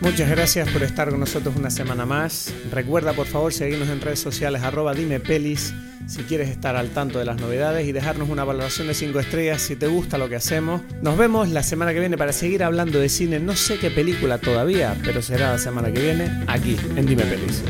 Muchas 0.02 0.28
gracias 0.28 0.68
por 0.70 0.82
estar 0.82 1.10
con 1.10 1.20
nosotros 1.20 1.54
una 1.56 1.70
semana 1.70 2.04
más. 2.04 2.52
Recuerda 2.72 3.12
por 3.12 3.26
favor 3.26 3.52
seguirnos 3.52 3.88
en 3.88 4.00
redes 4.00 4.18
sociales 4.18 4.62
arroba 4.62 4.94
dime 4.94 5.20
pelis 5.20 5.72
si 6.08 6.24
quieres 6.24 6.48
estar 6.48 6.74
al 6.74 6.90
tanto 6.90 7.20
de 7.20 7.24
las 7.24 7.40
novedades 7.40 7.86
y 7.86 7.92
dejarnos 7.92 8.28
una 8.28 8.42
valoración 8.42 8.88
de 8.88 8.94
5 8.94 9.20
estrellas 9.20 9.62
si 9.62 9.76
te 9.76 9.86
gusta 9.86 10.18
lo 10.18 10.28
que 10.28 10.34
hacemos. 10.34 10.82
Nos 11.02 11.16
vemos 11.16 11.48
la 11.50 11.62
semana 11.62 11.94
que 11.94 12.00
viene 12.00 12.18
para 12.18 12.32
seguir 12.32 12.64
hablando 12.64 12.98
de 12.98 13.08
cine. 13.08 13.38
No 13.38 13.54
sé 13.54 13.78
qué 13.78 13.92
película 13.92 14.38
todavía, 14.38 14.96
pero 15.04 15.22
será 15.22 15.52
la 15.52 15.58
semana 15.58 15.92
que 15.92 16.00
viene 16.00 16.44
aquí 16.48 16.76
en 16.96 17.06
Dime 17.06 17.22
Pelis. 17.22 17.62